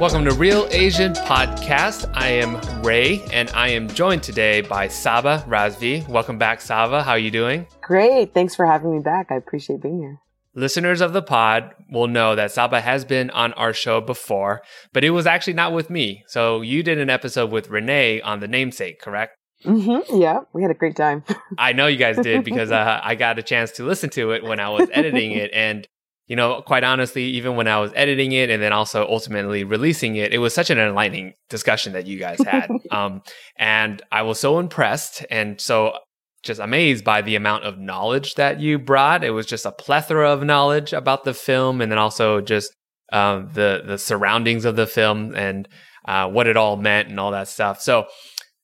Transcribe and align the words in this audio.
Welcome 0.00 0.24
to 0.24 0.34
Reel 0.34 0.66
Asian 0.72 1.12
Podcast. 1.12 2.10
I 2.14 2.26
am 2.26 2.60
Ray, 2.82 3.22
and 3.32 3.48
I 3.50 3.68
am 3.68 3.86
joined 3.88 4.24
today 4.24 4.60
by 4.60 4.88
Saba 4.88 5.44
Razvi. 5.46 6.06
Welcome 6.08 6.36
back, 6.36 6.60
Saba. 6.60 7.04
How 7.04 7.12
are 7.12 7.18
you 7.18 7.30
doing? 7.30 7.68
Great. 7.80 8.34
Thanks 8.34 8.56
for 8.56 8.66
having 8.66 8.96
me 8.96 9.00
back. 9.00 9.28
I 9.30 9.36
appreciate 9.36 9.82
being 9.82 10.00
here. 10.00 10.18
Listeners 10.56 11.00
of 11.00 11.12
the 11.12 11.22
pod 11.22 11.74
will 11.92 12.08
know 12.08 12.34
that 12.34 12.50
Saba 12.50 12.80
has 12.80 13.04
been 13.04 13.30
on 13.30 13.52
our 13.52 13.72
show 13.72 14.00
before, 14.00 14.62
but 14.92 15.04
it 15.04 15.10
was 15.10 15.26
actually 15.26 15.52
not 15.52 15.72
with 15.72 15.90
me. 15.90 16.24
So 16.26 16.60
you 16.60 16.82
did 16.82 16.98
an 16.98 17.08
episode 17.08 17.52
with 17.52 17.70
Renee 17.70 18.20
on 18.20 18.40
the 18.40 18.48
namesake, 18.48 19.00
correct? 19.00 19.36
Mm-hmm. 19.64 20.20
Yeah, 20.20 20.40
we 20.52 20.62
had 20.62 20.72
a 20.72 20.74
great 20.74 20.96
time. 20.96 21.22
I 21.56 21.72
know 21.72 21.86
you 21.86 21.98
guys 21.98 22.18
did 22.18 22.44
because 22.44 22.72
uh, 22.72 23.00
I 23.02 23.14
got 23.14 23.38
a 23.38 23.42
chance 23.42 23.70
to 23.72 23.84
listen 23.84 24.10
to 24.10 24.32
it 24.32 24.42
when 24.42 24.58
I 24.58 24.70
was 24.70 24.88
editing 24.92 25.32
it. 25.32 25.50
And, 25.54 25.86
you 26.26 26.36
know, 26.36 26.62
quite 26.62 26.84
honestly, 26.84 27.24
even 27.24 27.56
when 27.56 27.68
I 27.68 27.80
was 27.80 27.92
editing 27.94 28.32
it 28.32 28.48
and 28.50 28.62
then 28.62 28.72
also 28.72 29.06
ultimately 29.06 29.62
releasing 29.64 30.16
it, 30.16 30.32
it 30.32 30.38
was 30.38 30.54
such 30.54 30.70
an 30.70 30.78
enlightening 30.78 31.34
discussion 31.50 31.92
that 31.92 32.06
you 32.06 32.18
guys 32.18 32.38
had. 32.42 32.70
um, 32.90 33.22
and 33.58 34.00
I 34.10 34.22
was 34.22 34.40
so 34.40 34.58
impressed. 34.58 35.24
And 35.30 35.60
so 35.60 35.98
just 36.44 36.60
amazed 36.60 37.04
by 37.04 37.22
the 37.22 37.36
amount 37.36 37.64
of 37.64 37.78
knowledge 37.78 38.34
that 38.34 38.60
you 38.60 38.78
brought. 38.78 39.24
It 39.24 39.30
was 39.30 39.46
just 39.46 39.66
a 39.66 39.72
plethora 39.72 40.30
of 40.30 40.44
knowledge 40.44 40.92
about 40.92 41.24
the 41.24 41.34
film, 41.34 41.80
and 41.80 41.90
then 41.90 41.98
also 41.98 42.40
just 42.40 42.72
um, 43.12 43.50
the 43.54 43.82
the 43.84 43.98
surroundings 43.98 44.64
of 44.64 44.76
the 44.76 44.86
film 44.86 45.34
and 45.34 45.66
uh, 46.04 46.28
what 46.28 46.46
it 46.46 46.56
all 46.56 46.76
meant 46.76 47.08
and 47.08 47.18
all 47.18 47.32
that 47.32 47.48
stuff. 47.48 47.80
So. 47.80 48.06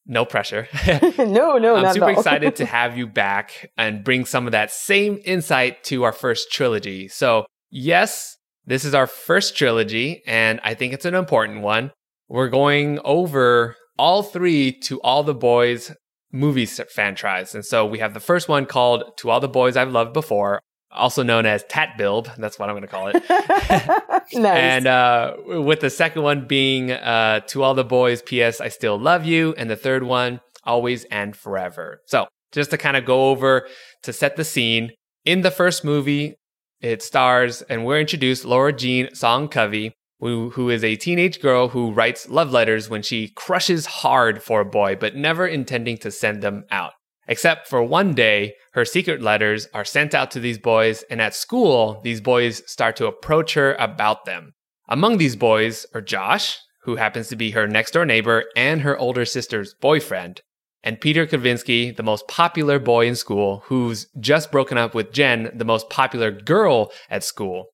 No 0.07 0.25
pressure. 0.25 0.67
no, 1.19 1.59
no, 1.59 1.77
I'm 1.77 1.93
super 1.93 2.11
excited 2.11 2.57
to 2.57 2.65
have 2.65 2.99
you 2.99 3.07
back 3.07 3.71
and 3.77 4.03
bring 4.03 4.25
some 4.25 4.47
of 4.47 4.53
that 4.53 4.73
same 4.73 5.21
insight 5.25 5.85
to 5.85 6.03
our 6.03 6.13
first 6.13 6.51
trilogy. 6.51 7.07
So, 7.07 7.45
yes, 7.71 8.37
this 8.67 8.85
is 8.85 8.95
our 8.95 9.07
first 9.07 9.57
trilogy, 9.57 10.23
and 10.27 10.61
I 10.63 10.75
think 10.75 10.93
it's 10.93 11.05
an 11.05 11.15
important 11.15 11.63
one. 11.63 11.93
We're 12.29 12.49
going 12.49 13.01
over 13.05 13.77
all 13.99 14.23
three 14.23 14.73
to 14.73 15.01
all 15.01 15.23
the 15.23 15.35
boys 15.35 15.93
movie 16.33 16.67
franchise. 16.67 17.55
And 17.55 17.65
so 17.65 17.85
we 17.85 17.99
have 17.99 18.15
the 18.15 18.21
first 18.21 18.49
one 18.49 18.67
called 18.67 19.05
To 19.19 19.31
All 19.31 19.41
the 19.41 19.49
Boys 19.49 19.77
I've 19.77 19.91
Loved 19.91 20.13
Before, 20.13 20.61
also 20.91 21.23
known 21.23 21.47
as 21.47 21.65
Tat 21.65 21.99
Build. 21.99 22.31
That's 22.39 22.59
what 22.59 22.69
I'm 22.69 22.77
going 22.77 22.83
to 22.83 22.89
call 22.89 23.09
it. 23.09 23.23
nice. 24.33 24.35
And 24.35 24.87
uh, 24.87 25.35
with 25.45 25.81
the 25.81 25.91
second 25.91 26.23
one 26.23 26.47
being 26.47 26.93
uh, 26.93 27.41
To 27.49 27.63
All 27.63 27.75
the 27.75 27.85
Boys, 27.85 28.23
P.S. 28.23 28.61
I 28.61 28.69
Still 28.69 28.99
Love 28.99 29.25
You. 29.25 29.55
And 29.59 29.69
the 29.69 29.77
third 29.77 30.05
one, 30.05 30.41
Always 30.65 31.05
and 31.05 31.35
Forever. 31.37 32.01
So 32.07 32.29
just 32.53 32.71
to 32.71 32.79
kind 32.79 32.97
of 32.97 33.05
go 33.05 33.31
over 33.31 33.67
to 34.03 34.13
set 34.13 34.37
the 34.37 34.45
scene, 34.45 34.93
in 35.25 35.43
the 35.43 35.51
first 35.51 35.85
movie, 35.85 36.37
it 36.81 37.03
stars 37.03 37.63
and 37.63 37.85
we're 37.85 38.01
introduced 38.01 38.45
Laura 38.45 38.73
Jean 38.73 39.15
Song 39.15 39.49
Covey, 39.49 39.93
who, 40.19 40.51
who 40.51 40.71
is 40.71 40.85
a 40.85 40.97
teenage 40.97 41.41
girl 41.41 41.69
who 41.69 41.93
writes 41.93 42.29
love 42.29 42.53
letters 42.53 42.89
when 42.89 43.03
she 43.03 43.29
crushes 43.29 43.87
hard 43.87 44.43
for 44.43 44.61
a 44.61 44.67
boy, 44.67 44.97
but 44.97 45.17
never 45.17 45.47
intending 45.47 45.97
to 45.99 46.11
send 46.11 46.43
them 46.43 46.65
out. 46.71 46.93
Except 47.29 47.69
for 47.69 47.83
one 47.83 48.15
day, 48.15 48.55
her 48.73 48.85
secret 48.85 49.23
letters 49.23 49.69
are 49.73 49.85
sent 49.85 50.15
out 50.15 50.31
to 50.33 50.41
these 50.41 50.59
boys, 50.59 51.05
and 51.11 51.21
at 51.21 51.35
school, 51.35 52.01
these 52.03 52.21
boys 52.21 52.63
start 52.71 52.97
to 52.97 53.07
approach 53.07 53.55
her 53.55 53.75
about 53.75 54.25
them. 54.25 54.53
Among 54.89 55.19
these 55.19 55.37
boys 55.37 55.87
are 55.95 56.01
Josh, 56.01 56.59
who 56.83 56.97
happens 56.97 57.29
to 57.29 57.37
be 57.37 57.53
her 57.53 57.69
next 57.69 57.93
door 57.93 58.05
neighbor 58.05 58.45
and 58.57 58.81
her 58.81 58.99
older 58.99 59.25
sister's 59.25 59.75
boyfriend, 59.75 60.41
and 60.83 61.01
Peter 61.01 61.27
Kavinsky, 61.27 61.95
the 61.95 62.03
most 62.03 62.27
popular 62.29 62.79
boy 62.79 63.07
in 63.07 63.15
school, 63.15 63.63
who's 63.67 64.07
just 64.19 64.51
broken 64.51 64.79
up 64.79 64.95
with 64.95 65.13
Jen, 65.13 65.51
the 65.55 65.65
most 65.65 65.91
popular 65.91 66.31
girl 66.31 66.91
at 67.11 67.23
school. 67.23 67.67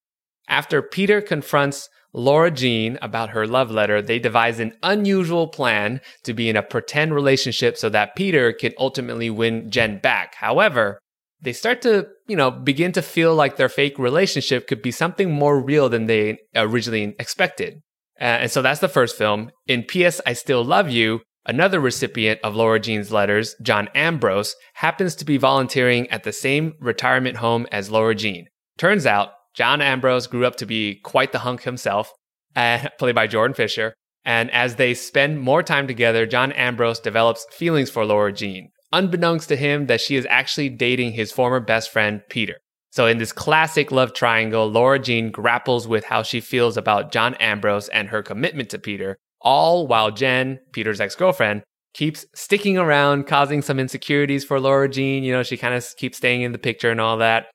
After 0.49 0.83
Peter 0.83 1.21
confronts 1.21 1.89
Laura 2.13 2.51
Jean 2.51 2.99
about 3.03 3.31
her 3.31 3.47
love 3.47 3.71
letter, 3.71 4.01
they 4.01 4.19
devise 4.19 4.59
an 4.59 4.73
unusual 4.83 5.49
plan 5.49 6.01
to 6.25 6.33
be 6.33 6.49
in 6.49 6.57
a 6.57 6.63
pretend 6.63 7.15
relationship 7.15 7.77
so 7.77 7.89
that 7.91 8.17
Peter 8.17 8.53
can 8.53 8.73
ultimately 8.79 9.31
win 9.31 9.71
Jen 9.71 9.99
back. 9.99 10.35
However, 10.37 10.99
they 11.41 11.53
start 11.53 11.83
to, 11.83 12.09
you 12.27 12.37
know, 12.37 12.51
begin 12.51 12.93
to 12.93 13.03
feel 13.03 13.35
like 13.35 13.57
their 13.57 13.69
fake 13.69 13.99
relationship 13.99 14.67
could 14.67 14.83
be 14.83 14.91
something 14.91 15.31
more 15.31 15.61
real 15.61 15.89
than 15.89 16.07
they 16.07 16.39
originally 16.55 17.15
expected. 17.19 17.83
Uh, 18.19 18.25
and 18.25 18.51
so 18.51 18.63
that's 18.63 18.81
the 18.81 18.89
first 18.89 19.17
film. 19.17 19.51
In 19.67 19.83
P.S. 19.83 20.21
I 20.25 20.33
Still 20.33 20.65
Love 20.65 20.89
You, 20.89 21.21
another 21.47 21.81
recipient 21.81 22.41
of 22.45 22.55
Laura 22.55 22.79
Jean's 22.79 23.11
letters, 23.11 23.55
John 23.63 23.89
Ambrose, 23.95 24.55
happens 24.75 25.15
to 25.17 25.25
be 25.25 25.39
volunteering 25.39 26.09
at 26.11 26.25
the 26.25 26.33
same 26.33 26.75
retirement 26.81 27.39
home 27.39 27.67
as 27.73 27.91
Laura 27.91 28.15
Jean. 28.15 28.47
Turns 28.77 29.07
out 29.07 29.31
John 29.55 29.81
Ambrose 29.81 30.27
grew 30.27 30.45
up 30.45 30.57
to 30.57 30.67
be 30.67 31.01
quite 31.03 31.33
the 31.33 31.39
hunk 31.41 31.63
himself, 31.63 32.13
uh, 32.57 32.89
played 32.99 33.15
by 33.15 33.27
Jordan 33.27 33.55
Fisher. 33.55 33.95
And 34.25 34.51
as 34.51 34.75
they 34.75 34.93
spend 34.93 35.41
more 35.41 35.63
time 35.63 35.87
together, 35.87 36.27
John 36.27 36.53
Ambrose 36.53 37.01
develops 37.01 37.47
feelings 37.53 37.91
for 37.91 38.05
Laura 38.05 38.33
Jean, 38.33 38.71
unbeknownst 38.93 39.49
to 39.49 39.57
him 39.57 39.87
that 39.87 40.01
she 40.01 40.17
is 40.17 40.27
actually 40.29 40.69
dating 40.69 41.13
his 41.13 41.31
former 41.31 41.61
best 41.61 41.93
friend, 41.93 42.23
Peter. 42.29 42.57
So, 42.91 43.07
in 43.07 43.19
this 43.19 43.33
classic 43.33 43.93
love 43.93 44.15
triangle, 44.15 44.67
Laura 44.71 44.99
Jean 44.99 45.31
grapples 45.31 45.87
with 45.87 46.05
how 46.05 46.23
she 46.23 46.41
feels 46.41 46.77
about 46.77 47.13
John 47.13 47.35
Ambrose 47.35 47.89
and 47.91 48.09
her 48.09 48.23
commitment 48.23 48.71
to 48.71 48.79
Peter, 48.79 49.19
all 49.41 49.87
while 49.87 50.11
Jen, 50.11 50.61
Peter's 50.73 51.01
ex 51.01 51.15
girlfriend, 51.15 51.63
keeps 51.95 52.27
sticking 52.35 52.79
around, 52.79 53.27
causing 53.27 53.63
some 53.63 53.79
insecurities 53.79 54.45
for 54.45 54.61
Laura 54.61 54.89
Jean. 54.89 55.25
You 55.25 55.33
know, 55.33 55.43
she 55.43 55.57
kind 55.57 55.75
of 55.75 55.87
keeps 55.97 56.19
staying 56.19 56.43
in 56.43 56.53
the 56.53 56.59
picture 56.59 56.91
and 56.91 57.01
all 57.01 57.17
that. 57.19 57.47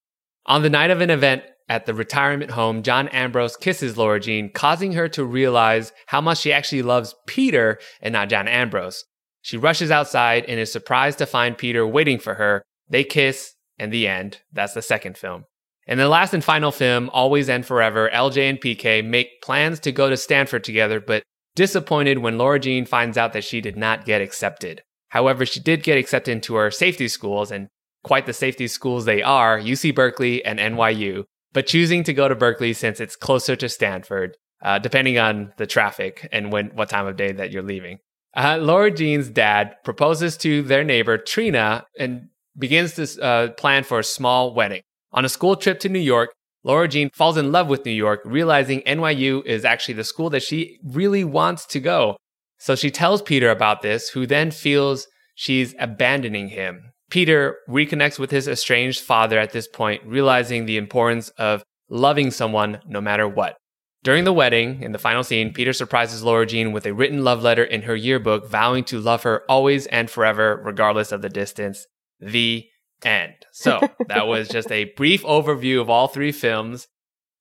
On 0.46 0.64
the 0.64 0.70
night 0.70 0.92
of 0.92 1.02
an 1.02 1.10
event, 1.10 1.44
at 1.70 1.86
the 1.86 1.94
retirement 1.94 2.52
home, 2.52 2.84
John 2.84 3.08
Ambrose 3.10 3.56
kisses 3.56 3.98
Laura 3.98 4.20
Jean, 4.20 4.52
causing 4.52 4.92
her 4.92 5.08
to 5.10 5.24
realize 5.24 5.94
how 6.08 6.20
much 6.20 6.40
she 6.40 6.52
actually 6.52 6.82
loves 6.82 7.16
Peter 7.28 7.80
and 8.02 8.12
not 8.12 8.28
John 8.28 8.50
Ambrose. 8.50 9.06
She 9.42 9.56
rushes 9.56 9.90
outside 9.90 10.44
and 10.50 10.60
is 10.60 10.70
surprised 10.72 11.20
to 11.20 11.26
find 11.26 11.58
Peter 11.58 11.88
waiting 11.88 12.20
for 12.20 12.34
her. 12.34 12.62
They 12.90 13.06
kiss, 13.06 13.54
and 13.82 13.92
the 13.92 14.08
end. 14.08 14.42
That's 14.54 14.74
the 14.74 14.82
second 14.84 15.18
film. 15.18 15.46
In 15.88 15.98
the 15.98 16.08
last 16.08 16.34
and 16.36 16.44
final 16.44 16.72
film, 16.72 17.10
Always 17.12 17.50
and 17.50 17.66
Forever, 17.66 18.10
LJ 18.14 18.50
and 18.50 18.62
PK 18.62 19.04
make 19.04 19.42
plans 19.42 19.80
to 19.82 19.92
go 19.92 20.08
to 20.08 20.16
Stanford 20.16 20.64
together, 20.64 21.02
but 21.02 21.24
disappointed 21.56 22.20
when 22.20 22.38
Laura 22.38 22.60
Jean 22.60 22.86
finds 22.86 23.18
out 23.18 23.34
that 23.34 23.44
she 23.44 23.62
did 23.62 23.78
not 23.78 24.06
get 24.06 24.22
accepted. 24.22 24.82
However, 25.10 25.46
she 25.46 25.60
did 25.60 25.84
get 25.84 25.98
accepted 25.98 26.32
into 26.32 26.56
her 26.56 26.72
safety 26.72 27.08
schools, 27.08 27.52
and 27.52 27.68
quite 28.04 28.26
the 28.26 28.34
safety 28.34 28.68
schools 28.68 29.06
they 29.06 29.22
are 29.22 29.60
UC 29.60 29.94
Berkeley 29.94 30.44
and 30.44 30.60
NYU 30.60 31.26
but 31.54 31.68
choosing 31.68 32.04
to 32.04 32.14
go 32.14 32.28
to 32.28 32.36
Berkeley 32.36 32.74
since 32.74 33.00
it's 33.00 33.16
closer 33.16 33.56
to 33.56 33.70
Stanford, 33.70 34.38
uh, 34.64 34.80
depending 34.80 35.18
on 35.18 35.54
the 35.58 35.68
traffic 35.68 36.28
and 36.32 36.52
when 36.52 36.68
what 36.68 36.90
time 36.90 37.08
of 37.08 37.18
day 37.18 37.32
that 37.32 37.52
you're 37.52 37.64
leaving. 37.64 38.00
Uh, 38.36 38.58
Laura 38.58 38.92
Jean's 38.92 39.30
dad 39.30 39.76
proposes 39.84 40.38
to 40.38 40.62
their 40.62 40.84
neighbor 40.84 41.18
Trina 41.18 41.86
and 42.00 42.30
begins 42.58 42.94
to 42.94 43.24
uh, 43.24 43.50
plan 43.52 43.84
for 43.84 44.00
a 44.00 44.04
small 44.04 44.54
wedding. 44.54 44.82
On 45.12 45.26
a 45.26 45.30
school 45.30 45.58
trip 45.58 45.80
to 45.82 45.90
New 45.90 46.00
York, 46.00 46.34
Laura 46.64 46.88
Jean 46.88 47.10
falls 47.14 47.38
in 47.38 47.52
love 47.52 47.68
with 47.68 47.86
New 47.86 47.92
York, 47.92 48.22
realizing 48.24 48.82
NYU 48.82 49.46
is 49.46 49.66
actually 49.66 49.96
the 49.96 50.04
school 50.04 50.30
that 50.30 50.44
she 50.44 50.80
really 50.84 51.24
wants 51.24 51.66
to 51.68 51.80
go. 51.80 52.18
So 52.60 52.76
she 52.76 52.92
tells 52.92 53.22
Peter 53.22 53.50
about 53.50 53.82
this, 53.82 54.10
who 54.10 54.28
then 54.28 54.52
feels 54.52 55.08
she's 55.36 55.74
abandoning 55.80 56.50
him 56.50 56.92
Peter 57.12 57.58
reconnects 57.70 58.18
with 58.18 58.32
his 58.32 58.48
estranged 58.48 59.02
father 59.02 59.38
at 59.38 59.52
this 59.52 59.68
point, 59.68 60.02
realizing 60.06 60.66
the 60.66 60.78
importance 60.78 61.30
of 61.38 61.62
loving 61.90 62.32
someone 62.32 62.80
no 62.88 63.02
matter 63.02 63.28
what. 63.28 63.58
During 64.02 64.24
the 64.24 64.34
wedding, 64.34 64.82
in 64.82 64.94
the 64.94 64.98
final 64.98 65.24
scene, 65.24 65.54
Peter 65.54 65.74
surprises 65.74 66.24
Laura 66.24 66.48
Jean 66.48 66.72
with 66.72 66.88
a 66.88 66.94
written 66.94 67.24
love 67.24 67.44
letter 67.44 67.64
in 67.64 67.84
her 67.84 67.96
yearbook, 67.96 68.50
vowing 68.50 68.84
to 68.86 69.00
love 69.00 69.24
her 69.24 69.44
always 69.48 69.86
and 69.88 70.10
forever, 70.10 70.60
regardless 70.66 71.12
of 71.12 71.22
the 71.22 71.30
distance. 71.30 71.86
The 72.20 72.66
end. 73.04 73.41
So 73.52 73.80
that 74.08 74.28
was 74.28 74.48
just 74.48 74.72
a 74.72 74.86
brief 74.86 75.24
overview 75.24 75.82
of 75.82 75.90
all 75.90 76.08
three 76.08 76.32
films. 76.32 76.88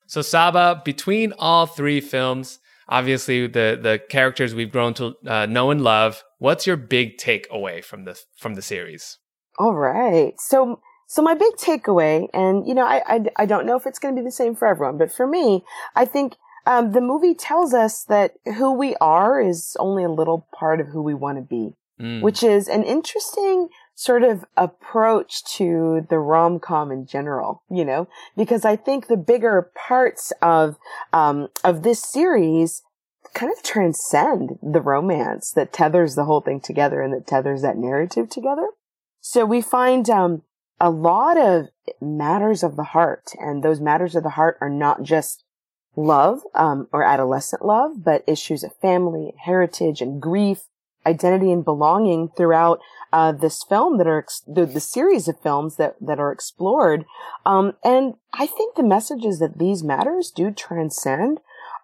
So 0.06 0.22
Saba, 0.22 0.82
between 0.84 1.32
all 1.38 1.66
three 1.66 2.00
films, 2.00 2.58
obviously 2.88 3.46
the 3.46 3.78
the 3.80 4.00
characters 4.08 4.54
we've 4.54 4.72
grown 4.72 4.94
to 4.94 5.14
uh, 5.26 5.46
know 5.46 5.70
and 5.70 5.82
love. 5.82 6.24
What's 6.38 6.66
your 6.66 6.76
big 6.76 7.18
takeaway 7.18 7.82
from 7.82 8.04
the 8.04 8.20
from 8.36 8.54
the 8.54 8.62
series? 8.62 9.18
All 9.58 9.74
right. 9.74 10.32
So, 10.40 10.80
so 11.06 11.22
my 11.22 11.34
big 11.34 11.54
takeaway, 11.56 12.28
and 12.32 12.66
you 12.66 12.74
know, 12.74 12.86
I, 12.86 13.02
I, 13.06 13.20
I 13.36 13.46
don't 13.46 13.66
know 13.66 13.76
if 13.76 13.86
it's 13.86 13.98
going 13.98 14.14
to 14.14 14.20
be 14.20 14.24
the 14.24 14.32
same 14.32 14.54
for 14.54 14.66
everyone, 14.66 14.96
but 14.96 15.12
for 15.12 15.26
me, 15.26 15.64
I 15.94 16.06
think 16.06 16.36
um, 16.66 16.92
the 16.92 17.00
movie 17.00 17.34
tells 17.34 17.74
us 17.74 18.04
that 18.04 18.34
who 18.56 18.72
we 18.72 18.96
are 19.02 19.40
is 19.40 19.76
only 19.78 20.02
a 20.02 20.08
little 20.08 20.46
part 20.54 20.80
of 20.80 20.88
who 20.88 21.02
we 21.02 21.14
want 21.14 21.38
to 21.38 21.42
be, 21.42 21.74
mm. 22.00 22.22
which 22.22 22.42
is 22.42 22.68
an 22.68 22.84
interesting 22.84 23.68
sort 24.00 24.22
of 24.22 24.46
approach 24.56 25.44
to 25.44 26.06
the 26.08 26.18
rom 26.18 26.58
com 26.58 26.90
in 26.90 27.04
general, 27.04 27.62
you 27.70 27.84
know, 27.84 28.08
because 28.34 28.64
I 28.64 28.74
think 28.74 29.08
the 29.08 29.16
bigger 29.18 29.70
parts 29.76 30.32
of 30.40 30.78
um, 31.12 31.48
of 31.62 31.82
this 31.82 32.02
series 32.02 32.80
kind 33.34 33.52
of 33.52 33.62
transcend 33.62 34.58
the 34.62 34.80
romance 34.80 35.52
that 35.52 35.74
tethers 35.74 36.14
the 36.14 36.24
whole 36.24 36.40
thing 36.40 36.60
together 36.60 37.02
and 37.02 37.12
that 37.12 37.26
tethers 37.26 37.60
that 37.60 37.76
narrative 37.76 38.30
together. 38.30 38.68
So 39.20 39.44
we 39.44 39.60
find 39.60 40.08
um, 40.08 40.44
a 40.80 40.88
lot 40.88 41.36
of 41.36 41.66
matters 42.00 42.62
of 42.62 42.76
the 42.76 42.84
heart, 42.84 43.32
and 43.38 43.62
those 43.62 43.82
matters 43.82 44.16
of 44.16 44.22
the 44.22 44.30
heart 44.30 44.56
are 44.62 44.70
not 44.70 45.02
just 45.02 45.44
love 45.94 46.40
um, 46.54 46.88
or 46.90 47.02
adolescent 47.02 47.66
love, 47.66 48.02
but 48.02 48.24
issues 48.26 48.64
of 48.64 48.74
family, 48.76 49.28
and 49.28 49.38
heritage, 49.44 50.00
and 50.00 50.22
grief, 50.22 50.69
identity, 51.06 51.52
and 51.52 51.64
belonging 51.64 52.28
throughout 52.36 52.80
uh, 53.12 53.32
this 53.32 53.62
film 53.62 53.98
that 53.98 54.06
are 54.06 54.18
ex- 54.18 54.42
the, 54.46 54.66
the 54.66 54.80
series 54.80 55.28
of 55.28 55.40
films 55.40 55.76
that 55.76 55.96
that 56.00 56.20
are 56.20 56.32
explored. 56.32 57.04
Um, 57.44 57.74
and 57.84 58.14
I 58.32 58.46
think 58.46 58.76
the 58.76 58.82
messages 58.82 59.38
that 59.38 59.58
these 59.58 59.82
matters 59.82 60.30
do 60.30 60.50
transcend 60.50 61.40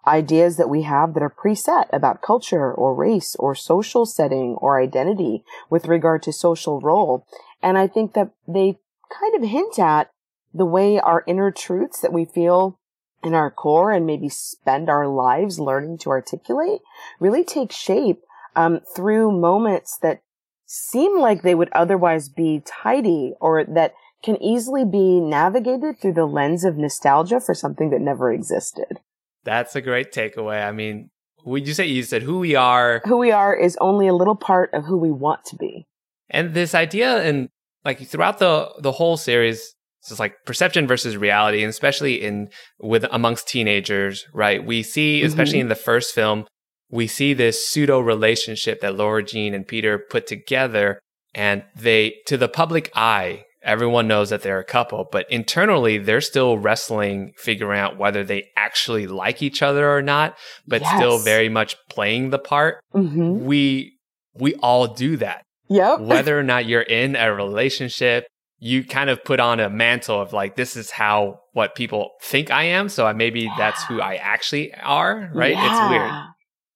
ideas 0.07 0.57
that 0.57 0.69
we 0.69 0.83
have 0.83 1.13
that 1.13 1.23
are 1.23 1.29
preset 1.29 1.87
about 1.91 2.21
culture 2.21 2.71
or 2.71 2.95
race 2.95 3.35
or 3.35 3.53
social 3.53 4.05
setting 4.05 4.55
or 4.55 4.81
identity 4.81 5.43
with 5.69 5.87
regard 5.87 6.23
to 6.23 6.31
social 6.31 6.79
role. 6.79 7.27
And 7.61 7.77
I 7.77 7.87
think 7.87 8.13
that 8.13 8.31
they 8.47 8.77
kind 9.09 9.35
of 9.35 9.49
hint 9.49 9.77
at 9.77 10.09
the 10.53 10.65
way 10.65 10.99
our 10.99 11.23
inner 11.27 11.51
truths 11.51 11.99
that 11.99 12.13
we 12.13 12.25
feel 12.25 12.79
in 13.23 13.33
our 13.33 13.51
core 13.51 13.91
and 13.91 14.05
maybe 14.05 14.29
spend 14.29 14.89
our 14.89 15.07
lives 15.07 15.59
learning 15.59 15.97
to 15.97 16.09
articulate 16.09 16.79
really 17.19 17.43
take 17.43 17.71
shape 17.71 18.23
um, 18.57 18.81
through 18.95 19.31
moments 19.31 19.97
that 20.01 20.21
seem 20.65 21.19
like 21.19 21.41
they 21.41 21.55
would 21.55 21.69
otherwise 21.71 22.27
be 22.27 22.61
tidy 22.65 23.33
or 23.39 23.63
that 23.63 23.93
can 24.23 24.41
easily 24.41 24.83
be 24.83 25.21
navigated 25.21 25.99
through 26.01 26.13
the 26.13 26.25
lens 26.25 26.65
of 26.65 26.75
nostalgia 26.75 27.39
for 27.39 27.53
something 27.53 27.91
that 27.91 28.01
never 28.01 28.33
existed. 28.33 28.99
That's 29.45 29.75
a 29.75 29.81
great 29.81 30.11
takeaway. 30.11 30.67
I 30.67 30.71
mean, 30.71 31.09
would 31.45 31.67
you 31.67 31.73
say 31.73 31.85
you 31.85 32.03
said 32.03 32.23
who 32.23 32.39
we 32.39 32.55
are? 32.55 33.01
Who 33.05 33.17
we 33.17 33.31
are 33.31 33.55
is 33.55 33.77
only 33.79 34.07
a 34.07 34.13
little 34.13 34.35
part 34.35 34.73
of 34.73 34.85
who 34.85 34.97
we 34.97 35.11
want 35.11 35.45
to 35.45 35.55
be. 35.55 35.85
And 36.29 36.53
this 36.53 36.75
idea 36.75 37.21
and 37.21 37.47
like 37.85 38.05
throughout 38.05 38.39
the 38.39 38.69
the 38.79 38.91
whole 38.91 39.15
series 39.15 39.75
it's 40.11 40.19
like 40.19 40.45
perception 40.45 40.87
versus 40.87 41.17
reality, 41.17 41.61
and 41.61 41.69
especially 41.69 42.15
in 42.21 42.49
with 42.79 43.05
amongst 43.11 43.47
teenagers, 43.47 44.25
right? 44.33 44.63
We 44.65 44.83
see, 44.83 45.21
especially 45.23 45.55
mm-hmm. 45.55 45.61
in 45.61 45.69
the 45.69 45.75
first 45.75 46.13
film, 46.13 46.45
we 46.89 47.07
see 47.07 47.33
this 47.33 47.67
pseudo 47.67 47.99
relationship 47.99 48.81
that 48.81 48.95
Laura 48.95 49.23
Jean 49.23 49.53
and 49.53 49.67
Peter 49.67 49.97
put 49.97 50.27
together, 50.27 50.99
and 51.33 51.63
they, 51.75 52.15
to 52.27 52.37
the 52.37 52.47
public 52.47 52.91
eye, 52.95 53.45
everyone 53.67 54.07
knows 54.07 54.29
that 54.29 54.41
they're 54.41 54.59
a 54.59 54.63
couple, 54.63 55.07
but 55.11 55.29
internally 55.29 55.97
they're 55.97 56.21
still 56.21 56.57
wrestling, 56.57 57.33
figuring 57.37 57.79
out 57.79 57.97
whether 57.97 58.23
they 58.23 58.45
actually 58.55 59.05
like 59.05 59.43
each 59.43 59.61
other 59.61 59.91
or 59.91 60.01
not, 60.01 60.35
but 60.65 60.81
yes. 60.81 60.95
still 60.95 61.19
very 61.19 61.49
much 61.49 61.75
playing 61.89 62.29
the 62.29 62.39
part. 62.39 62.79
Mm-hmm. 62.95 63.45
We 63.45 63.93
we 64.33 64.55
all 64.55 64.87
do 64.87 65.17
that. 65.17 65.43
Yep. 65.67 65.99
Whether 66.01 66.39
or 66.39 66.43
not 66.43 66.65
you're 66.65 66.81
in 66.81 67.15
a 67.15 67.33
relationship, 67.33 68.25
you 68.59 68.83
kind 68.83 69.09
of 69.09 69.23
put 69.23 69.39
on 69.39 69.59
a 69.59 69.69
mantle 69.69 70.21
of 70.21 70.31
like 70.31 70.55
this 70.55 70.77
is 70.77 70.91
how 70.91 71.39
what 71.53 71.75
people 71.75 72.11
think 72.21 72.49
I 72.49 72.63
am, 72.63 72.87
so 72.87 73.11
maybe 73.13 73.41
yeah. 73.41 73.55
that's 73.57 73.83
who 73.85 73.99
I 73.99 74.15
actually 74.15 74.73
are, 74.75 75.29
right? 75.33 75.53
Yeah. 75.53 75.65
It's 75.65 75.89
weird. 75.89 76.11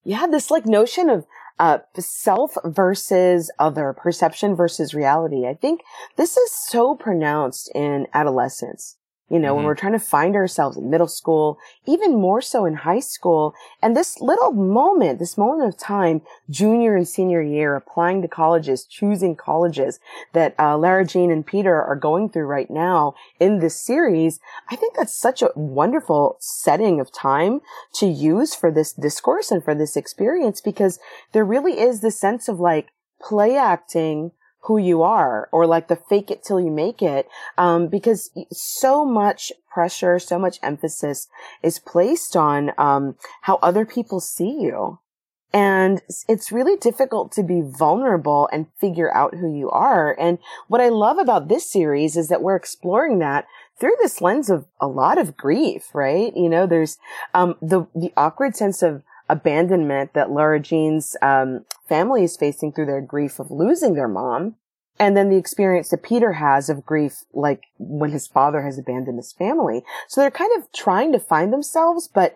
Yeah, 0.04 0.28
this 0.28 0.50
like 0.50 0.66
notion 0.66 1.10
of 1.10 1.26
uh, 1.60 1.80
self 1.98 2.58
versus 2.66 3.52
other, 3.60 3.94
perception 3.94 4.56
versus 4.56 4.96
reality. 4.96 5.46
I 5.46 5.54
think 5.54 5.82
this 6.16 6.38
is 6.38 6.52
so 6.52 6.96
pronounced 6.96 7.72
in 7.76 8.08
adolescence. 8.14 8.98
You 9.32 9.40
know, 9.40 9.50
mm-hmm. 9.50 9.58
when 9.58 9.66
we're 9.66 9.76
trying 9.76 9.94
to 9.94 10.00
find 10.00 10.36
ourselves 10.36 10.76
in 10.76 10.90
middle 10.90 11.08
school, 11.08 11.58
even 11.86 12.20
more 12.20 12.42
so 12.42 12.66
in 12.66 12.74
high 12.74 13.00
school. 13.00 13.56
And 13.82 13.96
this 13.96 14.20
little 14.20 14.52
moment, 14.52 15.20
this 15.20 15.38
moment 15.38 15.74
of 15.74 15.80
time, 15.80 16.22
junior 16.50 16.98
and 16.98 17.08
senior 17.08 17.42
year, 17.42 17.78
applying 17.78 18.22
to 18.24 18.28
colleges, 18.28 18.84
choosing 18.84 19.38
colleges 19.38 20.00
that 20.34 20.54
uh, 20.60 20.78
Lara 20.78 21.06
Jean 21.06 21.32
and 21.32 21.46
Peter 21.46 21.82
are 21.82 21.96
going 21.96 22.28
through 22.28 22.46
right 22.46 22.70
now 22.70 23.16
in 23.40 23.60
this 23.60 23.80
series, 23.80 24.42
I 24.70 24.76
think 24.76 24.96
that's 24.96 25.16
such 25.16 25.42
a 25.42 25.52
wonderful 25.56 26.36
setting 26.40 27.00
of 27.00 27.14
time 27.14 27.62
to 27.96 28.08
use 28.08 28.54
for 28.54 28.70
this 28.70 28.92
discourse 28.92 29.50
and 29.50 29.64
for 29.64 29.74
this 29.74 29.96
experience 29.96 30.60
because 30.60 31.00
there 31.32 31.46
really 31.46 31.80
is 31.80 32.02
this 32.02 32.20
sense 32.20 32.50
of 32.50 32.60
like 32.60 32.90
play 33.22 33.56
acting 33.56 34.32
who 34.64 34.78
you 34.78 35.02
are 35.02 35.50
or 35.52 35.66
like 35.66 35.88
the 35.88 35.96
fake 35.96 36.30
it 36.30 36.44
till 36.44 36.60
you 36.60 36.72
make 36.72 37.02
it. 37.02 37.28
Um, 37.58 37.88
because 37.88 38.30
so 38.52 39.04
much 39.04 39.52
pressure, 39.72 40.20
so 40.20 40.38
much 40.38 40.60
emphasis 40.62 41.28
is 41.64 41.80
placed 41.80 42.36
on, 42.36 42.72
um, 42.78 43.16
how 43.42 43.56
other 43.62 43.86
people 43.86 44.20
see 44.20 44.60
you. 44.62 45.00
And 45.54 46.02
it's 46.30 46.52
really 46.52 46.78
difficult 46.78 47.34
to 47.34 47.44
be 47.44 47.62
vulnerable 47.62 48.48
and 48.54 48.68
figure 48.80 49.14
out 49.14 49.36
who 49.36 49.54
you 49.54 49.70
are. 49.70 50.16
And 50.18 50.38
what 50.68 50.80
I 50.80 50.88
love 50.88 51.18
about 51.18 51.50
this 51.50 51.70
series 51.70 52.16
is 52.16 52.30
that 52.30 52.42
we're 52.42 52.56
exploring 52.56 53.20
that 53.20 53.46
through 53.80 53.96
this 54.02 54.22
lens 54.22 54.50
of 54.50 54.66
a 54.80 54.88
lot 54.88 55.18
of 55.18 55.36
grief, 55.36 55.90
right? 55.94 56.32
You 56.38 56.48
know, 56.48 56.68
there's, 56.68 56.98
um, 57.34 57.56
the, 57.62 57.88
the 57.94 58.14
awkward 58.16 58.56
sense 58.56 58.82
of, 58.82 59.04
abandonment 59.32 60.14
that 60.14 60.30
Laura 60.30 60.60
Jean's 60.60 61.16
um, 61.22 61.66
family 61.88 62.24
is 62.24 62.36
facing 62.36 62.74
through 62.74 62.88
their 62.88 63.02
grief 63.02 63.40
of 63.40 63.50
losing 63.50 63.94
their 63.94 64.10
mom. 64.10 64.56
And 65.00 65.16
then 65.16 65.30
the 65.30 65.38
experience 65.38 65.90
that 65.90 66.04
Peter 66.04 66.34
has 66.34 66.70
of 66.70 66.86
grief, 66.86 67.24
like 67.34 67.64
when 67.80 68.12
his 68.12 68.28
father 68.28 68.62
has 68.62 68.78
abandoned 68.78 69.18
his 69.18 69.32
family. 69.32 69.84
So 70.10 70.20
they're 70.20 70.30
kind 70.30 70.52
of 70.58 70.72
trying 70.74 71.14
to 71.14 71.20
find 71.20 71.52
themselves, 71.52 72.10
but 72.14 72.36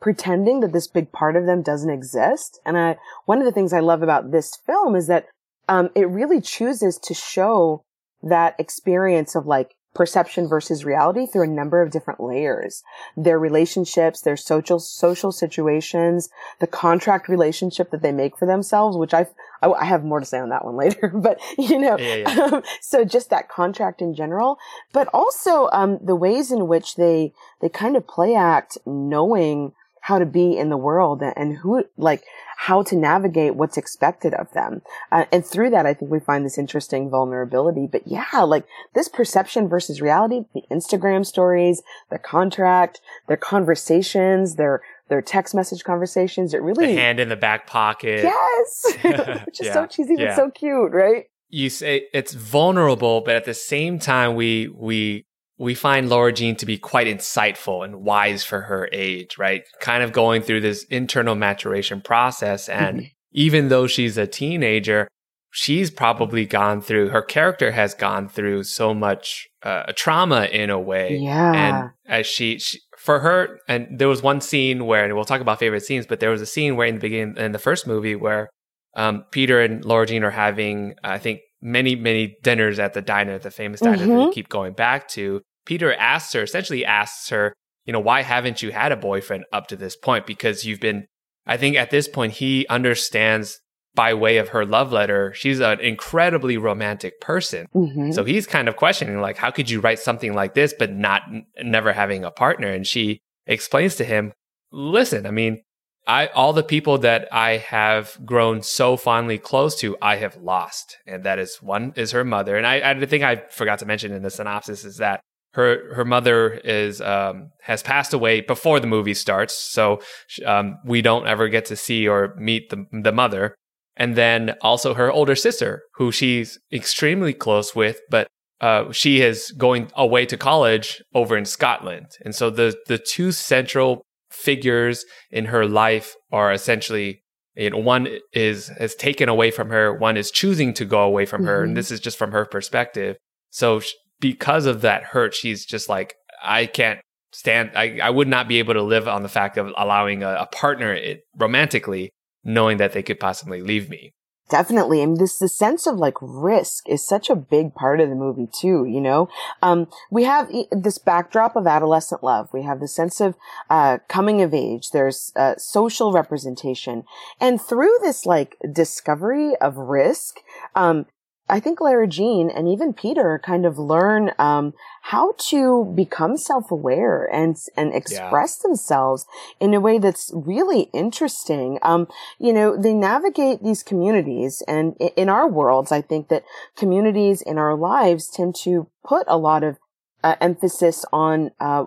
pretending 0.00 0.60
that 0.60 0.72
this 0.72 0.88
big 0.88 1.12
part 1.12 1.36
of 1.36 1.46
them 1.46 1.62
doesn't 1.62 1.88
exist. 1.88 2.60
And 2.66 2.76
I, 2.76 2.96
one 3.24 3.38
of 3.38 3.44
the 3.44 3.52
things 3.52 3.72
I 3.72 3.80
love 3.80 4.02
about 4.02 4.32
this 4.32 4.56
film 4.66 4.96
is 4.96 5.06
that, 5.06 5.26
um, 5.68 5.90
it 5.94 6.08
really 6.08 6.40
chooses 6.40 6.98
to 6.98 7.14
show 7.14 7.84
that 8.20 8.56
experience 8.58 9.36
of 9.36 9.46
like 9.46 9.76
perception 9.94 10.48
versus 10.48 10.84
reality 10.84 11.26
through 11.26 11.44
a 11.44 11.46
number 11.46 11.82
of 11.82 11.90
different 11.90 12.20
layers. 12.20 12.82
Their 13.16 13.38
relationships, 13.38 14.22
their 14.22 14.36
social, 14.36 14.78
social 14.78 15.32
situations, 15.32 16.30
the 16.60 16.66
contract 16.66 17.28
relationship 17.28 17.90
that 17.90 18.02
they 18.02 18.12
make 18.12 18.38
for 18.38 18.46
themselves, 18.46 18.96
which 18.96 19.12
I, 19.12 19.26
I 19.62 19.84
have 19.84 20.04
more 20.04 20.20
to 20.20 20.26
say 20.26 20.38
on 20.38 20.48
that 20.48 20.64
one 20.64 20.76
later, 20.82 21.08
but 21.14 21.40
you 21.58 21.78
know, 21.78 21.98
yeah, 21.98 22.14
yeah. 22.14 22.40
Um, 22.52 22.62
so 22.80 23.04
just 23.04 23.30
that 23.30 23.48
contract 23.48 24.00
in 24.00 24.14
general, 24.14 24.58
but 24.92 25.08
also, 25.12 25.68
um, 25.72 25.98
the 26.02 26.16
ways 26.16 26.50
in 26.50 26.68
which 26.68 26.96
they, 26.96 27.32
they 27.60 27.68
kind 27.68 27.96
of 27.96 28.06
play 28.06 28.34
act 28.34 28.78
knowing 28.86 29.72
how 30.02 30.18
to 30.18 30.26
be 30.26 30.58
in 30.58 30.68
the 30.68 30.76
world 30.76 31.22
and 31.22 31.56
who, 31.58 31.84
like, 31.96 32.24
how 32.56 32.82
to 32.82 32.96
navigate 32.96 33.54
what's 33.54 33.76
expected 33.76 34.34
of 34.34 34.50
them. 34.52 34.82
Uh, 35.12 35.24
and 35.30 35.46
through 35.46 35.70
that, 35.70 35.86
I 35.86 35.94
think 35.94 36.10
we 36.10 36.18
find 36.18 36.44
this 36.44 36.58
interesting 36.58 37.08
vulnerability. 37.08 37.88
But 37.90 38.02
yeah, 38.06 38.42
like 38.42 38.66
this 38.94 39.08
perception 39.08 39.68
versus 39.68 40.00
reality, 40.00 40.42
the 40.54 40.62
Instagram 40.72 41.24
stories, 41.24 41.82
the 42.10 42.18
contract, 42.18 43.00
their 43.28 43.36
conversations, 43.36 44.56
their, 44.56 44.82
their 45.08 45.22
text 45.22 45.54
message 45.54 45.84
conversations, 45.84 46.52
it 46.52 46.62
really. 46.62 46.86
The 46.86 47.00
hand 47.00 47.20
in 47.20 47.28
the 47.28 47.36
back 47.36 47.68
pocket. 47.68 48.24
Yes. 48.24 48.96
Which 49.46 49.60
is 49.60 49.68
yeah. 49.68 49.72
so 49.72 49.86
cheesy, 49.86 50.16
yeah. 50.18 50.26
but 50.26 50.36
so 50.36 50.50
cute, 50.50 50.92
right? 50.92 51.26
You 51.48 51.70
say 51.70 52.08
it's 52.12 52.34
vulnerable, 52.34 53.20
but 53.20 53.36
at 53.36 53.44
the 53.44 53.54
same 53.54 54.00
time, 54.00 54.34
we, 54.34 54.66
we 54.68 55.26
we 55.62 55.76
find 55.76 56.08
Laura 56.08 56.32
Jean 56.32 56.56
to 56.56 56.66
be 56.66 56.76
quite 56.76 57.06
insightful 57.06 57.84
and 57.84 58.02
wise 58.02 58.42
for 58.42 58.62
her 58.62 58.88
age, 58.92 59.38
right? 59.38 59.62
Kind 59.80 60.02
of 60.02 60.12
going 60.12 60.42
through 60.42 60.60
this 60.60 60.82
internal 60.90 61.36
maturation 61.36 62.00
process. 62.00 62.68
And 62.68 62.98
mm-hmm. 62.98 63.06
even 63.30 63.68
though 63.68 63.86
she's 63.86 64.18
a 64.18 64.26
teenager, 64.26 65.06
she's 65.52 65.88
probably 65.88 66.46
gone 66.46 66.82
through, 66.82 67.10
her 67.10 67.22
character 67.22 67.70
has 67.70 67.94
gone 67.94 68.28
through 68.28 68.64
so 68.64 68.92
much 68.92 69.46
uh, 69.62 69.92
trauma 69.94 70.46
in 70.46 70.68
a 70.68 70.80
way. 70.80 71.16
Yeah. 71.18 71.52
And 71.52 71.90
as 72.06 72.26
she, 72.26 72.58
she, 72.58 72.80
for 72.98 73.20
her, 73.20 73.60
and 73.68 73.86
there 74.00 74.08
was 74.08 74.20
one 74.20 74.40
scene 74.40 74.86
where, 74.86 75.04
and 75.04 75.14
we'll 75.14 75.24
talk 75.24 75.40
about 75.40 75.60
favorite 75.60 75.84
scenes, 75.84 76.06
but 76.08 76.18
there 76.18 76.30
was 76.30 76.40
a 76.40 76.46
scene 76.46 76.74
where 76.74 76.88
in 76.88 76.96
the 76.96 77.00
beginning, 77.00 77.36
in 77.36 77.52
the 77.52 77.60
first 77.60 77.86
movie, 77.86 78.16
where 78.16 78.50
um, 78.96 79.24
Peter 79.30 79.60
and 79.60 79.84
Laura 79.84 80.06
Jean 80.08 80.24
are 80.24 80.30
having, 80.30 80.94
I 81.04 81.18
think, 81.18 81.38
many, 81.60 81.94
many 81.94 82.36
dinners 82.42 82.80
at 82.80 82.94
the 82.94 83.00
diner, 83.00 83.38
the 83.38 83.52
famous 83.52 83.78
diner 83.78 83.98
mm-hmm. 83.98 84.16
that 84.16 84.26
they 84.26 84.32
keep 84.32 84.48
going 84.48 84.72
back 84.72 85.06
to. 85.10 85.40
Peter 85.64 85.92
asks 85.94 86.32
her, 86.32 86.42
essentially 86.42 86.84
asks 86.84 87.28
her, 87.30 87.54
you 87.84 87.92
know, 87.92 88.00
why 88.00 88.22
haven't 88.22 88.62
you 88.62 88.72
had 88.72 88.92
a 88.92 88.96
boyfriend 88.96 89.44
up 89.52 89.66
to 89.68 89.76
this 89.76 89.96
point? 89.96 90.26
Because 90.26 90.64
you've 90.64 90.80
been, 90.80 91.06
I 91.46 91.56
think 91.56 91.76
at 91.76 91.90
this 91.90 92.08
point, 92.08 92.34
he 92.34 92.66
understands 92.68 93.60
by 93.94 94.14
way 94.14 94.38
of 94.38 94.50
her 94.50 94.64
love 94.64 94.92
letter, 94.92 95.34
she's 95.34 95.60
an 95.60 95.80
incredibly 95.80 96.56
romantic 96.56 97.20
person. 97.20 97.66
Mm-hmm. 97.74 98.12
So 98.12 98.24
he's 98.24 98.46
kind 98.46 98.68
of 98.68 98.76
questioning, 98.76 99.20
like, 99.20 99.36
how 99.36 99.50
could 99.50 99.68
you 99.68 99.80
write 99.80 99.98
something 99.98 100.34
like 100.34 100.54
this, 100.54 100.74
but 100.78 100.92
not 100.92 101.22
never 101.62 101.92
having 101.92 102.24
a 102.24 102.30
partner? 102.30 102.68
And 102.68 102.86
she 102.86 103.20
explains 103.46 103.96
to 103.96 104.04
him, 104.04 104.32
listen, 104.70 105.26
I 105.26 105.30
mean, 105.30 105.62
I 106.06 106.28
all 106.28 106.52
the 106.52 106.64
people 106.64 106.98
that 106.98 107.28
I 107.32 107.58
have 107.58 108.18
grown 108.24 108.62
so 108.62 108.96
fondly 108.96 109.38
close 109.38 109.78
to, 109.80 109.96
I 110.02 110.16
have 110.16 110.36
lost, 110.36 110.96
and 111.06 111.22
that 111.24 111.38
is 111.38 111.58
one 111.62 111.92
is 111.94 112.10
her 112.10 112.24
mother. 112.24 112.56
And 112.56 112.66
I, 112.66 112.90
I 112.90 113.06
think 113.06 113.22
I 113.22 113.36
forgot 113.50 113.78
to 113.80 113.86
mention 113.86 114.12
in 114.12 114.22
the 114.22 114.30
synopsis 114.30 114.84
is 114.84 114.96
that 114.96 115.20
her 115.54 115.94
her 115.94 116.04
mother 116.04 116.52
is 116.64 117.00
um, 117.00 117.50
has 117.62 117.82
passed 117.82 118.12
away 118.12 118.40
before 118.40 118.80
the 118.80 118.86
movie 118.86 119.14
starts, 119.14 119.54
so 119.54 120.00
um, 120.46 120.78
we 120.84 121.02
don't 121.02 121.26
ever 121.26 121.48
get 121.48 121.66
to 121.66 121.76
see 121.76 122.08
or 122.08 122.34
meet 122.36 122.70
the 122.70 122.86
the 122.92 123.12
mother. 123.12 123.54
And 123.94 124.16
then 124.16 124.54
also 124.62 124.94
her 124.94 125.12
older 125.12 125.34
sister, 125.34 125.82
who 125.96 126.10
she's 126.10 126.58
extremely 126.72 127.34
close 127.34 127.74
with, 127.74 128.00
but 128.08 128.26
uh, 128.62 128.90
she 128.90 129.20
is 129.20 129.52
going 129.52 129.90
away 129.94 130.24
to 130.24 130.38
college 130.38 131.02
over 131.14 131.36
in 131.36 131.44
Scotland. 131.44 132.06
And 132.24 132.34
so 132.34 132.48
the 132.48 132.74
the 132.86 132.98
two 132.98 133.32
central 133.32 134.02
figures 134.30 135.04
in 135.30 135.46
her 135.46 135.66
life 135.66 136.14
are 136.30 136.52
essentially 136.52 137.22
you 137.54 137.68
know, 137.68 137.78
one 137.78 138.08
is 138.32 138.68
has 138.78 138.94
taken 138.94 139.28
away 139.28 139.50
from 139.50 139.68
her, 139.68 139.92
one 139.92 140.16
is 140.16 140.30
choosing 140.30 140.72
to 140.74 140.84
go 140.84 141.02
away 141.02 141.26
from 141.26 141.42
mm-hmm. 141.42 141.48
her, 141.48 141.62
and 141.62 141.70
mm-hmm. 141.70 141.76
this 141.76 141.90
is 141.90 142.00
just 142.00 142.16
from 142.16 142.32
her 142.32 142.46
perspective. 142.46 143.16
So 143.50 143.82
because 144.22 144.64
of 144.64 144.80
that 144.80 145.02
hurt, 145.02 145.34
she's 145.34 145.66
just 145.66 145.90
like, 145.90 146.14
I 146.42 146.64
can't 146.64 147.00
stand. 147.32 147.72
I, 147.74 147.98
I 148.02 148.08
would 148.08 148.28
not 148.28 148.48
be 148.48 148.58
able 148.58 148.72
to 148.72 148.82
live 148.82 149.06
on 149.06 149.22
the 149.22 149.28
fact 149.28 149.58
of 149.58 149.70
allowing 149.76 150.22
a, 150.22 150.30
a 150.30 150.46
partner 150.46 150.94
it, 150.94 151.24
romantically, 151.36 152.10
knowing 152.42 152.78
that 152.78 152.92
they 152.92 153.02
could 153.02 153.20
possibly 153.20 153.60
leave 153.60 153.90
me. 153.90 154.12
Definitely. 154.48 155.00
And 155.00 155.16
this, 155.16 155.38
the 155.38 155.48
sense 155.48 155.86
of 155.86 155.96
like 155.96 156.16
risk 156.20 156.86
is 156.86 157.06
such 157.06 157.30
a 157.30 157.36
big 157.36 157.74
part 157.74 158.00
of 158.00 158.10
the 158.10 158.14
movie 158.14 158.48
too, 158.52 158.84
you 158.84 159.00
know? 159.00 159.28
Um, 159.62 159.88
we 160.10 160.24
have 160.24 160.50
this 160.70 160.98
backdrop 160.98 161.56
of 161.56 161.66
adolescent 161.66 162.22
love. 162.22 162.50
We 162.52 162.62
have 162.62 162.78
the 162.78 162.88
sense 162.88 163.20
of, 163.20 163.34
uh, 163.70 163.98
coming 164.08 164.42
of 164.42 164.52
age. 164.52 164.90
There's, 164.90 165.32
uh, 165.36 165.54
social 165.56 166.12
representation. 166.12 167.04
And 167.40 167.62
through 167.62 167.96
this 168.02 168.26
like 168.26 168.56
discovery 168.70 169.56
of 169.56 169.76
risk, 169.76 170.36
um, 170.74 171.06
I 171.52 171.60
think 171.60 171.82
Lara 171.82 172.06
Jean 172.06 172.48
and 172.48 172.66
even 172.66 172.94
Peter 172.94 173.38
kind 173.44 173.66
of 173.66 173.78
learn 173.78 174.30
um, 174.38 174.72
how 175.02 175.34
to 175.50 175.84
become 175.94 176.38
self-aware 176.38 177.28
and 177.30 177.54
and 177.76 177.94
express 177.94 178.58
yeah. 178.58 178.68
themselves 178.68 179.26
in 179.60 179.74
a 179.74 179.80
way 179.80 179.98
that's 179.98 180.30
really 180.34 180.88
interesting. 180.94 181.78
Um, 181.82 182.08
you 182.38 182.54
know, 182.54 182.74
they 182.74 182.94
navigate 182.94 183.62
these 183.62 183.82
communities, 183.82 184.62
and 184.66 184.96
in 185.14 185.28
our 185.28 185.46
worlds, 185.46 185.92
I 185.92 186.00
think 186.00 186.28
that 186.28 186.44
communities 186.74 187.42
in 187.42 187.58
our 187.58 187.76
lives 187.76 188.30
tend 188.30 188.54
to 188.62 188.88
put 189.04 189.24
a 189.28 189.36
lot 189.36 189.62
of 189.62 189.76
uh, 190.24 190.36
emphasis 190.40 191.04
on 191.12 191.50
uh, 191.60 191.84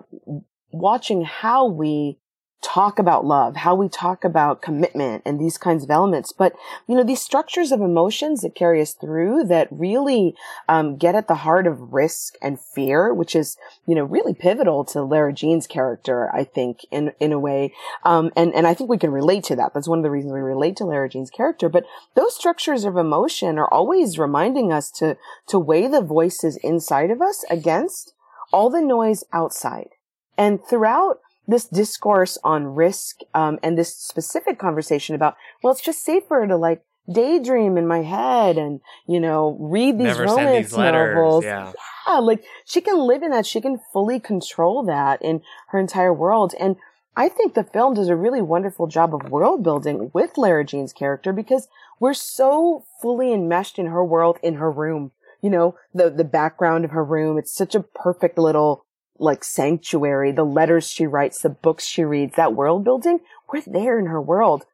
watching 0.70 1.24
how 1.24 1.66
we 1.66 2.18
talk 2.66 2.98
about 2.98 3.24
love, 3.24 3.54
how 3.54 3.76
we 3.76 3.88
talk 3.88 4.24
about 4.24 4.60
commitment 4.60 5.22
and 5.24 5.38
these 5.38 5.56
kinds 5.56 5.84
of 5.84 5.90
elements. 5.90 6.32
But, 6.32 6.52
you 6.88 6.96
know, 6.96 7.04
these 7.04 7.22
structures 7.22 7.70
of 7.70 7.80
emotions 7.80 8.40
that 8.40 8.56
carry 8.56 8.82
us 8.82 8.92
through 8.92 9.44
that 9.44 9.68
really, 9.70 10.34
um, 10.68 10.96
get 10.96 11.14
at 11.14 11.28
the 11.28 11.36
heart 11.36 11.68
of 11.68 11.92
risk 11.92 12.34
and 12.42 12.58
fear, 12.60 13.14
which 13.14 13.36
is, 13.36 13.56
you 13.86 13.94
know, 13.94 14.02
really 14.02 14.34
pivotal 14.34 14.84
to 14.86 15.02
Lara 15.02 15.32
Jean's 15.32 15.68
character, 15.68 16.28
I 16.34 16.42
think, 16.42 16.80
in, 16.90 17.12
in 17.20 17.30
a 17.30 17.38
way. 17.38 17.72
Um, 18.04 18.32
and, 18.34 18.52
and 18.52 18.66
I 18.66 18.74
think 18.74 18.90
we 18.90 18.98
can 18.98 19.12
relate 19.12 19.44
to 19.44 19.56
that. 19.56 19.72
That's 19.72 19.88
one 19.88 20.00
of 20.00 20.02
the 20.02 20.10
reasons 20.10 20.32
we 20.32 20.40
relate 20.40 20.76
to 20.78 20.84
Lara 20.84 21.08
Jean's 21.08 21.30
character. 21.30 21.68
But 21.68 21.84
those 22.16 22.34
structures 22.34 22.84
of 22.84 22.96
emotion 22.96 23.58
are 23.58 23.72
always 23.72 24.18
reminding 24.18 24.72
us 24.72 24.90
to, 24.92 25.16
to 25.46 25.58
weigh 25.58 25.86
the 25.86 26.02
voices 26.02 26.58
inside 26.64 27.12
of 27.12 27.22
us 27.22 27.44
against 27.48 28.12
all 28.52 28.70
the 28.70 28.82
noise 28.82 29.22
outside. 29.32 29.90
And 30.36 30.60
throughout 30.68 31.20
this 31.46 31.66
discourse 31.66 32.38
on 32.42 32.66
risk 32.66 33.20
um, 33.34 33.58
and 33.62 33.78
this 33.78 33.94
specific 33.96 34.58
conversation 34.58 35.14
about 35.14 35.36
well 35.62 35.72
it's 35.72 35.82
just 35.82 36.04
safer 36.04 36.46
to 36.46 36.56
like 36.56 36.82
daydream 37.12 37.78
in 37.78 37.86
my 37.86 38.02
head 38.02 38.58
and 38.58 38.80
you 39.06 39.20
know 39.20 39.56
read 39.60 39.96
these 39.96 40.06
Never 40.06 40.24
romance 40.24 40.68
these 40.68 40.76
novels 40.76 41.44
yeah. 41.44 41.72
yeah 42.08 42.18
like 42.18 42.44
she 42.64 42.80
can 42.80 42.98
live 42.98 43.22
in 43.22 43.30
that 43.30 43.46
she 43.46 43.60
can 43.60 43.78
fully 43.92 44.18
control 44.18 44.82
that 44.84 45.22
in 45.22 45.40
her 45.68 45.78
entire 45.78 46.12
world 46.12 46.52
and 46.58 46.76
I 47.16 47.30
think 47.30 47.54
the 47.54 47.64
film 47.64 47.94
does 47.94 48.08
a 48.08 48.16
really 48.16 48.42
wonderful 48.42 48.86
job 48.86 49.14
of 49.14 49.30
world 49.30 49.62
building 49.62 50.10
with 50.12 50.36
Lara 50.36 50.64
Jean's 50.66 50.92
character 50.92 51.32
because 51.32 51.66
we're 51.98 52.12
so 52.12 52.84
fully 53.00 53.32
enmeshed 53.32 53.78
in 53.78 53.86
her 53.86 54.04
world 54.04 54.38
in 54.42 54.56
her 54.56 54.70
room. 54.70 55.12
You 55.40 55.50
know, 55.50 55.76
the, 55.94 56.10
the 56.10 56.24
background 56.24 56.84
of 56.84 56.90
her 56.90 57.04
room. 57.04 57.38
It's 57.38 57.52
such 57.52 57.74
a 57.74 57.80
perfect 57.80 58.36
little 58.36 58.84
like 59.18 59.44
sanctuary, 59.44 60.32
the 60.32 60.44
letters 60.44 60.90
she 60.90 61.06
writes, 61.06 61.40
the 61.40 61.48
books 61.48 61.84
she 61.84 62.04
reads, 62.04 62.36
that 62.36 62.54
world 62.54 62.84
building, 62.84 63.20
we're 63.52 63.62
there 63.66 63.98
in 63.98 64.06
her 64.06 64.20
world. 64.20 64.64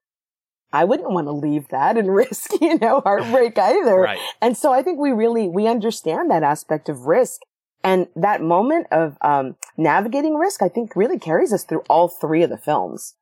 I 0.72 0.84
wouldn't 0.84 1.10
want 1.10 1.26
to 1.26 1.32
leave 1.32 1.68
that 1.68 1.98
and 1.98 2.14
risk, 2.14 2.52
you 2.60 2.78
know, 2.78 3.00
heartbreak 3.00 3.58
either. 3.58 3.96
Right. 3.96 4.18
And 4.40 4.56
so 4.56 4.72
I 4.72 4.82
think 4.82 4.98
we 4.98 5.10
really, 5.10 5.48
we 5.48 5.66
understand 5.66 6.30
that 6.30 6.42
aspect 6.42 6.88
of 6.88 7.06
risk. 7.06 7.40
And 7.84 8.06
that 8.14 8.40
moment 8.40 8.86
of 8.92 9.18
um, 9.22 9.56
navigating 9.76 10.36
risk, 10.36 10.62
I 10.62 10.68
think 10.68 10.94
really 10.94 11.18
carries 11.18 11.52
us 11.52 11.64
through 11.64 11.82
all 11.88 12.08
three 12.08 12.42
of 12.42 12.50
the 12.50 12.56
films. 12.56 13.14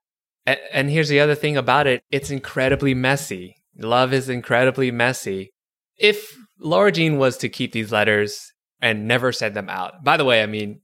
And, 0.46 0.58
and 0.72 0.90
here's 0.90 1.08
the 1.08 1.20
other 1.20 1.34
thing 1.34 1.56
about 1.56 1.86
it. 1.86 2.02
It's 2.10 2.30
incredibly 2.30 2.92
messy. 2.92 3.56
Love 3.78 4.12
is 4.12 4.28
incredibly 4.28 4.90
messy. 4.90 5.50
If 5.96 6.36
Laura 6.58 6.92
Jean 6.92 7.16
was 7.16 7.38
to 7.38 7.48
keep 7.48 7.72
these 7.72 7.90
letters 7.90 8.52
and 8.82 9.08
never 9.08 9.32
send 9.32 9.56
them 9.56 9.70
out, 9.70 10.04
by 10.04 10.18
the 10.18 10.24
way, 10.24 10.42
I 10.42 10.46
mean, 10.46 10.80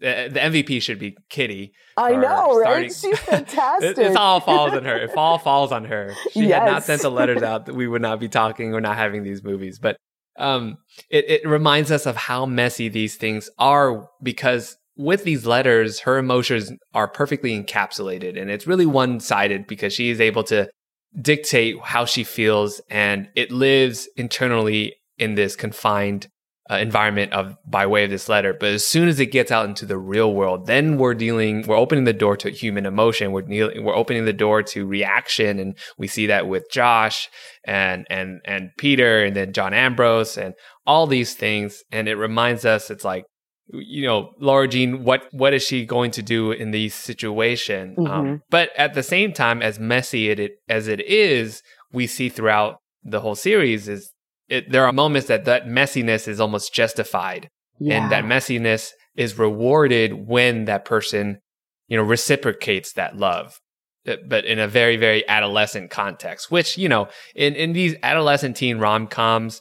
the, 0.00 0.28
the 0.32 0.40
MVP 0.40 0.82
should 0.82 0.98
be 0.98 1.16
Kitty. 1.28 1.72
I 1.96 2.12
know, 2.12 2.60
starting. 2.60 2.82
right? 2.82 2.92
She's 2.92 3.18
fantastic. 3.18 3.98
it, 3.98 4.16
all 4.16 4.40
falls 4.40 4.72
on 4.72 4.84
her. 4.84 4.96
It 4.96 5.10
all 5.16 5.38
falls 5.38 5.72
on 5.72 5.84
her. 5.84 6.12
She 6.32 6.46
yes. 6.46 6.60
had 6.60 6.70
not 6.70 6.84
sent 6.84 7.02
the 7.02 7.10
letters 7.10 7.42
out, 7.42 7.66
that 7.66 7.74
we 7.74 7.86
would 7.86 8.02
not 8.02 8.20
be 8.20 8.28
talking 8.28 8.74
or 8.74 8.80
not 8.80 8.96
having 8.96 9.22
these 9.22 9.42
movies. 9.42 9.78
But 9.78 9.96
um, 10.36 10.78
it, 11.10 11.24
it 11.28 11.48
reminds 11.48 11.90
us 11.90 12.06
of 12.06 12.16
how 12.16 12.46
messy 12.46 12.88
these 12.88 13.16
things 13.16 13.48
are 13.58 14.08
because 14.22 14.76
with 14.96 15.24
these 15.24 15.46
letters, 15.46 16.00
her 16.00 16.18
emotions 16.18 16.72
are 16.92 17.08
perfectly 17.08 17.60
encapsulated, 17.60 18.40
and 18.40 18.50
it's 18.50 18.66
really 18.66 18.86
one 18.86 19.20
sided 19.20 19.66
because 19.66 19.92
she 19.92 20.10
is 20.10 20.20
able 20.20 20.44
to 20.44 20.68
dictate 21.20 21.76
how 21.82 22.04
she 22.04 22.24
feels, 22.24 22.80
and 22.90 23.28
it 23.34 23.50
lives 23.50 24.08
internally 24.16 24.94
in 25.18 25.34
this 25.34 25.56
confined 25.56 26.28
uh, 26.70 26.76
environment 26.76 27.32
of 27.32 27.56
by 27.66 27.86
way 27.86 28.04
of 28.04 28.10
this 28.10 28.28
letter. 28.28 28.54
But 28.54 28.70
as 28.70 28.86
soon 28.86 29.08
as 29.08 29.20
it 29.20 29.26
gets 29.26 29.52
out 29.52 29.68
into 29.68 29.84
the 29.84 29.98
real 29.98 30.32
world, 30.32 30.66
then 30.66 30.96
we're 30.96 31.14
dealing, 31.14 31.66
we're 31.66 31.76
opening 31.76 32.04
the 32.04 32.12
door 32.12 32.36
to 32.38 32.50
human 32.50 32.86
emotion. 32.86 33.32
We're 33.32 33.42
dealing, 33.42 33.84
we're 33.84 33.96
opening 33.96 34.24
the 34.24 34.32
door 34.32 34.62
to 34.62 34.86
reaction, 34.86 35.58
and 35.58 35.76
we 35.98 36.06
see 36.06 36.26
that 36.26 36.48
with 36.48 36.70
Josh 36.70 37.28
and 37.64 38.06
and 38.08 38.40
and 38.46 38.70
Peter, 38.78 39.24
and 39.24 39.36
then 39.36 39.52
John 39.52 39.74
Ambrose, 39.74 40.38
and 40.38 40.54
all 40.86 41.06
these 41.06 41.34
things. 41.34 41.82
And 41.92 42.08
it 42.08 42.16
reminds 42.16 42.64
us, 42.64 42.90
it's 42.90 43.04
like 43.04 43.24
you 43.68 44.06
know, 44.06 44.32
Laura 44.40 44.68
Jean, 44.68 45.04
what 45.04 45.26
what 45.32 45.54
is 45.54 45.62
she 45.62 45.84
going 45.84 46.10
to 46.12 46.22
do 46.22 46.50
in 46.52 46.70
these 46.70 46.94
situations? 46.94 47.98
Um, 47.98 48.04
mm-hmm. 48.04 48.12
Um, 48.12 48.42
but 48.50 48.70
at 48.76 48.94
the 48.94 49.02
same 49.02 49.32
time, 49.32 49.62
as 49.62 49.78
messy 49.78 50.30
it, 50.30 50.38
it 50.38 50.52
as 50.68 50.88
it 50.88 51.00
is, 51.00 51.62
we 51.92 52.06
see 52.06 52.28
throughout 52.28 52.78
the 53.02 53.20
whole 53.20 53.34
series 53.34 53.86
is 53.86 54.13
it, 54.48 54.70
there 54.70 54.84
are 54.84 54.92
moments 54.92 55.28
that 55.28 55.44
that 55.44 55.66
messiness 55.66 56.28
is 56.28 56.40
almost 56.40 56.74
justified 56.74 57.48
yeah. 57.78 58.02
and 58.02 58.12
that 58.12 58.24
messiness 58.24 58.90
is 59.16 59.38
rewarded 59.38 60.26
when 60.26 60.64
that 60.66 60.84
person 60.84 61.38
you 61.88 61.96
know 61.96 62.02
reciprocates 62.02 62.92
that 62.92 63.16
love 63.16 63.60
uh, 64.08 64.16
but 64.28 64.44
in 64.44 64.58
a 64.58 64.68
very 64.68 64.96
very 64.96 65.26
adolescent 65.28 65.90
context 65.90 66.50
which 66.50 66.76
you 66.76 66.88
know 66.88 67.08
in 67.34 67.54
in 67.54 67.72
these 67.72 67.94
adolescent 68.02 68.56
teen 68.56 68.78
rom-coms 68.78 69.60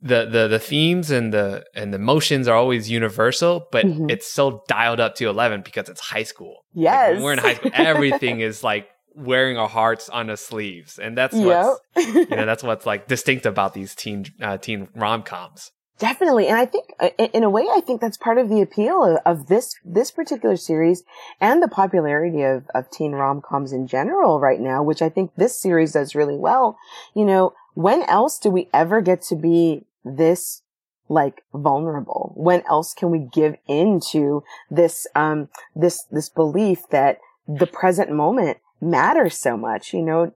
the 0.00 0.26
the 0.26 0.48
the 0.48 0.58
themes 0.58 1.10
and 1.10 1.32
the 1.32 1.64
and 1.74 1.94
the 1.94 1.98
motions 1.98 2.48
are 2.48 2.56
always 2.56 2.90
universal 2.90 3.66
but 3.70 3.86
mm-hmm. 3.86 4.10
it's 4.10 4.30
so 4.30 4.62
dialed 4.68 4.98
up 4.98 5.14
to 5.14 5.28
11 5.28 5.62
because 5.62 5.88
it's 5.88 6.00
high 6.00 6.24
school 6.24 6.64
yes 6.74 7.14
like 7.14 7.22
we're 7.22 7.32
in 7.32 7.38
high 7.38 7.54
school 7.54 7.70
everything 7.74 8.40
is 8.40 8.64
like 8.64 8.88
wearing 9.14 9.56
our 9.56 9.68
hearts 9.68 10.08
on 10.08 10.26
the 10.26 10.36
sleeves, 10.36 10.98
and 10.98 11.16
that's 11.16 11.34
what's 11.34 11.80
you 11.96 12.26
know 12.26 12.46
that's 12.46 12.62
what's 12.62 12.86
like 12.86 13.08
distinct 13.08 13.46
about 13.46 13.74
these 13.74 13.94
teen 13.94 14.26
uh, 14.40 14.58
teen 14.58 14.88
rom 14.94 15.22
coms. 15.22 15.72
Definitely, 15.98 16.48
and 16.48 16.58
I 16.58 16.66
think 16.66 16.92
uh, 16.98 17.10
in 17.18 17.44
a 17.44 17.50
way, 17.50 17.66
I 17.70 17.80
think 17.80 18.00
that's 18.00 18.16
part 18.16 18.38
of 18.38 18.48
the 18.48 18.60
appeal 18.60 19.04
of, 19.04 19.18
of 19.24 19.46
this 19.46 19.76
this 19.84 20.10
particular 20.10 20.56
series 20.56 21.04
and 21.40 21.62
the 21.62 21.68
popularity 21.68 22.42
of 22.42 22.64
of 22.74 22.90
teen 22.90 23.12
rom 23.12 23.40
coms 23.40 23.72
in 23.72 23.86
general 23.86 24.40
right 24.40 24.60
now, 24.60 24.82
which 24.82 25.02
I 25.02 25.08
think 25.08 25.32
this 25.36 25.60
series 25.60 25.92
does 25.92 26.14
really 26.14 26.36
well. 26.36 26.76
You 27.14 27.24
know, 27.24 27.54
when 27.74 28.02
else 28.02 28.38
do 28.38 28.50
we 28.50 28.68
ever 28.72 29.00
get 29.00 29.22
to 29.22 29.36
be 29.36 29.84
this 30.04 30.62
like 31.08 31.42
vulnerable? 31.54 32.32
When 32.36 32.62
else 32.68 32.94
can 32.94 33.10
we 33.10 33.20
give 33.20 33.54
into 33.68 34.42
this 34.70 35.06
um 35.14 35.50
this 35.76 36.04
this 36.10 36.28
belief 36.28 36.88
that 36.90 37.18
the 37.46 37.66
present 37.66 38.10
moment 38.10 38.58
matters 38.82 39.38
so 39.38 39.56
much. 39.56 39.94
You 39.94 40.02
know, 40.02 40.34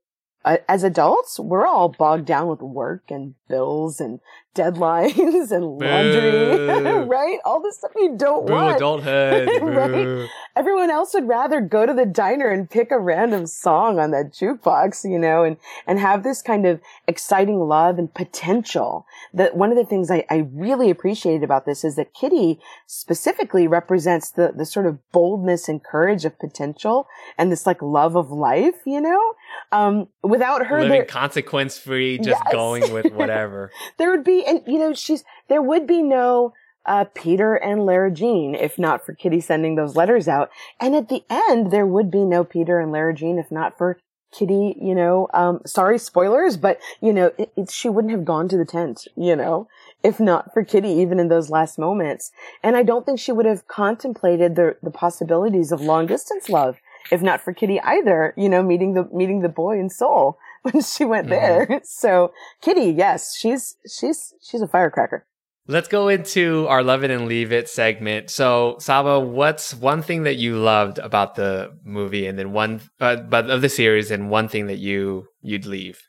as 0.68 0.84
adults, 0.84 1.40
we're 1.40 1.66
all 1.66 1.88
bogged 1.88 2.26
down 2.26 2.48
with 2.48 2.60
work 2.60 3.10
and 3.10 3.34
bills 3.48 4.00
and 4.00 4.20
deadlines 4.56 5.50
and 5.50 5.64
laundry, 5.64 7.04
right? 7.06 7.38
All 7.44 7.60
the 7.60 7.72
stuff 7.72 7.92
you 7.94 8.16
don't 8.16 8.46
Boo, 8.46 8.52
want. 8.54 8.76
Adulthood. 8.76 9.48
right? 9.62 10.28
Everyone 10.56 10.90
else 10.90 11.14
would 11.14 11.28
rather 11.28 11.60
go 11.60 11.84
to 11.84 11.92
the 11.92 12.06
diner 12.06 12.48
and 12.48 12.68
pick 12.68 12.90
a 12.90 12.98
random 12.98 13.46
song 13.46 13.98
on 13.98 14.10
that 14.12 14.32
jukebox, 14.32 15.08
you 15.08 15.18
know, 15.18 15.44
and, 15.44 15.58
and 15.86 15.98
have 16.00 16.22
this 16.22 16.42
kind 16.42 16.66
of 16.66 16.80
exciting 17.06 17.60
love 17.60 17.98
and 17.98 18.12
potential. 18.12 19.06
That 19.34 19.56
one 19.56 19.70
of 19.70 19.76
the 19.76 19.84
things 19.84 20.10
I, 20.10 20.24
I 20.30 20.46
really 20.52 20.90
appreciated 20.90 21.44
about 21.44 21.66
this 21.66 21.84
is 21.84 21.96
that 21.96 22.14
Kitty 22.14 22.58
specifically 22.86 23.68
represents 23.68 24.30
the, 24.30 24.52
the 24.56 24.64
sort 24.64 24.86
of 24.86 24.98
boldness 25.12 25.68
and 25.68 25.84
courage 25.84 26.24
of 26.24 26.38
potential 26.38 27.06
and 27.36 27.52
this 27.52 27.66
like 27.66 27.82
love 27.82 28.16
of 28.16 28.30
life, 28.30 28.76
you 28.86 29.00
know? 29.00 29.34
Um, 29.72 30.08
without 30.36 30.66
her, 30.66 30.82
living 30.82 31.06
consequence 31.06 31.78
free, 31.78 32.18
just 32.18 32.42
yes. 32.44 32.52
going 32.52 32.92
with 32.92 33.12
whatever. 33.12 33.70
there 33.98 34.10
would 34.10 34.24
be, 34.24 34.44
and 34.44 34.62
you 34.66 34.78
know, 34.78 34.92
she's 34.92 35.24
there 35.48 35.62
would 35.62 35.86
be 35.86 36.02
no 36.02 36.52
uh, 36.84 37.04
Peter 37.14 37.54
and 37.54 37.84
Lara 37.84 38.10
Jean, 38.10 38.54
if 38.54 38.78
not 38.78 39.04
for 39.04 39.14
Kitty 39.14 39.40
sending 39.40 39.74
those 39.74 39.96
letters 39.96 40.28
out. 40.28 40.50
And 40.80 40.94
at 40.94 41.08
the 41.08 41.24
end, 41.28 41.70
there 41.70 41.86
would 41.86 42.10
be 42.10 42.24
no 42.24 42.44
Peter 42.44 42.78
and 42.78 42.92
Lara 42.92 43.14
Jean 43.14 43.38
if 43.38 43.50
not 43.50 43.76
for 43.76 43.98
Kitty, 44.32 44.76
you 44.80 44.94
know, 44.94 45.28
um, 45.32 45.60
sorry, 45.64 45.98
spoilers, 45.98 46.56
but, 46.56 46.78
you 47.00 47.12
know, 47.12 47.32
it, 47.38 47.52
it, 47.56 47.70
she 47.70 47.88
wouldn't 47.88 48.12
have 48.12 48.24
gone 48.24 48.48
to 48.48 48.56
the 48.56 48.64
tent, 48.64 49.06
you 49.16 49.34
know, 49.34 49.66
if 50.02 50.20
not 50.20 50.52
for 50.52 50.64
Kitty, 50.64 50.90
even 50.90 51.18
in 51.18 51.28
those 51.28 51.48
last 51.48 51.78
moments. 51.78 52.32
And 52.62 52.76
I 52.76 52.82
don't 52.82 53.06
think 53.06 53.18
she 53.18 53.32
would 53.32 53.46
have 53.46 53.66
contemplated 53.66 54.54
the, 54.54 54.76
the 54.82 54.90
possibilities 54.90 55.72
of 55.72 55.80
long 55.80 56.06
distance 56.06 56.48
love, 56.48 56.78
if 57.10 57.22
not 57.22 57.40
for 57.40 57.52
Kitty 57.52 57.80
either, 57.80 58.34
you 58.36 58.48
know, 58.48 58.62
meeting 58.62 58.94
the, 58.94 59.08
meeting 59.12 59.40
the 59.40 59.48
boy 59.48 59.78
in 59.78 59.90
Seoul 59.90 60.38
when 60.62 60.82
she 60.82 61.04
went 61.04 61.28
mm-hmm. 61.28 61.70
there. 61.70 61.80
So 61.84 62.32
Kitty, 62.60 62.90
yes, 62.90 63.36
she's, 63.36 63.76
she's, 63.88 64.34
she's 64.42 64.60
a 64.60 64.68
firecracker. 64.68 65.26
Let's 65.68 65.88
go 65.88 66.06
into 66.06 66.66
our 66.68 66.84
love 66.84 67.02
it 67.02 67.10
and 67.10 67.26
leave 67.26 67.50
it 67.50 67.68
segment. 67.68 68.30
So, 68.30 68.76
Saba, 68.78 69.18
what's 69.18 69.74
one 69.74 70.00
thing 70.00 70.22
that 70.22 70.36
you 70.36 70.56
loved 70.56 70.98
about 70.98 71.34
the 71.34 71.76
movie, 71.82 72.26
and 72.26 72.38
then 72.38 72.52
one, 72.52 72.82
uh, 73.00 73.16
but 73.16 73.50
of 73.50 73.62
the 73.62 73.68
series, 73.68 74.12
and 74.12 74.30
one 74.30 74.46
thing 74.48 74.68
that 74.68 74.78
you 74.78 75.26
you'd 75.42 75.66
leave? 75.66 76.00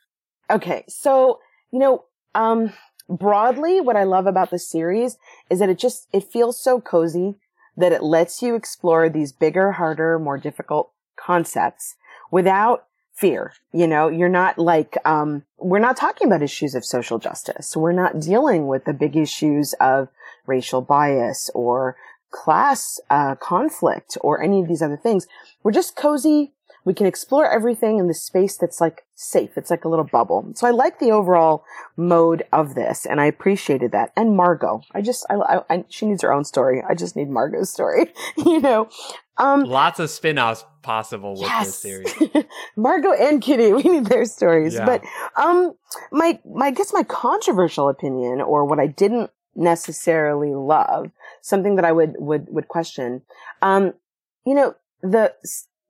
Okay, 0.48 0.84
so 0.86 1.40
you 1.72 1.80
know, 1.80 2.04
um, 2.36 2.72
broadly, 3.08 3.80
what 3.80 3.96
I 3.96 4.04
love 4.04 4.26
about 4.26 4.50
the 4.50 4.60
series 4.60 5.16
is 5.50 5.58
that 5.58 5.68
it 5.68 5.78
just 5.78 6.06
it 6.12 6.22
feels 6.22 6.62
so 6.62 6.80
cozy 6.80 7.34
that 7.78 7.92
it 7.92 8.02
lets 8.02 8.42
you 8.42 8.54
explore 8.54 9.08
these 9.08 9.32
bigger, 9.32 9.72
harder, 9.72 10.18
more 10.18 10.36
difficult 10.36 10.90
concepts 11.16 11.94
without 12.30 12.84
fear. 13.14 13.52
You 13.72 13.86
know, 13.86 14.08
you're 14.08 14.28
not 14.28 14.58
like, 14.58 14.96
um, 15.04 15.44
we're 15.58 15.78
not 15.78 15.96
talking 15.96 16.26
about 16.26 16.42
issues 16.42 16.74
of 16.74 16.84
social 16.84 17.18
justice. 17.18 17.76
We're 17.76 17.92
not 17.92 18.20
dealing 18.20 18.66
with 18.66 18.84
the 18.84 18.92
big 18.92 19.16
issues 19.16 19.74
of 19.80 20.08
racial 20.46 20.82
bias 20.82 21.50
or 21.54 21.96
class, 22.30 23.00
uh, 23.10 23.36
conflict 23.36 24.18
or 24.20 24.42
any 24.42 24.60
of 24.60 24.68
these 24.68 24.82
other 24.82 24.96
things. 24.96 25.26
We're 25.62 25.72
just 25.72 25.96
cozy. 25.96 26.52
We 26.88 26.94
can 26.94 27.04
explore 27.04 27.46
everything 27.46 27.98
in 27.98 28.06
the 28.06 28.14
space 28.14 28.56
that's 28.56 28.80
like 28.80 29.02
safe. 29.14 29.58
It's 29.58 29.70
like 29.70 29.84
a 29.84 29.90
little 29.90 30.06
bubble. 30.06 30.50
So 30.54 30.66
I 30.66 30.70
like 30.70 31.00
the 31.00 31.10
overall 31.10 31.62
mode 31.98 32.44
of 32.50 32.74
this 32.74 33.04
and 33.04 33.20
I 33.20 33.26
appreciated 33.26 33.92
that. 33.92 34.10
And 34.16 34.34
Margot, 34.34 34.80
I 34.94 35.02
just, 35.02 35.26
I, 35.28 35.34
I, 35.34 35.60
I 35.68 35.84
she 35.90 36.06
needs 36.06 36.22
her 36.22 36.32
own 36.32 36.44
story. 36.44 36.82
I 36.88 36.94
just 36.94 37.14
need 37.14 37.28
Margot's 37.28 37.68
story, 37.68 38.06
you 38.38 38.60
know? 38.60 38.88
Um, 39.36 39.64
Lots 39.64 40.00
of 40.00 40.08
spin-offs 40.08 40.64
possible 40.80 41.32
with 41.32 41.42
yes. 41.42 41.66
this 41.66 41.76
series. 41.76 42.14
Margot 42.78 43.12
and 43.12 43.42
Kitty, 43.42 43.70
we 43.74 43.82
need 43.82 44.06
their 44.06 44.24
stories. 44.24 44.72
Yeah. 44.72 44.86
But 44.86 45.04
um, 45.36 45.74
my 46.10 46.40
my 46.50 46.68
I 46.68 46.70
guess 46.70 46.94
my 46.94 47.02
controversial 47.02 47.90
opinion, 47.90 48.40
or 48.40 48.64
what 48.64 48.80
I 48.80 48.86
didn't 48.86 49.30
necessarily 49.54 50.54
love, 50.54 51.10
something 51.42 51.76
that 51.76 51.84
I 51.84 51.92
would 51.92 52.14
would 52.18 52.46
would 52.48 52.68
question. 52.68 53.20
Um, 53.60 53.92
you 54.46 54.54
know, 54.54 54.74
the 55.02 55.34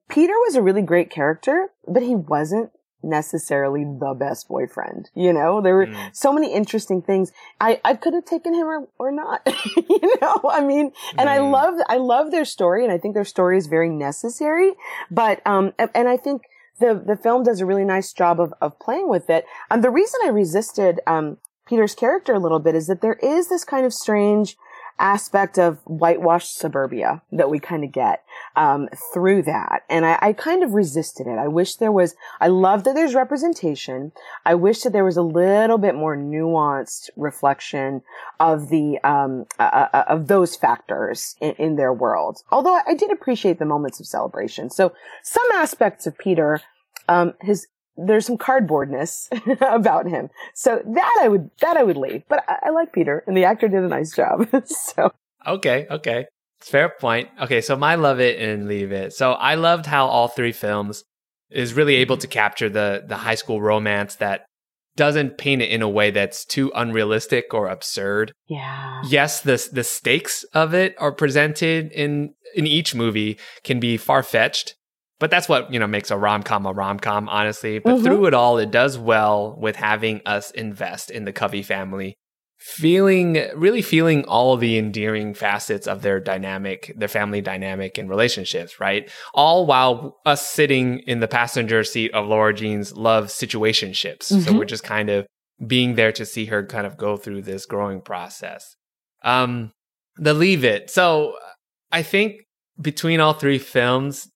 Peter 0.09 0.33
was 0.33 0.55
a 0.55 0.62
really 0.62 0.83
great 0.83 1.11
character, 1.11 1.69
but 1.87 2.03
he 2.03 2.15
wasn't 2.15 2.71
necessarily 3.03 3.85
the 3.85 4.15
best 4.19 4.49
boyfriend. 4.49 5.11
You 5.15 5.33
know, 5.33 5.61
there 5.61 5.75
were 5.75 5.87
mm. 5.87 6.17
so 6.17 6.33
many 6.33 6.53
interesting 6.53 7.00
things. 7.00 7.31
I, 7.61 7.81
I 7.85 7.95
could 7.95 8.15
have 8.15 8.25
taken 8.25 8.55
him 8.55 8.67
or, 8.67 8.88
or 8.99 9.12
not. 9.12 9.43
you 9.77 10.15
know, 10.21 10.41
I 10.50 10.62
mean, 10.62 10.93
and 11.17 11.29
mm. 11.29 11.33
I 11.33 11.38
love, 11.38 11.75
I 11.88 11.97
love 11.99 12.31
their 12.31 12.45
story 12.45 12.85
and 12.85 12.93
I 12.93 12.99
think 12.99 13.15
their 13.15 13.25
story 13.25 13.57
is 13.57 13.67
very 13.67 13.88
necessary. 13.88 14.73
But, 15.11 15.47
um, 15.47 15.73
and, 15.79 15.91
and 15.95 16.09
I 16.09 16.17
think 16.17 16.43
the, 16.81 17.00
the 17.05 17.17
film 17.17 17.45
does 17.45 17.61
a 17.61 17.67
really 17.67 17.85
nice 17.85 18.12
job 18.12 18.41
of, 18.41 18.53
of 18.61 18.79
playing 18.81 19.09
with 19.09 19.31
it. 19.31 19.45
And 19.71 19.85
the 19.85 19.91
reason 19.91 20.21
I 20.25 20.29
resisted, 20.29 21.00
um, 21.07 21.38
Peter's 21.67 21.95
character 21.95 22.35
a 22.35 22.38
little 22.38 22.61
bit 22.61 22.75
is 22.75 22.87
that 22.87 23.00
there 23.00 23.19
is 23.23 23.49
this 23.49 23.65
kind 23.65 23.85
of 23.85 23.93
strange, 23.93 24.57
aspect 24.99 25.59
of 25.59 25.78
whitewashed 25.85 26.57
suburbia 26.57 27.23
that 27.33 27.50
we 27.50 27.59
kind 27.59 27.85
of 27.85 27.93
get 27.93 28.25
um, 28.57 28.88
through 29.12 29.43
that. 29.43 29.83
And 29.88 30.05
I, 30.05 30.19
I, 30.21 30.33
kind 30.33 30.62
of 30.62 30.73
resisted 30.73 31.26
it. 31.26 31.38
I 31.38 31.49
wish 31.49 31.76
there 31.76 31.93
was, 31.93 32.14
I 32.40 32.49
love 32.49 32.85
that 32.85 32.95
there's 32.95 33.14
representation. 33.14 34.12
I 34.45 34.55
wish 34.55 34.83
that 34.83 34.93
there 34.93 35.05
was 35.05 35.17
a 35.17 35.23
little 35.23 35.78
bit 35.78 35.95
more 35.95 36.17
nuanced 36.17 37.11
reflection 37.17 38.02
of 38.41 38.69
the, 38.69 38.99
um, 39.04 39.47
uh, 39.58 39.63
uh, 39.63 39.89
uh 39.93 40.04
of 40.08 40.26
those 40.26 40.56
factors 40.56 41.37
in, 41.41 41.52
in 41.52 41.76
their 41.76 41.93
world. 41.93 42.43
Although 42.50 42.80
I 42.87 42.95
did 42.95 43.11
appreciate 43.11 43.58
the 43.58 43.65
moments 43.65 44.00
of 44.00 44.06
celebration. 44.06 44.71
So 44.71 44.93
some 45.23 45.47
aspects 45.54 46.06
of 46.06 46.19
Peter, 46.19 46.61
um, 47.08 47.34
his 47.41 47.67
there's 47.99 48.26
some 48.26 48.39
cardboardness 48.39 49.28
about 49.75 50.06
him. 50.06 50.30
So 50.54 50.82
that 50.84 51.19
I 51.21 51.28
would 51.28 51.50
that 51.61 51.76
I 51.76 51.82
would 51.82 51.97
leave. 51.97 52.23
But 52.28 52.45
I, 52.49 52.67
I 52.67 52.71
like 52.71 52.93
Peter, 52.93 53.25
and 53.26 53.37
the 53.37 53.45
actor 53.45 53.69
did 53.69 53.82
a 53.82 53.89
nice 53.89 54.15
job. 54.15 54.49
so 54.65 55.13
okay, 55.47 55.87
okay, 55.91 56.26
fair 56.61 56.89
point. 56.89 57.28
Okay, 57.41 57.61
so 57.61 57.76
my 57.76 57.97
love 57.97 58.21
it 58.21 58.41
and 58.41 58.69
leave 58.69 58.93
it. 58.93 59.13
So 59.13 59.32
I 59.32 59.56
loved 59.56 59.87
how 59.87 60.06
all 60.06 60.28
three 60.28 60.52
films 60.52 61.04
is 61.50 61.75
really 61.75 61.97
able 61.97 62.17
mm-hmm. 62.17 62.23
to 62.23 62.26
capture 62.28 62.69
the 62.69 63.04
the 63.06 63.17
high 63.17 63.34
school 63.34 63.61
romance 63.61 64.17
that 64.17 64.45
doesn't 64.97 65.39
paint 65.39 65.63
it 65.63 65.71
in 65.71 65.80
a 65.80 65.89
way 65.89 66.11
that's 66.11 66.45
too 66.45 66.73
unrealistic 66.75 67.54
or 67.54 67.69
absurd. 67.69 68.32
Yeah. 68.49 69.02
Yes, 69.06 69.41
the 69.41 69.69
the 69.73 69.84
stakes 69.84 70.45
of 70.54 70.75
it 70.75 70.95
are 70.99 71.13
presented 71.13 71.93
in 71.93 72.34
in 72.54 72.67
each 72.67 72.95
movie 72.95 73.39
can 73.65 73.78
be 73.80 73.97
far 73.97 74.23
fetched, 74.23 74.75
but 75.19 75.31
that's 75.31 75.49
what 75.49 75.73
you 75.73 75.78
know 75.78 75.87
makes 75.87 76.11
a 76.11 76.17
rom-com 76.17 76.67
a 76.67 76.73
rom-com 76.73 77.28
honestly. 77.28 77.78
But 77.78 77.97
mm-hmm. 77.97 78.04
through 78.04 78.26
it 78.26 78.35
all 78.35 78.59
it 78.59 78.71
does 78.71 78.99
well 78.99 79.57
with 79.59 79.76
having 79.76 80.21
us 80.26 80.50
invest 80.52 81.11
in 81.11 81.25
the 81.25 81.33
covey 81.33 81.63
family 81.63 82.17
feeling 82.59 83.41
really 83.54 83.83
feeling 83.83 84.25
all 84.25 84.57
the 84.57 84.76
endearing 84.78 85.33
facets 85.33 85.87
of 85.87 86.02
their 86.02 86.19
dynamic 86.19 86.93
their 86.97 87.07
family 87.09 87.41
dynamic 87.41 87.99
and 87.99 88.09
relationships 88.09 88.81
right? 88.81 89.11
All 89.33 89.67
while 89.67 90.19
us 90.26 90.49
sitting 90.49 91.00
in 91.00 91.21
the 91.21 91.28
passenger 91.28 91.85
seat 91.85 92.13
of 92.15 92.26
laura 92.26 92.52
jean's 92.52 92.97
love 92.97 93.26
situationships. 93.26 94.33
Mm-hmm. 94.33 94.41
so 94.41 94.59
we're 94.59 94.65
just 94.65 94.85
kind 94.85 95.09
of 95.09 95.26
being 95.65 95.95
there 95.95 96.13
to 96.13 96.25
see 96.25 96.47
her 96.47 96.65
kind 96.65 96.87
of 96.87 96.97
go 96.97 97.17
through 97.17 97.43
this 97.43 97.67
growing 97.67 98.00
process. 98.00 98.75
Um 99.23 99.73
the 100.17 100.35
leave 100.35 100.65
it. 100.65 100.91
So 100.91 101.35
i 101.93 102.02
think 102.02 102.43
between 102.81 103.21
all 103.21 103.35
three 103.35 103.59
films 103.59 104.28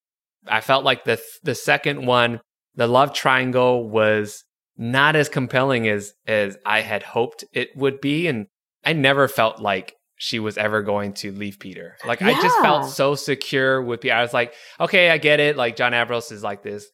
I 0.46 0.60
felt 0.60 0.84
like 0.84 1.04
the 1.04 1.20
the 1.42 1.54
second 1.54 2.06
one, 2.06 2.40
the 2.74 2.86
love 2.86 3.12
triangle 3.12 3.88
was 3.88 4.44
not 4.76 5.16
as 5.16 5.28
compelling 5.28 5.88
as 5.88 6.12
as 6.26 6.56
I 6.64 6.80
had 6.80 7.02
hoped 7.02 7.44
it 7.52 7.70
would 7.76 8.00
be, 8.00 8.26
and 8.26 8.46
I 8.84 8.92
never 8.92 9.28
felt 9.28 9.60
like 9.60 9.94
she 10.16 10.38
was 10.38 10.56
ever 10.56 10.82
going 10.82 11.14
to 11.14 11.32
leave 11.32 11.58
Peter. 11.58 11.96
Like 12.06 12.20
yeah. 12.20 12.28
I 12.28 12.34
just 12.34 12.58
felt 12.60 12.88
so 12.88 13.14
secure 13.14 13.82
with 13.82 14.02
Peter. 14.02 14.14
I 14.14 14.22
was 14.22 14.32
like, 14.32 14.54
okay, 14.78 15.10
I 15.10 15.18
get 15.18 15.40
it. 15.40 15.56
Like 15.56 15.76
John 15.76 15.94
Ambrose 15.94 16.30
is 16.30 16.44
like 16.44 16.62
this 16.62 16.86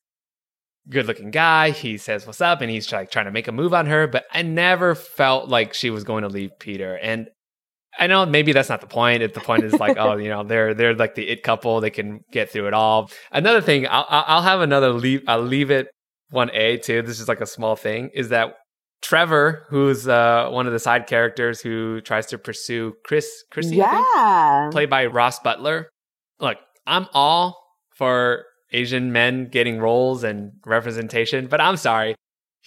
good 0.88 1.06
looking 1.06 1.30
guy. 1.30 1.70
He 1.70 1.98
says 1.98 2.26
what's 2.26 2.40
up 2.40 2.60
and 2.60 2.70
he's 2.70 2.90
like 2.90 3.10
trying 3.10 3.26
to 3.26 3.30
make 3.30 3.48
a 3.48 3.52
move 3.52 3.74
on 3.74 3.86
her, 3.86 4.06
but 4.06 4.24
I 4.32 4.42
never 4.42 4.94
felt 4.94 5.48
like 5.48 5.74
she 5.74 5.90
was 5.90 6.04
going 6.04 6.22
to 6.22 6.28
leave 6.28 6.58
Peter. 6.58 6.94
And 6.94 7.28
I 7.98 8.06
know 8.06 8.24
maybe 8.26 8.52
that's 8.52 8.68
not 8.68 8.80
the 8.80 8.86
point. 8.86 9.22
If 9.22 9.34
the 9.34 9.40
point 9.40 9.64
is 9.64 9.74
like, 9.74 9.96
oh, 9.98 10.16
you 10.16 10.28
know, 10.28 10.44
they're 10.44 10.74
they're 10.74 10.94
like 10.94 11.14
the 11.14 11.28
it 11.28 11.42
couple, 11.42 11.80
they 11.80 11.90
can 11.90 12.20
get 12.32 12.50
through 12.50 12.68
it 12.68 12.74
all. 12.74 13.10
Another 13.32 13.60
thing, 13.60 13.86
I'll 13.88 14.06
I'll 14.08 14.42
have 14.42 14.60
another 14.60 14.92
leave. 14.92 15.22
I'll 15.26 15.42
leave 15.42 15.70
it 15.70 15.88
one 16.30 16.50
A 16.52 16.78
too. 16.78 17.02
This 17.02 17.20
is 17.20 17.28
like 17.28 17.40
a 17.40 17.46
small 17.46 17.76
thing. 17.76 18.10
Is 18.14 18.28
that 18.28 18.54
Trevor, 19.02 19.66
who's 19.68 20.08
uh, 20.08 20.48
one 20.50 20.66
of 20.66 20.72
the 20.72 20.78
side 20.78 21.06
characters 21.06 21.60
who 21.60 22.00
tries 22.00 22.26
to 22.26 22.38
pursue 22.38 22.94
Chris, 23.04 23.28
Chrissy, 23.50 23.76
yeah, 23.76 24.68
played 24.72 24.90
by 24.90 25.06
Ross 25.06 25.38
Butler. 25.40 25.88
Look, 26.40 26.58
I'm 26.86 27.06
all 27.12 27.56
for 27.94 28.44
Asian 28.72 29.12
men 29.12 29.48
getting 29.48 29.78
roles 29.78 30.24
and 30.24 30.52
representation, 30.66 31.46
but 31.46 31.60
I'm 31.60 31.76
sorry, 31.76 32.14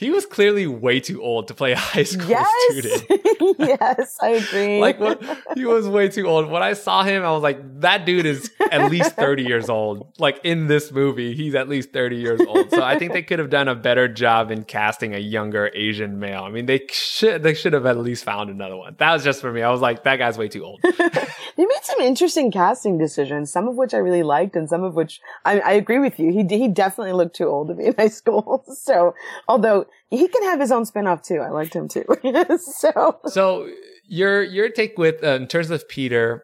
he 0.01 0.09
was 0.09 0.25
clearly 0.25 0.65
way 0.65 0.99
too 0.99 1.21
old 1.21 1.47
to 1.49 1.53
play 1.53 1.73
a 1.73 1.75
high 1.77 2.01
school 2.01 2.27
yes! 2.27 2.47
student. 2.71 3.59
yes, 3.59 4.17
I 4.19 4.29
agree. 4.29 4.81
like 4.81 4.99
what, 4.99 5.23
he 5.53 5.63
was 5.63 5.87
way 5.87 6.09
too 6.09 6.25
old. 6.25 6.49
When 6.49 6.63
I 6.63 6.73
saw 6.73 7.03
him, 7.03 7.23
I 7.23 7.31
was 7.31 7.43
like, 7.43 7.81
that 7.81 8.03
dude 8.03 8.25
is 8.25 8.49
at 8.71 8.89
least 8.89 9.15
30 9.15 9.43
years 9.43 9.69
old. 9.69 10.11
Like 10.17 10.41
in 10.43 10.65
this 10.65 10.91
movie, 10.91 11.35
he's 11.35 11.53
at 11.53 11.69
least 11.69 11.93
30 11.93 12.15
years 12.15 12.41
old. 12.41 12.71
So 12.71 12.81
I 12.81 12.97
think 12.97 13.13
they 13.13 13.21
could 13.21 13.37
have 13.37 13.51
done 13.51 13.67
a 13.67 13.75
better 13.75 14.07
job 14.07 14.49
in 14.49 14.63
casting 14.63 15.13
a 15.13 15.19
younger 15.19 15.69
Asian 15.75 16.19
male. 16.19 16.45
I 16.45 16.49
mean, 16.49 16.65
they 16.65 16.81
should 16.91 17.43
they 17.43 17.53
should 17.53 17.73
have 17.73 17.85
at 17.85 17.99
least 17.99 18.23
found 18.23 18.49
another 18.49 18.77
one. 18.77 18.95
That 18.97 19.13
was 19.13 19.23
just 19.23 19.39
for 19.39 19.53
me. 19.53 19.61
I 19.61 19.69
was 19.69 19.81
like, 19.81 20.03
that 20.05 20.15
guy's 20.17 20.35
way 20.35 20.47
too 20.47 20.65
old. 20.65 20.81
they 21.57 21.65
made 21.65 21.83
some 21.83 21.99
interesting 21.99 22.51
casting 22.51 22.97
decisions, 22.97 23.51
some 23.51 23.67
of 23.67 23.75
which 23.75 23.93
I 23.93 23.97
really 23.97 24.23
liked 24.23 24.55
and 24.55 24.69
some 24.69 24.83
of 24.83 24.95
which 24.95 25.21
I, 25.45 25.59
I 25.59 25.71
agree 25.73 25.99
with 25.99 26.19
you. 26.19 26.31
He 26.31 26.43
he 26.57 26.67
definitely 26.67 27.13
looked 27.13 27.35
too 27.35 27.47
old 27.47 27.69
to 27.69 27.73
be 27.73 27.85
in 27.85 27.95
high 27.97 28.07
school. 28.07 28.63
So, 28.73 29.13
although 29.47 29.85
he 30.09 30.27
can 30.27 30.43
have 30.43 30.59
his 30.59 30.71
own 30.71 30.83
spinoff 30.83 31.23
too. 31.23 31.39
I 31.39 31.49
liked 31.49 31.73
him 31.73 31.87
too. 31.87 32.05
so, 32.57 33.19
so 33.25 33.69
your 34.05 34.43
your 34.43 34.69
take 34.69 34.97
with 34.97 35.23
uh, 35.23 35.35
in 35.35 35.47
terms 35.47 35.69
of 35.69 35.87
Peter, 35.87 36.43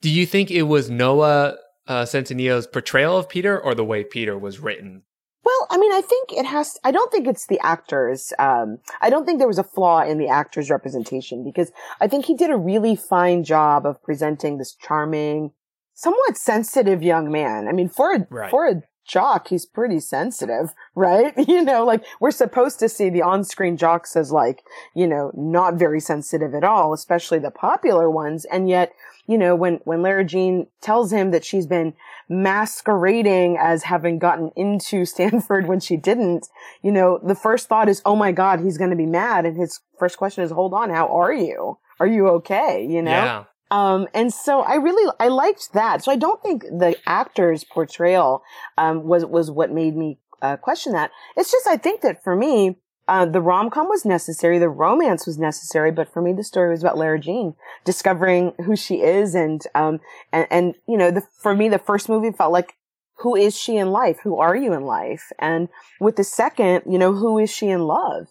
do 0.00 0.10
you 0.10 0.26
think 0.26 0.50
it 0.50 0.62
was 0.62 0.90
Noah 0.90 1.56
uh, 1.86 2.04
Centineo's 2.04 2.66
portrayal 2.66 3.16
of 3.16 3.28
Peter 3.28 3.58
or 3.58 3.74
the 3.74 3.84
way 3.84 4.04
Peter 4.04 4.38
was 4.38 4.60
written? 4.60 5.02
Well, 5.48 5.66
I 5.70 5.78
mean, 5.78 5.92
I 5.92 6.02
think 6.02 6.34
it 6.34 6.44
has, 6.44 6.76
I 6.84 6.90
don't 6.90 7.10
think 7.10 7.26
it's 7.26 7.46
the 7.46 7.58
actors. 7.60 8.34
Um, 8.38 8.80
I 9.00 9.08
don't 9.08 9.24
think 9.24 9.38
there 9.38 9.48
was 9.48 9.58
a 9.58 9.64
flaw 9.64 10.02
in 10.02 10.18
the 10.18 10.28
actor's 10.28 10.68
representation 10.68 11.42
because 11.42 11.72
I 12.02 12.06
think 12.06 12.26
he 12.26 12.34
did 12.34 12.50
a 12.50 12.56
really 12.58 12.94
fine 12.94 13.44
job 13.44 13.86
of 13.86 14.02
presenting 14.02 14.58
this 14.58 14.74
charming, 14.74 15.52
somewhat 15.94 16.36
sensitive 16.36 17.02
young 17.02 17.32
man. 17.32 17.66
I 17.66 17.72
mean, 17.72 17.88
for 17.88 18.12
a, 18.12 18.26
right. 18.28 18.50
for 18.50 18.66
a 18.66 18.82
jock, 19.08 19.48
he's 19.48 19.66
pretty 19.66 20.00
sensitive, 20.00 20.74
right? 20.94 21.34
You 21.48 21.64
know, 21.64 21.84
like 21.84 22.04
we're 22.20 22.30
supposed 22.30 22.78
to 22.80 22.88
see 22.90 23.08
the 23.08 23.22
on-screen 23.22 23.78
jocks 23.78 24.16
as 24.16 24.30
like, 24.30 24.62
you 24.94 25.06
know, 25.06 25.32
not 25.34 25.74
very 25.74 25.98
sensitive 25.98 26.54
at 26.54 26.62
all, 26.62 26.92
especially 26.92 27.38
the 27.38 27.50
popular 27.50 28.10
ones. 28.10 28.44
And 28.44 28.68
yet, 28.68 28.92
you 29.26 29.38
know, 29.38 29.56
when, 29.56 29.80
when 29.84 30.02
Lara 30.02 30.24
Jean 30.24 30.66
tells 30.82 31.10
him 31.10 31.30
that 31.30 31.44
she's 31.44 31.66
been 31.66 31.94
masquerading 32.28 33.56
as 33.58 33.84
having 33.84 34.18
gotten 34.18 34.50
into 34.56 35.04
Stanford 35.14 35.66
when 35.66 35.80
she 35.80 35.96
didn't, 35.96 36.48
you 36.82 36.92
know, 36.92 37.18
the 37.24 37.34
first 37.34 37.66
thought 37.66 37.88
is, 37.88 38.02
oh 38.04 38.14
my 38.14 38.30
God, 38.30 38.60
he's 38.60 38.78
going 38.78 38.90
to 38.90 38.96
be 38.96 39.06
mad. 39.06 39.46
And 39.46 39.56
his 39.56 39.80
first 39.98 40.18
question 40.18 40.44
is, 40.44 40.50
hold 40.50 40.74
on, 40.74 40.90
how 40.90 41.08
are 41.08 41.32
you? 41.32 41.78
Are 41.98 42.06
you 42.06 42.28
okay? 42.28 42.86
You 42.86 43.02
know? 43.02 43.10
Yeah. 43.10 43.44
Um, 43.70 44.08
and 44.14 44.32
so 44.32 44.60
I 44.60 44.74
really, 44.74 45.12
I 45.20 45.28
liked 45.28 45.72
that. 45.74 46.02
So 46.04 46.10
I 46.12 46.16
don't 46.16 46.42
think 46.42 46.62
the 46.62 46.96
actor's 47.06 47.64
portrayal, 47.64 48.42
um, 48.76 49.04
was, 49.04 49.24
was 49.24 49.50
what 49.50 49.70
made 49.70 49.96
me, 49.96 50.18
uh, 50.40 50.56
question 50.56 50.92
that. 50.92 51.10
It's 51.36 51.50
just, 51.50 51.66
I 51.66 51.76
think 51.76 52.00
that 52.02 52.22
for 52.22 52.34
me, 52.34 52.78
uh, 53.08 53.24
the 53.24 53.40
rom 53.40 53.70
com 53.70 53.88
was 53.88 54.04
necessary, 54.04 54.58
the 54.58 54.68
romance 54.68 55.26
was 55.26 55.38
necessary, 55.38 55.90
but 55.90 56.12
for 56.12 56.20
me, 56.20 56.34
the 56.34 56.44
story 56.44 56.70
was 56.70 56.82
about 56.82 56.98
Lara 56.98 57.18
Jean 57.18 57.54
discovering 57.84 58.52
who 58.64 58.76
she 58.76 58.96
is, 58.96 59.34
and 59.34 59.62
um, 59.74 60.00
and, 60.30 60.46
and 60.50 60.74
you 60.86 60.98
know, 60.98 61.10
the, 61.10 61.22
for 61.40 61.54
me, 61.54 61.70
the 61.70 61.78
first 61.78 62.10
movie 62.10 62.30
felt 62.30 62.52
like 62.52 62.74
who 63.16 63.34
is 63.34 63.56
she 63.56 63.78
in 63.78 63.90
life? 63.90 64.18
Who 64.22 64.38
are 64.38 64.54
you 64.54 64.74
in 64.74 64.82
life? 64.82 65.32
And 65.38 65.68
with 66.00 66.16
the 66.16 66.24
second, 66.24 66.82
you 66.86 66.98
know, 66.98 67.14
who 67.14 67.38
is 67.38 67.50
she 67.50 67.68
in 67.68 67.80
love? 67.80 68.28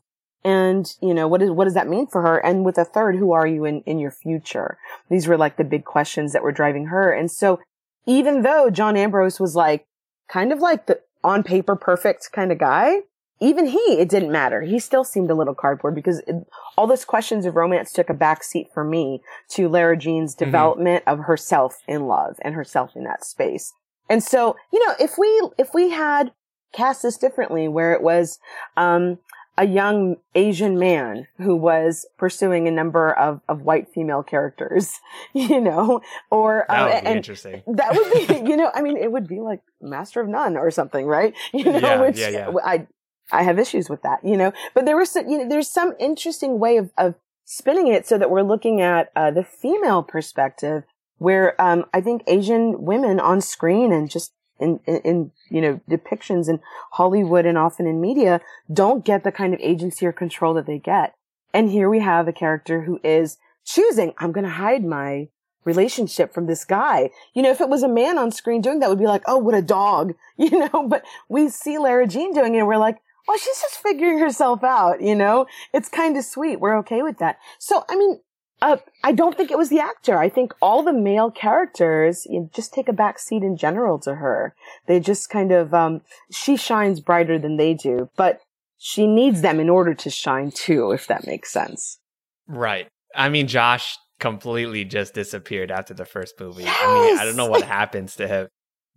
And, 0.48 0.96
you 1.02 1.14
know, 1.14 1.28
what 1.28 1.42
is, 1.42 1.52
what 1.52 1.66
does 1.66 1.74
that 1.74 1.90
mean 1.90 2.08
for 2.08 2.22
her? 2.22 2.38
And 2.38 2.64
with 2.64 2.78
a 2.78 2.86
third, 2.86 3.18
who 3.18 3.34
are 3.34 3.46
you 3.46 3.66
in, 3.66 3.82
in 3.82 4.00
your 4.00 4.12
future? 4.12 4.78
These 5.10 5.28
were 5.28 5.36
like 5.36 5.58
the 5.58 5.66
big 5.66 5.84
questions 5.84 6.32
that 6.32 6.42
were 6.42 6.54
driving 6.54 6.86
her. 6.86 7.12
And 7.12 7.30
so 7.30 7.60
even 8.06 8.44
though 8.44 8.70
John 8.70 8.96
Ambrose 8.96 9.42
was 9.42 9.56
like, 9.56 9.86
kind 10.30 10.54
of 10.54 10.60
like 10.60 10.86
the 10.86 11.02
on 11.22 11.44
paper 11.44 11.76
perfect 11.76 12.30
kind 12.32 12.54
of 12.54 12.60
guy, 12.60 13.00
even 13.42 13.66
he, 13.66 14.00
it 14.00 14.08
didn't 14.08 14.32
matter. 14.32 14.62
He 14.62 14.80
still 14.80 15.04
seemed 15.04 15.30
a 15.30 15.36
little 15.36 15.54
cardboard 15.54 15.96
because 15.96 16.20
it, 16.20 16.36
all 16.78 16.88
those 16.88 17.04
questions 17.04 17.46
of 17.46 17.58
romance 17.58 17.92
took 17.92 18.10
a 18.10 18.14
back 18.14 18.42
seat 18.42 18.70
for 18.74 18.86
me 18.86 19.22
to 19.50 19.68
Lara 19.68 19.98
Jean's 19.98 20.34
mm-hmm. 20.34 20.46
development 20.46 21.04
of 21.06 21.20
herself 21.20 21.82
in 21.90 22.08
love 22.08 22.38
and 22.42 22.56
herself 22.56 22.96
in 22.96 23.04
that 23.04 23.26
space. 23.26 23.74
And 24.10 24.24
so, 24.24 24.56
you 24.72 24.80
know, 24.88 24.94
if 24.98 25.18
we, 25.18 25.28
if 25.58 25.74
we 25.74 25.90
had 25.90 26.32
cast 26.74 27.02
this 27.02 27.18
differently 27.18 27.68
where 27.68 27.92
it 27.92 28.02
was, 28.02 28.40
um, 28.78 29.20
a 29.58 29.66
young 29.66 30.18
Asian 30.36 30.78
man 30.78 31.28
who 31.38 31.56
was 31.56 32.06
pursuing 32.18 32.68
a 32.68 32.72
number 32.72 33.12
of, 33.12 33.42
of 33.50 33.62
white 33.62 33.88
female 33.90 34.22
characters, 34.22 35.00
you 35.34 35.60
know, 35.60 36.02
or 36.30 36.66
that 36.70 36.84
would 36.84 36.94
uh, 36.94 37.12
be 37.12 37.18
interesting. 37.18 37.64
That 37.68 37.96
would 37.96 38.28
be, 38.28 38.50
you 38.50 38.56
know, 38.56 38.72
I 38.74 38.82
mean, 38.82 38.98
it 38.98 39.12
would 39.12 39.28
be 39.28 39.40
like 39.40 39.62
Master 39.82 40.22
of 40.22 40.28
None 40.28 40.58
or 40.58 40.70
something, 40.72 41.06
right? 41.06 41.34
You 41.54 41.64
know, 41.72 41.80
yeah, 41.80 42.02
which 42.02 42.20
yeah, 42.20 42.30
yeah. 42.30 42.52
I 42.64 42.88
I 43.32 43.44
have 43.44 43.58
issues 43.58 43.90
with 43.90 44.04
that, 44.04 44.20
you 44.24 44.38
know, 44.38 44.54
but 44.74 44.86
there 44.86 44.96
was, 44.96 45.10
some, 45.10 45.28
you 45.28 45.40
know, 45.40 45.50
there's 45.50 45.70
some 45.70 45.94
interesting 46.00 46.60
way 46.60 46.78
of, 46.78 46.92
of 46.98 47.16
spinning 47.46 47.88
it 47.88 48.06
so 48.08 48.18
that 48.18 48.30
we're 48.30 48.44
looking 48.44 48.80
at 48.80 49.12
uh, 49.16 49.32
the 49.32 49.44
female 49.44 50.04
perspective 50.04 50.84
where, 51.18 51.60
um, 51.60 51.86
I 51.94 52.00
think 52.00 52.22
Asian 52.28 52.84
women 52.84 53.20
on 53.20 53.42
screen 53.42 53.92
and 53.92 54.10
just 54.10 54.34
in, 54.60 54.80
in, 54.86 54.98
in, 54.98 55.32
you 55.50 55.62
know, 55.62 55.82
depictions 55.90 56.50
in 56.50 56.60
Hollywood 56.92 57.46
and 57.46 57.58
often 57.58 57.88
in 57.88 58.02
media 58.02 58.42
don't 58.72 59.06
get 59.06 59.24
the 59.24 59.32
kind 59.32 59.54
of 59.54 59.60
agency 59.62 60.06
or 60.06 60.12
control 60.12 60.54
that 60.56 60.66
they 60.66 60.80
get. 60.80 61.16
And 61.54 61.70
here 61.70 61.90
we 61.90 62.00
have 62.00 62.28
a 62.28 62.34
character 62.34 62.82
who 62.82 63.00
is 63.04 63.38
choosing, 63.66 64.14
I'm 64.18 64.32
going 64.32 64.46
to 64.46 64.52
hide 64.52 64.84
my 64.84 65.30
relationship 65.64 66.34
from 66.34 66.48
this 66.48 66.66
guy. 66.66 67.10
You 67.34 67.42
know, 67.42 67.52
if 67.52 67.62
it 67.62 67.70
was 67.70 67.84
a 67.84 67.88
man 67.88 68.18
on 68.18 68.32
screen 68.32 68.62
doing 68.62 68.80
that, 68.80 68.90
would 68.90 69.00
be 69.00 69.06
like, 69.06 69.24
oh, 69.28 69.38
what 69.38 69.56
a 69.56 69.62
dog, 69.62 70.14
you 70.38 70.50
know, 70.52 70.88
but 70.88 71.04
we 71.30 71.50
see 71.50 71.78
Lara 71.78 72.08
Jean 72.08 72.34
doing 72.34 72.56
it 72.56 72.60
and 72.60 72.68
we're 72.68 72.78
like, 72.78 72.98
well, 73.28 73.38
she's 73.38 73.60
just 73.60 73.76
figuring 73.84 74.20
herself 74.20 74.64
out, 74.64 75.02
you 75.02 75.14
know? 75.14 75.48
It's 75.74 75.90
kind 75.90 76.16
of 76.16 76.24
sweet. 76.24 76.62
We're 76.62 76.78
okay 76.80 77.02
with 77.02 77.18
that. 77.18 77.38
So, 77.60 77.84
I 77.90 77.98
mean, 77.98 78.22
uh, 78.62 78.78
I 79.04 79.12
don't 79.12 79.38
think 79.38 79.52
it 79.52 79.58
was 79.58 79.70
the 79.70 79.80
actor. 79.80 80.18
I 80.18 80.30
think 80.30 80.54
all 80.62 80.84
the 80.84 80.94
male 80.94 81.30
characters 81.30 82.26
you 82.30 82.40
know, 82.40 82.50
just 82.54 82.74
take 82.74 82.90
a 82.90 82.94
back 82.94 83.20
seat 83.20 83.44
in 83.44 83.56
general 83.56 84.00
to 84.00 84.16
her. 84.16 84.56
They 84.88 85.00
just 85.00 85.30
kind 85.30 85.52
of, 85.52 85.74
um, 85.74 86.02
she 86.32 86.58
shines 86.58 87.00
brighter 87.00 87.38
than 87.38 87.58
they 87.58 87.74
do, 87.74 88.10
but 88.16 88.42
she 88.78 89.06
needs 89.06 89.42
them 89.42 89.60
in 89.60 89.70
order 89.70 89.94
to 89.94 90.10
shine 90.10 90.52
too, 90.52 90.92
if 90.92 91.08
that 91.08 91.28
makes 91.28 91.52
sense. 91.52 92.00
Right. 92.48 92.88
I 93.16 93.30
mean, 93.30 93.48
Josh 93.48 93.98
completely 94.20 94.86
just 94.86 95.14
disappeared 95.14 95.70
after 95.70 95.94
the 95.94 96.06
first 96.06 96.40
movie. 96.40 96.64
Yes! 96.64 96.78
I 96.82 96.88
mean, 96.88 97.20
I 97.20 97.26
don't 97.26 97.36
know 97.36 97.48
what 97.48 97.64
happens 97.64 98.16
to 98.16 98.28
him. 98.28 98.48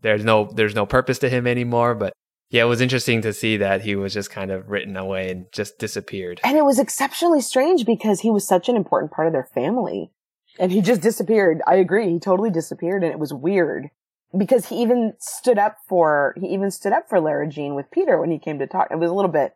There's 0.01 0.25
no, 0.25 0.51
there's 0.55 0.75
no 0.75 0.87
purpose 0.87 1.18
to 1.18 1.29
him 1.29 1.46
anymore, 1.46 1.94
but 1.94 2.14
yeah, 2.51 2.63
it 2.63 2.67
was 2.67 2.81
interesting 2.81 3.23
to 3.23 3.33
see 3.33 3.57
that 3.59 3.83
he 3.83 3.95
was 3.95 4.13
just 4.13 4.31
kind 4.31 4.51
of 4.51 4.69
written 4.69 4.97
away 4.97 5.31
and 5.31 5.47
just 5.53 5.79
disappeared. 5.79 6.41
And 6.43 6.59
it 6.59 6.65
was 6.65 6.81
exceptionally 6.81 7.41
strange 7.41 7.87
because 7.87 8.21
he 8.21 8.31
was 8.31 8.47
such 8.47 8.69
an 8.69 8.75
important 8.75 9.13
part 9.13 9.29
of 9.29 9.33
their 9.33 9.49
family. 9.55 10.11
And 10.59 10.73
he 10.73 10.83
just 10.83 11.01
disappeared. 11.01 11.63
I 11.69 11.77
agree. 11.77 12.11
He 12.11 12.19
totally 12.19 12.51
disappeared 12.51 13.05
and 13.05 13.13
it 13.13 13.21
was 13.21 13.33
weird 13.33 13.91
because 14.37 14.67
he 14.67 14.83
even 14.83 15.15
stood 15.21 15.59
up 15.59 15.77
for, 15.89 16.35
he 16.41 16.49
even 16.49 16.73
stood 16.73 16.93
up 16.93 17.09
for 17.09 17.21
Lara 17.21 17.49
Jean 17.49 17.77
with 17.77 17.91
Peter 17.93 18.19
when 18.19 18.33
he 18.33 18.39
came 18.39 18.59
to 18.59 18.67
talk. 18.67 18.89
It 18.91 18.99
was 18.99 19.11
a 19.11 19.15
little 19.15 19.31
bit, 19.31 19.55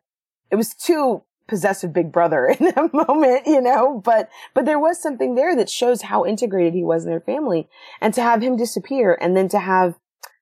it 0.49 0.55
was 0.55 0.73
too 0.73 1.23
possessive 1.49 1.91
big 1.91 2.13
brother 2.13 2.45
in 2.59 2.65
that 2.65 2.93
moment, 2.93 3.45
you 3.45 3.59
know, 3.59 4.01
but, 4.05 4.29
but 4.53 4.63
there 4.63 4.79
was 4.79 5.01
something 5.01 5.35
there 5.35 5.53
that 5.57 5.69
shows 5.69 6.03
how 6.03 6.25
integrated 6.25 6.73
he 6.73 6.83
was 6.83 7.03
in 7.03 7.11
their 7.11 7.19
family 7.19 7.67
and 7.99 8.13
to 8.13 8.21
have 8.21 8.41
him 8.41 8.55
disappear 8.55 9.17
and 9.19 9.35
then 9.35 9.49
to 9.49 9.59
have 9.59 9.95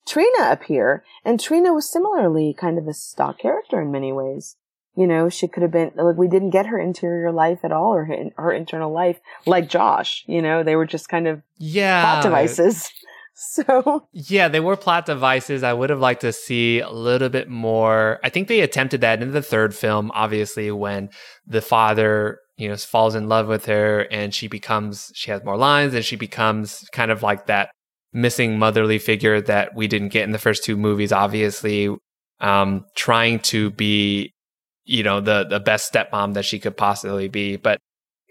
Trina 0.05 0.51
appear. 0.51 1.03
And 1.23 1.39
Trina 1.39 1.73
was 1.73 1.89
similarly 1.89 2.55
kind 2.57 2.77
of 2.77 2.87
a 2.87 2.93
stock 2.93 3.39
character 3.39 3.81
in 3.81 3.91
many 3.91 4.11
ways. 4.11 4.57
You 4.95 5.07
know, 5.07 5.27
she 5.27 5.47
could 5.47 5.63
have 5.63 5.71
been, 5.71 5.91
like, 5.95 6.17
we 6.17 6.27
didn't 6.27 6.51
get 6.51 6.67
her 6.67 6.77
interior 6.79 7.31
life 7.31 7.59
at 7.63 7.71
all 7.71 7.95
or 7.95 8.05
her, 8.05 8.29
her 8.37 8.51
internal 8.51 8.91
life 8.91 9.19
like 9.47 9.67
Josh. 9.67 10.23
You 10.27 10.41
know, 10.41 10.61
they 10.61 10.75
were 10.75 10.85
just 10.85 11.09
kind 11.09 11.27
of 11.27 11.41
yeah. 11.57 12.03
plot 12.03 12.23
devices. 12.23 12.91
So 13.35 14.07
yeah, 14.11 14.47
they 14.47 14.59
were 14.59 14.77
plot 14.77 15.07
devices. 15.07 15.63
I 15.63 15.73
would 15.73 15.89
have 15.89 15.99
liked 15.99 16.21
to 16.21 16.31
see 16.31 16.81
a 16.81 16.91
little 16.91 17.29
bit 17.29 17.49
more. 17.49 18.19
I 18.23 18.29
think 18.29 18.47
they 18.47 18.59
attempted 18.59 19.01
that 19.01 19.23
in 19.23 19.31
the 19.31 19.41
third 19.41 19.73
film, 19.73 20.11
obviously, 20.13 20.69
when 20.69 21.09
the 21.45 21.61
father, 21.61 22.39
you 22.57 22.69
know, 22.69 22.77
falls 22.77 23.15
in 23.15 23.27
love 23.27 23.47
with 23.47 23.65
her 23.65 24.01
and 24.11 24.35
she 24.35 24.47
becomes, 24.47 25.11
she 25.15 25.31
has 25.31 25.43
more 25.43 25.57
lines 25.57 25.95
and 25.95 26.05
she 26.05 26.15
becomes 26.15 26.87
kind 26.91 27.09
of 27.09 27.23
like 27.23 27.47
that 27.47 27.71
missing 28.13 28.59
motherly 28.59 28.99
figure 28.99 29.41
that 29.41 29.75
we 29.75 29.87
didn't 29.87 30.09
get 30.09 30.23
in 30.23 30.31
the 30.31 30.39
first 30.39 30.63
two 30.63 30.77
movies, 30.77 31.11
obviously, 31.11 31.93
um, 32.39 32.85
trying 32.95 33.39
to 33.39 33.71
be, 33.71 34.31
you 34.85 35.03
know, 35.03 35.19
the, 35.19 35.45
the 35.45 35.59
best 35.59 35.91
stepmom 35.91 36.33
that 36.35 36.45
she 36.45 36.59
could 36.59 36.77
possibly 36.77 37.27
be. 37.27 37.55
But 37.55 37.79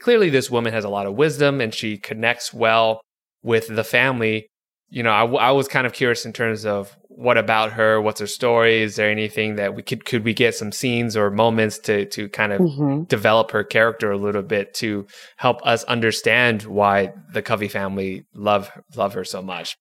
clearly, 0.01 0.31
this 0.31 0.51
woman 0.51 0.73
has 0.73 0.85
a 0.85 0.89
lot 0.89 1.07
of 1.07 1.15
wisdom 1.15 1.61
and 1.61 1.75
she 1.75 1.99
connects 1.99 2.55
well 2.55 3.01
with 3.43 3.69
the 3.69 3.85
family. 3.85 4.47
You 4.93 5.03
know, 5.03 5.11
I, 5.11 5.25
I 5.25 5.51
was 5.53 5.69
kind 5.69 5.87
of 5.87 5.95
curious 5.95 6.27
in 6.27 6.35
terms 6.35 6.67
of 6.67 6.95
what 7.09 7.39
about 7.39 7.73
her? 7.73 7.99
What's 7.99 8.21
her 8.21 8.27
story? 8.27 8.83
Is 8.83 8.97
there 8.97 9.11
anything 9.11 9.57
that 9.57 9.75
we 9.75 9.83
could 9.83 10.05
could 10.05 10.23
we 10.23 10.35
get 10.35 10.55
some 10.55 10.71
scenes 10.71 11.17
or 11.17 11.31
moments 11.31 11.79
to 11.81 12.05
to 12.07 12.29
kind 12.29 12.53
of 12.53 12.61
mm-hmm. 12.61 13.03
develop 13.05 13.53
her 13.53 13.65
character 13.65 14.11
a 14.11 14.19
little 14.19 14.43
bit 14.43 14.75
to 14.75 15.07
help 15.39 15.65
us 15.65 15.83
understand 15.85 16.65
why 16.65 17.15
the 17.33 17.41
Covey 17.41 17.69
family 17.69 18.27
love 18.35 18.71
love 18.95 19.15
her 19.15 19.25
so 19.25 19.41
much? 19.41 19.77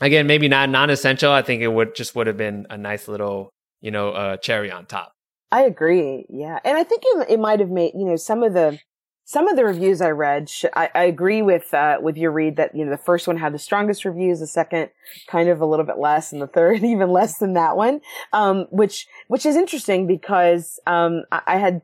Again, 0.00 0.28
maybe 0.28 0.46
not 0.46 0.70
non 0.70 0.90
essential. 0.90 1.32
I 1.32 1.42
think 1.42 1.62
it 1.62 1.68
would 1.68 1.96
just 1.96 2.14
would 2.14 2.28
have 2.28 2.36
been 2.36 2.66
a 2.70 2.78
nice 2.78 3.08
little 3.08 3.50
you 3.80 3.90
know 3.90 4.10
uh, 4.10 4.36
cherry 4.36 4.70
on 4.70 4.86
top. 4.86 5.12
I 5.50 5.62
agree. 5.62 6.24
Yeah, 6.30 6.60
and 6.64 6.78
I 6.78 6.84
think 6.84 7.02
it, 7.04 7.30
it 7.30 7.40
might 7.40 7.58
have 7.58 7.70
made 7.70 7.92
you 7.94 8.04
know 8.04 8.16
some 8.16 8.44
of 8.44 8.54
the 8.54 8.78
some 9.24 9.48
of 9.48 9.56
the 9.56 9.64
reviews 9.64 10.00
I 10.00 10.10
read, 10.10 10.50
I, 10.74 10.90
I, 10.94 11.04
agree 11.04 11.42
with 11.42 11.72
uh, 11.72 11.98
with 12.00 12.16
your 12.16 12.32
read 12.32 12.56
that 12.56 12.74
you 12.74 12.84
know 12.84 12.90
the 12.90 12.96
first 12.96 13.26
one 13.26 13.36
had 13.36 13.54
the 13.54 13.58
strongest 13.58 14.04
reviews, 14.04 14.40
the 14.40 14.46
second 14.46 14.90
kind 15.28 15.48
of 15.48 15.60
a 15.60 15.66
little 15.66 15.86
bit 15.86 15.98
less, 15.98 16.32
and 16.32 16.42
the 16.42 16.48
third 16.48 16.82
even 16.84 17.10
less 17.10 17.38
than 17.38 17.52
that 17.54 17.76
one. 17.76 18.00
Um, 18.32 18.66
which 18.70 19.06
which 19.28 19.46
is 19.46 19.56
interesting 19.56 20.06
because 20.06 20.80
um, 20.86 21.22
I, 21.30 21.42
I, 21.46 21.56
had 21.56 21.82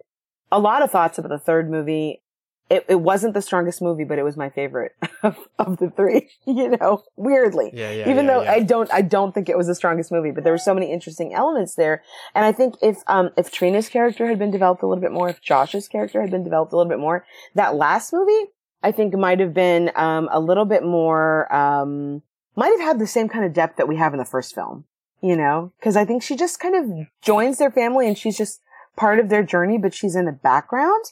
a 0.51 0.59
lot 0.59 0.83
of 0.83 0.91
thoughts 0.91 1.19
about 1.19 1.29
the 1.29 1.39
third 1.39 1.71
movie, 1.71 2.23
it, 2.71 2.85
it 2.89 2.97
wasn't 2.97 3.35
the 3.35 3.43
strongest 3.43 3.81
movie, 3.81 4.05
but 4.05 4.19
it 4.19 4.23
was 4.23 4.37
my 4.37 4.51
favorite 4.51 4.93
of, 5.23 5.37
of 5.59 5.79
the 5.79 5.91
three, 5.91 6.31
you 6.47 6.69
know, 6.77 7.03
weirdly. 7.17 7.71
Yeah, 7.73 7.91
yeah, 7.91 8.11
Even 8.11 8.27
yeah, 8.27 8.33
though 8.33 8.43
yeah. 8.43 8.53
I 8.53 8.61
don't, 8.61 8.93
I 8.93 9.03
don't 9.03 9.33
think 9.35 9.49
it 9.49 9.57
was 9.57 9.67
the 9.67 9.75
strongest 9.75 10.13
movie, 10.13 10.31
but 10.31 10.45
there 10.45 10.53
were 10.53 10.59
so 10.59 10.75
many 10.75 10.93
interesting 10.93 11.35
elements 11.35 11.75
there. 11.77 12.03
And 12.35 12.45
I 12.45 12.53
think 12.53 12.75
if, 12.83 12.99
um, 13.07 13.31
if 13.37 13.51
Trina's 13.51 13.89
character 13.89 14.27
had 14.27 14.39
been 14.39 14.51
developed 14.51 14.83
a 14.83 14.87
little 14.87 15.01
bit 15.01 15.13
more, 15.13 15.29
if 15.29 15.41
Josh's 15.41 15.89
character 15.89 16.21
had 16.21 16.31
been 16.31 16.45
developed 16.45 16.73
a 16.73 16.77
little 16.77 16.91
bit 16.91 16.99
more, 16.99 17.25
that 17.55 17.75
last 17.75 18.13
movie, 18.13 18.51
I 18.83 18.93
think 18.93 19.15
might 19.15 19.41
have 19.41 19.55
been, 19.55 19.91
um, 19.97 20.29
a 20.31 20.39
little 20.41 20.65
bit 20.67 20.83
more, 20.85 21.53
um, 21.55 22.23
might 22.55 22.71
have 22.79 22.81
had 22.81 22.99
the 22.99 23.07
same 23.07 23.29
kind 23.29 23.45
of 23.45 23.53
depth 23.53 23.77
that 23.77 23.89
we 23.89 23.97
have 23.97 24.13
in 24.13 24.19
the 24.19 24.25
first 24.25 24.55
film. 24.55 24.85
you 25.21 25.35
know, 25.37 25.73
because 25.81 25.97
I 25.97 26.05
think 26.05 26.23
she 26.23 26.37
just 26.37 26.61
kind 26.61 26.77
of 26.77 27.07
joins 27.23 27.59
their 27.59 27.71
family 27.73 28.07
and 28.07 28.17
she's 28.17 28.37
just 28.37 28.61
part 28.97 29.19
of 29.19 29.29
their 29.31 29.43
journey, 29.43 29.79
but 29.79 29.95
she's 29.95 30.15
in 30.15 30.27
the 30.27 30.33
background. 30.33 31.05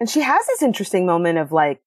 And 0.00 0.08
she 0.08 0.22
has 0.22 0.46
this 0.46 0.62
interesting 0.62 1.06
moment 1.06 1.38
of 1.38 1.52
like 1.52 1.80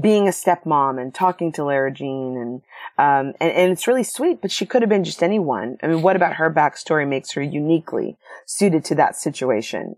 being 0.00 0.28
a 0.28 0.32
stepmom 0.32 1.00
and 1.00 1.14
talking 1.14 1.50
to 1.52 1.64
Lara 1.64 1.92
Jean 1.92 2.36
and, 2.36 2.62
um, 2.98 3.34
and, 3.40 3.52
and 3.52 3.72
it's 3.72 3.88
really 3.88 4.04
sweet, 4.04 4.40
but 4.40 4.50
she 4.50 4.66
could 4.66 4.82
have 4.82 4.88
been 4.88 5.04
just 5.04 5.22
anyone. 5.22 5.78
I 5.82 5.86
mean, 5.86 6.02
what 6.02 6.16
about 6.16 6.34
her 6.34 6.52
backstory 6.52 7.08
makes 7.08 7.32
her 7.32 7.42
uniquely 7.42 8.16
suited 8.46 8.84
to 8.86 8.94
that 8.96 9.16
situation? 9.16 9.96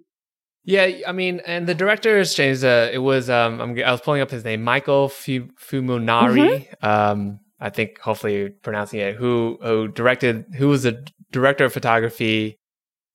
Yeah, 0.65 0.89
I 1.07 1.13
mean, 1.13 1.41
and 1.45 1.67
the 1.67 1.75
director 1.75 2.19
has 2.19 2.35
changed. 2.35 2.63
Uh, 2.63 2.89
it 2.93 2.99
was 2.99 3.29
um, 3.29 3.61
I'm, 3.61 3.79
i 3.83 3.91
was 3.91 4.01
pulling 4.01 4.21
up 4.21 4.31
his 4.31 4.45
name, 4.45 4.63
Michael 4.63 5.09
Fimognari. 5.09 6.69
Mm-hmm. 6.69 6.87
Um, 6.87 7.41
I 7.59 7.71
think 7.71 7.99
hopefully 7.99 8.37
you're 8.37 8.51
pronouncing 8.51 9.01
it. 9.01 9.17
Who 9.17 9.59
who 9.61 9.89
directed? 9.89 10.47
Who 10.57 10.69
was 10.69 10.85
the 10.85 11.05
director 11.33 11.65
of 11.65 11.73
photography 11.73 12.61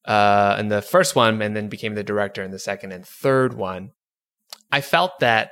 uh, 0.03 0.57
in 0.59 0.67
the 0.67 0.81
first 0.81 1.15
one, 1.15 1.41
and 1.41 1.55
then 1.55 1.69
became 1.69 1.95
the 1.95 2.03
director 2.03 2.43
in 2.43 2.51
the 2.51 2.59
second 2.59 2.91
and 2.91 3.05
third 3.05 3.53
one. 3.53 3.91
I 4.71 4.81
felt 4.81 5.19
that, 5.19 5.51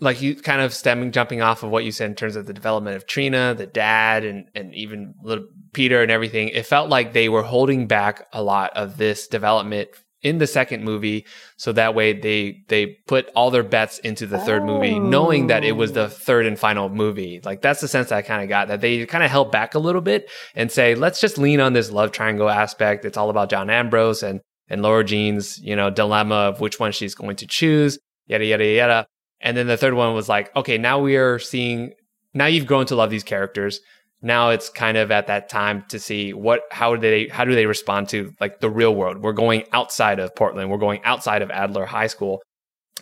like 0.00 0.20
you 0.20 0.34
kind 0.34 0.60
of 0.60 0.74
stemming, 0.74 1.12
jumping 1.12 1.42
off 1.42 1.62
of 1.62 1.70
what 1.70 1.84
you 1.84 1.92
said 1.92 2.10
in 2.10 2.16
terms 2.16 2.36
of 2.36 2.46
the 2.46 2.52
development 2.52 2.96
of 2.96 3.06
Trina, 3.06 3.54
the 3.56 3.66
dad, 3.66 4.24
and 4.24 4.46
and 4.54 4.74
even 4.74 5.14
little 5.22 5.46
Peter 5.72 6.02
and 6.02 6.10
everything. 6.10 6.48
It 6.48 6.66
felt 6.66 6.88
like 6.88 7.12
they 7.12 7.28
were 7.28 7.42
holding 7.42 7.86
back 7.86 8.26
a 8.32 8.42
lot 8.42 8.76
of 8.76 8.96
this 8.96 9.28
development 9.28 9.90
in 10.22 10.38
the 10.38 10.46
second 10.46 10.84
movie 10.84 11.26
so 11.56 11.72
that 11.72 11.94
way 11.94 12.12
they 12.12 12.62
they 12.68 12.86
put 13.06 13.28
all 13.34 13.50
their 13.50 13.62
bets 13.62 13.98
into 13.98 14.26
the 14.26 14.38
third 14.38 14.62
oh. 14.62 14.66
movie 14.66 14.98
knowing 14.98 15.48
that 15.48 15.64
it 15.64 15.72
was 15.72 15.92
the 15.92 16.04
oh. 16.04 16.08
third 16.08 16.46
and 16.46 16.58
final 16.58 16.88
movie 16.88 17.40
like 17.44 17.60
that's 17.60 17.80
the 17.80 17.88
sense 17.88 18.08
that 18.08 18.16
i 18.16 18.22
kind 18.22 18.42
of 18.42 18.48
got 18.48 18.68
that 18.68 18.80
they 18.80 19.04
kind 19.06 19.24
of 19.24 19.30
held 19.30 19.50
back 19.50 19.74
a 19.74 19.78
little 19.78 20.00
bit 20.00 20.30
and 20.54 20.70
say 20.70 20.94
let's 20.94 21.20
just 21.20 21.38
lean 21.38 21.60
on 21.60 21.72
this 21.72 21.90
love 21.90 22.12
triangle 22.12 22.48
aspect 22.48 23.04
it's 23.04 23.16
all 23.16 23.30
about 23.30 23.50
john 23.50 23.68
ambrose 23.68 24.22
and 24.22 24.40
and 24.68 24.82
laura 24.82 25.04
jean's 25.04 25.58
you 25.58 25.74
know 25.74 25.90
dilemma 25.90 26.34
of 26.34 26.60
which 26.60 26.78
one 26.78 26.92
she's 26.92 27.14
going 27.14 27.36
to 27.36 27.46
choose 27.46 27.98
yada 28.26 28.44
yada 28.44 28.64
yada. 28.64 29.06
And 29.40 29.56
then 29.56 29.66
the 29.66 29.76
third 29.76 29.94
one 29.94 30.14
was 30.14 30.28
like 30.28 30.54
okay 30.56 30.78
now 30.78 31.00
we 31.00 31.16
are 31.16 31.38
seeing 31.38 31.92
now 32.34 32.46
you've 32.46 32.66
grown 32.66 32.86
to 32.86 32.96
love 32.96 33.10
these 33.10 33.24
characters. 33.24 33.80
Now 34.22 34.50
it's 34.50 34.68
kind 34.68 34.96
of 34.96 35.10
at 35.10 35.26
that 35.26 35.48
time 35.48 35.84
to 35.88 35.98
see 35.98 36.32
what 36.32 36.62
how 36.70 36.94
do 36.94 37.00
they 37.00 37.28
how 37.28 37.44
do 37.44 37.54
they 37.54 37.66
respond 37.66 38.08
to 38.10 38.32
like 38.40 38.60
the 38.60 38.70
real 38.70 38.94
world? 38.94 39.18
We're 39.18 39.32
going 39.32 39.64
outside 39.72 40.20
of 40.20 40.34
portland. 40.34 40.70
We're 40.70 40.78
going 40.78 41.02
outside 41.04 41.42
of 41.42 41.50
adler 41.50 41.86
high 41.86 42.06
school. 42.06 42.42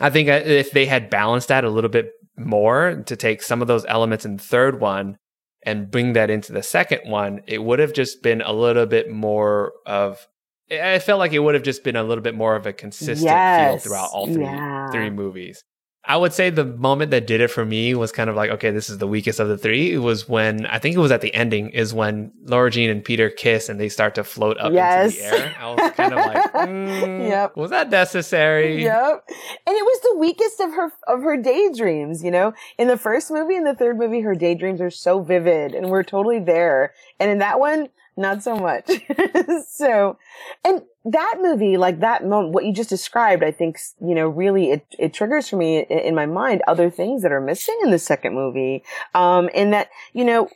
I 0.00 0.08
think 0.08 0.28
if 0.28 0.70
they 0.70 0.86
had 0.86 1.10
balanced 1.10 1.48
that 1.48 1.64
a 1.64 1.70
little 1.70 1.90
bit 1.90 2.12
more 2.38 3.02
to 3.06 3.16
take 3.16 3.42
some 3.42 3.60
of 3.60 3.68
those 3.68 3.84
elements 3.86 4.24
in 4.24 4.36
the 4.36 4.42
third 4.42 4.80
one 4.80 5.18
and 5.62 5.90
bring 5.90 6.14
that 6.14 6.30
into 6.30 6.52
the 6.52 6.62
second 6.62 7.00
one 7.04 7.42
it 7.46 7.62
would 7.62 7.78
have 7.78 7.92
just 7.92 8.22
been 8.22 8.40
a 8.40 8.52
little 8.52 8.86
bit 8.86 9.10
more 9.10 9.72
of 9.84 10.26
i 10.70 10.98
felt 10.98 11.18
like 11.18 11.32
it 11.32 11.40
would 11.40 11.54
have 11.54 11.62
just 11.62 11.84
been 11.84 11.96
a 11.96 12.02
little 12.02 12.22
bit 12.22 12.34
more 12.34 12.56
of 12.56 12.66
a 12.66 12.72
consistent 12.72 13.24
yes. 13.24 13.82
feel 13.82 13.90
throughout 13.90 14.10
all 14.12 14.26
three 14.26 14.42
yeah. 14.42 14.90
three 14.90 15.10
movies 15.10 15.64
I 16.04 16.16
would 16.16 16.32
say 16.32 16.48
the 16.48 16.64
moment 16.64 17.10
that 17.10 17.26
did 17.26 17.42
it 17.42 17.48
for 17.48 17.64
me 17.64 17.94
was 17.94 18.10
kind 18.10 18.30
of 18.30 18.36
like, 18.36 18.50
okay, 18.50 18.70
this 18.70 18.88
is 18.88 18.98
the 18.98 19.06
weakest 19.06 19.38
of 19.38 19.48
the 19.48 19.58
three. 19.58 19.92
It 19.92 19.98
was 19.98 20.26
when 20.26 20.64
I 20.66 20.78
think 20.78 20.96
it 20.96 20.98
was 20.98 21.12
at 21.12 21.20
the 21.20 21.32
ending 21.34 21.70
is 21.70 21.92
when 21.92 22.32
Laura 22.44 22.70
Jean 22.70 22.88
and 22.88 23.04
Peter 23.04 23.28
kiss 23.28 23.68
and 23.68 23.78
they 23.78 23.90
start 23.90 24.14
to 24.14 24.24
float 24.24 24.56
up 24.58 24.72
yes. 24.72 25.14
into 25.14 25.30
the 25.30 25.36
air. 25.36 25.56
I 25.60 25.70
was 25.70 25.92
kind 25.92 26.14
of 26.14 26.18
like, 26.18 26.52
mm, 26.54 27.28
yep. 27.28 27.54
was 27.54 27.70
that 27.70 27.90
necessary? 27.90 28.82
Yep. 28.82 29.24
And 29.66 29.76
it 29.76 29.84
was 29.84 30.00
the 30.00 30.16
weakest 30.18 30.58
of 30.60 30.72
her 30.72 30.90
of 31.06 31.22
her 31.22 31.36
daydreams. 31.36 32.24
You 32.24 32.30
know, 32.30 32.54
in 32.78 32.88
the 32.88 32.98
first 32.98 33.30
movie 33.30 33.54
and 33.56 33.66
the 33.66 33.74
third 33.74 33.98
movie, 33.98 34.22
her 34.22 34.34
daydreams 34.34 34.80
are 34.80 34.90
so 34.90 35.20
vivid 35.22 35.74
and 35.74 35.90
we're 35.90 36.02
totally 36.02 36.40
there. 36.40 36.94
And 37.18 37.30
in 37.30 37.38
that 37.38 37.60
one, 37.60 37.88
not 38.16 38.42
so 38.42 38.56
much. 38.56 38.90
so, 39.68 40.18
and 40.64 40.82
that 41.04 41.36
movie, 41.40 41.76
like 41.76 42.00
that 42.00 42.24
moment, 42.24 42.52
what 42.52 42.64
you 42.64 42.72
just 42.72 42.90
described, 42.90 43.42
I 43.42 43.50
think, 43.50 43.78
you 44.00 44.14
know, 44.14 44.28
really 44.28 44.70
it, 44.70 44.86
it 44.98 45.14
triggers 45.14 45.48
for 45.48 45.56
me 45.56 45.78
in, 45.78 45.98
in 45.98 46.14
my 46.14 46.26
mind 46.26 46.62
other 46.66 46.90
things 46.90 47.22
that 47.22 47.32
are 47.32 47.40
missing 47.40 47.78
in 47.82 47.90
the 47.90 47.98
second 47.98 48.34
movie. 48.34 48.82
Um, 49.14 49.48
in 49.50 49.70
that, 49.70 49.88
you 50.12 50.24
know, 50.24 50.48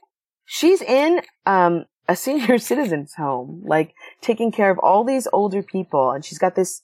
she's 0.45 0.83
in, 0.83 1.23
um, 1.47 1.87
a 2.09 2.17
senior 2.17 2.59
citizen's 2.59 3.14
home, 3.14 3.62
like 3.64 3.95
taking 4.21 4.53
care 4.53 4.71
of 4.71 4.79
all 4.79 5.05
these 5.05 5.29
older 5.33 5.62
people. 5.62 6.11
And 6.11 6.25
she's 6.25 6.38
got 6.38 6.55
this 6.55 6.83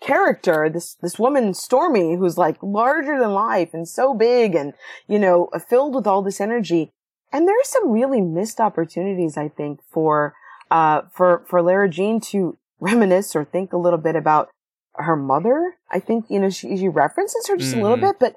character, 0.00 0.68
this, 0.72 0.94
this 1.02 1.18
woman, 1.18 1.54
Stormy, 1.54 2.16
who's 2.16 2.38
like 2.38 2.56
larger 2.62 3.18
than 3.18 3.32
life 3.32 3.70
and 3.72 3.86
so 3.86 4.14
big 4.14 4.54
and, 4.54 4.72
you 5.06 5.18
know, 5.18 5.48
filled 5.68 5.94
with 5.94 6.06
all 6.06 6.22
this 6.22 6.40
energy. 6.40 6.92
And 7.32 7.48
there 7.48 7.54
are 7.54 7.64
some 7.64 7.90
really 7.90 8.20
missed 8.20 8.60
opportunities, 8.60 9.36
I 9.36 9.48
think, 9.48 9.80
for, 9.90 10.34
uh, 10.70 11.02
for, 11.12 11.44
for 11.48 11.62
Lara 11.62 11.88
Jean 11.88 12.20
to 12.20 12.58
reminisce 12.80 13.34
or 13.34 13.44
think 13.44 13.72
a 13.72 13.78
little 13.78 13.98
bit 13.98 14.16
about 14.16 14.48
her 14.94 15.16
mother. 15.16 15.76
I 15.90 16.00
think, 16.00 16.26
you 16.28 16.38
know, 16.38 16.50
she, 16.50 16.76
she 16.76 16.88
references 16.88 17.46
her 17.48 17.56
just 17.56 17.72
mm-hmm. 17.72 17.80
a 17.80 17.82
little 17.82 17.96
mm-hmm. 17.96 18.06
bit, 18.06 18.18
but 18.18 18.36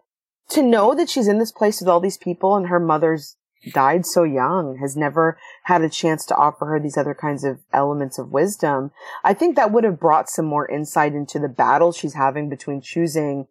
to 0.50 0.62
know 0.62 0.94
that 0.96 1.10
she's 1.10 1.28
in 1.28 1.40
this 1.40 1.52
place 1.52 1.80
with 1.82 1.90
all 1.90 2.00
these 2.00 2.18
people 2.18 2.56
and 2.56 2.68
her 2.68 2.80
mother's 2.80 3.36
died 3.74 4.06
so 4.06 4.24
young, 4.24 4.78
has 4.80 4.96
never 4.96 5.38
had 5.64 5.82
a 5.82 5.90
chance 5.90 6.26
to 6.26 6.36
offer 6.36 6.66
her 6.66 6.80
these 6.80 6.98
other 6.98 7.16
kinds 7.16 7.44
of 7.44 7.60
elements 7.74 8.18
of 8.20 8.32
wisdom. 8.32 8.92
I 9.24 9.34
think 9.34 9.56
that 9.56 9.72
would 9.72 9.84
have 9.84 10.00
brought 10.00 10.30
some 10.30 10.46
more 10.46 10.70
insight 10.70 11.14
into 11.14 11.40
the 11.40 11.50
battle 11.50 11.92
she's 11.92 12.14
having 12.14 12.50
between 12.50 12.82
choosing 12.82 13.48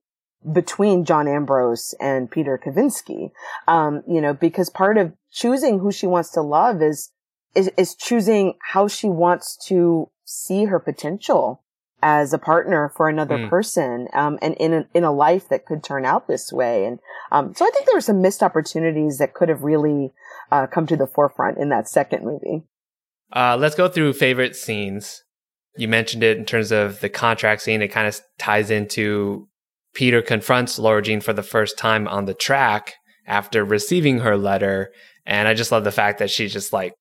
between 0.53 1.05
John 1.05 1.27
Ambrose 1.29 1.95
and 2.01 2.31
Peter 2.31 2.61
Kavinsky. 2.65 3.31
Um, 3.67 4.03
you 4.07 4.21
know, 4.21 4.35
because 4.35 4.71
part 4.71 4.99
of 4.99 5.13
choosing 5.33 5.79
who 5.79 5.91
she 5.91 6.07
wants 6.07 6.31
to 6.31 6.43
love 6.43 6.83
is, 6.83 7.11
is, 7.55 7.71
is 7.77 7.95
choosing 7.95 8.55
how 8.73 8.89
she 8.89 9.09
wants 9.09 9.57
to 9.69 10.11
see 10.25 10.65
her 10.65 10.79
potential 10.79 11.63
as 12.03 12.35
a 12.35 12.39
partner 12.39 12.93
for 12.95 13.09
another 13.09 13.39
mm. 13.39 13.49
person, 13.49 14.09
um, 14.13 14.39
and 14.43 14.55
in 14.57 14.75
a, 14.75 14.87
in 14.93 15.05
a 15.05 15.13
life 15.13 15.49
that 15.49 15.65
could 15.65 15.83
turn 15.83 16.05
out 16.05 16.29
this 16.29 16.53
way. 16.53 16.85
And, 16.85 16.99
um, 17.33 17.55
so 17.55 17.65
I 17.65 17.71
think 17.71 17.87
there 17.87 17.97
were 17.97 18.03
some 18.03 18.21
missed 18.21 18.43
opportunities 18.43 19.17
that 19.17 19.33
could 19.33 19.49
have 19.49 19.63
really, 19.63 20.13
uh, 20.53 20.67
come 20.67 20.87
to 20.89 20.97
the 20.97 21.07
forefront 21.07 21.57
in 21.57 21.71
that 21.71 21.89
second 21.89 22.23
movie. 22.23 22.65
Uh, 23.33 23.57
let's 23.59 23.75
go 23.75 23.89
through 23.89 24.13
favorite 24.13 24.55
scenes. 24.55 25.25
You 25.77 25.89
mentioned 25.89 26.23
it 26.23 26.37
in 26.37 26.45
terms 26.45 26.71
of 26.73 27.01
the 27.01 27.09
contract 27.09 27.63
scene. 27.63 27.81
It 27.81 27.89
kind 27.89 28.07
of 28.07 28.21
ties 28.39 28.71
into 28.71 29.49
Peter 29.95 30.21
confronts 30.23 30.79
Laura 30.79 31.03
Jean 31.03 31.21
for 31.21 31.33
the 31.33 31.43
first 31.43 31.79
time 31.79 32.07
on 32.09 32.27
the 32.27 32.35
track 32.35 32.95
after 33.27 33.65
receiving 33.65 34.19
her 34.19 34.37
letter. 34.37 34.93
And 35.25 35.49
I 35.49 35.55
just 35.55 35.73
love 35.73 35.85
the 35.85 35.93
fact 35.93 36.19
that 36.19 36.31
she's 36.31 36.53
just 36.53 36.73
like, 36.73 36.93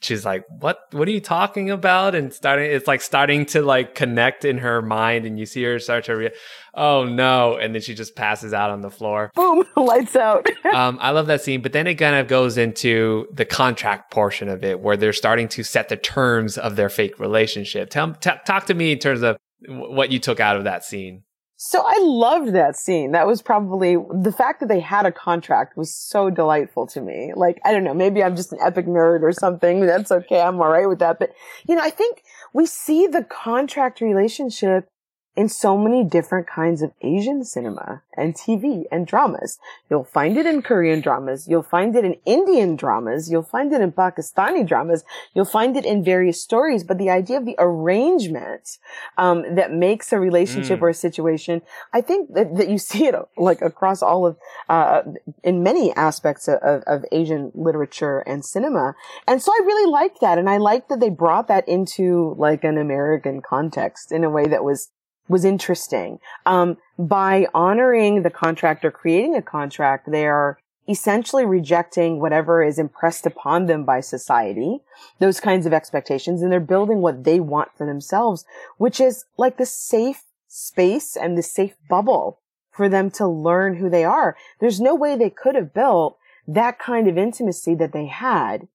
she's 0.00 0.24
like, 0.24 0.44
what, 0.60 0.78
what 0.90 1.08
are 1.08 1.12
you 1.12 1.20
talking 1.20 1.70
about? 1.70 2.14
And 2.14 2.32
starting, 2.32 2.70
it's 2.70 2.86
like 2.86 3.00
starting 3.00 3.46
to 3.46 3.62
like 3.62 3.94
connect 3.94 4.44
in 4.44 4.58
her 4.58 4.82
mind. 4.82 5.24
And 5.24 5.38
you 5.38 5.46
see 5.46 5.62
her 5.64 5.78
start 5.78 6.04
to, 6.04 6.16
re- 6.16 6.34
oh 6.74 7.04
no. 7.04 7.56
And 7.56 7.74
then 7.74 7.82
she 7.82 7.94
just 7.94 8.14
passes 8.14 8.52
out 8.52 8.70
on 8.70 8.82
the 8.82 8.90
floor. 8.90 9.30
Boom, 9.34 9.64
lights 9.76 10.14
out. 10.14 10.46
um, 10.74 10.98
I 11.00 11.10
love 11.10 11.26
that 11.26 11.40
scene. 11.40 11.62
But 11.62 11.72
then 11.72 11.86
it 11.86 11.94
kind 11.94 12.16
of 12.16 12.28
goes 12.28 12.58
into 12.58 13.26
the 13.32 13.44
contract 13.44 14.12
portion 14.12 14.48
of 14.48 14.62
it 14.62 14.80
where 14.80 14.96
they're 14.96 15.12
starting 15.12 15.48
to 15.48 15.64
set 15.64 15.88
the 15.88 15.96
terms 15.96 16.58
of 16.58 16.76
their 16.76 16.88
fake 16.88 17.18
relationship. 17.18 17.90
Tell, 17.90 18.12
t- 18.14 18.30
talk 18.46 18.66
to 18.66 18.74
me 18.74 18.92
in 18.92 18.98
terms 18.98 19.22
of 19.22 19.36
what 19.68 20.12
you 20.12 20.18
took 20.18 20.38
out 20.38 20.56
of 20.56 20.64
that 20.64 20.84
scene. 20.84 21.22
So 21.64 21.80
I 21.86 21.96
loved 22.00 22.54
that 22.54 22.76
scene. 22.76 23.12
That 23.12 23.24
was 23.24 23.40
probably 23.40 23.94
the 23.94 24.32
fact 24.32 24.58
that 24.58 24.68
they 24.68 24.80
had 24.80 25.06
a 25.06 25.12
contract 25.12 25.76
was 25.76 25.94
so 25.94 26.28
delightful 26.28 26.88
to 26.88 27.00
me. 27.00 27.32
Like, 27.36 27.60
I 27.64 27.70
don't 27.70 27.84
know, 27.84 27.94
maybe 27.94 28.20
I'm 28.20 28.34
just 28.34 28.52
an 28.52 28.58
epic 28.60 28.86
nerd 28.86 29.22
or 29.22 29.30
something. 29.30 29.86
That's 29.86 30.10
okay. 30.10 30.40
I'm 30.40 30.60
all 30.60 30.68
right 30.68 30.88
with 30.88 30.98
that. 30.98 31.20
But, 31.20 31.32
you 31.68 31.76
know, 31.76 31.80
I 31.80 31.90
think 31.90 32.24
we 32.52 32.66
see 32.66 33.06
the 33.06 33.22
contract 33.22 34.00
relationship 34.00 34.90
in 35.34 35.48
so 35.48 35.78
many 35.78 36.04
different 36.04 36.46
kinds 36.46 36.82
of 36.82 36.92
Asian 37.00 37.42
cinema 37.42 38.02
and 38.14 38.34
TV 38.34 38.84
and 38.92 39.06
dramas. 39.06 39.58
You'll 39.88 40.04
find 40.04 40.36
it 40.36 40.44
in 40.44 40.60
Korean 40.60 41.00
dramas. 41.00 41.48
You'll 41.48 41.62
find 41.62 41.96
it 41.96 42.04
in 42.04 42.16
Indian 42.26 42.76
dramas. 42.76 43.30
You'll 43.30 43.42
find 43.42 43.72
it 43.72 43.80
in 43.80 43.92
Pakistani 43.92 44.66
dramas. 44.66 45.04
You'll 45.34 45.46
find 45.46 45.74
it 45.76 45.86
in 45.86 46.04
various 46.04 46.42
stories. 46.42 46.84
But 46.84 46.98
the 46.98 47.08
idea 47.08 47.38
of 47.38 47.46
the 47.46 47.56
arrangement 47.58 48.76
um, 49.16 49.54
that 49.54 49.72
makes 49.72 50.12
a 50.12 50.20
relationship 50.20 50.80
mm. 50.80 50.82
or 50.82 50.90
a 50.90 50.94
situation, 50.94 51.62
I 51.94 52.02
think 52.02 52.34
that, 52.34 52.54
that, 52.56 52.68
you 52.68 52.76
see 52.92 53.06
it 53.06 53.14
like 53.38 53.62
across 53.62 54.02
all 54.02 54.26
of, 54.26 54.36
uh, 54.68 55.02
in 55.42 55.62
many 55.62 55.94
aspects 55.94 56.46
of, 56.46 56.82
of 56.86 57.04
Asian 57.10 57.52
literature 57.54 58.18
and 58.20 58.44
cinema. 58.44 58.94
And 59.26 59.42
so 59.42 59.50
I 59.50 59.60
really 59.64 59.90
liked 59.90 60.20
that. 60.20 60.36
And 60.36 60.50
I 60.50 60.58
liked 60.58 60.90
that 60.90 61.00
they 61.00 61.08
brought 61.08 61.48
that 61.48 61.66
into 61.66 62.34
like 62.36 62.64
an 62.64 62.76
American 62.76 63.40
context 63.40 64.12
in 64.12 64.24
a 64.24 64.30
way 64.30 64.46
that 64.46 64.62
was 64.62 64.90
was 65.28 65.44
interesting. 65.44 66.18
Um, 66.46 66.76
by 66.98 67.46
honoring 67.54 68.22
the 68.22 68.30
contract 68.30 68.84
or 68.84 68.90
creating 68.90 69.34
a 69.34 69.42
contract, 69.42 70.10
they 70.10 70.26
are 70.26 70.58
essentially 70.88 71.44
rejecting 71.44 72.20
whatever 72.20 72.62
is 72.62 72.78
impressed 72.78 73.24
upon 73.24 73.66
them 73.66 73.84
by 73.84 74.00
society, 74.00 74.80
those 75.20 75.40
kinds 75.40 75.64
of 75.64 75.72
expectations, 75.72 76.42
and 76.42 76.50
they're 76.50 76.60
building 76.60 77.00
what 77.00 77.24
they 77.24 77.38
want 77.40 77.70
for 77.76 77.86
themselves, 77.86 78.44
which 78.78 79.00
is 79.00 79.24
like 79.38 79.56
the 79.56 79.66
safe 79.66 80.24
space 80.48 81.16
and 81.16 81.38
the 81.38 81.42
safe 81.42 81.74
bubble 81.88 82.40
for 82.70 82.88
them 82.88 83.10
to 83.10 83.26
learn 83.26 83.76
who 83.76 83.88
they 83.88 84.04
are. 84.04 84.36
There's 84.60 84.80
no 84.80 84.94
way 84.94 85.16
they 85.16 85.30
could 85.30 85.54
have 85.54 85.72
built 85.72 86.18
that 86.48 86.78
kind 86.78 87.06
of 87.06 87.16
intimacy 87.16 87.74
that 87.76 87.92
they 87.92 88.06
had 88.06 88.66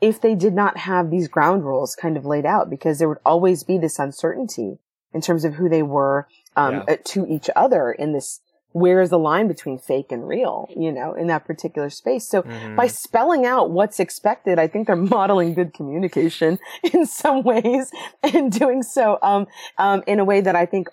if 0.00 0.20
they 0.20 0.34
did 0.34 0.54
not 0.54 0.76
have 0.76 1.10
these 1.10 1.26
ground 1.26 1.64
rules 1.64 1.96
kind 1.96 2.16
of 2.16 2.26
laid 2.26 2.46
out 2.46 2.70
because 2.70 2.98
there 2.98 3.08
would 3.08 3.18
always 3.24 3.64
be 3.64 3.78
this 3.78 3.98
uncertainty 3.98 4.78
in 5.16 5.22
terms 5.22 5.44
of 5.46 5.54
who 5.54 5.68
they 5.68 5.82
were 5.82 6.28
um, 6.56 6.84
yeah. 6.86 6.96
to 7.04 7.26
each 7.26 7.48
other 7.56 7.90
in 7.90 8.12
this 8.12 8.40
where 8.72 9.00
is 9.00 9.08
the 9.08 9.18
line 9.18 9.48
between 9.48 9.78
fake 9.78 10.12
and 10.12 10.28
real, 10.28 10.68
you 10.76 10.92
know, 10.92 11.14
in 11.14 11.28
that 11.28 11.46
particular 11.46 11.88
space. 11.88 12.28
So 12.28 12.42
mm-hmm. 12.42 12.76
by 12.76 12.88
spelling 12.88 13.46
out 13.46 13.70
what's 13.70 13.98
expected, 13.98 14.58
I 14.58 14.66
think 14.66 14.86
they're 14.86 14.96
modeling 15.16 15.54
good 15.54 15.72
communication 15.72 16.58
in 16.92 17.06
some 17.06 17.42
ways 17.42 17.90
and 18.22 18.52
doing 18.52 18.82
so, 18.82 19.18
um, 19.22 19.46
um, 19.78 20.02
in 20.06 20.20
a 20.20 20.26
way 20.26 20.42
that 20.42 20.54
I 20.54 20.66
think 20.66 20.88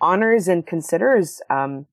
honors 0.00 0.48
and 0.48 0.66
considers, 0.66 1.40
um, 1.48 1.86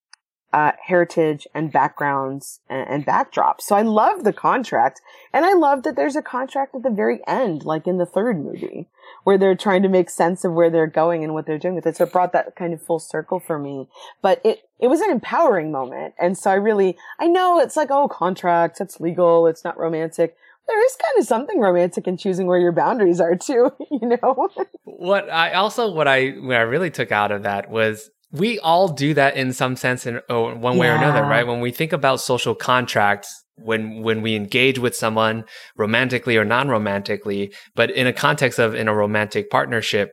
uh, 0.55 0.71
heritage 0.81 1.45
and 1.53 1.69
backgrounds 1.69 2.61
and, 2.69 2.87
and 2.87 3.05
backdrops. 3.05 3.63
So 3.63 3.75
I 3.75 3.81
love 3.81 4.23
the 4.23 4.31
contract 4.31 5.01
and 5.33 5.43
I 5.43 5.51
love 5.51 5.83
that 5.83 5.97
there's 5.97 6.15
a 6.15 6.21
contract 6.21 6.73
at 6.73 6.81
the 6.81 6.89
very 6.89 7.19
end, 7.27 7.65
like 7.65 7.87
in 7.87 7.97
the 7.97 8.05
third 8.05 8.41
movie 8.41 8.87
where 9.25 9.37
they're 9.37 9.53
trying 9.53 9.83
to 9.83 9.89
make 9.89 10.09
sense 10.09 10.45
of 10.45 10.53
where 10.53 10.69
they're 10.69 10.87
going 10.87 11.25
and 11.25 11.33
what 11.33 11.45
they're 11.45 11.57
doing 11.57 11.75
with 11.75 11.85
it. 11.85 11.97
So 11.97 12.05
it 12.05 12.13
brought 12.13 12.31
that 12.31 12.55
kind 12.55 12.73
of 12.73 12.81
full 12.81 12.99
circle 12.99 13.37
for 13.37 13.59
me, 13.59 13.89
but 14.21 14.39
it, 14.45 14.69
it 14.79 14.87
was 14.87 15.01
an 15.01 15.11
empowering 15.11 15.73
moment. 15.73 16.13
And 16.17 16.37
so 16.37 16.51
I 16.51 16.55
really, 16.55 16.95
I 17.19 17.27
know 17.27 17.59
it's 17.59 17.75
like, 17.75 17.91
oh, 17.91 18.07
contracts, 18.07 18.79
it's 18.79 19.01
legal, 19.01 19.47
it's 19.47 19.65
not 19.65 19.77
romantic. 19.77 20.37
There 20.69 20.85
is 20.85 20.95
kind 20.95 21.19
of 21.19 21.25
something 21.25 21.59
romantic 21.59 22.07
in 22.07 22.15
choosing 22.15 22.47
where 22.47 22.59
your 22.59 22.71
boundaries 22.71 23.19
are 23.19 23.35
too, 23.35 23.73
you 23.91 24.07
know? 24.07 24.49
what 24.85 25.29
I 25.29 25.51
also, 25.51 25.91
what 25.91 26.07
I, 26.07 26.29
what 26.29 26.55
I 26.55 26.61
really 26.61 26.91
took 26.91 27.11
out 27.11 27.33
of 27.33 27.43
that 27.43 27.69
was 27.69 28.09
we 28.37 28.59
all 28.59 28.87
do 28.87 29.13
that 29.13 29.35
in 29.35 29.53
some 29.53 29.75
sense 29.75 30.05
in 30.05 30.21
oh, 30.29 30.55
one 30.55 30.77
way 30.77 30.87
yeah. 30.87 30.93
or 30.93 30.97
another, 30.97 31.21
right? 31.21 31.45
When 31.45 31.61
we 31.61 31.71
think 31.71 31.93
about 31.93 32.19
social 32.19 32.55
contracts, 32.55 33.43
when 33.55 34.01
when 34.01 34.21
we 34.21 34.35
engage 34.35 34.79
with 34.79 34.95
someone 34.95 35.45
romantically 35.77 36.37
or 36.37 36.45
non-romantically, 36.45 37.53
but 37.75 37.89
in 37.91 38.07
a 38.07 38.13
context 38.13 38.59
of 38.59 38.75
in 38.75 38.87
a 38.87 38.93
romantic 38.93 39.49
partnership, 39.49 40.11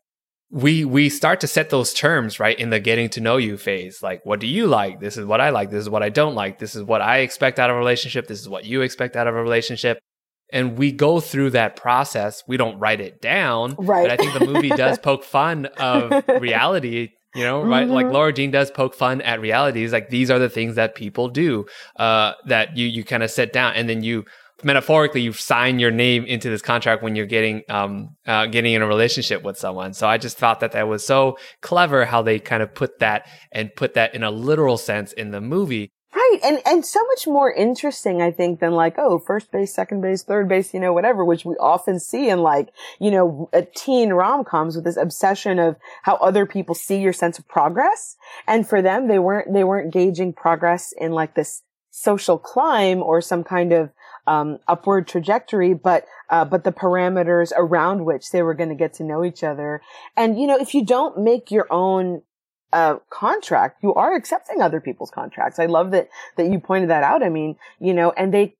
we 0.50 0.84
we 0.84 1.08
start 1.08 1.40
to 1.40 1.46
set 1.46 1.70
those 1.70 1.92
terms 1.92 2.38
right 2.38 2.58
in 2.58 2.70
the 2.70 2.78
getting 2.78 3.08
to 3.10 3.20
know 3.20 3.36
you 3.38 3.56
phase. 3.56 4.02
Like 4.02 4.24
what 4.24 4.38
do 4.38 4.46
you 4.46 4.66
like? 4.66 5.00
This 5.00 5.16
is 5.16 5.24
what 5.24 5.40
i 5.40 5.50
like. 5.50 5.70
This 5.70 5.82
is 5.82 5.90
what 5.90 6.02
i 6.02 6.08
don't 6.08 6.34
like. 6.34 6.58
This 6.58 6.76
is 6.76 6.82
what 6.84 7.00
i 7.00 7.18
expect 7.18 7.58
out 7.58 7.70
of 7.70 7.76
a 7.76 7.78
relationship. 7.78 8.28
This 8.28 8.40
is 8.40 8.48
what 8.48 8.64
you 8.64 8.82
expect 8.82 9.16
out 9.16 9.26
of 9.26 9.34
a 9.34 9.42
relationship. 9.42 9.98
And 10.52 10.76
we 10.76 10.92
go 10.92 11.18
through 11.18 11.50
that 11.50 11.76
process. 11.76 12.42
We 12.46 12.58
don't 12.58 12.78
write 12.78 13.00
it 13.00 13.22
down 13.22 13.74
right 13.78 14.06
but 14.06 14.10
i 14.10 14.16
think 14.16 14.38
the 14.38 14.46
movie 14.46 14.68
does 14.68 14.98
poke 15.08 15.24
fun 15.24 15.66
of 15.78 16.22
reality 16.40 17.10
you 17.34 17.44
know, 17.44 17.62
right? 17.62 17.84
Mm-hmm. 17.84 17.94
Like 17.94 18.06
Lara 18.08 18.32
Jean 18.32 18.50
does 18.50 18.70
poke 18.70 18.94
fun 18.94 19.20
at 19.22 19.40
realities. 19.40 19.92
Like 19.92 20.10
these 20.10 20.30
are 20.30 20.38
the 20.38 20.48
things 20.48 20.74
that 20.76 20.94
people 20.94 21.28
do. 21.28 21.66
Uh, 21.96 22.32
that 22.46 22.76
you 22.76 22.86
you 22.86 23.04
kind 23.04 23.22
of 23.22 23.30
sit 23.30 23.52
down 23.52 23.74
and 23.74 23.88
then 23.88 24.02
you 24.02 24.24
metaphorically 24.64 25.20
you 25.20 25.32
sign 25.32 25.78
your 25.78 25.90
name 25.90 26.24
into 26.24 26.48
this 26.48 26.62
contract 26.62 27.02
when 27.02 27.16
you're 27.16 27.26
getting 27.26 27.62
um 27.68 28.10
uh, 28.26 28.46
getting 28.46 28.74
in 28.74 28.82
a 28.82 28.86
relationship 28.86 29.42
with 29.42 29.56
someone. 29.56 29.94
So 29.94 30.06
I 30.06 30.18
just 30.18 30.38
thought 30.38 30.60
that 30.60 30.72
that 30.72 30.88
was 30.88 31.04
so 31.04 31.38
clever 31.62 32.04
how 32.04 32.22
they 32.22 32.38
kind 32.38 32.62
of 32.62 32.74
put 32.74 32.98
that 33.00 33.26
and 33.50 33.74
put 33.74 33.94
that 33.94 34.14
in 34.14 34.22
a 34.22 34.30
literal 34.30 34.76
sense 34.76 35.12
in 35.12 35.30
the 35.30 35.40
movie. 35.40 35.90
And, 36.42 36.62
and 36.64 36.86
so 36.86 37.00
much 37.08 37.26
more 37.26 37.52
interesting, 37.52 38.22
I 38.22 38.30
think, 38.30 38.60
than 38.60 38.72
like, 38.72 38.94
oh, 38.98 39.18
first 39.18 39.50
base, 39.50 39.74
second 39.74 40.00
base, 40.00 40.22
third 40.22 40.48
base, 40.48 40.72
you 40.72 40.80
know, 40.80 40.92
whatever, 40.92 41.24
which 41.24 41.44
we 41.44 41.54
often 41.56 42.00
see 42.00 42.28
in 42.28 42.40
like, 42.40 42.70
you 42.98 43.10
know, 43.10 43.48
a 43.52 43.62
teen 43.62 44.12
rom-coms 44.12 44.76
with 44.76 44.84
this 44.84 44.96
obsession 44.96 45.58
of 45.58 45.76
how 46.02 46.14
other 46.16 46.46
people 46.46 46.74
see 46.74 46.98
your 46.98 47.12
sense 47.12 47.38
of 47.38 47.46
progress. 47.48 48.16
And 48.46 48.66
for 48.66 48.80
them, 48.80 49.08
they 49.08 49.18
weren't, 49.18 49.52
they 49.52 49.64
weren't 49.64 49.92
gauging 49.92 50.32
progress 50.32 50.92
in 50.96 51.12
like 51.12 51.34
this 51.34 51.62
social 51.90 52.38
climb 52.38 53.02
or 53.02 53.20
some 53.20 53.44
kind 53.44 53.72
of, 53.72 53.90
um, 54.26 54.58
upward 54.68 55.08
trajectory, 55.08 55.74
but, 55.74 56.06
uh, 56.30 56.44
but 56.44 56.64
the 56.64 56.72
parameters 56.72 57.52
around 57.56 58.04
which 58.04 58.30
they 58.30 58.40
were 58.40 58.54
going 58.54 58.68
to 58.68 58.74
get 58.74 58.94
to 58.94 59.04
know 59.04 59.24
each 59.24 59.42
other. 59.42 59.82
And, 60.16 60.40
you 60.40 60.46
know, 60.46 60.56
if 60.56 60.74
you 60.74 60.84
don't 60.84 61.18
make 61.18 61.50
your 61.50 61.66
own 61.70 62.22
a 62.72 62.98
contract, 63.10 63.82
you 63.82 63.94
are 63.94 64.14
accepting 64.14 64.60
other 64.60 64.80
people's 64.80 65.10
contracts. 65.10 65.58
I 65.58 65.66
love 65.66 65.90
that, 65.92 66.08
that 66.36 66.50
you 66.50 66.58
pointed 66.60 66.90
that 66.90 67.02
out. 67.02 67.22
I 67.22 67.28
mean, 67.28 67.56
you 67.80 67.94
know, 67.94 68.12
and 68.12 68.32
they, 68.32 68.56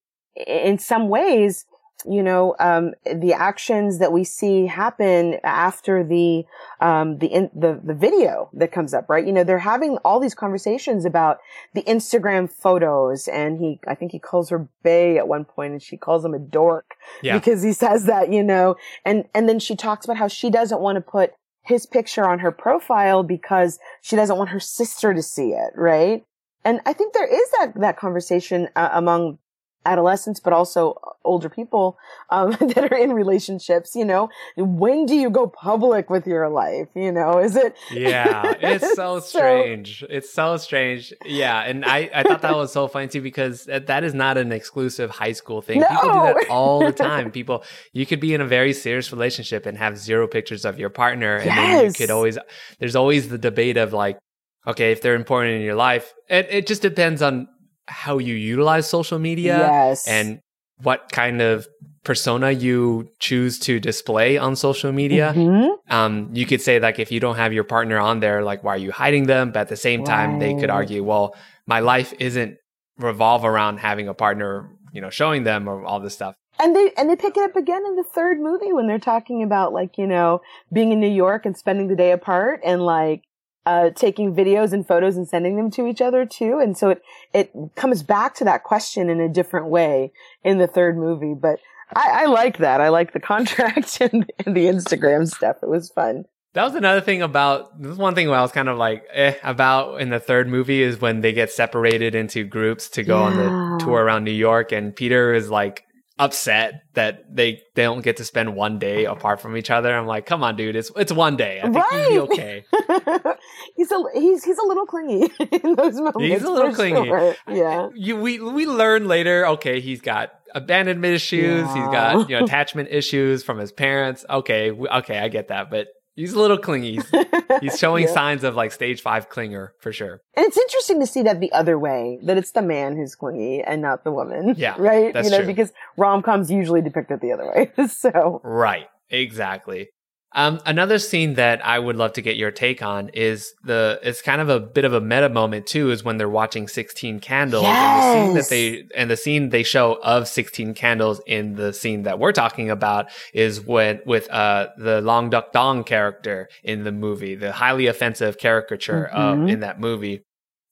in 0.46 0.78
some 0.78 1.08
ways, 1.08 1.66
you 2.04 2.22
know, 2.22 2.56
um, 2.58 2.94
the 3.04 3.32
actions 3.32 3.98
that 3.98 4.12
we 4.12 4.24
see 4.24 4.66
happen 4.66 5.36
after 5.44 6.02
the, 6.02 6.44
um, 6.80 7.18
the, 7.18 7.26
in, 7.26 7.50
the, 7.54 7.80
the 7.82 7.94
video 7.94 8.50
that 8.54 8.72
comes 8.72 8.92
up, 8.92 9.08
right? 9.08 9.24
You 9.24 9.32
know, 9.32 9.44
they're 9.44 9.58
having 9.58 9.98
all 9.98 10.18
these 10.18 10.34
conversations 10.34 11.04
about 11.04 11.38
the 11.74 11.82
Instagram 11.82 12.50
photos 12.50 13.28
and 13.28 13.58
he, 13.58 13.78
I 13.86 13.94
think 13.94 14.12
he 14.12 14.18
calls 14.18 14.50
her 14.50 14.68
Bay 14.82 15.18
at 15.18 15.28
one 15.28 15.44
point 15.44 15.72
and 15.72 15.82
she 15.82 15.96
calls 15.96 16.24
him 16.24 16.34
a 16.34 16.38
dork 16.38 16.96
yeah. 17.22 17.38
because 17.38 17.62
he 17.62 17.72
says 17.72 18.06
that, 18.06 18.32
you 18.32 18.42
know, 18.42 18.76
and, 19.04 19.28
and 19.34 19.48
then 19.48 19.58
she 19.58 19.76
talks 19.76 20.04
about 20.04 20.16
how 20.16 20.28
she 20.28 20.50
doesn't 20.50 20.80
want 20.80 20.96
to 20.96 21.02
put 21.02 21.32
his 21.62 21.86
picture 21.86 22.26
on 22.26 22.40
her 22.40 22.50
profile 22.50 23.22
because 23.22 23.78
she 24.00 24.16
doesn't 24.16 24.36
want 24.36 24.50
her 24.50 24.60
sister 24.60 25.14
to 25.14 25.22
see 25.22 25.50
it, 25.50 25.72
right? 25.74 26.24
And 26.64 26.80
I 26.86 26.92
think 26.92 27.12
there 27.12 27.26
is 27.26 27.50
that, 27.58 27.72
that 27.76 27.96
conversation 27.96 28.68
uh, 28.76 28.90
among 28.92 29.38
adolescents, 29.84 30.40
but 30.40 30.52
also 30.52 30.98
older 31.24 31.48
people 31.48 31.98
um, 32.30 32.50
that 32.60 32.90
are 32.90 32.96
in 32.96 33.12
relationships. 33.12 33.94
You 33.94 34.04
know, 34.04 34.28
when 34.56 35.06
do 35.06 35.14
you 35.14 35.30
go 35.30 35.46
public 35.46 36.10
with 36.10 36.26
your 36.26 36.48
life? 36.48 36.88
You 36.94 37.12
know, 37.12 37.38
is 37.38 37.56
it? 37.56 37.76
yeah, 37.90 38.54
it's 38.60 38.94
so 38.94 39.20
strange. 39.20 40.00
so, 40.00 40.06
it's 40.10 40.32
so 40.32 40.56
strange. 40.56 41.12
Yeah, 41.24 41.60
and 41.62 41.84
I 41.84 42.10
I 42.14 42.22
thought 42.22 42.42
that 42.42 42.54
was 42.54 42.72
so 42.72 42.88
funny 42.88 43.08
too 43.08 43.22
because 43.22 43.64
that 43.64 44.04
is 44.04 44.14
not 44.14 44.38
an 44.38 44.52
exclusive 44.52 45.10
high 45.10 45.32
school 45.32 45.62
thing. 45.62 45.80
No. 45.80 45.88
People 45.88 46.08
do 46.08 46.34
that 46.34 46.46
all 46.50 46.84
the 46.84 46.92
time. 47.10 47.30
People, 47.30 47.64
you 47.92 48.06
could 48.06 48.20
be 48.20 48.34
in 48.34 48.40
a 48.40 48.46
very 48.46 48.72
serious 48.72 49.12
relationship 49.12 49.66
and 49.66 49.76
have 49.78 49.98
zero 49.98 50.26
pictures 50.26 50.64
of 50.64 50.78
your 50.78 50.90
partner, 50.90 51.36
and 51.36 51.46
yes. 51.46 51.56
then 51.56 51.84
you 51.86 51.92
could 51.92 52.10
always. 52.10 52.38
There's 52.78 52.96
always 52.96 53.28
the 53.28 53.38
debate 53.38 53.76
of 53.76 53.92
like 53.92 54.18
okay, 54.66 54.92
if 54.92 55.02
they're 55.02 55.14
important 55.14 55.56
in 55.56 55.62
your 55.62 55.74
life, 55.74 56.14
it, 56.28 56.46
it 56.50 56.66
just 56.66 56.82
depends 56.82 57.22
on 57.22 57.48
how 57.86 58.18
you 58.18 58.34
utilize 58.34 58.88
social 58.88 59.18
media 59.18 59.58
yes. 59.58 60.06
and 60.06 60.40
what 60.82 61.10
kind 61.12 61.40
of 61.40 61.66
persona 62.04 62.50
you 62.50 63.08
choose 63.20 63.58
to 63.60 63.78
display 63.78 64.36
on 64.36 64.56
social 64.56 64.92
media. 64.92 65.32
Mm-hmm. 65.34 65.94
Um, 65.94 66.30
you 66.32 66.46
could 66.46 66.60
say 66.60 66.80
like 66.80 66.98
if 66.98 67.12
you 67.12 67.20
don't 67.20 67.36
have 67.36 67.52
your 67.52 67.64
partner 67.64 67.98
on 67.98 68.20
there, 68.20 68.42
like 68.42 68.64
why 68.64 68.74
are 68.74 68.78
you 68.78 68.90
hiding 68.90 69.26
them? 69.26 69.52
But 69.52 69.60
at 69.60 69.68
the 69.68 69.76
same 69.76 70.04
time, 70.04 70.38
they 70.38 70.54
could 70.54 70.70
argue, 70.70 71.04
well, 71.04 71.36
my 71.66 71.80
life 71.80 72.12
isn't 72.18 72.56
revolve 72.98 73.44
around 73.44 73.78
having 73.78 74.08
a 74.08 74.14
partner, 74.14 74.70
you 74.92 75.00
know, 75.00 75.10
showing 75.10 75.44
them 75.44 75.68
or 75.68 75.84
all 75.84 76.00
this 76.00 76.14
stuff. 76.14 76.34
And 76.58 76.76
they 76.76 76.92
and 76.96 77.08
they 77.08 77.16
pick 77.16 77.36
it 77.36 77.42
up 77.42 77.56
again 77.56 77.82
in 77.86 77.96
the 77.96 78.04
third 78.04 78.38
movie 78.38 78.72
when 78.72 78.86
they're 78.86 78.98
talking 78.98 79.42
about 79.42 79.72
like 79.72 79.96
you 79.96 80.06
know 80.06 80.42
being 80.72 80.92
in 80.92 81.00
New 81.00 81.10
York 81.10 81.46
and 81.46 81.56
spending 81.56 81.88
the 81.88 81.96
day 81.96 82.12
apart 82.12 82.60
and 82.64 82.82
like 82.82 83.22
uh, 83.64 83.90
taking 83.90 84.34
videos 84.34 84.72
and 84.72 84.86
photos 84.86 85.16
and 85.16 85.28
sending 85.28 85.56
them 85.56 85.70
to 85.70 85.86
each 85.86 86.00
other 86.00 86.26
too. 86.26 86.58
And 86.58 86.76
so 86.76 86.90
it, 86.90 87.02
it 87.32 87.52
comes 87.76 88.02
back 88.02 88.34
to 88.36 88.44
that 88.44 88.64
question 88.64 89.08
in 89.08 89.20
a 89.20 89.28
different 89.28 89.66
way 89.66 90.12
in 90.42 90.58
the 90.58 90.66
third 90.66 90.96
movie. 90.96 91.34
But 91.34 91.60
I, 91.94 92.22
I 92.22 92.26
like 92.26 92.58
that. 92.58 92.80
I 92.80 92.88
like 92.88 93.12
the 93.12 93.20
contract 93.20 94.00
and, 94.00 94.30
and, 94.44 94.56
the 94.56 94.66
Instagram 94.66 95.28
stuff. 95.28 95.58
It 95.62 95.68
was 95.68 95.90
fun. 95.90 96.24
That 96.54 96.64
was 96.64 96.74
another 96.74 97.00
thing 97.00 97.22
about 97.22 97.80
this 97.80 97.96
one 97.96 98.14
thing 98.14 98.28
where 98.28 98.38
I 98.38 98.42
was 98.42 98.52
kind 98.52 98.68
of 98.68 98.76
like 98.76 99.04
eh, 99.12 99.34
about 99.42 100.02
in 100.02 100.10
the 100.10 100.20
third 100.20 100.48
movie 100.48 100.82
is 100.82 101.00
when 101.00 101.22
they 101.22 101.32
get 101.32 101.50
separated 101.50 102.14
into 102.14 102.44
groups 102.44 102.90
to 102.90 103.02
go 103.02 103.20
yeah. 103.20 103.24
on 103.24 103.78
the 103.78 103.84
tour 103.84 104.02
around 104.02 104.24
New 104.24 104.32
York 104.32 104.70
and 104.70 104.94
Peter 104.94 105.32
is 105.32 105.48
like 105.48 105.86
upset 106.22 106.84
that 106.94 107.24
they 107.34 107.60
they 107.74 107.82
don't 107.82 108.02
get 108.02 108.18
to 108.18 108.24
spend 108.24 108.54
one 108.54 108.78
day 108.78 109.06
apart 109.06 109.40
from 109.40 109.56
each 109.56 109.70
other. 109.70 109.92
I'm 109.92 110.06
like, 110.06 110.24
come 110.24 110.44
on, 110.44 110.56
dude, 110.56 110.76
it's 110.76 110.90
it's 110.96 111.12
one 111.12 111.36
day. 111.36 111.58
I 111.60 111.64
think 111.64 111.76
right. 111.76 112.12
you'll 112.12 112.28
be 112.28 112.34
okay. 112.34 112.64
he's 113.76 113.90
a 113.90 114.04
he's 114.14 114.44
he's 114.44 114.58
a 114.58 114.64
little 114.64 114.86
clingy 114.86 115.30
in 115.64 115.74
those 115.74 115.96
moments. 115.96 116.20
He's 116.20 116.42
a 116.44 116.50
little 116.50 116.72
clingy. 116.72 117.06
Sure. 117.06 117.34
Yeah. 117.48 117.88
You 117.94 118.16
we 118.16 118.38
we 118.38 118.66
learn 118.66 119.08
later. 119.08 119.46
Okay, 119.48 119.80
he's 119.80 120.00
got 120.00 120.30
abandonment 120.54 121.12
issues. 121.12 121.66
Yeah. 121.66 121.74
He's 121.74 121.86
got 121.86 122.30
you 122.30 122.38
know 122.38 122.44
attachment 122.44 122.90
issues 122.92 123.42
from 123.42 123.58
his 123.58 123.72
parents. 123.72 124.24
Okay, 124.30 124.70
okay, 124.70 125.18
I 125.18 125.26
get 125.26 125.48
that, 125.48 125.70
but 125.70 125.88
He's 126.14 126.34
a 126.34 126.38
little 126.38 126.58
clingy. 126.58 126.92
He's, 126.94 127.10
he's 127.60 127.78
showing 127.78 128.04
yeah. 128.04 128.12
signs 128.12 128.44
of 128.44 128.54
like 128.54 128.72
stage 128.72 129.00
five 129.00 129.30
clinger 129.30 129.70
for 129.78 129.92
sure. 129.92 130.20
And 130.36 130.46
it's 130.46 130.58
interesting 130.58 131.00
to 131.00 131.06
see 131.06 131.22
that 131.22 131.40
the 131.40 131.52
other 131.52 131.78
way, 131.78 132.18
that 132.24 132.36
it's 132.36 132.52
the 132.52 132.62
man 132.62 132.96
who's 132.96 133.14
clingy 133.14 133.62
and 133.62 133.80
not 133.80 134.04
the 134.04 134.12
woman. 134.12 134.54
Yeah. 134.56 134.76
Right? 134.82 135.14
you 135.14 135.30
know, 135.30 135.38
true. 135.38 135.46
because 135.46 135.72
rom 135.96 136.22
coms 136.22 136.50
usually 136.50 136.82
depict 136.82 137.10
it 137.10 137.20
the 137.20 137.32
other 137.32 137.46
way. 137.46 137.70
so. 137.86 138.40
Right. 138.42 138.86
Exactly. 139.10 139.90
Um, 140.34 140.60
another 140.64 140.98
scene 140.98 141.34
that 141.34 141.64
I 141.64 141.78
would 141.78 141.96
love 141.96 142.14
to 142.14 142.22
get 142.22 142.36
your 142.36 142.50
take 142.50 142.82
on 142.82 143.10
is 143.10 143.54
the 143.64 144.00
it's 144.02 144.22
kind 144.22 144.40
of 144.40 144.48
a 144.48 144.60
bit 144.60 144.84
of 144.84 144.94
a 144.94 145.00
meta 145.00 145.28
moment 145.28 145.66
too 145.66 145.90
is 145.90 146.02
when 146.02 146.16
they're 146.16 146.28
watching 146.28 146.68
16 146.68 147.20
candles 147.20 147.64
yes! 147.64 148.16
and 148.16 148.36
the 148.36 148.42
scene 148.42 148.74
that 148.74 148.88
they 148.90 148.98
and 148.98 149.10
the 149.10 149.16
scene 149.16 149.50
they 149.50 149.62
show 149.62 149.98
of 150.02 150.26
16 150.26 150.74
candles 150.74 151.20
in 151.26 151.56
the 151.56 151.72
scene 151.72 152.04
that 152.04 152.18
we're 152.18 152.32
talking 152.32 152.70
about 152.70 153.10
is 153.34 153.60
when 153.60 154.00
with 154.06 154.30
uh 154.30 154.68
the 154.78 155.00
Long 155.02 155.28
Duck 155.28 155.52
Dong 155.52 155.84
character 155.84 156.48
in 156.62 156.84
the 156.84 156.92
movie 156.92 157.34
the 157.34 157.52
highly 157.52 157.86
offensive 157.86 158.38
caricature 158.38 159.10
mm-hmm. 159.12 159.42
of 159.42 159.48
in 159.48 159.60
that 159.60 159.80
movie 159.80 160.22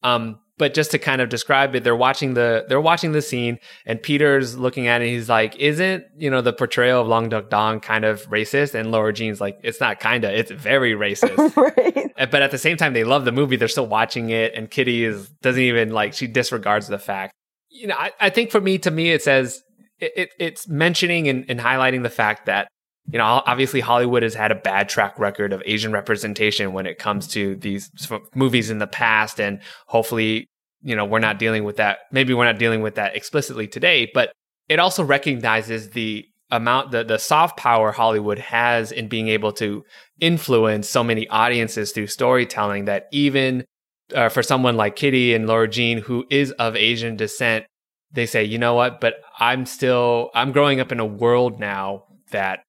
um 0.02 0.38
but 0.60 0.74
just 0.74 0.90
to 0.90 0.98
kind 0.98 1.22
of 1.22 1.30
describe 1.30 1.74
it, 1.74 1.84
they're 1.84 1.96
watching 1.96 2.34
the 2.34 2.66
they're 2.68 2.82
watching 2.82 3.12
the 3.12 3.22
scene, 3.22 3.58
and 3.86 4.00
Peter's 4.00 4.58
looking 4.58 4.88
at 4.88 5.00
it. 5.00 5.08
he's 5.08 5.30
like, 5.30 5.56
"Isn't 5.56 6.04
you 6.18 6.30
know 6.30 6.42
the 6.42 6.52
portrayal 6.52 7.00
of 7.00 7.08
Long 7.08 7.30
Duck 7.30 7.48
Dong 7.48 7.80
kind 7.80 8.04
of 8.04 8.28
racist?" 8.28 8.74
And 8.74 8.92
Lara 8.92 9.14
Jean's 9.14 9.40
like, 9.40 9.58
"It's 9.62 9.80
not 9.80 10.00
kinda, 10.00 10.30
it's 10.30 10.50
very 10.50 10.92
racist." 10.92 11.56
right. 11.76 12.30
But 12.30 12.42
at 12.42 12.50
the 12.50 12.58
same 12.58 12.76
time, 12.76 12.92
they 12.92 13.04
love 13.04 13.24
the 13.24 13.32
movie. 13.32 13.56
They're 13.56 13.68
still 13.68 13.86
watching 13.86 14.28
it, 14.28 14.52
and 14.54 14.70
Kitty 14.70 15.02
is 15.02 15.30
doesn't 15.40 15.62
even 15.62 15.92
like 15.92 16.12
she 16.12 16.26
disregards 16.26 16.88
the 16.88 16.98
fact. 16.98 17.32
You 17.70 17.86
know, 17.86 17.96
I, 17.96 18.12
I 18.20 18.28
think 18.28 18.50
for 18.50 18.60
me, 18.60 18.76
to 18.80 18.90
me, 18.90 19.12
it 19.12 19.22
says 19.22 19.62
it, 19.98 20.12
it 20.14 20.28
it's 20.38 20.68
mentioning 20.68 21.26
and, 21.26 21.46
and 21.48 21.58
highlighting 21.58 22.02
the 22.02 22.10
fact 22.10 22.44
that 22.46 22.68
you 23.12 23.18
know, 23.18 23.42
obviously 23.46 23.80
Hollywood 23.80 24.22
has 24.22 24.34
had 24.34 24.52
a 24.52 24.54
bad 24.54 24.88
track 24.88 25.18
record 25.18 25.52
of 25.52 25.62
Asian 25.66 25.92
representation 25.92 26.72
when 26.72 26.86
it 26.86 26.98
comes 26.98 27.26
to 27.28 27.56
these 27.56 27.90
movies 28.34 28.70
in 28.70 28.78
the 28.78 28.86
past. 28.86 29.40
And 29.40 29.60
hopefully, 29.86 30.48
you 30.82 30.96
know, 30.96 31.04
we're 31.04 31.18
not 31.18 31.38
dealing 31.38 31.64
with 31.64 31.76
that. 31.76 32.00
Maybe 32.10 32.34
we're 32.34 32.44
not 32.44 32.58
dealing 32.58 32.82
with 32.82 32.94
that 32.94 33.16
explicitly 33.16 33.66
today, 33.66 34.10
but 34.12 34.32
it 34.68 34.78
also 34.78 35.04
recognizes 35.04 35.90
the 35.90 36.26
amount, 36.50 36.90
the, 36.90 37.04
the 37.04 37.18
soft 37.18 37.56
power 37.56 37.92
Hollywood 37.92 38.38
has 38.38 38.92
in 38.92 39.08
being 39.08 39.28
able 39.28 39.52
to 39.54 39.84
influence 40.20 40.88
so 40.88 41.04
many 41.04 41.28
audiences 41.28 41.92
through 41.92 42.08
storytelling 42.08 42.86
that 42.86 43.08
even 43.12 43.64
uh, 44.14 44.28
for 44.28 44.42
someone 44.42 44.76
like 44.76 44.96
Kitty 44.96 45.34
and 45.34 45.46
Lara 45.46 45.68
Jean, 45.68 45.98
who 45.98 46.24
is 46.30 46.50
of 46.52 46.76
Asian 46.76 47.16
descent, 47.16 47.66
they 48.12 48.26
say, 48.26 48.42
you 48.42 48.58
know 48.58 48.74
what, 48.74 49.00
but 49.00 49.16
I'm 49.38 49.66
still, 49.66 50.30
I'm 50.34 50.50
growing 50.50 50.80
up 50.80 50.90
in 50.90 50.98
a 50.98 51.06
world 51.06 51.60
now 51.60 52.04
that 52.32 52.60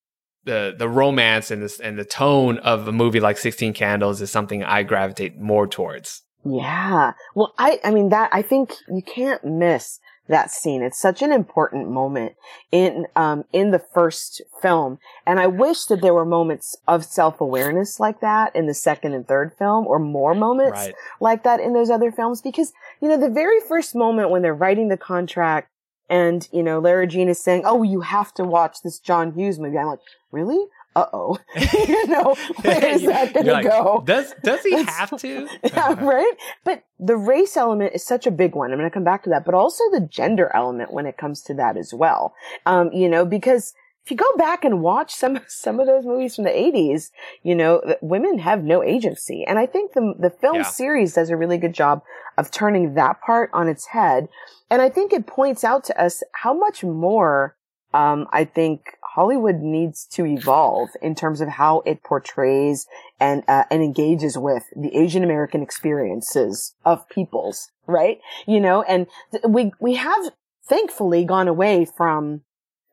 the 0.44 0.74
the 0.78 0.90
romance 0.90 1.52
and 1.52 1.62
this 1.62 1.80
and 1.80 1.98
the 1.98 2.06
tone 2.06 2.58
of 2.60 2.88
a 2.88 2.92
movie 2.92 3.20
like 3.20 3.38
16 3.38 3.74
candles 3.74 4.22
is 4.22 4.32
something 4.32 4.64
i 4.64 4.82
gravitate 4.84 5.40
more 5.40 5.68
towards 5.68 6.24
yeah 6.44 7.14
well 7.36 7.54
i 7.58 7.80
i 7.84 7.92
mean 7.92 8.10
that 8.10 8.30
i 8.34 8.42
think 8.42 8.74
you 8.88 9.02
can't 9.02 9.44
miss 9.44 10.00
that 10.28 10.50
scene 10.50 10.82
it's 10.82 11.00
such 11.00 11.22
an 11.22 11.32
important 11.32 11.90
moment 11.90 12.34
in 12.72 13.06
um 13.16 13.44
in 13.52 13.72
the 13.72 13.80
first 13.94 14.42
film 14.62 14.98
and 15.26 15.40
i 15.40 15.46
wish 15.46 15.86
that 15.86 16.02
there 16.02 16.14
were 16.14 16.26
moments 16.26 16.76
of 16.88 17.04
self-awareness 17.04 18.00
like 18.00 18.22
that 18.22 18.56
in 18.56 18.66
the 18.66 18.74
second 18.74 19.14
and 19.14 19.28
third 19.28 19.52
film 19.58 19.86
or 19.86 20.00
more 20.00 20.34
moments 20.34 20.80
right. 20.80 20.96
like 21.20 21.44
that 21.44 21.60
in 21.60 21.74
those 21.74 21.90
other 21.90 22.12
films 22.12 22.42
because 22.42 22.72
you 23.02 23.10
know 23.10 23.18
the 23.18 23.30
very 23.30 23.60
first 23.68 23.94
moment 23.94 24.30
when 24.30 24.42
they're 24.42 24.54
writing 24.54 24.88
the 24.88 24.98
contract 24.98 25.68
and, 26.12 26.46
you 26.52 26.62
know, 26.62 26.80
Lara 26.80 27.08
Jean 27.08 27.30
is 27.30 27.42
saying, 27.42 27.64
Oh, 27.66 27.84
you 27.84 28.02
have 28.02 28.34
to 28.34 28.44
watch 28.44 28.80
this 28.84 29.00
John 29.00 29.32
Hughes 29.32 29.58
movie. 29.58 29.78
I'm 29.78 29.88
like, 29.88 30.00
really? 30.30 30.60
Uh 30.96 31.06
oh. 31.14 31.38
you 31.88 32.08
know, 32.08 32.36
where 32.62 32.86
is 32.86 33.04
that 33.04 33.34
going 33.34 33.48
like, 33.48 33.64
to 33.64 33.70
go? 33.70 34.04
Does, 34.06 34.34
does 34.44 34.62
he 34.62 34.84
have 34.84 35.18
to? 35.22 35.48
yeah, 35.64 35.94
right? 36.04 36.34
But 36.66 36.84
the 37.00 37.16
race 37.16 37.56
element 37.56 37.94
is 37.96 38.06
such 38.06 38.28
a 38.28 38.32
big 38.32 38.56
one. 38.56 38.72
I'm 38.72 38.78
going 38.78 38.90
to 38.90 38.94
come 38.94 39.06
back 39.06 39.24
to 39.24 39.30
that, 39.30 39.46
but 39.46 39.54
also 39.54 39.84
the 39.92 40.02
gender 40.02 40.52
element 40.54 40.92
when 40.92 41.06
it 41.06 41.18
comes 41.18 41.42
to 41.44 41.54
that 41.54 41.78
as 41.78 41.94
well. 41.94 42.34
Um, 42.66 42.92
you 42.92 43.08
know, 43.08 43.26
because 43.26 43.74
if 44.04 44.12
you 44.12 44.18
go 44.18 44.36
back 44.38 44.66
and 44.66 44.82
watch 44.82 45.14
some 45.14 45.40
some 45.48 45.80
of 45.80 45.88
those 45.88 46.06
movies 46.06 46.36
from 46.36 46.44
the 46.44 46.50
80s, 46.50 47.12
you 47.44 47.56
know, 47.56 47.82
women 48.02 48.40
have 48.40 48.64
no 48.64 48.84
agency. 48.84 49.46
And 49.48 49.58
I 49.58 49.68
think 49.68 49.94
the 49.94 50.14
the 50.20 50.30
film 50.30 50.58
yeah. 50.58 50.64
series 50.64 51.14
does 51.14 51.30
a 51.30 51.38
really 51.38 51.58
good 51.58 51.74
job 51.74 52.02
of 52.38 52.52
turning 52.52 52.96
that 52.96 53.22
part 53.22 53.50
on 53.54 53.70
its 53.70 53.88
head. 53.88 54.28
And 54.70 54.82
I 54.82 54.90
think 54.90 55.14
it 55.14 55.26
points 55.26 55.64
out 55.64 55.86
to 55.86 56.02
us 56.02 56.24
how 56.34 56.54
much 56.54 56.84
more 56.84 57.56
um, 57.94 58.28
I 58.32 58.46
think 58.46 58.98
Hollywood 59.16 59.58
needs 59.58 60.06
to 60.08 60.26
evolve 60.26 60.90
in 61.02 61.16
terms 61.16 61.42
of 61.42 61.50
how 61.50 61.82
it 61.86 62.04
portrays 62.04 62.88
and 63.20 63.44
uh, 63.48 63.66
and 63.70 63.84
engages 63.84 64.38
with 64.38 64.64
the 64.76 64.96
Asian 64.96 65.24
American 65.24 65.62
experiences 65.62 66.76
of 66.86 67.08
peoples, 67.10 67.72
right? 67.88 68.20
You 68.48 68.60
know, 68.60 68.84
and 68.84 69.08
th- 69.32 69.44
we 69.48 69.74
we 69.80 69.96
have 69.96 70.32
thankfully 70.64 71.26
gone 71.26 71.48
away 71.48 71.86
from 71.86 72.42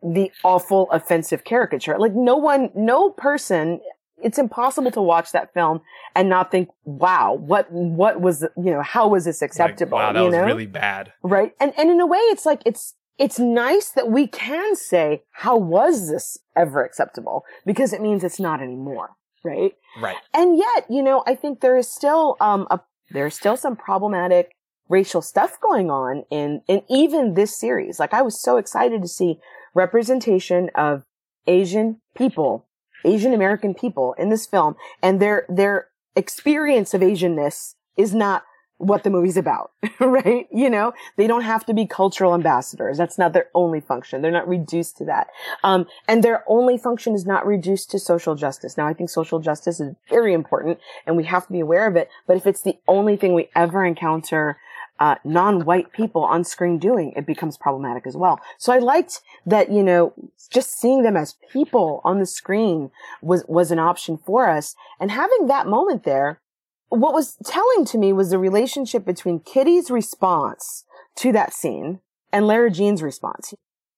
the 0.03 0.31
awful 0.45 0.91
offensive 0.91 1.45
caricature. 1.45 1.99
Like 1.99 2.15
no 2.15 2.37
one, 2.37 2.71
no 2.75 3.11
person, 3.11 3.81
it's 4.23 4.39
impossible 4.39 4.91
to 4.93 5.03
watch 5.03 5.33
that 5.33 5.53
film 5.55 5.81
and 6.15 6.29
not 6.29 6.51
think, 6.51 6.69
wow, 6.85 7.35
what, 7.35 7.71
what 7.71 8.21
was, 8.21 8.43
you 8.57 8.71
know, 8.73 8.83
how 8.83 9.09
was 9.09 9.25
this 9.25 9.43
acceptable? 9.43 9.99
Like, 9.99 10.09
wow, 10.09 10.13
that 10.13 10.19
you 10.21 10.27
was 10.27 10.35
know? 10.35 10.45
really 10.45 10.67
bad. 10.67 11.13
Right. 11.23 11.53
And, 11.61 11.73
and 11.77 11.91
in 11.91 12.01
a 12.01 12.07
way, 12.07 12.19
it's 12.19 12.47
like, 12.47 12.63
it's, 12.65 12.95
it's 13.19 13.39
nice 13.39 13.91
that 13.91 14.11
we 14.11 14.27
can 14.27 14.77
say, 14.77 15.25
how 15.33 15.57
was 15.57 16.09
this 16.09 16.39
ever 16.57 16.85
acceptable? 16.85 17.45
Because 17.67 17.93
it 17.93 18.01
means 18.01 18.23
it's 18.23 18.41
not 18.41 18.63
anymore. 18.63 19.11
Right. 19.45 19.73
Right. 20.01 20.17
And 20.33 20.57
yet, 20.57 20.87
you 20.89 21.03
know, 21.03 21.23
I 21.27 21.35
think 21.35 21.61
there 21.61 21.77
is 21.77 21.91
still, 21.93 22.37
um, 22.41 22.67
a, 22.71 22.81
there's 23.11 23.35
still 23.35 23.57
some 23.57 23.77
problematic 23.77 24.53
racial 24.89 25.23
stuff 25.23 25.61
going 25.61 25.91
on 25.91 26.25
in, 26.31 26.63
in 26.69 26.83
even 26.89 27.35
this 27.35 27.59
series. 27.59 27.99
Like 27.99 28.15
I 28.15 28.23
was 28.23 28.41
so 28.41 28.57
excited 28.57 29.03
to 29.03 29.09
see 29.09 29.39
representation 29.75 30.71
of 30.75 31.05
Asian 31.47 32.01
people, 32.17 32.67
Asian 33.05 33.33
American 33.33 33.75
people 33.75 34.15
in 34.19 34.29
this 34.29 34.47
film 34.47 34.77
and 35.03 35.21
their, 35.21 35.47
their 35.49 35.89
experience 36.17 36.95
of 36.95 37.01
Asianness 37.01 37.75
is 37.97 38.15
not 38.15 38.45
what 38.79 39.03
the 39.03 39.11
movie's 39.11 39.37
about, 39.37 39.73
right? 40.01 40.47
You 40.53 40.71
know, 40.71 40.93
they 41.17 41.27
don't 41.27 41.43
have 41.43 41.67
to 41.67 41.75
be 41.75 41.87
cultural 41.87 42.33
ambassadors. 42.33 42.97
That's 42.97 43.19
not 43.19 43.33
their 43.33 43.49
only 43.55 43.81
function. 43.81 44.23
They're 44.23 44.31
not 44.31 44.49
reduced 44.49 44.97
to 44.99 45.05
that. 45.07 45.29
Um, 45.63 45.87
and 46.07 46.23
their 46.23 46.45
only 46.47 46.79
function 46.79 47.15
is 47.15 47.27
not 47.27 47.47
reduced 47.47 47.91
to 47.91 47.99
social 47.99 48.37
justice. 48.37 48.77
Now, 48.77 48.87
I 48.87 48.95
think 48.95 49.11
social 49.11 49.41
justice 49.41 49.81
is 49.81 49.95
very 50.09 50.33
important 50.33 50.79
and 51.07 51.17
we 51.17 51.25
have 51.25 51.47
to 51.47 51.53
be 51.53 51.61
aware 51.61 51.87
of 51.87 51.97
it. 51.97 52.09
But 52.27 52.37
if 52.37 52.47
it's 52.47 52.63
the 52.63 52.79
only 52.87 53.17
thing 53.17 53.35
we 53.35 53.49
ever 53.55 53.85
encounter 53.85 54.59
uh, 55.01 55.17
non-white 55.25 55.93
people 55.93 56.25
on 56.25 56.45
screen 56.45 56.79
doing, 56.79 57.13
it 57.17 57.27
becomes 57.27 57.57
problematic 57.57 58.07
as 58.07 58.17
well. 58.17 58.41
So 58.59 58.73
I 58.73 58.79
liked 58.79 59.21
that, 59.47 59.71
you 59.71 59.83
know, 59.83 60.13
just 60.51 60.79
seeing 60.79 61.03
them 61.03 61.17
as 61.17 61.37
people 61.53 62.01
on 62.05 62.19
the 62.19 62.27
screen 62.27 62.91
was, 63.23 63.45
was 63.47 63.71
an 63.71 63.79
option 63.79 64.19
for 64.19 64.49
us. 64.49 64.75
And 64.99 65.11
having 65.11 65.47
that 65.47 65.67
moment 65.67 66.05
there, 66.05 66.41
what 66.89 67.15
was 67.15 67.37
telling 67.45 67.85
to 67.87 67.99
me 67.99 68.13
was 68.13 68.31
the 68.31 68.39
relationship 68.39 69.05
between 69.05 69.41
Kitty's 69.41 69.91
response 69.91 70.85
to 71.17 71.33
that 71.33 71.53
scene 71.53 72.01
and 72.33 72.47
Lara 72.47 72.71
Jean's 72.71 73.03
response. 73.03 73.55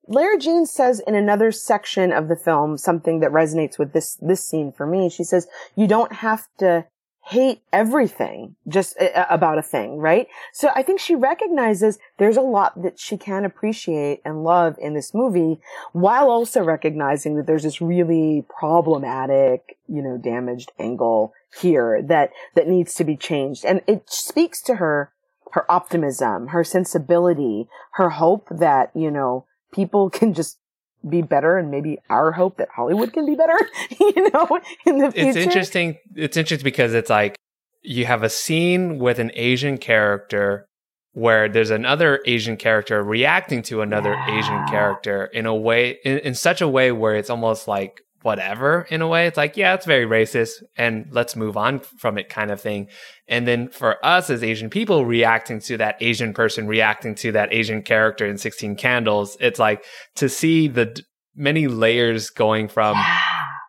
Lara 0.07 0.38
Jean 0.38 0.66
says 0.66 1.01
in 1.07 1.14
another 1.14 1.53
section 1.53 2.12
of 2.12 2.28
the 2.28 2.36
film 2.36 2.76
something 2.76 3.20
that 3.20 3.30
resonates 3.30 3.78
with 3.78 3.93
this, 3.93 4.16
this 4.20 4.45
scene 4.45 4.72
for 4.72 4.86
me. 4.86 5.09
She 5.09 5.22
says, 5.22 5.47
you 5.76 5.86
don't 5.86 6.14
have 6.14 6.49
to 6.59 6.86
hate 7.22 7.61
everything 7.72 8.57
just 8.66 9.01
uh, 9.01 9.26
about 9.30 9.59
a 9.59 9.62
thing, 9.62 9.99
right? 9.99 10.26
So 10.53 10.70
I 10.74 10.82
think 10.82 10.99
she 10.99 11.14
recognizes 11.14 11.99
there's 12.18 12.36
a 12.36 12.43
lot 12.43 12.82
that 12.82 12.99
she 12.99 13.16
can 13.16 13.45
appreciate 13.45 14.20
and 14.24 14.43
love 14.43 14.76
in 14.80 14.95
this 14.95 15.14
movie 15.14 15.61
while 15.93 16.28
also 16.28 16.62
recognizing 16.64 17.36
that 17.36 17.47
there's 17.47 17.62
this 17.62 17.80
really 17.80 18.45
problematic, 18.59 19.78
you 19.86 20.03
know, 20.03 20.18
damaged 20.18 20.72
angle 20.78 21.32
here 21.59 22.03
that, 22.03 22.30
that 22.55 22.68
needs 22.68 22.94
to 22.94 23.05
be 23.05 23.16
changed. 23.16 23.64
And 23.64 23.82
it 23.86 24.11
speaks 24.11 24.62
to 24.62 24.76
her, 24.76 25.12
her 25.53 25.70
optimism, 25.70 26.48
her 26.48 26.64
sensibility, 26.64 27.68
her 27.94 28.11
hope 28.11 28.48
that, 28.51 28.90
you 28.94 29.11
know, 29.11 29.46
people 29.72 30.11
can 30.11 30.34
just 30.34 30.59
be 31.09 31.22
better 31.22 31.57
and 31.57 31.70
maybe 31.70 31.98
our 32.11 32.32
hope 32.32 32.59
that 32.59 32.68
Hollywood 32.76 33.12
can 33.12 33.24
be 33.24 33.34
better, 33.34 33.59
you 34.01 34.30
know, 34.30 34.61
in 34.84 34.98
the 34.98 35.11
future. 35.11 35.28
It's 35.28 35.36
interesting. 35.36 35.96
It's 36.14 36.36
interesting 36.36 36.64
because 36.64 36.92
it's 36.92 37.11
like 37.11 37.36
you 37.82 38.05
have 38.07 38.22
a 38.22 38.28
scene 38.28 38.98
with 38.98 39.18
an 39.18 39.30
Asian 39.34 39.78
character 39.78 40.66
where 41.12 41.48
there's 41.48 41.70
another 41.70 42.20
Asian 42.26 42.57
character 42.57 43.03
reacting 43.03 43.62
to 43.62 43.82
another 43.82 44.12
yeah. 44.12 44.38
Asian 44.38 44.66
character 44.68 45.24
in 45.26 45.46
a 45.46 45.55
way, 45.55 45.98
in, 46.05 46.18
in 46.18 46.34
such 46.34 46.61
a 46.61 46.68
way 46.68 46.92
where 46.92 47.16
it's 47.16 47.30
almost 47.30 47.66
like 47.66 48.03
whatever 48.22 48.86
in 48.90 49.02
a 49.02 49.08
way. 49.08 49.26
It's 49.26 49.36
like, 49.36 49.56
yeah, 49.56 49.74
it's 49.74 49.86
very 49.86 50.06
racist 50.06 50.62
and 50.76 51.06
let's 51.10 51.36
move 51.36 51.56
on 51.56 51.80
from 51.80 52.18
it 52.18 52.28
kind 52.28 52.50
of 52.50 52.60
thing. 52.60 52.88
And 53.28 53.46
then 53.46 53.68
for 53.68 54.04
us 54.04 54.30
as 54.30 54.42
Asian 54.42 54.70
people 54.70 55.04
reacting 55.06 55.60
to 55.60 55.76
that 55.78 55.96
Asian 56.00 56.34
person 56.34 56.66
reacting 56.66 57.14
to 57.16 57.32
that 57.32 57.52
Asian 57.52 57.82
character 57.82 58.26
in 58.26 58.36
16 58.36 58.76
Candles, 58.76 59.36
it's 59.40 59.58
like 59.58 59.84
to 60.16 60.28
see 60.28 60.68
the 60.68 60.86
d- 60.86 61.02
many 61.34 61.66
layers 61.66 62.28
going 62.30 62.68
from, 62.68 62.96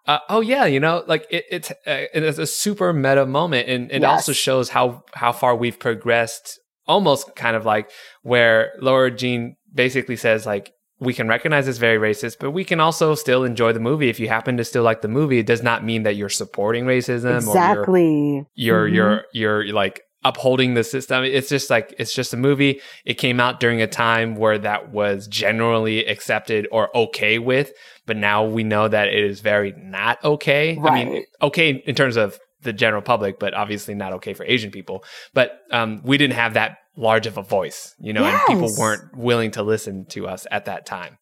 uh, 0.07 0.19
oh 0.27 0.41
yeah, 0.41 0.65
you 0.65 0.79
know, 0.79 1.03
like 1.07 1.25
it, 1.29 1.45
it's, 1.49 1.71
uh, 1.71 2.05
it's 2.13 2.37
a 2.37 2.47
super 2.47 2.91
meta 2.91 3.25
moment. 3.25 3.69
And 3.69 3.91
it 3.91 4.01
yes. 4.01 4.09
also 4.09 4.33
shows 4.33 4.69
how, 4.69 5.03
how 5.13 5.31
far 5.31 5.55
we've 5.55 5.79
progressed 5.79 6.59
almost 6.87 7.35
kind 7.35 7.55
of 7.55 7.65
like 7.65 7.89
where 8.21 8.73
Lara 8.81 9.11
Jean 9.11 9.55
basically 9.73 10.17
says 10.17 10.45
like, 10.45 10.73
we 11.01 11.15
can 11.15 11.27
recognize 11.27 11.67
it's 11.67 11.79
very 11.79 11.97
racist, 11.97 12.37
but 12.39 12.51
we 12.51 12.63
can 12.63 12.79
also 12.79 13.15
still 13.15 13.43
enjoy 13.43 13.73
the 13.73 13.79
movie. 13.79 14.07
If 14.07 14.19
you 14.19 14.27
happen 14.27 14.55
to 14.57 14.63
still 14.63 14.83
like 14.83 15.01
the 15.01 15.07
movie, 15.07 15.39
it 15.39 15.47
does 15.47 15.63
not 15.63 15.83
mean 15.83 16.03
that 16.03 16.15
you're 16.15 16.29
supporting 16.29 16.85
racism 16.85 17.37
exactly. 17.37 18.37
or 18.39 18.47
you're 18.53 18.87
you're, 18.87 19.05
mm-hmm. 19.17 19.25
you're 19.33 19.63
you're 19.63 19.73
like 19.73 20.03
upholding 20.23 20.75
the 20.75 20.83
system. 20.83 21.23
It's 21.23 21.49
just 21.49 21.71
like 21.71 21.95
it's 21.97 22.13
just 22.13 22.33
a 22.33 22.37
movie. 22.37 22.81
It 23.03 23.15
came 23.15 23.39
out 23.39 23.59
during 23.59 23.81
a 23.81 23.87
time 23.87 24.35
where 24.35 24.59
that 24.59 24.91
was 24.91 25.27
generally 25.27 26.05
accepted 26.05 26.67
or 26.71 26.95
okay 26.95 27.39
with, 27.39 27.73
but 28.05 28.15
now 28.15 28.45
we 28.45 28.63
know 28.63 28.87
that 28.87 29.07
it 29.07 29.23
is 29.23 29.41
very 29.41 29.73
not 29.75 30.23
okay. 30.23 30.77
Right. 30.77 30.91
I 30.91 31.05
mean, 31.05 31.25
okay 31.41 31.81
in 31.85 31.95
terms 31.95 32.15
of 32.15 32.39
the 32.61 32.73
general 32.73 33.01
public, 33.01 33.39
but 33.39 33.55
obviously 33.55 33.95
not 33.95 34.13
okay 34.13 34.35
for 34.35 34.45
Asian 34.45 34.69
people. 34.69 35.03
But 35.33 35.61
um, 35.71 36.01
we 36.03 36.19
didn't 36.19 36.35
have 36.35 36.53
that 36.53 36.77
large 36.95 37.25
of 37.27 37.37
a 37.37 37.41
voice, 37.43 37.95
you 37.99 38.13
know, 38.13 38.21
Yes. 38.21 38.43
and 38.49 38.59
people 38.59 38.75
weren't 38.77 39.15
willing 39.15 39.51
to 39.51 39.63
listen 39.63 40.05
to 40.05 40.27
us 40.27 40.45
at 40.51 40.65
that 40.65 40.85
time. 40.85 41.17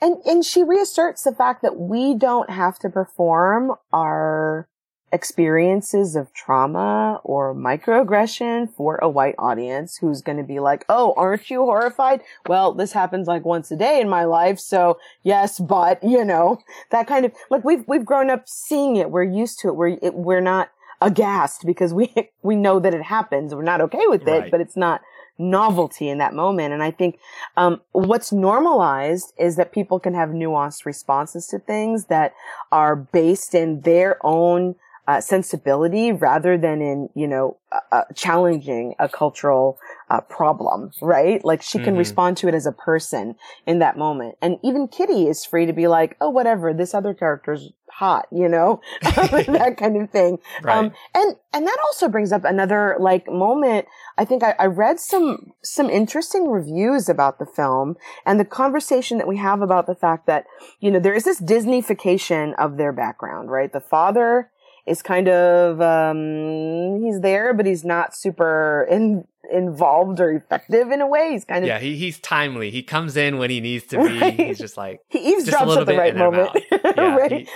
And 0.00 0.16
and 0.24 0.44
she 0.44 0.62
reasserts 0.62 1.24
the 1.24 1.34
fact 1.34 1.62
that 1.62 1.76
we 1.76 2.14
don't 2.14 2.50
have 2.50 2.78
to 2.80 2.88
perform 2.88 3.72
our 3.92 4.68
experiences 5.10 6.14
of 6.14 6.32
trauma 6.34 7.20
or 7.24 7.54
microaggression 7.54 8.72
for 8.74 8.96
a 9.02 9.08
white 9.08 9.34
audience 9.38 9.96
who's 9.96 10.22
going 10.22 10.38
to 10.38 10.44
be 10.44 10.60
like, 10.60 10.84
"Oh, 10.88 11.14
aren't 11.16 11.50
you 11.50 11.60
horrified?" 11.64 12.20
Well, 12.46 12.72
this 12.74 12.92
happens 12.92 13.26
like 13.26 13.44
once 13.44 13.70
a 13.70 13.76
day 13.76 14.00
in 14.00 14.08
my 14.08 14.24
life, 14.24 14.58
so 14.60 14.98
yes, 15.22 15.58
but 15.58 16.02
you 16.04 16.24
know 16.24 16.58
that 16.90 17.06
kind 17.06 17.24
of 17.24 17.32
like 17.50 17.64
we've 17.64 17.84
we've 17.88 18.04
grown 18.04 18.30
up 18.30 18.48
seeing 18.48 18.96
it. 18.96 19.10
We're 19.10 19.22
used 19.24 19.58
to 19.60 19.68
it. 19.68 19.76
We're 19.76 19.98
it, 20.00 20.14
we're 20.14 20.40
not 20.40 20.68
aghast 21.00 21.64
because 21.66 21.92
we 21.94 22.12
we 22.42 22.56
know 22.56 22.78
that 22.80 22.94
it 22.94 23.02
happens. 23.02 23.54
We're 23.54 23.62
not 23.62 23.80
okay 23.82 24.06
with 24.06 24.26
it, 24.26 24.30
Right. 24.30 24.50
but 24.50 24.60
it's 24.60 24.76
not 24.76 25.00
novelty 25.38 26.08
in 26.08 26.18
that 26.18 26.34
moment. 26.34 26.72
And 26.74 26.82
I 26.82 26.90
think 26.90 27.18
um, 27.56 27.80
what's 27.92 28.32
normalized 28.32 29.32
is 29.38 29.56
that 29.56 29.70
people 29.72 30.00
can 30.00 30.14
have 30.14 30.30
nuanced 30.30 30.84
responses 30.84 31.46
to 31.48 31.58
things 31.60 32.06
that 32.06 32.34
are 32.72 32.96
based 32.96 33.54
in 33.54 33.82
their 33.82 34.18
own 34.24 34.74
uh, 35.06 35.20
sensibility 35.20 36.12
rather 36.12 36.58
than 36.58 36.82
in, 36.82 37.08
you 37.14 37.26
know, 37.26 37.56
uh, 37.92 38.02
challenging 38.14 38.94
a 38.98 39.08
cultural 39.08 39.78
uh, 40.10 40.20
problem, 40.22 40.90
right? 41.02 41.44
Like 41.44 41.62
she 41.62 41.78
can 41.78 41.94
Mhm. 41.94 41.98
respond 41.98 42.36
to 42.38 42.48
it 42.48 42.54
as 42.54 42.66
a 42.66 42.72
person 42.72 43.36
in 43.66 43.78
that 43.80 43.96
moment. 43.98 44.36
And 44.40 44.58
even 44.62 44.88
Kitty 44.88 45.28
is 45.28 45.44
free 45.44 45.66
to 45.66 45.72
be 45.72 45.86
like, 45.86 46.16
oh, 46.20 46.30
whatever, 46.30 46.72
this 46.72 46.94
other 46.94 47.12
character's 47.12 47.72
hot, 47.90 48.26
you 48.30 48.48
know, 48.48 48.80
that 49.02 49.76
kind 49.76 50.00
of 50.00 50.10
thing. 50.10 50.38
Right. 50.62 50.78
Um, 50.78 50.92
and, 51.14 51.36
and 51.52 51.66
that 51.66 51.76
also 51.84 52.08
brings 52.08 52.32
up 52.32 52.44
another 52.44 52.96
like 52.98 53.30
moment. 53.30 53.86
I 54.16 54.24
think 54.24 54.42
I, 54.42 54.54
I 54.58 54.66
read 54.66 54.98
some, 54.98 55.52
some 55.62 55.90
interesting 55.90 56.48
reviews 56.50 57.08
about 57.08 57.38
the 57.38 57.46
film 57.46 57.96
and 58.24 58.40
the 58.40 58.44
conversation 58.44 59.18
that 59.18 59.26
we 59.28 59.36
have 59.36 59.60
about 59.62 59.86
the 59.86 59.94
fact 59.94 60.26
that, 60.26 60.46
you 60.80 60.90
know, 60.90 60.98
there 61.00 61.14
is 61.14 61.24
this 61.24 61.40
Disneyfication 61.40 62.54
of 62.58 62.76
their 62.76 62.92
background, 62.92 63.50
right? 63.50 63.72
The 63.72 63.80
father 63.80 64.50
is 64.88 65.02
kind 65.02 65.28
of, 65.28 65.80
um, 65.80 67.02
he's 67.02 67.20
there, 67.20 67.54
but 67.54 67.66
he's 67.66 67.84
not 67.84 68.16
super 68.16 68.86
in, 68.90 69.24
involved 69.52 70.20
or 70.20 70.32
effective 70.32 70.90
in 70.90 71.00
a 71.00 71.06
way. 71.06 71.32
He's 71.32 71.44
kind 71.44 71.64
of, 71.64 71.68
yeah, 71.68 71.78
he, 71.78 71.96
he's 71.96 72.18
timely. 72.18 72.70
He 72.70 72.82
comes 72.82 73.16
in 73.16 73.38
when 73.38 73.50
he 73.50 73.60
needs 73.60 73.86
to 73.86 73.98
be. 73.98 74.18
Right. 74.18 74.34
He's 74.34 74.58
just 74.58 74.76
like, 74.76 75.00
he 75.08 75.34
eavesdrops 75.34 75.76
at 75.76 75.86
the 75.86 75.96
right 75.96 76.16
moment. 76.16 76.50
Yeah, 76.98 77.16
right. 77.16 77.32
he- 77.32 77.48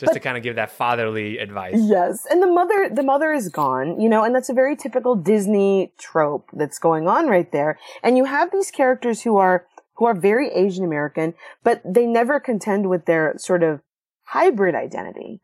just 0.00 0.12
to 0.12 0.20
kind 0.20 0.36
of 0.36 0.42
give 0.42 0.56
that 0.56 0.70
fatherly 0.70 1.38
advice. 1.38 1.76
Yes, 1.76 2.26
and 2.30 2.42
the 2.42 2.46
mother 2.46 2.88
the 2.92 3.02
mother 3.02 3.32
is 3.32 3.48
gone, 3.48 4.00
you 4.00 4.08
know, 4.08 4.24
and 4.24 4.34
that's 4.34 4.48
a 4.48 4.54
very 4.54 4.76
typical 4.76 5.16
Disney 5.16 5.92
trope 5.98 6.48
that's 6.52 6.78
going 6.78 7.08
on 7.08 7.26
right 7.26 7.50
there. 7.50 7.78
And 8.02 8.16
you 8.16 8.24
have 8.24 8.52
these 8.52 8.70
characters 8.70 9.22
who 9.22 9.36
are 9.36 9.66
who 9.96 10.04
are 10.04 10.14
very 10.14 10.50
Asian 10.52 10.84
American, 10.84 11.34
but 11.64 11.82
they 11.84 12.06
never 12.06 12.38
contend 12.38 12.88
with 12.88 13.06
their 13.06 13.34
sort 13.36 13.62
of 13.62 13.80
hybrid 14.26 14.74
identity, 14.74 15.40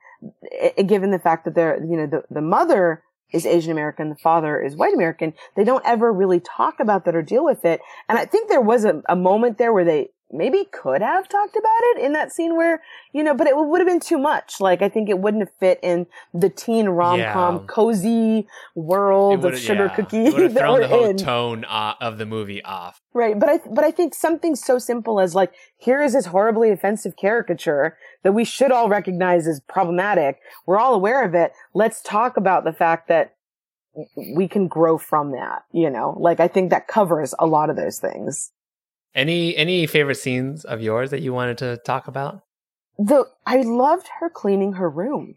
I- 0.78 0.82
given 0.82 1.10
the 1.10 1.18
fact 1.18 1.44
that 1.44 1.54
they're, 1.54 1.82
you 1.84 1.96
know, 1.96 2.06
the, 2.06 2.22
the 2.30 2.40
mother 2.40 3.02
is 3.32 3.46
Asian 3.46 3.72
American, 3.72 4.10
the 4.10 4.16
father 4.16 4.60
is 4.60 4.76
white 4.76 4.94
American. 4.94 5.34
They 5.56 5.64
don't 5.64 5.84
ever 5.84 6.12
really 6.12 6.40
talk 6.40 6.78
about 6.78 7.04
that 7.04 7.16
or 7.16 7.22
deal 7.22 7.44
with 7.44 7.64
it. 7.64 7.80
And 8.08 8.18
I 8.18 8.24
think 8.24 8.48
there 8.48 8.60
was 8.60 8.84
a, 8.84 9.02
a 9.08 9.16
moment 9.16 9.58
there 9.58 9.72
where 9.72 9.84
they 9.84 10.10
maybe 10.32 10.64
could 10.72 11.00
have 11.02 11.28
talked 11.28 11.54
about 11.54 11.80
it 11.82 11.98
in 12.04 12.12
that 12.12 12.32
scene 12.32 12.56
where, 12.56 12.82
you 13.12 13.22
know, 13.22 13.34
but 13.34 13.46
it 13.46 13.56
would 13.56 13.80
have 13.80 13.86
been 13.86 14.00
too 14.00 14.18
much. 14.18 14.60
Like, 14.60 14.82
I 14.82 14.88
think 14.88 15.08
it 15.08 15.18
wouldn't 15.18 15.42
have 15.42 15.54
fit 15.60 15.78
in 15.82 16.06
the 16.32 16.48
teen 16.48 16.88
rom-com 16.88 17.54
Yeah. 17.56 17.62
cozy 17.68 18.48
world 18.74 19.44
of 19.44 19.56
sugar 19.58 19.84
yeah, 19.86 19.94
cookie 19.94 20.24
it 20.24 20.32
would 20.34 20.42
have 20.42 20.54
that 20.54 20.60
thrown 20.60 20.74
we're 20.74 20.80
the 20.80 20.88
whole 20.88 21.04
in. 21.10 21.16
tone 21.16 21.64
uh, 21.66 21.94
of 22.00 22.18
the 22.18 22.26
movie 22.26 22.62
off. 22.64 23.00
Right. 23.12 23.38
But 23.38 23.48
I, 23.48 23.60
but 23.70 23.84
I 23.84 23.90
think 23.90 24.14
something 24.14 24.56
so 24.56 24.78
simple 24.78 25.20
as 25.20 25.34
like, 25.34 25.52
here 25.76 26.02
is 26.02 26.14
this 26.14 26.26
horribly 26.26 26.70
offensive 26.70 27.16
caricature 27.16 27.96
that 28.24 28.32
we 28.32 28.44
should 28.44 28.72
all 28.72 28.88
recognize 28.88 29.46
as 29.46 29.60
problematic. 29.60 30.40
We're 30.66 30.78
all 30.78 30.94
aware 30.94 31.24
of 31.24 31.34
it. 31.34 31.52
Let's 31.74 32.02
talk 32.02 32.36
about 32.36 32.64
the 32.64 32.72
fact 32.72 33.08
that 33.08 33.34
we 34.34 34.48
can 34.48 34.66
grow 34.66 34.98
from 34.98 35.30
that, 35.32 35.62
you 35.70 35.88
know, 35.88 36.16
like 36.18 36.40
I 36.40 36.48
think 36.48 36.70
that 36.70 36.88
covers 36.88 37.32
a 37.38 37.46
lot 37.46 37.70
of 37.70 37.76
those 37.76 38.00
things. 38.00 38.50
Any 39.14 39.56
any 39.56 39.86
favorite 39.86 40.16
scenes 40.16 40.64
of 40.64 40.80
yours 40.80 41.10
that 41.10 41.22
you 41.22 41.32
wanted 41.32 41.58
to 41.58 41.76
talk 41.78 42.08
about? 42.08 42.42
the 42.98 43.24
I 43.46 43.56
loved 43.62 44.08
her 44.20 44.30
cleaning 44.30 44.74
her 44.74 44.88
room. 44.88 45.36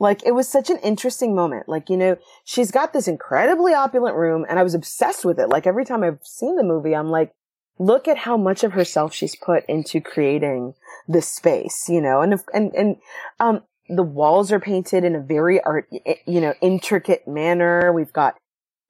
Like 0.00 0.24
it 0.24 0.32
was 0.32 0.48
such 0.48 0.70
an 0.70 0.78
interesting 0.78 1.34
moment. 1.34 1.68
Like, 1.68 1.90
you 1.90 1.96
know, 1.96 2.16
she's 2.44 2.70
got 2.70 2.92
this 2.92 3.08
incredibly 3.08 3.74
opulent 3.74 4.16
room 4.16 4.46
and 4.48 4.58
I 4.58 4.62
was 4.62 4.74
obsessed 4.74 5.24
with 5.24 5.38
it. 5.38 5.48
Like 5.48 5.66
every 5.66 5.84
time 5.84 6.02
I've 6.04 6.20
seen 6.22 6.56
the 6.56 6.62
movie, 6.62 6.94
I'm 6.94 7.10
like, 7.10 7.32
look 7.78 8.06
at 8.08 8.18
how 8.18 8.36
much 8.36 8.62
of 8.64 8.72
herself 8.72 9.12
she's 9.12 9.34
put 9.36 9.64
into 9.66 10.00
creating 10.00 10.74
this 11.08 11.28
space, 11.28 11.88
you 11.88 12.00
know, 12.00 12.20
and, 12.20 12.32
if- 12.34 12.44
and, 12.52 12.72
and, 12.74 12.96
um, 13.40 13.62
the 13.88 14.02
walls 14.02 14.52
are 14.52 14.60
painted 14.60 15.02
in 15.02 15.16
a 15.16 15.20
very 15.20 15.60
art, 15.62 15.88
you 16.26 16.40
know, 16.42 16.52
intricate 16.60 17.26
manner. 17.26 17.90
We've 17.92 18.12
got 18.12 18.36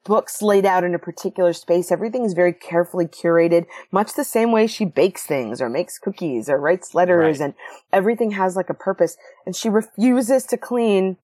books 0.05 0.41
laid 0.41 0.65
out 0.65 0.85
in 0.85 0.95
a 0.95 0.99
particular 0.99 1.53
space. 1.53 1.93
Everything 1.93 2.25
is 2.25 2.33
very 2.33 2.53
carefully 2.53 3.07
curated, 3.07 3.67
much 3.91 4.15
the 4.15 4.25
same 4.25 4.53
way 4.53 4.67
she 4.67 4.85
bakes 4.85 5.25
things 5.27 5.61
or 5.61 5.69
makes 5.69 5.99
cookies 5.99 6.49
or 6.49 6.59
writes 6.59 6.95
letters 6.95 7.41
Right. 7.41 7.47
and 7.47 7.55
everything 7.93 8.31
has 8.33 8.57
like 8.57 8.71
a 8.71 8.75
purpose. 8.75 9.17
And 9.45 9.55
she 9.55 9.69
refuses 9.69 10.45
to 10.45 10.57
clean 10.57 11.19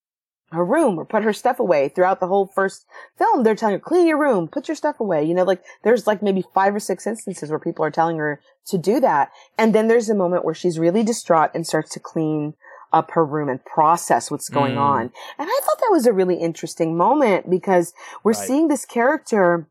her 0.53 0.65
room 0.65 0.99
or 0.99 1.05
put 1.05 1.25
her 1.25 1.33
stuff 1.33 1.59
away 1.59 1.89
throughout 1.89 2.21
the 2.21 2.27
whole 2.29 2.47
first 2.47 2.87
film. 3.19 3.43
They're 3.43 3.55
telling 3.57 3.75
her, 3.77 3.81
clean 3.81 4.07
your 4.07 4.21
room, 4.21 4.47
put 4.47 4.69
your 4.69 4.77
stuff 4.77 5.01
away. 5.01 5.25
You 5.25 5.35
know, 5.35 5.43
like 5.45 5.63
there's 5.83 6.07
like 6.07 6.23
maybe 6.23 6.45
five 6.55 6.75
or 6.75 6.81
six 6.81 7.07
instances 7.07 7.51
where 7.51 7.59
people 7.59 7.85
are 7.85 7.91
telling 7.91 8.19
her 8.19 8.41
to 8.67 8.79
do 8.79 9.01
that. 9.01 9.31
And 9.59 9.75
then 9.75 9.89
there's 9.89 10.09
a 10.11 10.15
moment 10.15 10.45
where 10.45 10.55
she's 10.55 10.79
really 10.79 11.03
distraught 11.03 11.51
and 11.55 11.67
starts 11.67 11.91
to 11.95 12.01
clean 12.01 12.55
up 12.95 13.11
her 13.11 13.25
room 13.25 13.49
and 13.49 13.63
process 13.65 14.31
what's 14.31 14.49
going 14.49 14.77
Mm. 14.77 14.81
on. 14.81 15.01
And 15.39 15.49
I 15.51 15.61
thought 15.65 15.81
that 15.81 15.91
was 15.91 16.07
a 16.07 16.13
really 16.13 16.37
interesting 16.37 16.97
moment 16.97 17.51
because 17.51 17.93
we're 18.23 18.33
Right. 18.33 18.39
seeing 18.47 18.69
this 18.69 18.87
character 18.87 19.67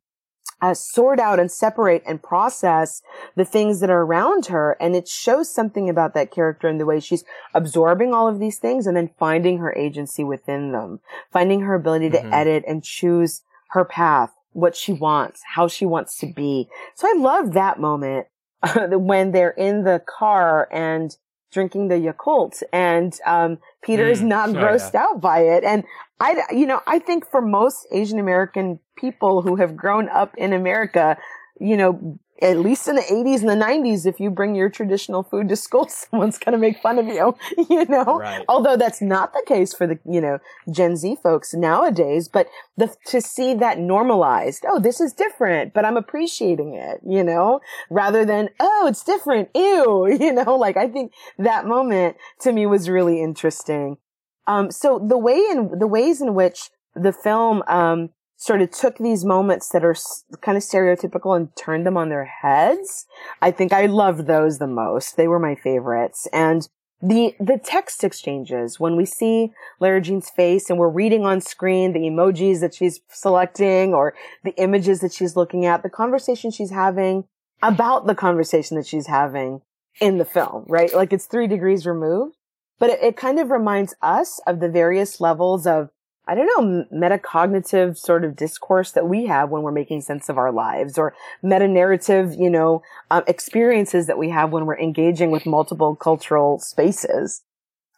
uh, 0.61 0.73
sort 0.73 1.19
out 1.19 1.39
and 1.41 1.51
separate 1.51 2.01
and 2.05 2.23
process 2.23 3.01
the 3.35 3.43
things 3.43 3.81
that 3.81 3.89
are 3.89 4.03
around 4.03 4.45
her. 4.45 4.77
And 4.79 4.95
it 4.95 5.09
shows 5.09 5.53
something 5.53 5.89
about 5.89 6.13
that 6.13 6.31
character 6.31 6.69
and 6.69 6.79
the 6.79 6.85
way 6.85 7.01
she's 7.01 7.25
absorbing 7.53 8.13
all 8.13 8.29
of 8.29 8.39
these 8.39 8.59
things 8.59 8.87
and 8.87 8.95
then 8.95 9.09
finding 9.19 9.57
her 9.57 9.73
agency 9.73 10.23
within 10.23 10.71
them, 10.71 11.01
finding 11.33 11.61
her 11.61 11.75
ability 11.75 12.11
to 12.11 12.19
Mhm. 12.19 12.31
edit 12.33 12.63
and 12.65 12.81
choose 12.81 13.41
her 13.71 13.83
path, 13.83 14.31
what 14.53 14.73
she 14.75 14.93
wants, 14.93 15.41
how 15.55 15.67
she 15.67 15.85
wants 15.85 16.17
to 16.19 16.27
be. 16.27 16.69
So 16.95 17.09
I 17.09 17.13
love 17.17 17.51
that 17.53 17.79
moment 17.79 18.27
when 18.91 19.31
they're 19.33 19.49
in 19.57 19.83
the 19.83 20.01
car 20.05 20.69
and 20.71 21.17
drinking 21.53 21.87
the 21.87 21.95
Yakult 21.95 22.63
and, 22.73 23.17
um, 23.25 23.59
Peter 23.83 24.07
is 24.07 24.21
Mm. 24.21 24.27
not 24.27 24.49
Oh, 24.49 24.53
grossed 24.53 24.95
out 24.95 25.21
by 25.21 25.39
it. 25.39 25.63
And 25.63 25.83
I, 26.19 26.43
you 26.51 26.65
know, 26.65 26.81
I 26.87 26.99
think 26.99 27.29
for 27.29 27.41
most 27.41 27.87
Asian 27.91 28.19
American 28.19 28.79
people 28.95 29.41
who 29.41 29.55
have 29.57 29.75
grown 29.75 30.09
up 30.09 30.35
in 30.37 30.53
America, 30.53 31.17
you 31.59 31.77
know, 31.77 32.17
at 32.43 32.59
least 32.59 32.87
in 32.89 32.95
the 32.95 33.01
80s 33.01 33.39
and 33.39 33.49
the 33.49 33.65
90s, 33.65 34.05
if 34.05 34.19
you 34.19 34.29
bring 34.29 34.53
your 34.53 34.69
traditional 34.69 35.23
food 35.23 35.47
to 35.49 35.55
school, 35.55 35.87
someone's 35.89 36.37
going 36.37 36.51
to 36.51 36.59
make 36.59 36.79
fun 36.79 36.99
of 36.99 37.07
you, 37.07 37.35
you 37.69 37.85
know? 37.85 38.19
Right. 38.19 38.45
Although 38.49 38.75
that's 38.75 39.01
not 39.01 39.33
the 39.33 39.43
case 39.47 39.73
for 39.73 39.87
the, 39.87 39.97
you 40.05 40.19
know, 40.19 40.39
Gen 40.69 40.97
Z 40.97 41.17
folks 41.23 41.53
nowadays, 41.53 42.27
but 42.27 42.47
the, 42.77 42.93
to 43.07 43.21
see 43.21 43.53
that 43.55 43.79
normalized, 43.79 44.65
oh, 44.67 44.79
this 44.79 44.99
is 44.99 45.13
different, 45.13 45.73
but 45.73 45.85
I'm 45.85 45.97
appreciating 45.97 46.75
it, 46.75 46.99
you 47.07 47.23
know, 47.23 47.61
rather 47.89 48.25
than, 48.25 48.49
oh, 48.59 48.87
it's 48.87 49.03
different, 49.03 49.49
ew, 49.55 50.07
you 50.19 50.33
know, 50.33 50.55
like 50.55 50.75
I 50.75 50.89
think 50.89 51.13
that 51.37 51.65
moment 51.65 52.17
to 52.41 52.51
me 52.51 52.65
was 52.65 52.89
really 52.89 53.21
interesting. 53.21 53.97
Um, 54.45 54.69
so 54.71 54.99
the 54.99 55.17
way 55.17 55.37
in, 55.37 55.79
the 55.79 55.87
ways 55.87 56.19
in 56.19 56.33
which 56.33 56.69
the 56.93 57.13
film, 57.13 57.63
um, 57.67 58.09
sort 58.43 58.61
of 58.61 58.69
took 58.71 58.97
these 58.97 59.23
moments 59.23 59.69
that 59.69 59.85
are 59.85 59.95
kind 60.41 60.57
of 60.57 60.63
stereotypical 60.63 61.33
and 61.33 61.55
turned 61.55 61.85
them 61.85 61.95
on 61.95 62.09
their 62.09 62.25
heads. 62.25 63.05
I 63.41 63.51
think 63.51 63.71
I 63.71 63.85
loved 63.85 64.27
those 64.27 64.57
the 64.57 64.67
most. 64.67 65.15
They 65.15 65.29
were 65.29 65.39
my 65.39 65.55
favorites. 65.55 66.27
And 66.33 66.67
the, 67.01 67.35
the 67.39 67.57
text 67.57 68.03
exchanges, 68.03 68.81
when 68.81 68.97
we 68.97 69.05
see 69.05 69.53
Lara 69.79 70.01
Jean's 70.01 70.29
face 70.29 70.69
and 70.69 70.77
we're 70.77 70.89
reading 70.89 71.25
on 71.25 71.39
screen 71.39 71.93
the 71.93 72.01
emojis 72.01 72.59
that 72.59 72.75
she's 72.75 72.99
selecting 73.07 73.93
or 73.93 74.13
the 74.43 74.53
images 74.57 74.99
that 74.99 75.13
she's 75.13 75.37
looking 75.37 75.65
at, 75.65 75.81
the 75.81 75.89
conversation 75.89 76.51
she's 76.51 76.71
having 76.71 77.23
about 77.61 78.07
the 78.07 78.15
conversation 78.15 78.75
that 78.75 78.85
she's 78.85 79.07
having 79.07 79.61
in 80.01 80.17
the 80.17 80.25
film, 80.25 80.65
right? 80.67 80.93
Like 80.93 81.13
it's 81.13 81.27
three 81.27 81.47
degrees 81.47 81.85
removed, 81.85 82.35
but 82.77 82.89
it, 82.89 83.01
it 83.01 83.15
kind 83.15 83.39
of 83.39 83.51
reminds 83.51 83.95
us 84.01 84.41
of 84.45 84.59
the 84.59 84.67
various 84.67 85.21
levels 85.21 85.65
of 85.65 85.91
I 86.27 86.35
don't 86.35 86.47
know, 86.47 86.85
metacognitive 86.93 87.97
sort 87.97 88.23
of 88.23 88.35
discourse 88.35 88.91
that 88.91 89.07
we 89.07 89.25
have 89.25 89.49
when 89.49 89.61
we're 89.61 89.71
making 89.73 90.01
sense 90.01 90.29
of 90.29 90.37
our 90.37 90.51
lives 90.51 90.97
or 90.97 91.13
meta 91.41 91.67
narrative, 91.67 92.33
you 92.37 92.49
know, 92.49 92.81
um, 93.11 93.23
experiences 93.27 94.07
that 94.07 94.17
we 94.17 94.29
have 94.29 94.51
when 94.51 94.65
we're 94.65 94.79
engaging 94.79 95.31
with 95.31 95.45
multiple 95.45 95.95
cultural 95.95 96.59
spaces. 96.59 97.41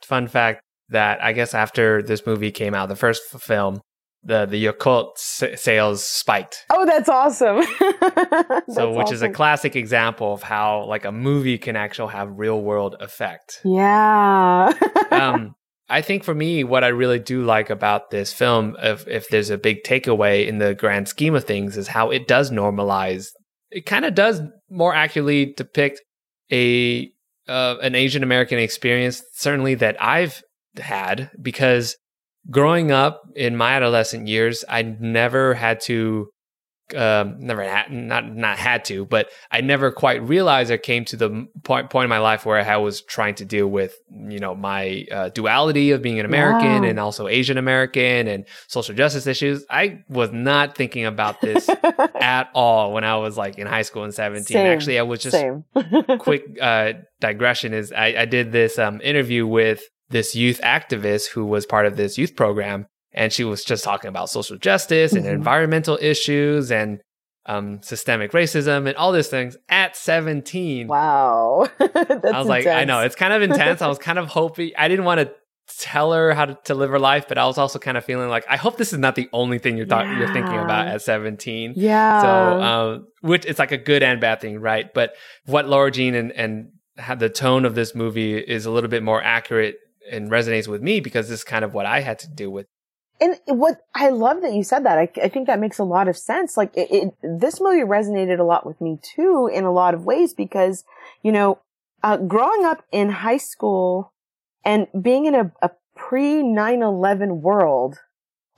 Fun 0.03 0.27
fact 0.27 0.61
that 0.89 1.23
I 1.23 1.33
guess 1.33 1.53
after 1.53 2.01
this 2.01 2.25
movie 2.25 2.51
came 2.51 2.73
out, 2.73 2.89
the 2.89 2.95
first 2.95 3.23
film, 3.39 3.81
the 4.23 4.45
the 4.47 4.67
s- 4.67 5.61
sales 5.61 6.03
spiked. 6.03 6.65
Oh, 6.71 6.85
that's 6.85 7.09
awesome. 7.09 7.57
that's 7.79 8.73
so, 8.73 8.89
which 8.89 9.05
awesome. 9.05 9.13
is 9.13 9.21
a 9.21 9.29
classic 9.29 9.75
example 9.75 10.33
of 10.33 10.41
how 10.41 10.85
like 10.85 11.05
a 11.05 11.11
movie 11.11 11.59
can 11.59 11.75
actually 11.75 12.11
have 12.13 12.39
real 12.39 12.59
world 12.59 12.95
effect. 12.99 13.61
Yeah. 13.63 14.73
um, 15.11 15.55
I 15.87 16.01
think 16.01 16.23
for 16.23 16.33
me, 16.33 16.63
what 16.63 16.83
I 16.83 16.87
really 16.87 17.19
do 17.19 17.43
like 17.43 17.69
about 17.69 18.09
this 18.09 18.33
film, 18.33 18.75
if 18.81 19.07
if 19.07 19.29
there's 19.29 19.49
a 19.49 19.57
big 19.57 19.83
takeaway 19.83 20.47
in 20.47 20.57
the 20.57 20.73
grand 20.73 21.07
scheme 21.07 21.35
of 21.35 21.43
things, 21.43 21.77
is 21.77 21.87
how 21.87 22.09
it 22.09 22.27
does 22.27 22.51
normalize. 22.51 23.27
It 23.69 23.85
kind 23.85 24.05
of 24.05 24.15
does 24.15 24.41
more 24.69 24.95
accurately 24.95 25.53
depict 25.55 26.01
a 26.51 27.11
uh, 27.47 27.75
an 27.81 27.93
Asian 27.93 28.23
American 28.23 28.57
experience, 28.57 29.21
certainly 29.33 29.75
that 29.75 30.01
I've 30.01 30.41
had, 30.77 31.29
because 31.41 31.95
growing 32.49 32.91
up 32.91 33.21
in 33.35 33.55
my 33.55 33.73
adolescent 33.73 34.27
years, 34.27 34.65
I 34.67 34.81
never 34.81 35.53
had 35.53 35.81
to 35.81 36.29
um, 36.95 37.39
never 37.39 37.63
had 37.63 37.91
not 37.91 38.27
not 38.27 38.57
had 38.57 38.85
to, 38.85 39.05
but 39.05 39.29
I 39.51 39.61
never 39.61 39.91
quite 39.91 40.21
realized 40.21 40.71
I 40.71 40.77
came 40.77 41.05
to 41.05 41.17
the 41.17 41.47
point 41.63 41.89
point 41.89 42.05
in 42.05 42.09
my 42.09 42.19
life 42.19 42.45
where 42.45 42.59
I 42.59 42.77
was 42.77 43.01
trying 43.01 43.35
to 43.35 43.45
deal 43.45 43.67
with 43.67 43.95
you 44.09 44.39
know 44.39 44.53
my 44.53 45.05
uh, 45.11 45.29
duality 45.29 45.91
of 45.91 46.01
being 46.01 46.19
an 46.19 46.25
American 46.25 46.83
Wow. 46.83 46.89
and 46.89 46.99
also 46.99 47.27
Asian 47.27 47.57
American 47.57 48.27
and 48.27 48.45
social 48.67 48.93
justice 48.93 49.25
issues. 49.25 49.65
I 49.69 50.03
was 50.09 50.31
not 50.31 50.75
thinking 50.75 51.05
about 51.05 51.41
this 51.41 51.69
at 52.21 52.49
all 52.53 52.93
when 52.93 53.03
I 53.03 53.17
was 53.17 53.37
like 53.37 53.57
in 53.57 53.67
high 53.67 53.81
school 53.83 54.03
and 54.03 54.13
seventeen. 54.13 54.55
Same. 54.55 54.67
Actually, 54.67 54.99
I 54.99 55.03
was 55.03 55.21
just 55.21 55.37
quick 56.19 56.43
uh, 56.61 56.93
digression 57.19 57.73
is 57.73 57.91
I, 57.91 58.15
I 58.19 58.25
did 58.25 58.51
this 58.51 58.77
um, 58.77 59.01
interview 59.01 59.47
with 59.47 59.81
this 60.09 60.35
youth 60.35 60.61
activist 60.61 61.29
who 61.29 61.45
was 61.45 61.65
part 61.65 61.85
of 61.87 61.97
this 61.97 62.17
youth 62.17 62.35
program, 62.35 62.85
and 63.15 63.33
she 63.33 63.43
was 63.43 63.63
just 63.63 63.83
talking 63.83 64.09
about 64.09 64.29
social 64.29 64.57
justice 64.57 65.13
and 65.13 65.25
Mhm. 65.25 65.33
environmental 65.33 65.97
issues 66.01 66.71
and 66.71 66.99
um, 67.47 67.79
systemic 67.83 68.31
racism 68.31 68.87
and 68.87 68.95
all 68.97 69.11
these 69.11 69.27
things 69.27 69.55
at 69.69 69.95
17. 69.95 70.87
wow. 70.87 71.67
That's 71.79 72.25
I 72.25 72.39
was 72.39 72.47
like, 72.47 72.65
I 72.67 72.85
know 72.85 73.01
it's 73.01 73.15
kind 73.15 73.33
of 73.33 73.41
intense. 73.43 73.81
I 73.81 73.87
was 73.87 73.97
kind 73.99 74.17
of 74.19 74.27
hoping 74.39 74.71
I 74.77 74.87
didn't 74.87 75.05
want 75.05 75.21
to 75.21 75.31
tell 75.79 76.11
her 76.13 76.33
how 76.33 76.45
to, 76.45 76.57
to 76.65 76.73
live 76.75 76.89
her 76.89 76.99
life, 76.99 77.27
but 77.27 77.37
I 77.37 77.45
was 77.45 77.57
also 77.59 77.77
kind 77.79 77.97
of 77.97 78.05
feeling 78.05 78.29
like 78.29 78.45
I 78.49 78.55
hope 78.57 78.77
this 78.77 78.93
is 78.93 78.99
not 78.99 79.15
the 79.15 79.29
only 79.33 79.59
thing 79.59 79.77
you're 79.77 79.85
thought 79.87 80.07
you're 80.17 80.31
thinking 80.33 80.57
about 80.59 80.87
at 80.87 81.01
17. 81.03 81.73
Yeah. 81.75 82.21
So, 82.21 82.61
um, 82.61 83.07
which 83.21 83.45
it's 83.45 83.59
like 83.59 83.71
a 83.71 83.77
good 83.77 84.01
and 84.03 84.19
bad 84.21 84.41
thing, 84.41 84.59
right? 84.59 84.91
But 84.93 85.13
what 85.45 85.67
Lara 85.67 85.91
Jean 85.91 86.15
and 86.15 86.31
and 86.31 86.69
the 87.19 87.29
tone 87.29 87.65
of 87.65 87.75
this 87.75 87.93
movie 87.93 88.37
is 88.37 88.65
a 88.65 88.71
little 88.71 88.89
bit 88.89 89.03
more 89.03 89.21
accurate 89.21 89.75
and 90.11 90.31
resonates 90.31 90.67
with 90.67 90.81
me 90.81 90.99
because 90.99 91.29
this 91.29 91.39
is 91.39 91.43
kind 91.43 91.65
of 91.65 91.73
what 91.73 91.85
I 91.85 91.99
had 92.01 92.19
to 92.19 92.27
deal 92.29 92.49
with. 92.51 92.67
And 93.21 93.37
what 93.47 93.81
I 93.93 94.09
love 94.09 94.41
that 94.41 94.53
you 94.53 94.63
said 94.63 94.85
that. 94.85 94.97
I, 94.97 95.09
I 95.23 95.29
think 95.29 95.47
that 95.47 95.59
makes 95.59 95.79
a 95.79 95.83
lot 95.83 96.07
of 96.07 96.17
sense. 96.17 96.57
Like 96.57 96.75
it, 96.75 96.91
it, 96.91 97.13
this 97.39 97.61
movie 97.61 97.81
resonated 97.81 98.39
a 98.39 98.43
lot 98.43 98.65
with 98.65 98.81
me 98.81 98.99
too 99.01 99.49
in 99.53 99.63
a 99.63 99.71
lot 99.71 99.93
of 99.93 100.05
ways 100.05 100.33
because, 100.33 100.83
you 101.23 101.31
know, 101.31 101.59
uh, 102.03 102.17
growing 102.17 102.65
up 102.65 102.83
in 102.91 103.09
high 103.09 103.37
school 103.37 104.13
and 104.65 104.87
being 104.99 105.25
in 105.25 105.35
a, 105.35 105.51
a 105.61 105.71
pre 105.95 106.43
9-11 106.43 107.39
world, 107.39 107.99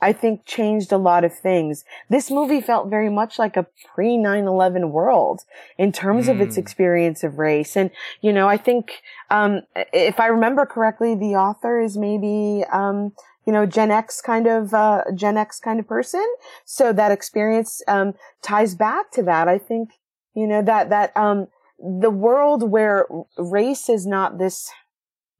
I 0.00 0.12
think 0.12 0.44
changed 0.46 0.92
a 0.92 0.96
lot 0.96 1.24
of 1.24 1.36
things. 1.36 1.84
This 2.08 2.30
movie 2.30 2.60
felt 2.60 2.88
very 2.88 3.10
much 3.10 3.38
like 3.38 3.56
a 3.56 3.66
pre 3.94 4.16
9-11 4.16 4.90
world 4.92 5.42
in 5.76 5.90
terms 5.92 6.28
of 6.28 6.40
its 6.40 6.56
Mm. 6.56 6.58
experience 6.60 7.24
of 7.24 7.38
race. 7.38 7.76
And, 7.76 7.90
you 8.20 8.32
know, 8.32 8.48
I 8.48 8.56
think, 8.56 9.02
um, 9.30 9.62
if 9.92 10.20
I 10.20 10.26
remember 10.26 10.66
correctly, 10.66 11.14
the 11.14 11.34
author 11.34 11.80
is 11.80 11.96
maybe, 11.96 12.64
um, 12.70 13.12
you 13.44 13.52
know, 13.52 13.66
Gen 13.66 13.90
X 13.90 14.20
kind 14.20 14.46
of, 14.46 14.72
uh, 14.72 15.02
Gen 15.14 15.36
X 15.36 15.58
kind 15.58 15.80
of 15.80 15.88
person. 15.88 16.26
So 16.64 16.92
that 16.92 17.10
experience, 17.10 17.82
um, 17.88 18.14
ties 18.42 18.74
back 18.74 19.10
to 19.12 19.22
that. 19.24 19.48
I 19.48 19.58
think, 19.58 19.90
you 20.34 20.46
know, 20.46 20.62
that, 20.62 20.90
that, 20.90 21.16
um, 21.16 21.48
the 21.78 22.10
world 22.10 22.70
where 22.70 23.06
race 23.36 23.88
is 23.88 24.06
not 24.06 24.38
this 24.38 24.70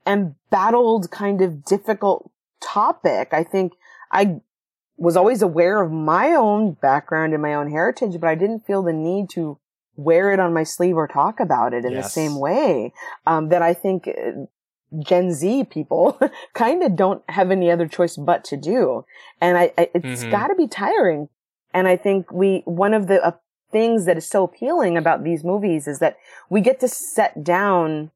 embattled 0.07 1.11
kind 1.11 1.43
of 1.43 1.65
difficult 1.65 2.31
topic. 2.61 3.29
I 3.33 3.45
think 3.45 3.75
I 4.11 4.41
was 4.99 5.17
always 5.17 5.43
aware 5.43 5.81
of 5.81 5.91
my 5.93 6.35
own 6.35 6.73
background 6.73 7.33
and 7.33 7.41
my 7.43 7.55
own 7.55 7.71
heritage, 7.71 8.21
but 8.21 8.29
I 8.29 8.35
didn't 8.35 8.67
feel 8.67 8.83
the 8.83 8.93
need 8.93 9.31
to 9.31 9.59
wear 9.97 10.33
it 10.33 10.41
on 10.41 10.53
my 10.53 10.65
sleeve 10.65 10.97
or 10.97 11.09
talk 11.09 11.41
about 11.41 11.73
it 11.73 11.85
in 11.85 11.95
the 11.95 12.03
same 12.09 12.39
way, 12.39 12.93
um, 13.27 13.49
that 13.49 13.63
I 13.63 13.75
think 13.75 14.09
uh, 14.09 14.47
Gen 14.99 15.33
Z 15.33 15.65
people 15.65 16.19
kind 16.55 16.83
of 16.83 16.97
don't 16.97 17.23
have 17.31 17.51
any 17.51 17.71
other 17.71 17.87
choice 17.89 18.17
but 18.17 18.45
to 18.45 18.57
do. 18.57 19.05
And 19.41 19.57
I, 19.59 19.73
I 19.79 19.91
it's 19.95 20.25
Mhm. 20.25 20.31
gotta 20.31 20.55
be 20.55 20.67
tiring. 20.67 21.29
And 21.75 21.87
I 21.87 21.97
think 21.97 22.33
we, 22.33 22.63
one 22.65 22.95
of 22.95 23.07
the 23.09 23.25
uh, 23.25 23.33
things 23.71 24.05
that 24.07 24.17
is 24.17 24.27
so 24.27 24.45
appealing 24.45 24.97
about 24.97 25.23
these 25.25 25.45
movies 25.45 25.87
is 25.87 25.99
that 25.99 26.17
we 26.49 26.61
get 26.61 26.81
to 26.81 26.89
set 26.89 27.45
down 27.45 28.11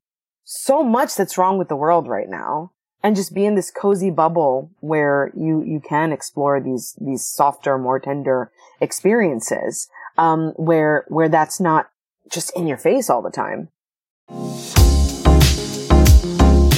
so 0.44 0.82
much 0.82 1.14
that's 1.14 1.36
wrong 1.38 1.58
with 1.58 1.68
the 1.68 1.76
world 1.76 2.08
right 2.08 2.28
now 2.28 2.70
and 3.02 3.16
just 3.16 3.34
be 3.34 3.44
in 3.44 3.54
this 3.54 3.70
cozy 3.70 4.10
bubble 4.10 4.70
where 4.80 5.32
you, 5.36 5.62
you 5.62 5.80
can 5.80 6.12
explore 6.12 6.60
these, 6.60 6.96
these 7.00 7.26
softer, 7.26 7.78
more 7.78 7.98
tender 7.98 8.50
experiences, 8.80 9.88
um, 10.18 10.52
where, 10.56 11.04
where 11.08 11.28
that's 11.28 11.60
not 11.60 11.90
just 12.30 12.56
in 12.56 12.66
your 12.66 12.78
face 12.78 13.10
all 13.10 13.22
the 13.22 13.30
time. 13.30 13.68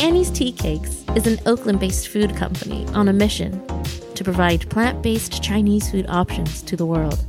Annie's 0.03 0.31
Tea 0.31 0.53
Cakes 0.53 1.05
is 1.15 1.27
an 1.27 1.39
Oakland 1.47 1.81
based 1.81 2.09
food 2.09 2.35
company 2.37 2.87
on 2.89 3.09
a 3.09 3.13
mission 3.13 3.65
to 4.15 4.25
provide 4.25 4.69
plant 4.71 5.03
based 5.03 5.43
Chinese 5.43 5.91
food 5.91 6.07
options 6.09 6.63
to 6.63 6.77
the 6.77 6.87
world. 6.87 7.25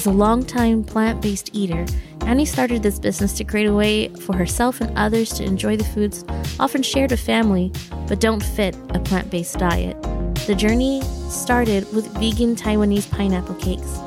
As 0.00 0.06
a 0.06 0.12
longtime 0.12 0.82
plant 0.84 1.20
based 1.20 1.54
eater, 1.54 1.84
Annie 2.22 2.46
started 2.46 2.82
this 2.82 2.98
business 2.98 3.34
to 3.34 3.44
create 3.44 3.66
a 3.66 3.74
way 3.74 4.08
for 4.08 4.34
herself 4.34 4.80
and 4.80 4.96
others 4.96 5.28
to 5.34 5.44
enjoy 5.44 5.76
the 5.76 5.84
foods 5.84 6.24
often 6.58 6.82
shared 6.82 7.10
with 7.10 7.20
family 7.20 7.70
but 8.08 8.18
don't 8.18 8.42
fit 8.42 8.74
a 8.94 8.98
plant 8.98 9.30
based 9.30 9.58
diet. 9.58 10.00
The 10.46 10.54
journey 10.54 11.02
started 11.28 11.86
with 11.92 12.06
vegan 12.14 12.56
Taiwanese 12.56 13.10
pineapple 13.10 13.56
cakes. 13.56 13.98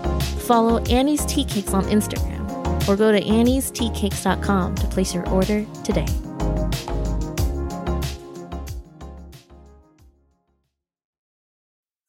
Follow 0.48 0.80
Annie's 0.86 1.28
Tea 1.28 1.46
Cakes 1.46 1.76
on 1.76 1.84
Instagram 1.84 2.42
or 2.90 2.96
go 2.96 3.12
to 3.12 3.22
anniesteacakes.com 3.22 4.74
to 4.74 4.88
place 4.88 5.14
your 5.14 5.30
order 5.30 5.64
today. 5.84 6.08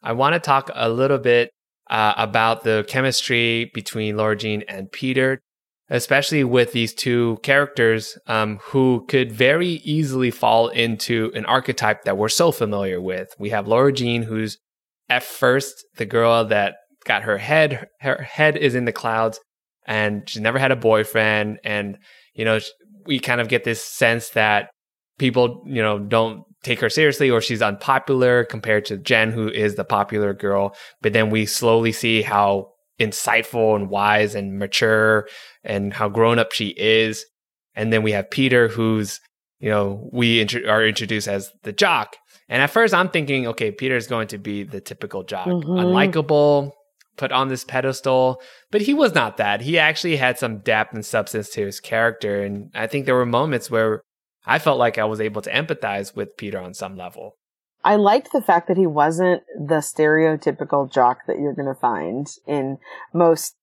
I 0.03 0.13
want 0.13 0.33
to 0.33 0.41
talk 0.41 0.71
a 0.73 0.89
little 0.89 1.19
bit 1.19 1.51
uh, 1.95 2.13
about 2.17 2.65
the 2.65 2.85
chemistry 2.89 3.71
between 3.73 4.17
Lara 4.17 4.37
Jean 4.37 4.65
and 4.67 4.91
Peter, 4.91 5.41
especially 5.89 6.43
with 6.43 6.73
these 6.73 6.93
two 6.93 7.39
characters 7.45 8.19
um, 8.27 8.59
who 8.65 9.07
could 9.07 9.31
very 9.31 9.75
easily 9.85 10.33
fall 10.33 10.71
into 10.71 11.31
an 11.37 11.47
archetype 11.47 12.03
that 12.03 12.17
we're 12.17 12.29
so 12.29 12.51
familiar 12.51 13.01
with. 13.01 13.29
We 13.39 13.51
have 13.51 13.69
Lara 13.69 13.93
Jean, 13.93 14.25
who's 14.25 14.59
at 15.09 15.23
first 15.23 15.85
the 15.97 16.05
girl 16.05 16.45
that 16.47 16.75
got 17.05 17.23
her 17.23 17.39
head, 17.39 17.87
her 18.01 18.23
head 18.23 18.57
is 18.57 18.75
in 18.75 18.87
the 18.87 18.93
clouds, 18.93 19.39
and 19.87 20.29
she's 20.29 20.43
never 20.43 20.59
had 20.59 20.73
a 20.73 20.77
boyfriend. 20.77 21.61
And, 21.63 21.99
you 22.35 22.45
know, 22.45 22.59
we 23.07 23.21
kind 23.21 23.41
of 23.41 23.47
get 23.47 23.63
this 23.63 23.85
sense 23.85 24.31
that 24.31 24.69
people, 25.21 25.63
you 25.65 25.81
know, 25.81 26.01
don't 26.01 26.43
take 26.65 26.81
her 26.81 26.89
seriously 26.91 27.31
or 27.31 27.41
she's 27.41 27.63
unpopular 27.63 28.45
compared 28.45 28.85
to 28.87 28.97
Jen, 28.97 29.31
who 29.31 29.49
is 29.49 29.77
the 29.77 29.85
popular 29.85 30.33
girl. 30.35 30.75
But 31.03 31.13
then 31.13 31.31
we 31.31 31.47
slowly 31.47 31.93
see 31.93 32.23
how 32.23 32.73
insightful 33.01 33.77
and 33.77 33.89
wise 33.91 34.35
and 34.35 34.59
mature 34.59 35.29
and 35.63 35.93
how 35.93 36.09
grown 36.09 36.39
up 36.39 36.53
she 36.53 36.69
is. 36.77 37.25
And 37.75 37.93
then 37.93 38.03
we 38.03 38.13
have 38.13 38.31
Peter, 38.31 38.69
who's, 38.69 39.21
you 39.61 39.69
know, 39.71 40.09
we 40.13 40.41
intro- 40.41 40.69
are 40.69 40.87
introduced 40.87 41.29
as 41.29 41.51
the 41.65 41.73
jock. 41.73 42.17
And 42.49 42.63
at 42.63 42.71
first 42.71 42.95
I'm 42.95 43.09
thinking, 43.09 43.47
okay, 43.49 43.71
Peter's 43.71 44.07
going 44.07 44.29
to 44.29 44.39
be 44.39 44.63
the 44.63 44.81
typical 44.81 45.23
jock, 45.25 45.47
Mhm. 45.49 45.65
unlikable, 45.65 46.73
put 47.17 47.33
on 47.33 47.49
this 47.49 47.65
pedestal. 47.65 48.41
But 48.71 48.83
he 48.83 48.95
was 48.95 49.15
not 49.15 49.37
that. 49.39 49.61
He 49.63 49.79
actually 49.79 50.17
had 50.17 50.39
some 50.39 50.59
depth 50.59 50.95
and 50.95 51.05
substance 51.05 51.49
to 51.51 51.65
his 51.67 51.81
character. 51.81 52.43
And 52.43 52.71
I 52.75 52.87
think 52.87 53.07
there 53.07 53.15
were 53.15 53.27
moments 53.27 53.71
where 53.71 54.03
I 54.47 54.59
felt 54.59 54.79
like 54.79 54.99
I 54.99 55.05
was 55.05 55.21
able 55.21 55.43
to 55.43 55.51
empathize 55.51 56.15
with 56.15 56.37
Peter 56.37 56.59
on 56.59 56.75
some 56.75 56.97
level. 56.97 57.37
I 57.83 57.97
liked 57.97 58.33
the 58.33 58.43
fact 58.43 58.69
that 58.69 58.77
he 58.79 58.87
wasn't 58.87 59.43
the 59.59 59.77
stereotypical 59.77 60.91
jock 60.91 61.19
that 61.27 61.39
you're 61.39 61.55
going 61.55 61.69
to 61.69 61.79
find 61.79 62.27
in 62.47 62.79
most 63.13 63.57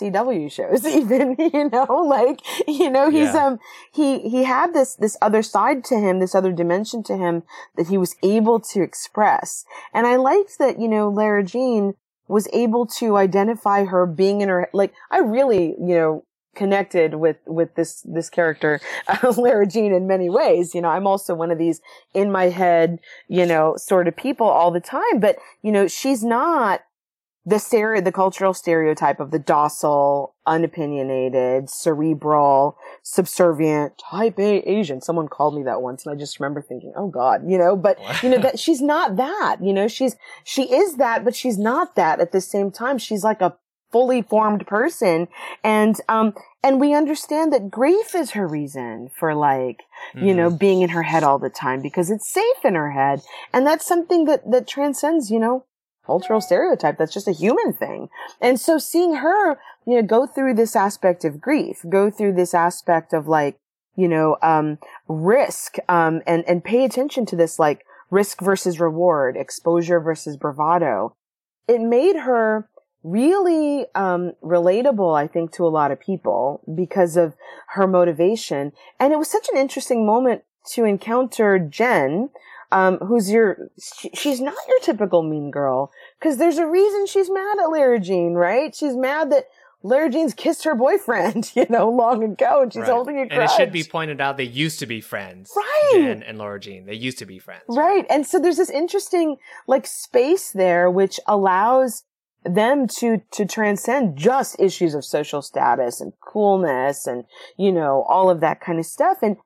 CW 0.00 0.50
shows, 0.50 0.84
even, 1.00 1.36
you 1.38 1.70
know, 1.70 1.84
like, 2.06 2.40
you 2.66 2.90
know, 2.90 3.10
he's, 3.10 3.34
Yeah. 3.34 3.46
um, 3.46 3.58
he, 3.92 4.28
he 4.28 4.44
had 4.44 4.74
this, 4.74 4.94
this 4.96 5.16
other 5.22 5.42
side 5.42 5.84
to 5.84 5.96
him, 5.98 6.20
this 6.20 6.34
other 6.34 6.52
dimension 6.52 7.02
to 7.04 7.16
him 7.16 7.42
that 7.76 7.88
he 7.88 7.96
was 7.98 8.16
able 8.22 8.60
to 8.60 8.82
express. 8.82 9.64
And 9.94 10.06
I 10.06 10.16
liked 10.16 10.58
that, 10.58 10.78
you 10.80 10.88
know, 10.88 11.08
Lara 11.08 11.44
Jean 11.44 11.94
was 12.28 12.48
able 12.52 12.86
to 12.86 13.16
identify 13.16 13.84
her 13.84 14.04
being 14.06 14.40
in 14.40 14.48
her, 14.48 14.68
like, 14.72 14.92
I 15.10 15.18
really, 15.18 15.76
you 15.78 15.94
know, 15.94 16.24
connected 16.56 17.14
with, 17.14 17.36
with 17.46 17.74
this, 17.74 18.02
this 18.04 18.30
character, 18.30 18.80
uh, 19.08 19.32
Lara 19.36 19.66
Jean 19.66 19.92
in 19.92 20.06
many 20.06 20.28
ways. 20.28 20.74
You 20.74 20.80
know, 20.80 20.88
I'm 20.88 21.06
also 21.06 21.34
one 21.34 21.50
of 21.50 21.58
these 21.58 21.80
in 22.14 22.32
my 22.32 22.44
head, 22.44 22.98
you 23.28 23.46
know, 23.46 23.76
sort 23.76 24.08
of 24.08 24.16
people 24.16 24.46
all 24.46 24.70
the 24.70 24.80
time, 24.80 25.20
but, 25.20 25.36
you 25.62 25.70
know, 25.70 25.86
she's 25.86 26.24
not 26.24 26.80
the 27.48 27.60
stereo, 27.60 28.00
the 28.00 28.10
cultural 28.10 28.52
stereotype 28.52 29.20
of 29.20 29.30
the 29.30 29.38
docile, 29.38 30.34
unopinionated, 30.48 31.70
cerebral, 31.70 32.76
subservient, 33.04 33.92
type 33.98 34.36
A 34.40 34.68
Asian. 34.68 35.00
Someone 35.00 35.28
called 35.28 35.54
me 35.54 35.62
that 35.62 35.80
once 35.80 36.04
and 36.04 36.12
I 36.12 36.18
just 36.18 36.40
remember 36.40 36.60
thinking, 36.60 36.92
oh 36.96 37.06
God, 37.06 37.48
you 37.48 37.56
know, 37.56 37.76
but 37.76 38.00
you 38.20 38.30
know, 38.30 38.38
that 38.38 38.58
she's 38.58 38.82
not 38.82 39.14
that, 39.14 39.58
you 39.62 39.72
know, 39.72 39.86
she's, 39.86 40.16
she 40.42 40.74
is 40.74 40.96
that, 40.96 41.24
but 41.24 41.36
she's 41.36 41.56
not 41.56 41.94
that 41.94 42.18
at 42.18 42.32
the 42.32 42.40
same 42.40 42.72
time. 42.72 42.98
She's 42.98 43.22
like 43.22 43.40
a 43.40 43.56
fully 43.96 44.20
formed 44.20 44.66
person. 44.66 45.26
And, 45.64 45.98
um, 46.06 46.34
and 46.62 46.78
we 46.78 46.92
understand 46.92 47.50
that 47.54 47.70
grief 47.70 48.14
is 48.14 48.32
her 48.32 48.46
reason 48.46 49.08
for 49.18 49.34
like, 49.34 49.84
mm-hmm. 50.14 50.26
you 50.26 50.34
know, 50.34 50.48
mm-hmm. 50.48 50.58
being 50.58 50.82
in 50.82 50.90
her 50.90 51.04
head 51.04 51.24
all 51.24 51.38
the 51.38 51.48
time 51.48 51.80
because 51.80 52.10
it's 52.10 52.30
safe 52.30 52.62
in 52.62 52.74
her 52.74 52.90
head. 52.90 53.22
And 53.54 53.66
that's 53.66 53.86
something 53.86 54.26
that, 54.26 54.50
that 54.50 54.68
transcends, 54.68 55.30
you 55.30 55.38
know, 55.38 55.64
cultural 56.04 56.42
stereotype. 56.42 56.98
That's 56.98 57.14
just 57.14 57.26
a 57.26 57.32
human 57.32 57.72
thing. 57.72 58.10
And 58.38 58.60
so 58.60 58.76
seeing 58.76 59.14
her, 59.14 59.52
you 59.86 59.94
know, 59.94 60.02
go 60.02 60.26
through 60.26 60.56
this 60.56 60.76
aspect 60.76 61.24
of 61.24 61.40
grief, 61.40 61.82
go 61.88 62.10
through 62.10 62.34
this 62.34 62.52
aspect 62.52 63.14
of 63.14 63.26
like, 63.26 63.56
you 63.96 64.08
know, 64.08 64.36
um, 64.42 64.78
risk, 65.08 65.76
um, 65.88 66.20
and, 66.26 66.44
and 66.46 66.62
pay 66.62 66.84
attention 66.84 67.24
to 67.26 67.36
this 67.36 67.58
like 67.58 67.86
risk 68.10 68.42
versus 68.42 68.78
reward, 68.78 69.38
exposure 69.38 70.00
versus 70.00 70.36
bravado. 70.36 71.16
It 71.66 71.80
made 71.80 72.16
her 72.16 72.68
really 73.02 73.86
um, 73.94 74.32
relatable, 74.42 75.16
I 75.16 75.26
think, 75.26 75.52
to 75.52 75.66
a 75.66 75.68
lot 75.68 75.90
of 75.90 76.00
people 76.00 76.62
because 76.74 77.16
of 77.16 77.34
her 77.74 77.86
motivation. 77.86 78.72
And 78.98 79.12
it 79.12 79.18
was 79.18 79.30
such 79.30 79.48
an 79.52 79.58
interesting 79.58 80.06
moment 80.06 80.42
to 80.72 80.84
encounter 80.84 81.58
Jen, 81.58 82.30
um, 82.72 82.98
who's 82.98 83.30
your, 83.30 83.70
she, 83.98 84.10
she's 84.14 84.40
not 84.40 84.56
your 84.68 84.80
typical 84.80 85.22
mean 85.22 85.50
girl, 85.50 85.92
because 86.18 86.38
there's 86.38 86.58
a 86.58 86.66
reason 86.66 87.06
she's 87.06 87.30
mad 87.30 87.58
at 87.60 87.70
Lara 87.70 88.00
Jean, 88.00 88.34
right? 88.34 88.74
She's 88.74 88.96
mad 88.96 89.30
that 89.30 89.44
Lara 89.82 90.10
Jean's 90.10 90.34
kissed 90.34 90.64
her 90.64 90.74
boyfriend, 90.74 91.52
you 91.54 91.66
know, 91.70 91.88
long 91.88 92.24
ago, 92.24 92.62
and 92.62 92.72
she's 92.72 92.80
right. 92.80 92.90
holding 92.90 93.18
a 93.18 93.26
grudge. 93.26 93.32
And 93.32 93.42
it 93.42 93.50
should 93.50 93.72
be 93.72 93.84
pointed 93.84 94.20
out 94.20 94.36
they 94.36 94.44
used 94.44 94.80
to 94.80 94.86
be 94.86 95.00
friends, 95.00 95.52
right? 95.56 95.90
Jen 95.94 96.22
and 96.22 96.38
Lara 96.38 96.58
Jean, 96.58 96.86
they 96.86 96.94
used 96.94 97.18
to 97.18 97.26
be 97.26 97.38
friends, 97.38 97.62
right? 97.68 98.04
And 98.10 98.26
so 98.26 98.40
there's 98.40 98.56
this 98.56 98.70
interesting 98.70 99.36
like 99.66 99.86
space 99.86 100.50
there, 100.50 100.90
which 100.90 101.20
allows 101.26 102.02
them 102.48 102.86
to 102.86 103.22
to 103.32 103.44
transcend 103.44 104.16
just 104.16 104.58
issues 104.60 104.94
of 104.94 105.04
social 105.04 105.42
status 105.42 106.00
and 106.00 106.12
coolness 106.20 107.06
and 107.06 107.24
you 107.56 107.72
know 107.72 108.04
all 108.08 108.30
of 108.30 108.40
that 108.40 108.60
kind 108.60 108.78
of 108.78 108.86
stuff. 108.86 109.18
And 109.22 109.36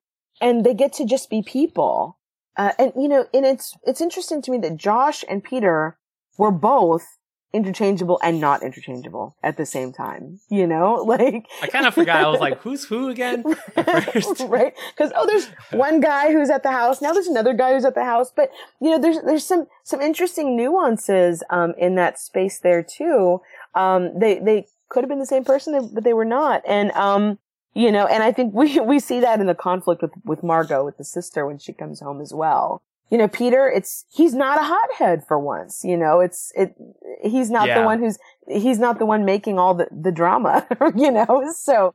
and 0.41 0.65
they 0.65 0.75
get 0.75 0.93
to 0.95 1.05
just 1.05 1.31
be 1.31 1.43
people. 1.43 2.19
Uh, 2.57 2.73
and 2.79 2.93
you 2.97 3.09
know 3.09 3.27
and 3.33 3.47
it's 3.47 3.77
it's 3.85 4.01
interesting 4.01 4.43
to 4.43 4.51
me 4.51 4.59
that 4.59 4.77
Josh 4.77 5.25
and 5.29 5.43
Peter 5.43 5.99
were 6.37 6.51
both 6.51 7.07
interchangeable 7.53 8.21
and 8.23 8.41
not 8.41 8.63
interchangeable 8.63 9.37
at 9.43 9.57
the 9.57 9.67
same 9.67 9.93
time. 9.93 10.41
You 10.49 10.67
know, 10.67 10.95
like 11.07 11.47
I 11.63 11.67
kind 11.67 11.87
of 11.87 11.95
forgot. 11.95 12.25
I 12.25 12.29
was 12.29 12.41
like, 12.41 12.59
who's 12.63 12.85
who 12.85 13.09
again? 13.09 13.43
right? 13.77 14.75
Because 14.97 15.13
oh, 15.15 15.27
there's 15.27 15.47
one 15.73 16.01
guy 16.01 16.33
who's 16.33 16.51
at 16.51 16.63
the 16.63 16.71
house. 16.71 17.01
Now 17.01 17.13
there's 17.13 17.27
another 17.27 17.55
guy 17.55 17.75
who's 17.75 17.85
at 17.85 17.95
the 17.95 18.05
house. 18.05 18.33
But 18.35 18.51
you 18.81 18.91
know, 18.91 18.99
there's 18.99 19.21
there's 19.23 19.47
some 19.47 19.67
some 19.83 20.01
interesting 20.01 20.57
nuances 20.57 21.43
um, 21.51 21.75
in 21.79 21.95
that 21.97 22.19
space 22.19 22.59
there 22.61 22.83
too. 22.83 23.41
Um, 23.75 24.19
they 24.19 24.39
they 24.39 24.67
could 24.89 25.05
have 25.05 25.09
been 25.09 25.21
the 25.21 25.27
same 25.27 25.45
person, 25.45 25.91
but 25.93 26.05
they 26.05 26.13
were 26.13 26.25
not. 26.25 26.63
And 26.67 26.91
um, 26.93 27.39
you 27.75 27.93
know, 27.93 28.07
and 28.07 28.23
I 28.23 28.33
think 28.33 28.55
we 28.55 28.81
we 28.81 28.99
see 28.99 29.21
that 29.21 29.41
in 29.41 29.47
the 29.47 29.55
conflict 29.55 30.03
with 30.03 30.13
with 30.25 30.43
Margot, 30.43 30.85
with 30.85 30.99
the 30.99 31.05
sister, 31.05 31.47
when 31.47 31.59
she 31.59 31.73
comes 31.73 32.01
home 32.01 32.21
as 32.21 32.33
well 32.33 32.83
you 33.11 33.19
know, 33.19 33.29
Peter, 33.29 33.69
it's, 33.69 34.05
he's 34.11 34.35
not 34.35 34.59
a 34.59 34.65
hothead 34.65 35.25
for 35.27 35.39
once, 35.39 35.83
you 35.85 35.97
know, 35.97 36.21
it's, 36.21 36.53
it, 36.55 36.75
he's 37.23 37.51
not 37.51 37.67
yeah. 37.67 37.81
the 37.81 37.85
one 37.85 37.99
who's, 37.99 38.19
he's 38.49 38.79
not 38.79 38.99
the 38.99 39.07
one 39.07 39.25
making 39.25 39.59
all 39.59 39.75
the, 39.75 39.89
the 39.91 40.13
drama, 40.13 40.67
you 40.97 41.11
know, 41.11 41.53
so. 41.55 41.95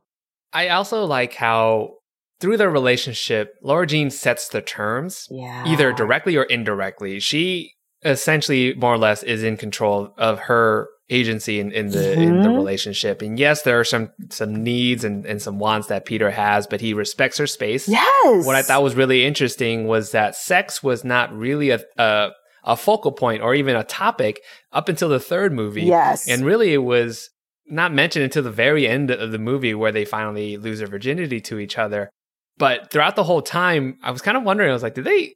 I 0.52 0.68
also 0.68 1.04
like 1.04 1.34
how 1.34 1.94
through 2.40 2.56
their 2.56 2.70
relationship, 2.70 3.54
Lara 3.62 3.86
Jean 3.86 4.10
sets 4.10 4.48
the 4.48 4.60
terms, 4.60 5.26
yeah. 5.30 5.64
either 5.66 5.92
directly 5.92 6.36
or 6.36 6.44
indirectly. 6.44 7.18
She 7.20 7.72
essentially, 8.04 8.74
more 8.74 8.94
or 8.94 8.98
less, 8.98 9.22
is 9.22 9.42
in 9.42 9.56
control 9.56 10.14
of 10.16 10.40
her 10.40 10.88
agency 11.08 11.60
in, 11.60 11.70
in 11.72 11.88
the 11.88 11.98
mm-hmm. 11.98 12.20
in 12.20 12.42
the 12.42 12.48
mm-hmm. 12.48 12.56
relationship. 12.56 13.22
And 13.22 13.38
yes, 13.38 13.62
there 13.62 13.78
are 13.78 13.84
some 13.84 14.10
some 14.30 14.62
needs 14.62 15.04
and, 15.04 15.24
and 15.24 15.40
some 15.40 15.58
wants 15.58 15.88
that 15.88 16.04
Peter 16.04 16.30
has, 16.30 16.66
but 16.66 16.80
he 16.80 16.94
respects 16.94 17.38
her 17.38 17.46
space. 17.46 17.88
Yes. 17.88 18.46
What 18.46 18.56
I 18.56 18.62
thought 18.62 18.82
was 18.82 18.94
really 18.94 19.24
interesting 19.24 19.86
was 19.86 20.12
that 20.12 20.34
sex 20.34 20.82
was 20.82 21.04
not 21.04 21.32
really 21.32 21.70
a, 21.70 21.80
a 21.96 22.30
a 22.64 22.76
focal 22.76 23.12
point 23.12 23.42
or 23.42 23.54
even 23.54 23.76
a 23.76 23.84
topic 23.84 24.40
up 24.72 24.88
until 24.88 25.08
the 25.08 25.20
third 25.20 25.52
movie. 25.52 25.84
Yes. 25.84 26.28
And 26.28 26.44
really 26.44 26.74
it 26.74 26.78
was 26.78 27.30
not 27.68 27.92
mentioned 27.92 28.24
until 28.24 28.42
the 28.42 28.50
very 28.50 28.86
end 28.86 29.10
of 29.10 29.32
the 29.32 29.38
movie 29.38 29.74
where 29.74 29.92
they 29.92 30.04
finally 30.04 30.56
lose 30.56 30.80
their 30.80 30.88
virginity 30.88 31.40
to 31.42 31.58
each 31.58 31.78
other. 31.78 32.10
But 32.58 32.90
throughout 32.90 33.16
the 33.16 33.24
whole 33.24 33.42
time, 33.42 33.98
I 34.02 34.10
was 34.10 34.22
kind 34.22 34.36
of 34.36 34.42
wondering, 34.42 34.70
I 34.70 34.72
was 34.72 34.82
like, 34.82 34.94
did 34.94 35.04
they 35.04 35.34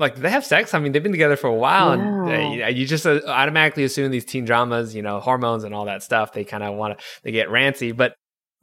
like 0.00 0.16
they 0.16 0.30
have 0.30 0.44
sex. 0.44 0.74
I 0.74 0.80
mean, 0.80 0.92
they've 0.92 1.02
been 1.02 1.12
together 1.12 1.36
for 1.36 1.46
a 1.46 1.54
while, 1.54 1.96
yeah. 1.96 2.32
and 2.32 2.62
uh, 2.62 2.66
you 2.66 2.86
just 2.86 3.06
uh, 3.06 3.20
automatically 3.26 3.84
assume 3.84 4.10
these 4.10 4.24
teen 4.24 4.44
dramas, 4.44 4.94
you 4.94 5.02
know, 5.02 5.20
hormones 5.20 5.62
and 5.62 5.74
all 5.74 5.84
that 5.84 6.02
stuff. 6.02 6.32
They 6.32 6.44
kind 6.44 6.62
of 6.62 6.74
want 6.74 6.98
to 6.98 7.04
they 7.22 7.30
get 7.30 7.50
rancy, 7.50 7.92
but 7.92 8.14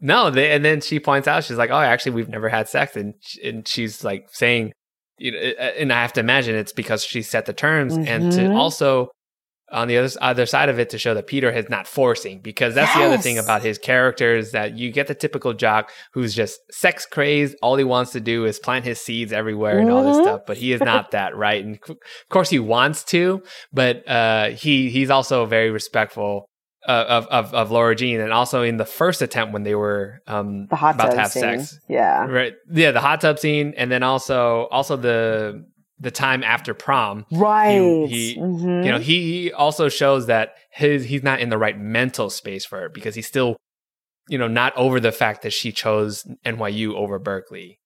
no. 0.02 0.30
They, 0.32 0.52
and 0.52 0.66
then 0.66 0.82
she 0.82 1.00
points 1.00 1.28
out, 1.28 1.44
she's 1.44 1.58
like, 1.58 1.70
"Oh, 1.70 1.80
actually, 1.80 2.14
we've 2.14 2.28
never 2.28 2.50
had 2.50 2.68
sex," 2.68 2.96
and 2.96 3.14
and 3.44 3.68
she's 3.68 4.04
like 4.04 4.28
saying, 4.32 4.74
you 5.20 5.32
know, 5.32 5.38
and 5.38 5.94
I 5.94 6.02
have 6.02 6.14
to 6.14 6.20
imagine 6.20 6.56
it's 6.56 6.74
because 6.74 7.04
she 7.06 7.22
set 7.22 7.46
the 7.46 7.54
terms, 7.54 7.94
mm-hmm. 7.94 8.08
and 8.08 8.32
to 8.34 8.40
mm-hmm. 8.40 8.56
also 8.56 9.10
on 9.72 9.88
the 9.88 9.98
other 9.98 10.10
other 10.22 10.46
side 10.46 10.70
of 10.70 10.80
it 10.80 10.90
to 10.90 10.98
show 10.98 11.14
that 11.14 11.28
Peter 11.28 11.50
is 11.50 11.70
not 11.70 11.88
forcing 11.88 12.40
because 12.40 12.74
that's 12.74 12.90
yes. 12.90 12.98
the 12.98 13.04
other 13.04 13.18
thing 13.18 13.38
about 13.38 13.62
his 13.62 13.78
character 13.78 14.36
is 14.36 14.52
that 14.52 14.78
you 14.78 14.92
get 14.92 15.08
the 15.08 15.16
typical 15.16 15.54
jock 15.54 15.92
who's 16.14 16.34
just 16.34 16.60
sex 16.72 17.06
crazed 17.06 17.56
all 17.62 17.76
he 17.76 17.84
wants 17.84 18.12
to 18.12 18.20
do 18.20 18.46
is 18.46 18.60
plant 18.60 18.86
his 18.86 19.00
seeds 19.00 19.34
everywhere 19.34 19.76
mm-hmm. 19.76 19.88
and 19.88 19.92
all 19.92 20.04
this 20.04 20.16
mm-hmm. 20.16 20.26
stuff 20.26 20.42
but 20.48 20.58
he 20.58 20.72
is 20.72 20.82
not 20.82 21.12
that 21.12 21.36
right 21.36 21.64
and 21.66 21.80
of 21.90 21.98
course 22.30 22.50
he 22.50 22.60
wants 22.60 23.04
to 23.04 23.42
but 23.74 24.08
uh, 24.08 24.50
he 24.50 24.90
he's 24.90 25.10
also 25.10 25.46
very 25.46 25.70
respectful 25.70 26.48
uh, 26.88 27.06
of, 27.10 27.28
of 27.28 27.54
of 27.54 27.72
Lara 27.72 27.96
Jean, 27.96 28.22
and 28.22 28.32
also 28.32 28.64
in 28.64 28.78
the 28.78 28.86
first 28.86 29.22
attempt 29.22 29.52
when 29.52 29.64
they 29.64 29.76
were 29.76 30.22
um, 30.26 30.68
the 30.68 30.78
hot 30.78 30.96
about 30.96 31.12
to 31.12 31.18
have 31.18 31.32
scene. 31.32 31.42
sex, 31.42 31.80
yeah, 31.90 32.26
right, 32.26 32.54
yeah, 32.72 32.92
the 32.92 33.02
hot 33.02 33.20
tub 33.20 33.40
scene, 33.40 33.74
and 33.76 33.92
then 33.92 34.04
also 34.04 34.68
also 34.72 34.96
the 34.96 35.66
the 36.00 36.12
time 36.12 36.44
after 36.44 36.74
prom. 36.74 37.26
Right. 37.32 38.08
He, 38.08 38.34
he 38.34 38.38
mm-hmm. 38.38 38.84
you 38.84 38.92
know, 38.92 39.00
he, 39.00 39.44
he 39.44 39.52
also 39.52 39.90
shows 39.90 40.28
that 40.28 40.56
his 40.70 41.06
he's 41.06 41.24
not 41.24 41.40
in 41.40 41.50
the 41.50 41.58
right 41.58 41.78
mental 41.80 42.30
space 42.30 42.66
for 42.66 42.86
it 42.86 42.94
because 42.94 43.16
he's 43.16 43.28
still, 43.28 43.58
you 44.30 44.38
know, 44.38 44.48
not 44.48 44.76
over 44.78 45.00
the 45.00 45.12
fact 45.12 45.42
that 45.42 45.54
she 45.54 45.72
chose 45.72 46.24
NYU 46.46 46.94
over 46.94 47.18
Berkeley. 47.20 47.80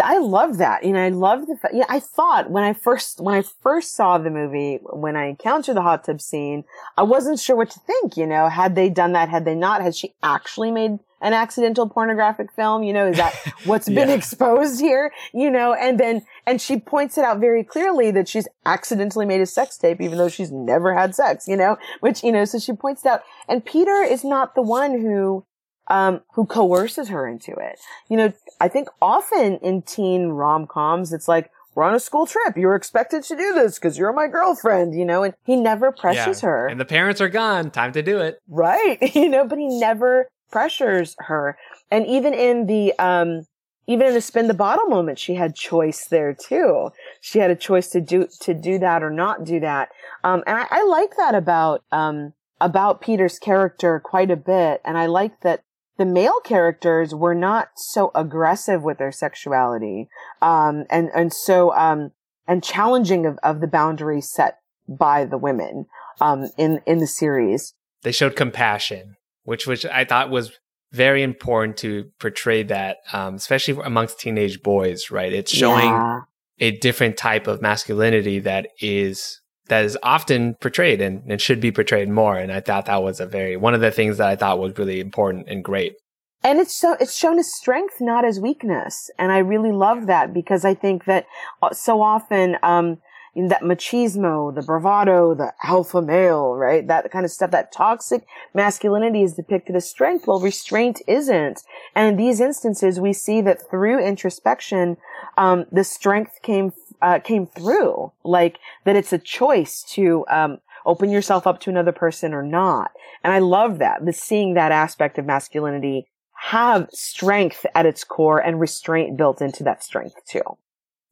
I 0.00 0.18
love 0.18 0.58
that. 0.58 0.84
You 0.84 0.92
know, 0.92 1.04
I 1.04 1.08
love 1.08 1.48
the 1.48 1.56
fact, 1.56 1.74
yeah, 1.74 1.86
I 1.88 1.98
thought 1.98 2.50
when 2.50 2.62
I 2.62 2.74
first, 2.74 3.20
when 3.20 3.34
I 3.34 3.42
first 3.42 3.96
saw 3.96 4.18
the 4.18 4.30
movie, 4.30 4.78
when 4.82 5.16
I 5.16 5.26
encountered 5.26 5.74
the 5.74 5.82
hot 5.82 6.04
tub 6.04 6.20
scene, 6.20 6.62
I 6.96 7.02
wasn't 7.02 7.40
sure 7.40 7.56
what 7.56 7.70
to 7.70 7.80
think, 7.80 8.16
you 8.16 8.26
know, 8.26 8.48
had 8.48 8.76
they 8.76 8.88
done 8.88 9.12
that, 9.12 9.28
had 9.28 9.44
they 9.44 9.56
not, 9.56 9.82
had 9.82 9.96
she 9.96 10.14
actually 10.22 10.70
made 10.70 11.00
an 11.20 11.32
accidental 11.32 11.88
pornographic 11.88 12.52
film? 12.52 12.82
You 12.82 12.92
know, 12.92 13.08
is 13.08 13.16
that 13.16 13.34
what's 13.64 13.88
yeah. 13.88 14.04
been 14.04 14.10
exposed 14.10 14.80
here? 14.80 15.12
You 15.32 15.50
know, 15.50 15.74
and 15.74 15.98
then, 15.98 16.22
and 16.46 16.60
she 16.60 16.78
points 16.78 17.18
it 17.18 17.24
out 17.24 17.40
very 17.40 17.64
clearly 17.64 18.10
that 18.12 18.28
she's 18.28 18.48
accidentally 18.66 19.26
made 19.26 19.40
a 19.40 19.46
sex 19.46 19.76
tape, 19.76 20.00
even 20.00 20.18
though 20.18 20.28
she's 20.28 20.52
never 20.52 20.94
had 20.94 21.14
sex, 21.14 21.46
you 21.48 21.56
know, 21.56 21.76
which, 22.00 22.22
you 22.22 22.32
know, 22.32 22.44
so 22.44 22.58
she 22.58 22.72
points 22.72 23.04
it 23.04 23.08
out. 23.08 23.22
And 23.48 23.64
Peter 23.64 24.02
is 24.02 24.24
not 24.24 24.54
the 24.54 24.62
one 24.62 25.00
who, 25.00 25.44
um, 25.88 26.20
who 26.34 26.46
coerces 26.46 27.08
her 27.08 27.26
into 27.26 27.52
it. 27.52 27.78
You 28.08 28.16
know, 28.16 28.32
I 28.60 28.68
think 28.68 28.88
often 29.02 29.58
in 29.58 29.82
teen 29.82 30.28
rom-coms, 30.28 31.12
it's 31.12 31.28
like, 31.28 31.50
we're 31.74 31.84
on 31.84 31.94
a 31.94 32.00
school 32.00 32.26
trip. 32.26 32.56
You're 32.56 32.74
expected 32.74 33.22
to 33.24 33.36
do 33.36 33.54
this 33.54 33.78
because 33.78 33.96
you're 33.96 34.12
my 34.12 34.26
girlfriend, 34.26 34.94
you 34.94 35.04
know, 35.04 35.22
and 35.22 35.34
he 35.44 35.56
never 35.56 35.92
pressures 35.92 36.42
yeah. 36.42 36.48
her. 36.48 36.66
And 36.66 36.80
the 36.80 36.84
parents 36.84 37.20
are 37.20 37.28
gone. 37.28 37.70
Time 37.70 37.92
to 37.92 38.02
do 38.02 38.18
it. 38.18 38.38
Right. 38.48 38.98
You 39.20 39.28
know, 39.28 39.46
but 39.46 39.58
he 39.58 39.68
never 39.68 40.28
pressures 40.50 41.16
her. 41.18 41.56
And 41.90 42.06
even 42.06 42.34
in 42.34 42.66
the, 42.66 42.92
um, 42.98 43.46
even 43.86 44.06
in 44.06 44.14
the 44.14 44.20
spin 44.20 44.46
the 44.46 44.54
bottle 44.54 44.86
moment, 44.86 45.18
she 45.18 45.34
had 45.34 45.54
choice 45.54 46.06
there 46.06 46.34
too. 46.34 46.90
She 47.20 47.38
had 47.38 47.50
a 47.50 47.56
choice 47.56 47.88
to 47.90 48.00
do, 48.00 48.28
to 48.40 48.54
do 48.54 48.78
that 48.78 49.02
or 49.02 49.10
not 49.10 49.44
do 49.44 49.60
that. 49.60 49.88
Um, 50.22 50.42
and 50.46 50.58
I, 50.58 50.66
I 50.70 50.82
like 50.84 51.16
that 51.16 51.34
about, 51.34 51.82
um, 51.90 52.32
about 52.60 53.00
Peter's 53.00 53.38
character 53.38 54.00
quite 54.04 54.30
a 54.30 54.36
bit. 54.36 54.80
And 54.84 54.98
I 54.98 55.06
like 55.06 55.40
that 55.40 55.64
the 56.00 56.06
male 56.06 56.40
characters 56.44 57.14
were 57.14 57.34
not 57.34 57.68
so 57.76 58.10
aggressive 58.14 58.82
with 58.82 58.96
their 58.96 59.12
sexuality, 59.12 60.08
um, 60.40 60.86
and, 60.88 61.10
and 61.14 61.30
so, 61.30 61.74
um, 61.74 62.12
and 62.48 62.64
challenging 62.64 63.26
of, 63.26 63.38
of 63.42 63.60
the 63.60 63.66
boundaries 63.66 64.30
set 64.30 64.60
by 64.88 65.26
the 65.26 65.36
women, 65.36 65.84
um, 66.22 66.48
in, 66.56 66.80
in 66.86 67.00
the 67.00 67.06
series. 67.06 67.74
They 68.02 68.12
showed 68.12 68.34
compassion 68.34 69.16
which 69.44 69.66
which 69.66 69.84
I 69.86 70.04
thought 70.04 70.30
was 70.30 70.52
very 70.92 71.22
important 71.22 71.76
to 71.78 72.10
portray 72.18 72.62
that, 72.64 72.98
um, 73.12 73.36
especially 73.36 73.80
amongst 73.84 74.20
teenage 74.20 74.62
boys. 74.62 75.10
Right, 75.10 75.32
it's 75.32 75.52
showing 75.52 75.88
yeah. 75.88 76.20
a 76.58 76.70
different 76.78 77.16
type 77.16 77.46
of 77.46 77.62
masculinity 77.62 78.38
that 78.40 78.68
is 78.80 79.40
that 79.70 79.84
is 79.84 79.96
often 80.02 80.54
portrayed 80.54 81.00
and, 81.00 81.22
and 81.30 81.40
should 81.40 81.60
be 81.60 81.72
portrayed 81.72 82.08
more. 82.08 82.36
And 82.36 82.52
I 82.52 82.60
thought 82.60 82.86
that 82.86 83.02
was 83.02 83.20
a 83.20 83.26
very 83.26 83.56
one 83.56 83.74
of 83.74 83.80
the 83.80 83.90
things 83.90 84.18
that 84.18 84.28
I 84.28 84.36
thought 84.36 84.58
was 84.58 84.76
really 84.76 85.00
important 85.00 85.48
and 85.48 85.64
great. 85.64 85.94
And 86.42 86.58
it's 86.58 86.74
so 86.74 86.96
it's 87.00 87.14
shown 87.14 87.38
as 87.38 87.52
strength, 87.52 87.96
not 88.00 88.24
as 88.24 88.40
weakness. 88.40 89.10
And 89.18 89.30
I 89.32 89.38
really 89.38 89.72
love 89.72 90.06
that 90.06 90.32
because 90.32 90.64
I 90.64 90.74
think 90.74 91.04
that 91.04 91.26
uh, 91.62 91.72
so 91.72 92.02
often, 92.02 92.56
um, 92.62 92.98
in 93.34 93.48
that 93.48 93.62
machismo, 93.62 94.54
the 94.54 94.62
bravado, 94.62 95.34
the 95.34 95.52
alpha 95.62 96.02
male, 96.02 96.54
right? 96.54 96.86
That 96.86 97.10
kind 97.10 97.24
of 97.24 97.30
stuff, 97.30 97.50
that 97.52 97.72
toxic 97.72 98.26
masculinity 98.54 99.22
is 99.22 99.34
depicted 99.34 99.76
as 99.76 99.88
strength. 99.88 100.26
while 100.26 100.40
restraint 100.40 101.00
isn't. 101.06 101.62
And 101.94 102.08
in 102.08 102.16
these 102.16 102.40
instances, 102.40 103.00
we 103.00 103.12
see 103.12 103.40
that 103.42 103.68
through 103.70 104.04
introspection, 104.04 104.96
um, 105.36 105.66
the 105.70 105.84
strength 105.84 106.40
came, 106.42 106.72
uh, 107.00 107.20
came 107.20 107.46
through. 107.46 108.12
Like, 108.24 108.58
that 108.84 108.96
it's 108.96 109.12
a 109.12 109.18
choice 109.18 109.82
to, 109.90 110.24
um, 110.28 110.58
open 110.86 111.10
yourself 111.10 111.46
up 111.46 111.60
to 111.60 111.70
another 111.70 111.92
person 111.92 112.32
or 112.32 112.42
not. 112.42 112.90
And 113.22 113.32
I 113.32 113.38
love 113.38 113.78
that, 113.78 114.04
the 114.04 114.12
seeing 114.12 114.54
that 114.54 114.72
aspect 114.72 115.18
of 115.18 115.26
masculinity 115.26 116.08
have 116.32 116.88
strength 116.90 117.66
at 117.74 117.84
its 117.84 118.02
core 118.02 118.38
and 118.38 118.58
restraint 118.58 119.16
built 119.16 119.42
into 119.42 119.62
that 119.62 119.84
strength 119.84 120.16
too. 120.26 120.56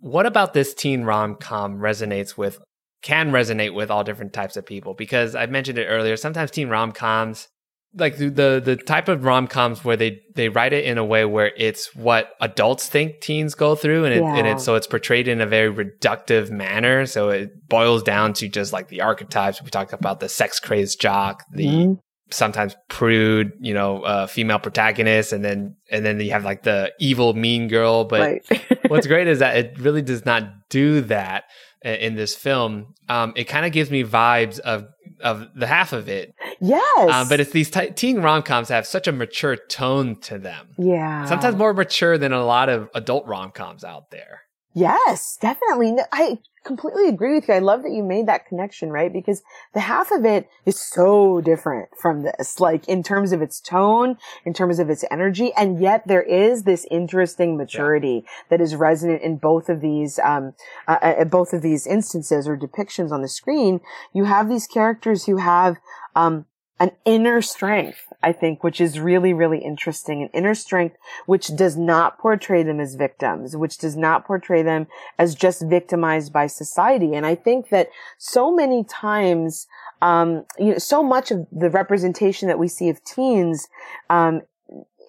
What 0.00 0.26
about 0.26 0.52
this 0.52 0.74
teen 0.74 1.04
rom 1.04 1.34
com 1.36 1.78
resonates 1.78 2.36
with, 2.36 2.58
can 3.02 3.30
resonate 3.30 3.74
with 3.74 3.90
all 3.90 4.04
different 4.04 4.32
types 4.32 4.56
of 4.56 4.66
people? 4.66 4.94
Because 4.94 5.34
I 5.34 5.46
mentioned 5.46 5.78
it 5.78 5.86
earlier. 5.86 6.16
Sometimes 6.16 6.50
teen 6.50 6.68
rom 6.68 6.92
coms, 6.92 7.48
like 7.94 8.16
the, 8.16 8.28
the, 8.28 8.62
the 8.64 8.76
type 8.76 9.08
of 9.08 9.24
rom 9.24 9.46
coms 9.46 9.84
where 9.84 9.96
they, 9.96 10.20
they 10.34 10.48
write 10.48 10.72
it 10.72 10.84
in 10.84 10.98
a 10.98 11.04
way 11.04 11.24
where 11.24 11.52
it's 11.56 11.94
what 11.94 12.34
adults 12.40 12.88
think 12.88 13.20
teens 13.20 13.54
go 13.54 13.74
through. 13.74 14.04
And, 14.04 14.14
it, 14.14 14.20
yeah. 14.20 14.36
and 14.36 14.46
it, 14.46 14.60
so 14.60 14.74
it's 14.74 14.86
portrayed 14.86 15.26
in 15.26 15.40
a 15.40 15.46
very 15.46 15.72
reductive 15.72 16.50
manner. 16.50 17.06
So 17.06 17.30
it 17.30 17.68
boils 17.68 18.02
down 18.02 18.34
to 18.34 18.48
just 18.48 18.72
like 18.72 18.88
the 18.88 19.00
archetypes. 19.00 19.62
We 19.62 19.70
talked 19.70 19.92
about 19.92 20.20
the 20.20 20.28
sex 20.28 20.60
crazed 20.60 21.00
jock, 21.00 21.44
the, 21.52 21.66
mm-hmm 21.66 21.92
sometimes 22.30 22.76
prude, 22.88 23.52
you 23.60 23.74
know, 23.74 24.02
uh, 24.02 24.26
female 24.26 24.58
protagonist, 24.58 25.32
and 25.32 25.44
then 25.44 25.76
and 25.90 26.04
then 26.04 26.20
you 26.20 26.30
have 26.30 26.44
like 26.44 26.62
the 26.62 26.92
evil 26.98 27.34
mean 27.34 27.68
girl. 27.68 28.04
But 28.04 28.20
right. 28.20 28.80
what's 28.88 29.06
great 29.06 29.28
is 29.28 29.38
that 29.38 29.56
it 29.56 29.78
really 29.78 30.02
does 30.02 30.24
not 30.24 30.68
do 30.68 31.00
that 31.02 31.44
in 31.82 32.14
this 32.16 32.34
film. 32.34 32.94
Um, 33.08 33.32
it 33.36 33.44
kind 33.44 33.64
of 33.64 33.72
gives 33.72 33.90
me 33.90 34.04
vibes 34.04 34.58
of 34.60 34.86
of 35.20 35.48
the 35.54 35.66
half 35.66 35.92
of 35.92 36.08
it. 36.08 36.34
Yes, 36.60 37.12
um, 37.12 37.28
but 37.28 37.40
it's 37.40 37.52
these 37.52 37.70
t- 37.70 37.90
teen 37.90 38.20
rom 38.20 38.42
coms 38.42 38.68
have 38.68 38.86
such 38.86 39.06
a 39.06 39.12
mature 39.12 39.56
tone 39.56 40.16
to 40.22 40.38
them. 40.38 40.68
Yeah, 40.76 41.24
sometimes 41.24 41.56
more 41.56 41.74
mature 41.74 42.18
than 42.18 42.32
a 42.32 42.44
lot 42.44 42.68
of 42.68 42.88
adult 42.94 43.26
rom 43.26 43.50
coms 43.50 43.84
out 43.84 44.10
there. 44.10 44.42
Yes, 44.74 45.36
definitely. 45.40 45.96
I 46.12 46.38
completely 46.68 47.08
agree 47.08 47.34
with 47.34 47.48
you. 47.48 47.54
I 47.54 47.58
love 47.58 47.82
that 47.82 47.92
you 47.92 48.04
made 48.04 48.28
that 48.28 48.46
connection, 48.46 48.90
right? 48.90 49.12
Because 49.12 49.42
the 49.74 49.80
half 49.80 50.12
of 50.12 50.24
it 50.24 50.48
is 50.66 50.78
so 50.78 51.40
different 51.40 51.88
from 52.00 52.22
this, 52.22 52.60
like 52.60 52.86
in 52.86 53.02
terms 53.02 53.32
of 53.32 53.42
its 53.42 53.58
tone, 53.58 54.18
in 54.44 54.52
terms 54.52 54.78
of 54.78 54.90
its 54.90 55.04
energy. 55.10 55.50
And 55.56 55.80
yet 55.80 56.06
there 56.06 56.22
is 56.22 56.62
this 56.62 56.86
interesting 56.90 57.56
maturity 57.56 58.22
yeah. 58.22 58.30
that 58.50 58.60
is 58.60 58.76
resonant 58.76 59.22
in 59.22 59.38
both 59.38 59.68
of 59.68 59.80
these, 59.80 60.20
um, 60.20 60.52
uh, 60.86 60.98
uh, 61.02 61.24
both 61.24 61.52
of 61.52 61.62
these 61.62 61.86
instances 61.86 62.46
or 62.46 62.56
depictions 62.56 63.10
on 63.10 63.22
the 63.22 63.28
screen. 63.28 63.80
You 64.12 64.24
have 64.24 64.48
these 64.48 64.66
characters 64.66 65.24
who 65.24 65.38
have, 65.38 65.78
um, 66.14 66.44
an 66.80 66.92
inner 67.04 67.42
strength, 67.42 68.07
I 68.22 68.32
think, 68.32 68.64
which 68.64 68.80
is 68.80 68.98
really, 68.98 69.32
really 69.32 69.58
interesting. 69.58 70.22
An 70.22 70.30
inner 70.32 70.54
strength 70.54 70.96
which 71.26 71.54
does 71.54 71.76
not 71.76 72.18
portray 72.18 72.62
them 72.64 72.80
as 72.80 72.96
victims, 72.96 73.56
which 73.56 73.78
does 73.78 73.96
not 73.96 74.26
portray 74.26 74.62
them 74.62 74.88
as 75.18 75.34
just 75.34 75.62
victimized 75.62 76.32
by 76.32 76.48
society. 76.48 77.14
And 77.14 77.24
I 77.24 77.36
think 77.36 77.68
that 77.68 77.90
so 78.18 78.54
many 78.54 78.82
times, 78.82 79.68
um, 80.02 80.44
you 80.58 80.72
know, 80.72 80.78
so 80.78 81.02
much 81.02 81.30
of 81.30 81.46
the 81.52 81.70
representation 81.70 82.48
that 82.48 82.58
we 82.58 82.66
see 82.66 82.88
of 82.88 83.04
teens, 83.04 83.68
um, 84.10 84.42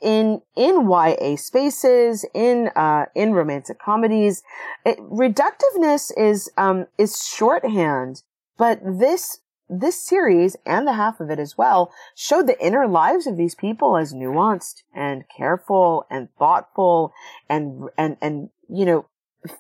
in 0.02 0.42
in 0.56 0.90
YA 0.90 1.36
spaces, 1.36 2.26
in 2.34 2.70
uh, 2.76 3.06
in 3.16 3.34
romantic 3.34 3.80
comedies, 3.80 4.44
it, 4.86 4.98
reductiveness 5.00 6.12
is 6.16 6.50
um, 6.58 6.88
is 6.98 7.26
shorthand. 7.26 8.24
But 8.58 8.80
this 8.84 9.40
this 9.70 10.04
series 10.04 10.56
and 10.66 10.88
the 10.88 10.94
half 10.94 11.20
of 11.20 11.30
it 11.30 11.40
as 11.40 11.58
well 11.58 11.92
showed 12.16 12.48
the 12.48 12.60
inner 12.64 12.88
lives 12.88 13.28
of 13.28 13.38
these 13.38 13.56
people 13.56 13.98
as 13.98 14.14
nuanced 14.14 14.84
and 14.94 15.24
careful 15.36 16.06
and 16.10 16.30
thoughtful 16.38 17.14
and 17.48 17.90
and 17.98 18.18
and 18.22 18.50
you 18.68 18.86
know 18.86 19.06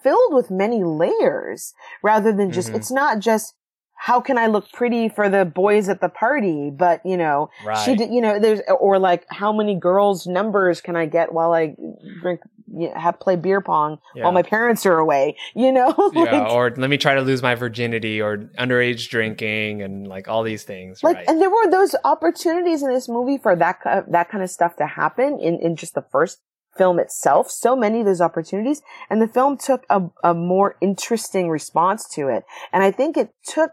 filled 0.04 0.34
with 0.34 0.52
many 0.52 0.84
layers 0.84 1.74
rather 2.04 2.34
than 2.34 2.52
just 2.52 2.70
mm-hmm. 2.70 2.78
it's 2.78 2.92
not 2.92 3.20
just 3.20 3.54
how 4.02 4.22
can 4.22 4.38
I 4.38 4.48
look 4.48 4.72
pretty 4.72 5.10
for 5.10 5.28
the 5.28 5.44
boys 5.44 5.90
at 5.90 6.00
the 6.00 6.08
party? 6.08 6.70
But 6.70 7.06
you 7.06 7.18
know, 7.18 7.50
right. 7.66 7.78
she 7.84 7.96
did, 7.98 8.14
you 8.14 8.22
know, 8.22 8.40
there's, 8.40 8.62
or 8.80 8.98
like 8.98 9.26
how 9.30 9.52
many 9.52 9.76
girls 9.76 10.26
numbers 10.26 10.80
can 10.80 10.96
I 10.96 11.06
get 11.06 11.34
while 11.34 11.52
I 11.52 11.76
drink, 12.22 12.40
you 12.74 12.88
know, 12.88 12.98
have 12.98 13.20
play 13.20 13.36
beer 13.36 13.60
pong 13.60 14.00
yeah. 14.16 14.24
while 14.24 14.32
my 14.32 14.42
parents 14.42 14.86
are 14.86 14.98
away, 14.98 15.36
you 15.54 15.74
know? 15.74 15.94
like, 16.16 16.32
yeah. 16.32 16.48
Or 16.48 16.74
let 16.78 16.90
me 16.90 16.98
try 16.98 17.16
to 17.16 17.22
lose 17.22 17.42
my 17.42 17.56
virginity 17.56 18.22
or 18.22 18.38
underage 18.58 19.10
drinking 19.10 19.82
and 19.82 20.08
like 20.08 20.30
all 20.30 20.44
these 20.44 20.64
things. 20.64 21.04
Like, 21.04 21.18
right. 21.18 21.26
and 21.28 21.42
there 21.42 21.50
were 21.50 21.70
those 21.70 21.94
opportunities 22.06 22.82
in 22.82 22.94
this 22.94 23.10
movie 23.10 23.38
for 23.38 23.54
that, 23.58 23.80
that 24.10 24.30
kind 24.30 24.42
of 24.42 24.50
stuff 24.50 24.78
to 24.78 24.88
happen 24.88 25.40
in, 25.42 25.60
in 25.60 25.76
just 25.76 25.94
the 25.94 26.06
first 26.10 26.40
film 26.78 27.00
itself, 27.00 27.52
so 27.52 27.76
many 27.76 28.00
of 28.00 28.06
those 28.06 28.22
opportunities, 28.22 28.82
and 29.10 29.22
the 29.22 29.28
film 29.28 29.58
took 29.58 29.86
a, 29.90 30.04
a 30.24 30.34
more 30.34 30.78
interesting 30.80 31.50
response 31.50 32.08
to 32.08 32.30
it. 32.30 32.46
And 32.72 32.82
I 32.82 32.92
think 32.92 33.18
it 33.18 33.34
took 33.44 33.72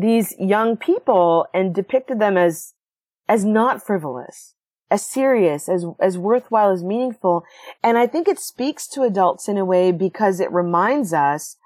these 0.00 0.34
young 0.38 0.76
people 0.76 1.46
and 1.52 1.74
depicted 1.74 2.18
them 2.18 2.36
as, 2.36 2.74
as 3.28 3.44
not 3.44 3.84
frivolous, 3.84 4.54
as 4.90 5.04
serious, 5.04 5.68
as, 5.68 5.84
as 6.00 6.18
worthwhile, 6.18 6.70
as 6.70 6.82
meaningful. 6.82 7.44
And 7.82 7.98
I 7.98 8.06
think 8.06 8.28
it 8.28 8.38
speaks 8.38 8.86
to 8.88 9.02
adults 9.02 9.48
in 9.48 9.58
a 9.58 9.64
way 9.64 9.92
because 9.92 10.40
it 10.40 10.50
reminds 10.52 11.12
us 11.12 11.56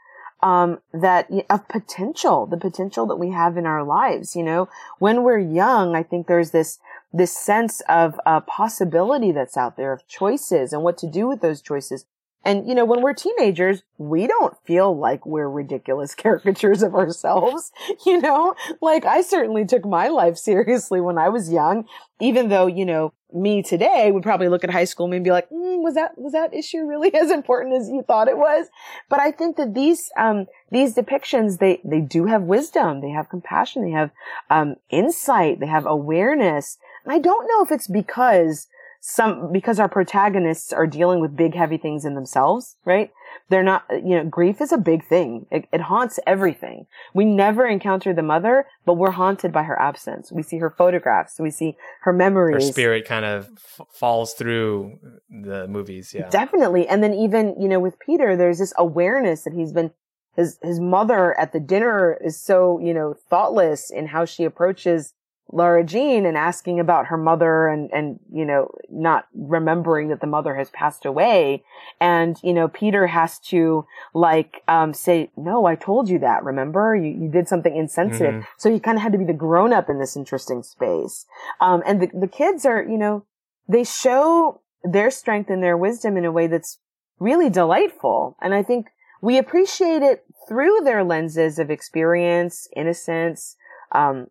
um, 0.43 0.81
that 0.93 1.29
of 1.49 1.69
potential, 1.69 2.47
the 2.47 2.57
potential 2.57 3.07
that 3.07 3.17
we 3.17 3.31
have 3.31 3.57
in 3.57 3.67
our 3.67 3.83
lives. 3.83 4.37
You 4.37 4.43
know, 4.43 4.69
when 4.99 5.23
we're 5.23 5.39
young, 5.39 5.97
I 5.97 6.03
think 6.03 6.27
there's 6.27 6.51
this 6.51 6.79
this 7.13 7.37
sense 7.37 7.81
of 7.89 8.21
uh, 8.27 8.41
possibility 8.41 9.33
that's 9.33 9.57
out 9.57 9.77
there 9.77 9.93
of 9.93 10.07
choices 10.07 10.73
and 10.73 10.83
what 10.83 10.99
to 10.99 11.07
do 11.07 11.27
with 11.27 11.41
those 11.41 11.63
choices. 11.63 12.05
And, 12.47 12.69
you 12.69 12.77
know, 12.77 12.85
when 12.85 13.03
we're 13.03 13.13
teenagers, 13.13 13.83
we 13.99 14.29
don't 14.29 14.57
feel 14.65 14.97
like 14.97 15.27
we're 15.27 15.51
ridiculous 15.51 16.15
caricatures 16.23 16.83
of 16.83 16.95
ourselves. 16.95 17.73
You 18.05 18.21
know, 18.21 18.55
like 18.81 19.05
I 19.05 19.23
certainly 19.23 19.65
took 19.65 19.85
my 19.85 20.09
life 20.09 20.37
seriously 20.37 21.01
when 21.01 21.19
I 21.19 21.29
was 21.29 21.51
young, 21.51 21.87
even 22.21 22.51
though, 22.51 22.67
you 22.69 22.85
know, 22.85 23.13
me 23.33 23.63
today 23.63 24.13
would 24.13 24.23
probably 24.23 24.49
look 24.49 24.63
at 24.63 24.71
high 24.71 24.85
school 24.85 25.13
and 25.13 25.25
be 25.25 25.33
like, 25.33 25.49
mm, 25.51 25.83
was 25.83 25.95
that, 25.95 26.17
was 26.17 26.33
that 26.33 26.55
issue 26.55 26.87
really 26.87 27.13
as 27.21 27.33
important 27.33 27.75
as 27.75 27.89
you 27.89 28.03
thought 28.07 28.29
it 28.29 28.39
was? 28.39 28.69
But 29.09 29.19
I 29.19 29.33
think 29.33 29.57
that 29.57 29.75
these, 29.75 30.09
um, 30.17 30.47
these 30.71 30.95
depictions, 30.95 31.59
they, 31.59 31.81
they 31.85 32.01
do 32.01 32.27
have 32.27 32.43
wisdom. 32.43 33.01
They 33.01 33.11
have 33.11 33.29
compassion. 33.29 33.83
They 33.83 33.91
have, 33.91 34.11
um, 34.49 34.77
insight. 34.91 35.59
They 35.59 35.67
have 35.67 35.87
awareness. 35.87 36.79
And 37.05 37.13
I 37.13 37.19
don't 37.19 37.49
know 37.49 37.65
if 37.65 37.73
it's 37.73 37.89
because 37.89 38.69
some, 39.09 39.53
because 39.53 39.79
our 39.79 39.89
protagonists 39.89 40.73
are 40.73 40.85
dealing 40.85 41.21
with 41.21 41.37
big, 41.37 41.55
heavy 41.55 41.79
things 41.79 42.05
in 42.05 42.17
themselves, 42.17 42.75
right? 42.85 43.13
They're 43.49 43.63
not, 43.63 43.85
you 43.89 44.17
know, 44.17 44.25
grief 44.25 44.61
is 44.61 44.73
a 44.73 44.77
big 44.77 45.07
thing. 45.07 45.47
It, 45.49 45.69
it 45.73 45.83
haunts 45.83 46.19
everything. 46.27 46.87
We 47.15 47.25
never 47.25 47.69
encounter 47.69 48.13
the 48.13 48.25
mother, 48.25 48.67
but 48.85 48.95
we're 48.95 49.13
haunted 49.13 49.53
by 49.53 49.63
her 49.63 49.81
absence. 49.81 50.33
We 50.33 50.43
see 50.43 50.59
her 50.59 50.71
photographs. 50.71 51.39
We 51.39 51.53
see 51.53 51.77
her 52.01 52.13
memories. 52.13 52.67
Her 52.67 52.73
spirit 52.73 53.07
kind 53.07 53.25
of 53.25 53.49
f- 53.57 53.87
falls 53.93 54.35
through 54.35 54.99
the 55.31 55.69
movies. 55.69 56.13
Yeah. 56.13 56.29
Definitely. 56.29 56.89
And 56.89 57.01
then 57.01 57.15
even, 57.15 57.55
you 57.61 57.69
know, 57.69 57.79
with 57.79 58.01
Peter, 58.01 58.37
there's 58.37 58.59
this 58.59 58.75
awareness 58.77 59.45
that 59.45 59.53
he's 59.53 59.73
been 59.73 59.93
his 60.35 60.59
his 60.63 60.81
mother 60.81 61.39
at 61.39 61.53
the 61.53 61.61
dinner 61.61 62.19
is 62.23 62.39
so 62.39 62.79
you 62.79 62.93
know 62.93 63.15
thoughtless 63.31 63.91
in 63.91 64.09
how 64.09 64.27
she 64.27 64.45
approaches 64.45 65.15
Lara 65.53 65.85
Jean 65.85 66.27
and 66.27 66.37
asking 66.37 66.81
about 66.81 67.07
her 67.07 67.17
mother 67.17 67.69
and, 67.69 67.89
and, 67.93 68.19
you 68.33 68.45
know, 68.45 68.71
not 68.91 69.27
remembering 69.33 70.09
that 70.09 70.21
the 70.21 70.27
mother 70.27 70.57
has 70.57 70.71
passed 70.71 71.07
away. 71.07 71.63
And, 72.01 72.37
you 72.43 72.53
know, 72.53 72.67
Peter 72.67 73.07
has 73.07 73.39
to 73.51 73.87
like, 74.13 74.63
um, 74.67 74.93
say, 74.93 75.31
no, 75.37 75.67
I 75.67 75.77
told 75.77 76.09
you 76.09 76.19
that. 76.19 76.43
Remember? 76.43 76.97
You, 76.97 77.11
you 77.11 77.31
did 77.31 77.47
something 77.47 77.77
insensitive. 77.77 78.35
Mm-hmm. 78.35 78.49
So 78.59 78.73
he 78.73 78.81
kind 78.81 78.99
of 78.99 79.03
had 79.03 79.13
to 79.13 79.19
be 79.19 79.25
the 79.25 79.33
grown 79.33 79.73
up 79.73 79.89
in 79.89 80.01
this 80.01 80.17
interesting 80.17 80.65
space. 80.65 81.27
Um, 81.61 81.83
and 81.87 82.03
the, 82.03 82.11
the 82.13 82.29
kids 82.29 82.67
are, 82.67 82.83
you 82.83 82.99
know, 82.99 83.25
they 83.69 83.85
show 83.85 84.61
their 84.83 85.11
strength 85.11 85.49
and 85.49 85.63
their 85.63 85.77
wisdom 85.77 86.17
in 86.17 86.25
a 86.25 86.33
way 86.33 86.49
that's 86.49 86.81
really 87.21 87.51
delightful. 87.51 88.37
And 88.41 88.53
I 88.53 88.63
think 88.63 88.89
we 89.23 89.39
appreciate 89.39 90.03
it 90.03 90.25
through 90.49 90.81
their 90.85 91.05
lenses 91.05 91.59
of 91.59 91.71
experience, 91.71 92.69
innocence, 92.77 93.57
um, 93.93 94.27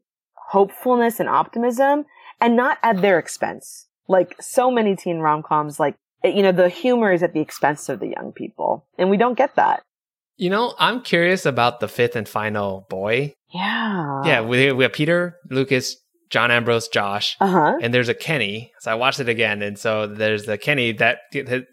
hopefulness 0.50 1.20
and 1.20 1.30
optimism 1.30 2.06
and 2.40 2.56
not 2.56 2.78
at 2.84 3.02
their 3.02 3.20
expense. 3.20 3.88
Like 4.08 4.36
so 4.40 4.70
many 4.70 4.96
teen 4.96 5.20
rom-coms, 5.20 5.80
like, 5.80 5.96
you 6.24 6.42
know, 6.44 6.52
the 6.52 6.70
humor 6.70 7.12
is 7.12 7.24
at 7.24 7.34
the 7.34 7.40
expense 7.42 7.90
of 7.90 8.00
the 8.00 8.08
young 8.08 8.32
people. 8.34 8.86
And 8.98 9.10
we 9.10 9.18
don't 9.18 9.38
get 9.38 9.56
that. 9.56 9.82
You 10.38 10.50
know, 10.50 10.76
I'm 10.80 11.02
curious 11.02 11.46
about 11.46 11.80
the 11.80 11.88
fifth 11.88 12.16
and 12.16 12.28
final 12.28 12.86
boy. 12.90 13.34
Yeah. 13.54 14.22
Yeah, 14.26 14.42
we, 14.42 14.72
we 14.74 14.84
have 14.84 14.94
Peter, 14.94 15.38
Lucas, 15.50 15.96
John 16.30 16.52
Ambrose, 16.52 16.88
Josh, 16.90 17.38
Uh 17.40 17.48
huh. 17.48 17.74
and 17.82 17.94
there's 17.94 18.10
a 18.10 18.14
Kenny. 18.14 18.72
So 18.82 18.92
I 18.92 18.96
watched 18.96 19.20
it 19.20 19.30
again, 19.30 19.62
and 19.62 19.78
so 19.80 20.08
there's 20.08 20.46
the 20.46 20.58
Kenny 20.58 20.92
that 20.94 21.20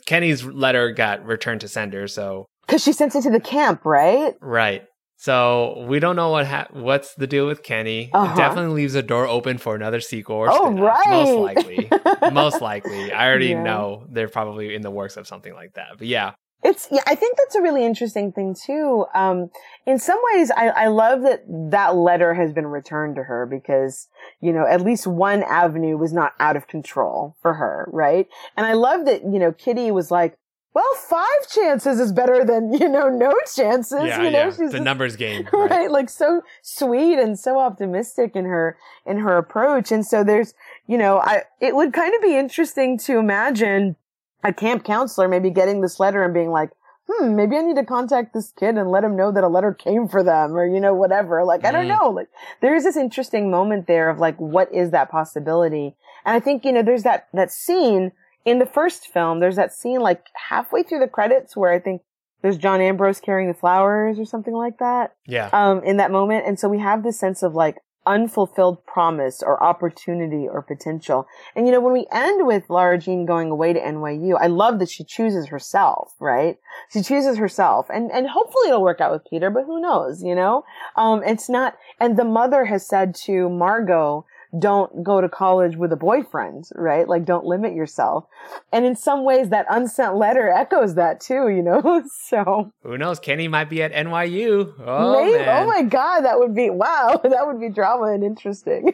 Kenny's 0.07 0.45
letter 0.45 0.93
got 0.93 1.25
returned 1.25 1.63
to 1.63 1.69
sender. 1.69 2.07
So 2.07 2.47
Because 2.67 2.83
she 2.85 2.93
sent 2.93 3.17
it 3.17 3.23
to 3.23 3.31
the 3.31 3.41
camp, 3.41 3.85
right? 3.85 4.35
right. 4.41 4.85
So 5.23 5.85
we 5.87 6.01
don't 6.01 6.17
know 6.17 6.31
what 6.31 6.49
ha- 6.49 6.67
what's 6.73 7.15
the 7.15 7.29
deal 7.29 7.47
with 7.47 7.63
Kenny. 7.63 8.11
Uh-huh. 8.13 8.33
It 8.33 8.37
definitely 8.37 8.75
leaves 8.75 8.97
a 8.97 9.03
door 9.05 9.25
open 9.29 9.57
for 9.57 9.77
another 9.77 10.01
sequel. 10.01 10.35
Or 10.35 10.49
Oh, 10.51 10.65
spin-off, 10.67 11.07
most 11.09 11.39
likely. 11.39 11.89
most 12.33 12.61
likely. 12.61 13.13
I 13.13 13.29
already 13.29 13.51
Yeah. 13.51 13.63
know 13.63 14.05
they're 14.11 14.27
probably 14.29 14.75
in 14.75 14.83
the 14.83 14.91
works 14.91 15.17
of 15.17 15.29
something 15.29 15.55
like 15.55 15.75
that. 15.75 15.91
But 15.99 16.09
yeah, 16.09 16.33
It's 16.65 16.89
yeah, 16.91 17.03
I 17.07 17.15
think 17.15 17.37
that's 17.39 17.55
a 17.55 17.63
really 17.63 17.85
interesting 17.85 18.33
thing 18.33 18.57
too. 18.67 19.07
Um, 19.15 19.51
in 19.87 20.01
some 20.01 20.19
ways, 20.33 20.51
I, 20.57 20.71
I 20.71 20.87
love 20.89 21.23
that 21.23 21.45
that 21.71 21.95
letter 21.95 22.35
has 22.35 22.53
been 22.53 22.67
returned 22.67 23.15
to 23.15 23.23
her 23.23 23.47
because 23.47 24.09
you 24.41 24.53
know 24.53 24.67
at 24.67 24.81
least 24.81 25.07
one 25.07 25.45
avenue 25.45 25.97
was 25.97 26.13
not 26.13 26.33
out 26.41 26.57
of 26.57 26.67
control 26.67 27.37
for 27.41 27.55
her, 27.55 27.89
right? 27.93 28.27
And 28.57 28.67
I 28.67 28.73
love 28.73 29.05
that 29.07 29.23
you 29.23 29.39
know 29.39 29.53
Kitty 29.53 29.93
was 29.93 30.11
like, 30.11 30.35
well, 30.75 30.89
five 30.95 31.49
chances 31.51 32.01
is 32.01 32.13
better 32.13 32.45
than 32.45 32.73
you 32.73 32.89
know 32.89 33.09
no 33.09 33.33
chances. 33.55 34.05
yeah, 34.05 34.23
you 34.23 34.31
know, 34.31 34.47
yeah. 34.49 34.51
she's 34.57 34.73
the 34.73 34.81
numbers 34.81 35.17
game. 35.17 35.49
right? 35.53 35.71
Right. 35.71 35.91
like 35.91 36.09
so 36.09 36.43
sweet 36.63 37.19
and 37.19 37.39
so 37.39 37.59
optimistic 37.59 38.35
in 38.35 38.45
her 38.47 38.77
in 39.07 39.19
her 39.19 39.37
approach 39.37 39.91
and 39.93 40.07
so 40.07 40.23
there's 40.25 40.55
you 40.87 40.97
know 40.97 41.19
i 41.19 41.43
it 41.61 41.75
would 41.75 41.93
kind 41.93 42.15
of 42.15 42.23
be 42.23 42.37
interesting 42.37 42.97
to 42.99 43.19
imagine 43.19 43.97
a 44.45 44.53
camp 44.53 44.85
counselor 44.85 45.29
maybe 45.29 45.51
getting 45.51 45.81
this 45.81 45.99
letter 46.01 46.23
and 46.23 46.33
being 46.35 46.51
like 46.51 46.71
hmm 47.09 47.35
maybe 47.35 47.57
i 47.57 47.61
need 47.63 47.77
to 47.77 47.85
contact 47.85 48.33
this 48.33 48.53
kid 48.59 48.77
and 48.79 48.91
let 48.91 49.03
him 49.05 49.17
know 49.17 49.33
that 49.33 49.43
a 49.45 49.49
letter 49.49 49.75
came 49.75 50.07
for 50.09 50.23
them 50.23 50.53
or 50.57 50.65
you 50.67 50.81
know 50.81 50.95
whatever 50.95 51.45
like 51.45 51.65
i 51.65 51.73
don't 51.73 51.87
Mhm. 51.87 51.99
know 52.01 52.11
like 52.11 52.29
there 52.61 52.75
is 52.77 52.85
this 52.85 52.97
interesting 52.97 53.51
moment 53.51 53.87
there 53.89 54.09
of 54.09 54.19
like 54.19 54.37
what 54.39 54.73
is 54.73 54.91
that 54.91 55.11
possibility 55.11 55.97
and 56.25 56.37
i 56.37 56.41
think 56.41 56.65
you 56.65 56.73
know 56.73 56.83
there's 56.83 57.03
that 57.03 57.29
that 57.35 57.51
scene 57.51 58.13
in 58.45 58.59
the 58.59 58.67
first 58.67 59.07
film 59.09 59.41
there's 59.41 59.57
that 59.57 59.73
scene 59.73 60.01
like 60.01 60.25
halfway 60.49 60.83
through 60.83 60.99
the 61.01 61.09
credits 61.09 61.57
where 61.57 61.73
i 61.73 61.79
think 61.79 62.03
there's 62.43 62.59
John 62.59 62.81
Ambrose 62.81 63.21
carrying 63.21 63.47
the 63.47 63.55
flowers 63.55 64.19
or 64.19 64.25
something 64.25 64.53
like 64.53 64.79
that 64.79 65.15
Yeah. 65.29 65.49
um, 65.53 65.85
in 65.85 65.99
that 65.99 66.11
moment. 66.11 66.45
And 66.45 66.59
so 66.59 66.69
we 66.69 66.81
have 66.81 67.05
this 67.05 67.17
sense 67.17 67.41
of 67.41 67.55
like 67.55 67.77
unfulfilled 68.05 68.85
promise 68.85 69.43
or 69.45 69.63
opportunity 69.63 70.49
or 70.51 70.61
potential. 70.61 71.27
And 71.55 71.67
you 71.67 71.73
know, 71.73 71.81
when 71.81 71.93
we 71.93 72.07
end 72.11 72.45
with 72.47 72.69
Lara 72.69 72.99
Jean 72.99 73.27
going 73.27 73.51
away 73.51 73.73
to 73.73 73.81
NYU, 73.81 74.37
I 74.41 74.49
love 74.49 74.81
that 74.81 74.91
she 74.91 75.05
chooses 75.05 75.49
herself, 75.49 76.15
right? 76.21 76.57
She 76.91 77.03
chooses 77.03 77.39
herself 77.39 77.87
and, 77.95 78.11
and 78.11 78.29
hopefully 78.29 78.69
it'll 78.69 78.83
work 78.83 79.01
out 79.01 79.13
with 79.13 79.23
Peter, 79.31 79.49
but 79.49 79.63
who 79.65 79.81
knows, 79.81 80.21
you 80.23 80.35
know? 80.35 80.65
Um, 80.97 81.23
it's 81.25 81.49
not, 81.49 81.77
and 82.01 82.17
the 82.19 82.25
mother 82.25 82.65
has 82.65 82.87
said 82.87 83.15
to 83.27 83.49
Margot, 83.49 84.27
don't 84.59 85.03
go 85.03 85.21
to 85.21 85.29
college 85.29 85.77
with 85.77 85.93
a 85.93 85.97
boyfriend, 85.97 86.69
right? 86.75 87.09
Like 87.09 87.25
don't 87.25 87.45
limit 87.45 87.75
yourself. 87.75 88.27
And 88.73 88.85
in 88.85 88.97
some 88.97 89.25
ways 89.25 89.49
that 89.49 89.67
unsent 89.71 90.17
letter 90.17 90.49
echoes 90.49 90.95
that 90.97 91.21
too, 91.21 91.49
you 91.49 91.63
know? 91.63 92.03
so. 92.29 92.73
Who 92.83 92.99
knows? 92.99 93.19
Kenny 93.19 93.49
might 93.49 93.71
be 93.71 93.83
at 93.83 93.93
NYU. 93.93 94.75
Oh 94.85 95.25
Maybe. 95.25 95.39
man. 95.39 95.63
Oh 95.63 95.67
my 95.67 95.83
god, 95.83 96.21
that 96.21 96.39
would 96.39 96.55
be 96.55 96.71
wow. 96.71 97.21
That 97.33 97.47
would 97.47 97.61
be 97.61 97.71
drama 97.71 98.13
and 98.13 98.23
interesting. 98.23 98.93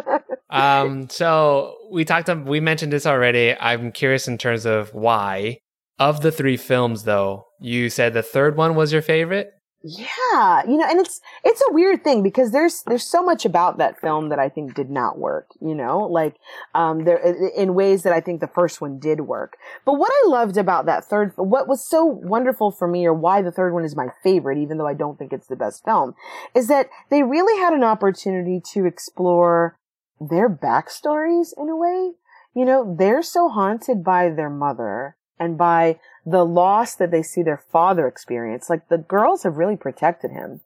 um 0.50 1.08
so 1.08 1.76
we 1.90 2.04
talked 2.04 2.28
um, 2.28 2.44
we 2.44 2.60
mentioned 2.60 2.92
this 2.92 3.06
already 3.06 3.56
i'm 3.60 3.92
curious 3.92 4.26
in 4.28 4.36
terms 4.36 4.66
of 4.66 4.92
why 4.94 5.58
of 5.98 6.22
the 6.22 6.32
three 6.32 6.56
films 6.56 7.04
though 7.04 7.44
you 7.60 7.88
said 7.88 8.12
the 8.12 8.22
third 8.22 8.56
one 8.56 8.74
was 8.74 8.92
your 8.92 9.02
favorite 9.02 9.52
yeah, 9.82 10.62
you 10.68 10.76
know, 10.76 10.86
and 10.86 11.00
it's 11.00 11.22
it's 11.42 11.62
a 11.62 11.72
weird 11.72 12.04
thing 12.04 12.22
because 12.22 12.50
there's 12.50 12.82
there's 12.82 13.06
so 13.06 13.22
much 13.22 13.46
about 13.46 13.78
that 13.78 13.98
film 13.98 14.28
that 14.28 14.38
I 14.38 14.50
think 14.50 14.74
did 14.74 14.90
not 14.90 15.18
work. 15.18 15.46
You 15.58 15.74
know, 15.74 16.00
like 16.00 16.36
um, 16.74 17.04
there 17.04 17.16
in 17.56 17.72
ways 17.74 18.02
that 18.02 18.12
I 18.12 18.20
think 18.20 18.40
the 18.40 18.46
first 18.46 18.82
one 18.82 18.98
did 18.98 19.22
work. 19.22 19.56
But 19.86 19.94
what 19.94 20.12
I 20.12 20.28
loved 20.28 20.58
about 20.58 20.84
that 20.84 21.06
third, 21.06 21.32
what 21.36 21.66
was 21.66 21.88
so 21.88 22.04
wonderful 22.04 22.70
for 22.70 22.86
me, 22.86 23.06
or 23.06 23.14
why 23.14 23.40
the 23.40 23.50
third 23.50 23.72
one 23.72 23.84
is 23.84 23.96
my 23.96 24.08
favorite, 24.22 24.58
even 24.58 24.76
though 24.76 24.86
I 24.86 24.92
don't 24.92 25.18
think 25.18 25.32
it's 25.32 25.46
the 25.46 25.56
best 25.56 25.82
film, 25.82 26.14
is 26.54 26.68
that 26.68 26.90
they 27.08 27.22
really 27.22 27.58
had 27.58 27.72
an 27.72 27.84
opportunity 27.84 28.60
to 28.74 28.84
explore 28.84 29.78
their 30.20 30.50
backstories 30.50 31.54
in 31.56 31.70
a 31.70 31.76
way. 31.76 32.12
You 32.54 32.66
know, 32.66 32.96
they're 32.98 33.22
so 33.22 33.48
haunted 33.48 34.04
by 34.04 34.28
their 34.28 34.50
mother 34.50 35.16
and 35.40 35.58
by 35.58 35.98
the 36.24 36.44
loss 36.44 36.94
that 36.94 37.10
they 37.10 37.22
see 37.22 37.42
their 37.42 37.64
father 37.72 38.06
experience. 38.06 38.68
Like 38.70 38.88
the 38.88 38.98
girls 38.98 39.42
have 39.42 39.56
really 39.56 39.76
protected 39.76 40.30
him 40.30 40.60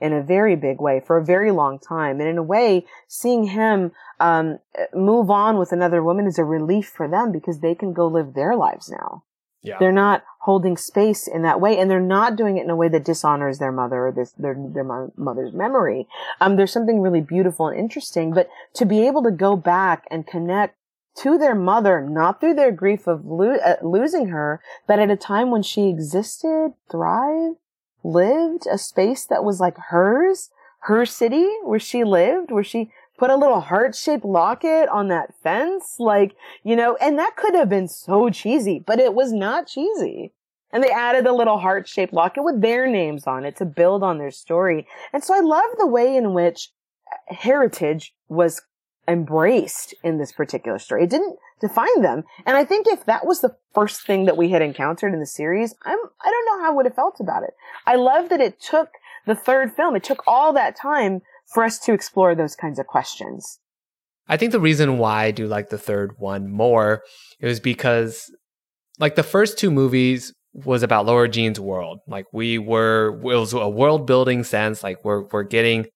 in 0.00 0.12
a 0.14 0.22
very 0.22 0.56
big 0.56 0.80
way 0.80 1.02
for 1.04 1.18
a 1.18 1.24
very 1.24 1.50
long 1.50 1.78
time. 1.78 2.20
And 2.20 2.28
in 2.28 2.38
a 2.38 2.42
way, 2.42 2.86
seeing 3.06 3.44
him 3.44 3.92
um, 4.18 4.58
move 4.94 5.30
on 5.30 5.58
with 5.58 5.72
another 5.72 6.02
woman 6.02 6.26
is 6.26 6.38
a 6.38 6.44
relief 6.44 6.88
for 6.88 7.06
them 7.08 7.32
because 7.32 7.60
they 7.60 7.74
can 7.74 7.92
go 7.92 8.06
live 8.06 8.32
their 8.32 8.56
lives 8.56 8.88
now. 8.88 9.24
yeah 9.62 9.76
They're 9.78 9.92
not 9.92 10.24
holding 10.42 10.78
space 10.78 11.26
in 11.26 11.42
that 11.42 11.60
way, 11.60 11.78
and 11.78 11.90
they're 11.90 12.00
not 12.00 12.36
doing 12.36 12.56
it 12.56 12.64
in 12.64 12.70
a 12.70 12.76
way 12.76 12.88
that 12.88 13.04
dishonors 13.04 13.58
their 13.58 13.72
mother 13.72 14.06
or 14.06 14.12
this, 14.12 14.32
their 14.32 14.56
their 14.56 15.10
mother's 15.16 15.52
memory. 15.52 16.08
Um, 16.40 16.56
there's 16.56 16.72
something 16.72 17.02
really 17.02 17.20
beautiful 17.20 17.68
and 17.68 17.78
interesting, 17.78 18.32
but 18.32 18.48
to 18.74 18.86
be 18.86 19.06
able 19.06 19.22
to 19.24 19.30
go 19.30 19.56
back 19.56 20.06
and 20.10 20.26
connect 20.26 20.76
to 21.16 21.38
their 21.38 21.54
mother, 21.54 22.00
not 22.00 22.40
through 22.40 22.54
their 22.54 22.72
grief 22.72 23.06
of 23.06 23.24
lo- 23.24 23.58
uh, 23.64 23.76
losing 23.82 24.28
her, 24.28 24.60
but 24.86 24.98
at 24.98 25.10
a 25.10 25.16
time 25.16 25.50
when 25.50 25.62
she 25.62 25.88
existed, 25.88 26.72
thrived, 26.90 27.56
lived 28.02 28.66
a 28.70 28.78
space 28.78 29.24
that 29.26 29.44
was 29.44 29.60
like 29.60 29.76
hers, 29.88 30.50
her 30.84 31.04
city 31.04 31.48
where 31.64 31.78
she 31.78 32.04
lived, 32.04 32.50
where 32.50 32.64
she 32.64 32.90
put 33.18 33.30
a 33.30 33.36
little 33.36 33.60
heart 33.60 33.94
shaped 33.94 34.24
locket 34.24 34.88
on 34.88 35.08
that 35.08 35.34
fence. 35.42 35.96
Like, 35.98 36.34
you 36.64 36.74
know, 36.74 36.96
and 36.96 37.18
that 37.18 37.36
could 37.36 37.54
have 37.54 37.68
been 37.68 37.88
so 37.88 38.30
cheesy, 38.30 38.82
but 38.84 38.98
it 38.98 39.14
was 39.14 39.32
not 39.32 39.66
cheesy. 39.66 40.32
And 40.72 40.82
they 40.82 40.90
added 40.90 41.26
a 41.26 41.34
little 41.34 41.58
heart 41.58 41.88
shaped 41.88 42.12
locket 42.12 42.44
with 42.44 42.62
their 42.62 42.86
names 42.86 43.26
on 43.26 43.44
it 43.44 43.56
to 43.56 43.64
build 43.64 44.02
on 44.02 44.18
their 44.18 44.30
story. 44.30 44.86
And 45.12 45.22
so 45.22 45.34
I 45.34 45.40
love 45.40 45.70
the 45.78 45.86
way 45.86 46.16
in 46.16 46.32
which 46.32 46.70
heritage 47.26 48.14
was 48.28 48.62
embraced 49.08 49.94
in 50.04 50.18
this 50.18 50.32
particular 50.32 50.78
story. 50.78 51.04
It 51.04 51.10
didn't 51.10 51.38
define 51.60 52.02
them. 52.02 52.24
And 52.46 52.56
I 52.56 52.64
think 52.64 52.86
if 52.86 53.04
that 53.06 53.26
was 53.26 53.40
the 53.40 53.56
first 53.74 54.06
thing 54.06 54.26
that 54.26 54.36
we 54.36 54.50
had 54.50 54.62
encountered 54.62 55.12
in 55.12 55.20
the 55.20 55.26
series, 55.26 55.74
I'm, 55.84 55.98
I 56.22 56.30
don't 56.30 56.46
know 56.46 56.64
how 56.64 56.70
I 56.70 56.74
would 56.74 56.86
have 56.86 56.94
felt 56.94 57.20
about 57.20 57.42
it. 57.42 57.50
I 57.86 57.96
love 57.96 58.28
that 58.28 58.40
it 58.40 58.60
took 58.60 58.90
the 59.26 59.34
third 59.34 59.74
film. 59.74 59.96
It 59.96 60.04
took 60.04 60.22
all 60.26 60.52
that 60.52 60.76
time 60.76 61.22
for 61.52 61.64
us 61.64 61.78
to 61.80 61.92
explore 61.92 62.34
those 62.34 62.54
kinds 62.54 62.78
of 62.78 62.86
questions. 62.86 63.58
i 64.28 64.36
think 64.36 64.52
the 64.52 64.60
reason 64.60 64.98
why 64.98 65.24
i 65.24 65.30
do 65.32 65.46
like 65.48 65.68
the 65.70 65.78
third 65.78 66.12
one 66.18 66.48
more 66.48 67.02
is 67.40 67.58
because 67.58 68.30
like 69.00 69.16
the 69.16 69.24
first 69.24 69.58
two 69.58 69.70
movies 69.70 70.32
was 70.52 70.82
about 70.82 71.06
Laura 71.06 71.28
Jean's 71.28 71.60
world. 71.60 72.00
Like 72.06 72.26
we 72.32 72.58
were, 72.58 73.18
it 73.22 73.36
was 73.36 73.52
a 73.52 73.68
world 73.68 74.06
building 74.06 74.44
sense. 74.44 74.82
Like 74.82 75.04
we're 75.04 75.22
we're 75.28 75.44
getting 75.44 75.86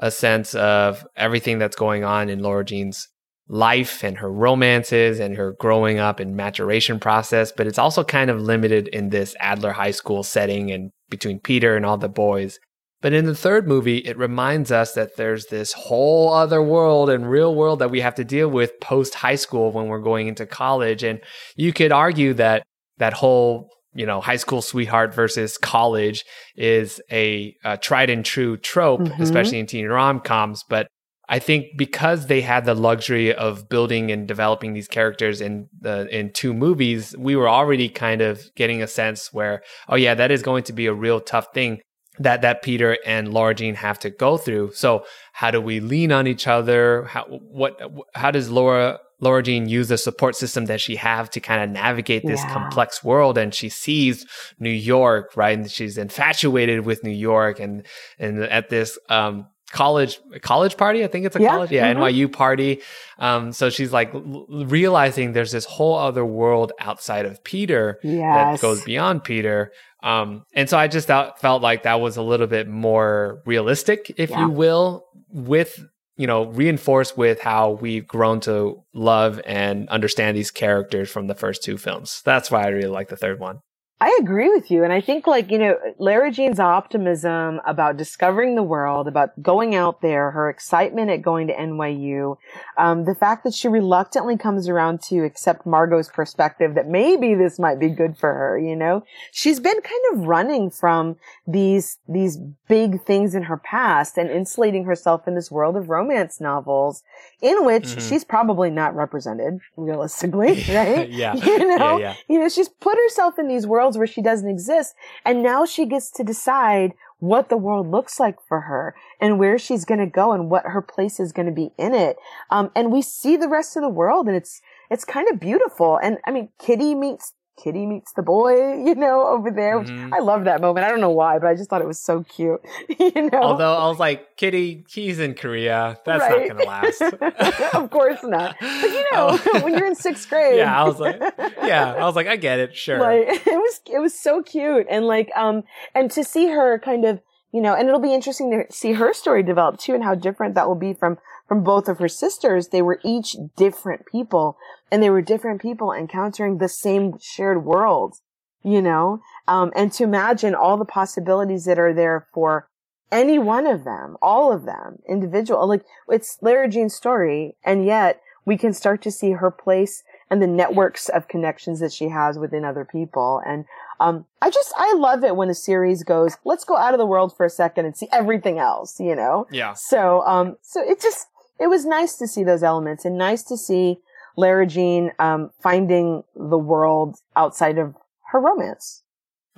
a 0.00 0.10
sense 0.10 0.54
of 0.54 1.06
everything 1.16 1.58
that's 1.58 1.76
going 1.76 2.04
on 2.04 2.28
in 2.28 2.40
Laura 2.40 2.64
Jean's 2.64 3.06
life 3.48 4.02
and 4.02 4.16
her 4.18 4.32
romances 4.32 5.20
and 5.20 5.36
her 5.36 5.52
growing 5.58 5.98
up 5.98 6.20
and 6.20 6.36
maturation 6.36 6.98
process. 6.98 7.52
But 7.52 7.66
it's 7.66 7.78
also 7.78 8.02
kind 8.02 8.30
of 8.30 8.40
limited 8.40 8.88
in 8.88 9.10
this 9.10 9.36
Adler 9.40 9.72
High 9.72 9.90
School 9.90 10.22
setting 10.22 10.70
and 10.70 10.90
between 11.10 11.38
Peter 11.40 11.76
and 11.76 11.84
all 11.84 11.98
the 11.98 12.08
boys. 12.08 12.58
But 13.02 13.12
in 13.12 13.24
the 13.24 13.34
third 13.34 13.66
movie, 13.66 13.98
it 13.98 14.18
reminds 14.18 14.70
us 14.70 14.92
that 14.92 15.16
there's 15.16 15.46
this 15.46 15.72
whole 15.72 16.32
other 16.32 16.62
world 16.62 17.08
and 17.08 17.28
real 17.28 17.54
world 17.54 17.78
that 17.78 17.90
we 17.90 18.00
have 18.00 18.14
to 18.16 18.24
deal 18.24 18.48
with 18.48 18.78
post 18.80 19.14
high 19.14 19.36
school 19.36 19.72
when 19.72 19.86
we're 19.86 20.00
going 20.00 20.28
into 20.28 20.46
college. 20.46 21.02
And 21.02 21.20
you 21.56 21.72
could 21.72 21.92
argue 21.92 22.34
that 22.34 22.62
that 22.98 23.14
whole 23.14 23.70
you 23.94 24.06
know 24.06 24.20
high 24.20 24.36
school 24.36 24.62
sweetheart 24.62 25.14
versus 25.14 25.58
college 25.58 26.24
is 26.56 27.00
a, 27.10 27.54
a 27.64 27.76
tried 27.76 28.10
and 28.10 28.24
true 28.24 28.56
trope 28.56 29.00
Mhm. 29.00 29.20
especially 29.20 29.58
in 29.58 29.66
teen 29.66 29.86
rom-coms 29.88 30.64
but 30.68 30.86
i 31.28 31.38
think 31.38 31.66
because 31.76 32.26
they 32.26 32.40
had 32.40 32.64
the 32.64 32.74
luxury 32.74 33.34
of 33.34 33.68
building 33.68 34.10
and 34.12 34.28
developing 34.28 34.72
these 34.74 34.88
characters 34.88 35.40
in 35.40 35.68
the 35.80 36.06
in 36.16 36.32
two 36.32 36.52
movies 36.54 37.14
we 37.18 37.34
were 37.36 37.48
already 37.48 37.88
kind 37.88 38.20
of 38.20 38.42
getting 38.56 38.82
a 38.82 38.86
sense 38.86 39.32
where 39.32 39.62
oh 39.88 39.96
yeah 39.96 40.14
that 40.14 40.30
is 40.30 40.42
going 40.42 40.62
to 40.64 40.72
be 40.72 40.86
a 40.86 40.94
real 40.94 41.20
tough 41.20 41.48
thing 41.54 41.80
that 42.18 42.42
that 42.42 42.60
Peter 42.60 42.98
and 43.06 43.32
Laura 43.32 43.54
Jean 43.54 43.76
have 43.76 43.98
to 44.00 44.10
go 44.10 44.36
through. 44.36 44.72
So 44.74 45.06
how 45.32 45.50
do 45.50 45.58
we 45.58 45.80
lean 45.80 46.12
on 46.12 46.26
each 46.26 46.46
other? 46.46 47.04
How 47.04 47.24
what 47.60 47.80
how 48.14 48.30
does 48.30 48.50
Laura 48.50 48.98
Laura 49.20 49.42
Jean 49.42 49.68
use 49.68 49.88
the 49.88 49.98
support 49.98 50.34
system 50.36 50.66
that 50.66 50.80
she 50.80 50.96
have 50.96 51.30
to 51.30 51.40
kind 51.40 51.62
of 51.62 51.70
navigate 51.70 52.26
this 52.26 52.40
Yeah. 52.42 52.52
complex 52.52 53.04
world? 53.04 53.38
And 53.38 53.54
she 53.54 53.68
sees 53.68 54.26
New 54.58 54.70
York, 54.70 55.36
right? 55.36 55.56
And 55.58 55.70
she's 55.70 55.98
infatuated 55.98 56.86
with 56.86 57.04
New 57.04 57.10
York 57.10 57.60
and 57.60 57.86
and 58.18 58.42
at 58.44 58.68
this 58.70 58.98
um 59.08 59.46
college 59.72 60.18
college 60.42 60.76
party 60.76 61.04
i 61.04 61.06
think 61.06 61.24
it's 61.24 61.36
a 61.36 61.40
Yeah. 61.40 61.48
college 61.50 61.70
yeah 61.70 61.94
Mhm. 61.94 61.98
nyu 62.12 62.32
party 62.32 62.80
um 63.20 63.52
so 63.52 63.70
she's 63.70 63.92
like 63.92 64.12
l- 64.12 64.44
realizing 64.48 65.32
there's 65.32 65.52
this 65.52 65.64
whole 65.64 65.96
other 65.96 66.24
world 66.24 66.72
outside 66.80 67.24
of 67.24 67.44
peter 67.44 68.00
Yes. 68.02 68.60
that 68.60 68.60
goes 68.66 68.82
beyond 68.82 69.22
Peter. 69.22 69.70
Um, 70.02 70.44
and 70.54 70.68
so 70.68 70.78
I 70.78 70.88
just 70.88 71.06
felt, 71.06 71.38
felt 71.40 71.60
like 71.62 71.82
that 71.84 72.00
was 72.00 72.16
a 72.16 72.22
little 72.22 72.46
bit 72.46 72.66
more 72.68 73.42
realistic, 73.46 74.12
if 74.16 74.30
Yeah. 74.30 74.40
you 74.46 74.48
will, 74.48 75.04
with 75.30 75.78
you 76.20 76.26
know 76.26 76.44
reinforced 76.48 77.16
with 77.16 77.40
how 77.40 77.70
we've 77.70 78.06
grown 78.06 78.40
to 78.40 78.84
love 78.92 79.40
and 79.46 79.88
understand 79.88 80.36
these 80.36 80.50
characters 80.50 81.10
from 81.10 81.28
the 81.28 81.34
first 81.34 81.62
two 81.62 81.78
films. 81.78 82.20
That's 82.26 82.50
why 82.50 82.64
I 82.64 82.68
really 82.68 82.88
like 82.90 83.08
the 83.08 83.16
third 83.16 83.40
one. 83.40 83.60
I 84.02 84.16
agree 84.20 84.48
with 84.48 84.70
you. 84.70 84.82
And 84.82 84.92
I 84.94 85.00
think 85.02 85.26
like, 85.26 85.50
you 85.50 85.58
know, 85.58 85.76
Lara 85.98 86.30
Jean's 86.30 86.58
optimism 86.58 87.60
about 87.66 87.98
discovering 87.98 88.54
the 88.54 88.62
world, 88.62 89.06
about 89.06 89.42
going 89.42 89.74
out 89.74 90.00
there, 90.00 90.30
her 90.30 90.48
excitement 90.48 91.10
at 91.10 91.20
going 91.20 91.48
to 91.48 91.54
NYU, 91.54 92.36
um, 92.78 93.04
the 93.04 93.14
fact 93.14 93.44
that 93.44 93.52
she 93.52 93.68
reluctantly 93.68 94.38
comes 94.38 94.68
around 94.68 95.02
to 95.02 95.24
accept 95.24 95.66
Margot's 95.66 96.08
perspective 96.08 96.74
that 96.76 96.88
maybe 96.88 97.34
this 97.34 97.58
might 97.58 97.78
be 97.78 97.88
good 97.90 98.16
for 98.16 98.32
her, 98.32 98.58
you 98.58 98.74
know, 98.74 99.04
she's 99.32 99.60
been 99.60 99.80
kind 99.82 100.04
of 100.14 100.26
running 100.26 100.70
from 100.70 101.16
these, 101.46 101.98
these 102.08 102.38
big 102.68 103.02
things 103.04 103.34
in 103.34 103.42
her 103.44 103.58
past 103.58 104.16
and 104.16 104.30
insulating 104.30 104.84
herself 104.84 105.28
in 105.28 105.34
this 105.34 105.50
world 105.50 105.76
of 105.76 105.90
romance 105.90 106.40
novels 106.40 107.02
in 107.42 107.64
which 107.66 107.84
Mhm. 107.84 108.08
she's 108.08 108.24
probably 108.24 108.70
not 108.70 108.94
represented 108.94 109.60
realistically, 109.76 110.64
right? 110.70 111.08
yeah. 111.10 111.34
You 111.50 111.76
know, 111.76 111.98
yeah, 111.98 111.98
yeah. 111.98 112.14
you 112.28 112.38
know, 112.38 112.48
she's 112.48 112.68
put 112.68 112.96
herself 112.96 113.38
in 113.38 113.48
these 113.48 113.66
worlds 113.66 113.89
where 113.96 114.06
she 114.06 114.22
doesn't 114.22 114.48
exist. 114.48 114.94
And 115.24 115.42
now 115.42 115.64
she 115.64 115.86
gets 115.86 116.10
to 116.12 116.24
decide 116.24 116.94
what 117.18 117.48
the 117.48 117.56
world 117.56 117.90
looks 117.90 118.18
like 118.18 118.36
for 118.46 118.62
her 118.62 118.94
and 119.20 119.38
where 119.38 119.58
she's 119.58 119.84
going 119.84 120.00
to 120.00 120.06
go 120.06 120.32
and 120.32 120.50
what 120.50 120.64
her 120.64 120.80
place 120.80 121.20
is 121.20 121.32
going 121.32 121.46
to 121.46 121.52
be 121.52 121.70
in 121.78 121.94
it. 121.94 122.16
Um, 122.50 122.70
and 122.74 122.90
we 122.90 123.02
see 123.02 123.36
the 123.36 123.48
rest 123.48 123.76
of 123.76 123.82
the 123.82 123.88
world 123.88 124.26
and 124.26 124.36
it's, 124.36 124.62
it's 124.90 125.04
kind 125.04 125.28
of 125.30 125.38
beautiful. 125.38 125.98
And 126.02 126.18
I 126.26 126.30
mean, 126.30 126.48
Kitty 126.58 126.94
meets, 126.94 127.34
Kitty 127.62 127.84
meets 127.86 128.12
the 128.14 128.22
boy, 128.22 128.54
you 128.86 128.94
know, 128.94 129.26
over 129.26 129.50
there. 129.50 129.78
which 129.78 129.88
Mhm. 129.88 130.12
I 130.12 130.18
love 130.20 130.44
that 130.44 130.60
moment. 130.60 130.86
I 130.86 130.88
don't 130.88 131.00
know 131.00 131.10
why, 131.10 131.38
but 131.38 131.48
I 131.48 131.54
just 131.54 131.68
thought 131.70 131.82
it 131.82 131.86
was 131.86 131.98
so 131.98 132.22
cute, 132.24 132.60
you 132.98 133.30
know. 133.30 133.40
Although 133.42 133.74
I 133.74 133.86
was 133.88 133.98
like, 133.98 134.36
Kitty, 134.36 134.84
he's 134.88 135.18
in 135.18 135.34
Korea. 135.34 135.98
That's 136.06 136.20
Right. 136.22 136.48
not 136.48 136.56
going 136.56 136.62
to 136.62 136.68
last. 136.68 137.74
of 137.74 137.90
course 137.90 138.22
not. 138.22 138.56
But 138.60 138.82
you 138.90 139.04
know, 139.12 139.38
Oh. 139.44 139.60
when 139.62 139.74
you're 139.76 139.86
in 139.86 139.94
sixth 139.94 140.28
grade. 140.28 140.56
yeah, 140.56 140.80
I 140.80 140.84
was 140.84 140.98
like, 140.98 141.20
yeah, 141.62 141.94
I 141.94 142.04
was 142.04 142.16
like, 142.16 142.26
I 142.26 142.36
get 142.36 142.58
it, 142.58 142.74
sure. 142.76 142.98
Like 142.98 143.46
it 143.46 143.46
was 143.46 143.80
it 143.92 143.98
was 143.98 144.18
so 144.18 144.42
cute 144.42 144.86
and 144.88 145.06
like 145.06 145.30
um 145.36 145.64
and 145.94 146.10
to 146.12 146.24
see 146.24 146.48
her 146.48 146.78
kind 146.78 147.04
of 147.04 147.20
you 147.52 147.60
know 147.60 147.74
and 147.74 147.88
it'll 147.88 148.00
be 148.00 148.14
interesting 148.14 148.50
to 148.52 148.64
see 148.72 148.92
her 148.92 149.12
story 149.12 149.42
develop 149.42 149.78
too 149.78 149.94
and 149.94 150.04
how 150.04 150.14
different 150.14 150.54
that 150.54 150.66
will 150.68 150.74
be 150.76 150.92
from 150.94 151.18
from 151.50 151.64
both 151.64 151.88
of 151.88 151.98
her 151.98 152.08
sisters. 152.08 152.68
They 152.68 152.80
were 152.80 153.00
each 153.04 153.34
different 153.56 154.06
people 154.06 154.56
and 154.88 155.02
they 155.02 155.10
were 155.10 155.20
different 155.20 155.60
people 155.60 155.92
encountering 155.92 156.58
the 156.58 156.68
same 156.68 157.14
shared 157.20 157.64
world, 157.64 158.18
you 158.62 158.80
know? 158.80 159.20
Um 159.48 159.72
and 159.74 159.92
to 159.94 160.04
imagine 160.04 160.54
all 160.54 160.76
the 160.76 160.84
possibilities 160.84 161.64
that 161.64 161.76
are 161.76 161.92
there 161.92 162.28
for 162.32 162.68
any 163.10 163.36
one 163.36 163.66
of 163.66 163.82
them, 163.82 164.16
all 164.22 164.52
of 164.52 164.64
them, 164.64 165.00
individual. 165.08 165.66
Like 165.66 165.84
it's 166.08 166.38
Lara 166.40 166.68
Jean's 166.68 166.94
story 166.94 167.56
and 167.64 167.84
yet 167.84 168.20
we 168.44 168.56
can 168.56 168.72
start 168.72 169.02
to 169.02 169.10
see 169.10 169.32
her 169.32 169.50
place 169.50 170.04
and 170.30 170.40
the 170.40 170.46
networks 170.46 171.08
of 171.08 171.26
connections 171.26 171.80
that 171.80 171.92
she 171.92 172.10
has 172.10 172.38
within 172.38 172.64
other 172.64 172.84
people. 172.84 173.42
And 173.44 173.64
um, 173.98 174.24
I 174.40 174.50
just 174.50 174.72
I 174.76 174.94
love 174.94 175.24
it 175.24 175.34
when 175.34 175.50
a 175.50 175.54
series 175.54 176.04
goes, 176.04 176.36
let's 176.44 176.64
go 176.64 176.76
out 176.76 176.94
of 176.94 176.98
the 176.98 177.06
world 177.06 177.36
for 177.36 177.44
a 177.44 177.50
second 177.50 177.86
and 177.86 177.96
see 177.96 178.06
everything 178.12 178.60
else, 178.60 179.00
you 179.00 179.16
know. 179.16 179.48
yeah. 179.50 179.72
So 179.74 180.22
um, 180.22 180.56
so 180.62 180.80
it 180.88 181.00
just 181.00 181.26
it 181.60 181.68
was 181.68 181.84
nice 181.84 182.16
to 182.16 182.26
see 182.26 182.42
those 182.42 182.62
elements 182.62 183.04
and 183.04 183.16
nice 183.16 183.42
to 183.44 183.56
see 183.56 183.98
Lara 184.36 184.66
Jean 184.66 185.12
um 185.18 185.50
finding 185.62 186.22
the 186.34 186.58
world 186.58 187.16
outside 187.36 187.78
of 187.78 187.94
her 188.32 188.40
romance. 188.40 189.02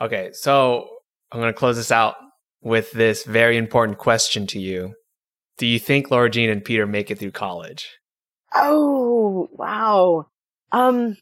Okay, 0.00 0.30
so 0.32 0.88
I'm 1.30 1.40
going 1.40 1.52
to 1.52 1.58
close 1.58 1.76
this 1.76 1.92
out 1.92 2.16
with 2.60 2.92
this 2.92 3.24
very 3.24 3.56
important 3.56 3.98
question 3.98 4.46
to 4.48 4.58
you. 4.58 4.94
Do 5.58 5.66
you 5.66 5.78
think 5.78 6.10
Laura 6.10 6.30
Jean 6.30 6.50
and 6.50 6.64
Peter 6.64 6.86
make 6.86 7.10
it 7.10 7.18
through 7.18 7.32
college? 7.32 7.88
Oh 8.54 9.48
wow. 9.52 10.26
Um. 10.72 11.16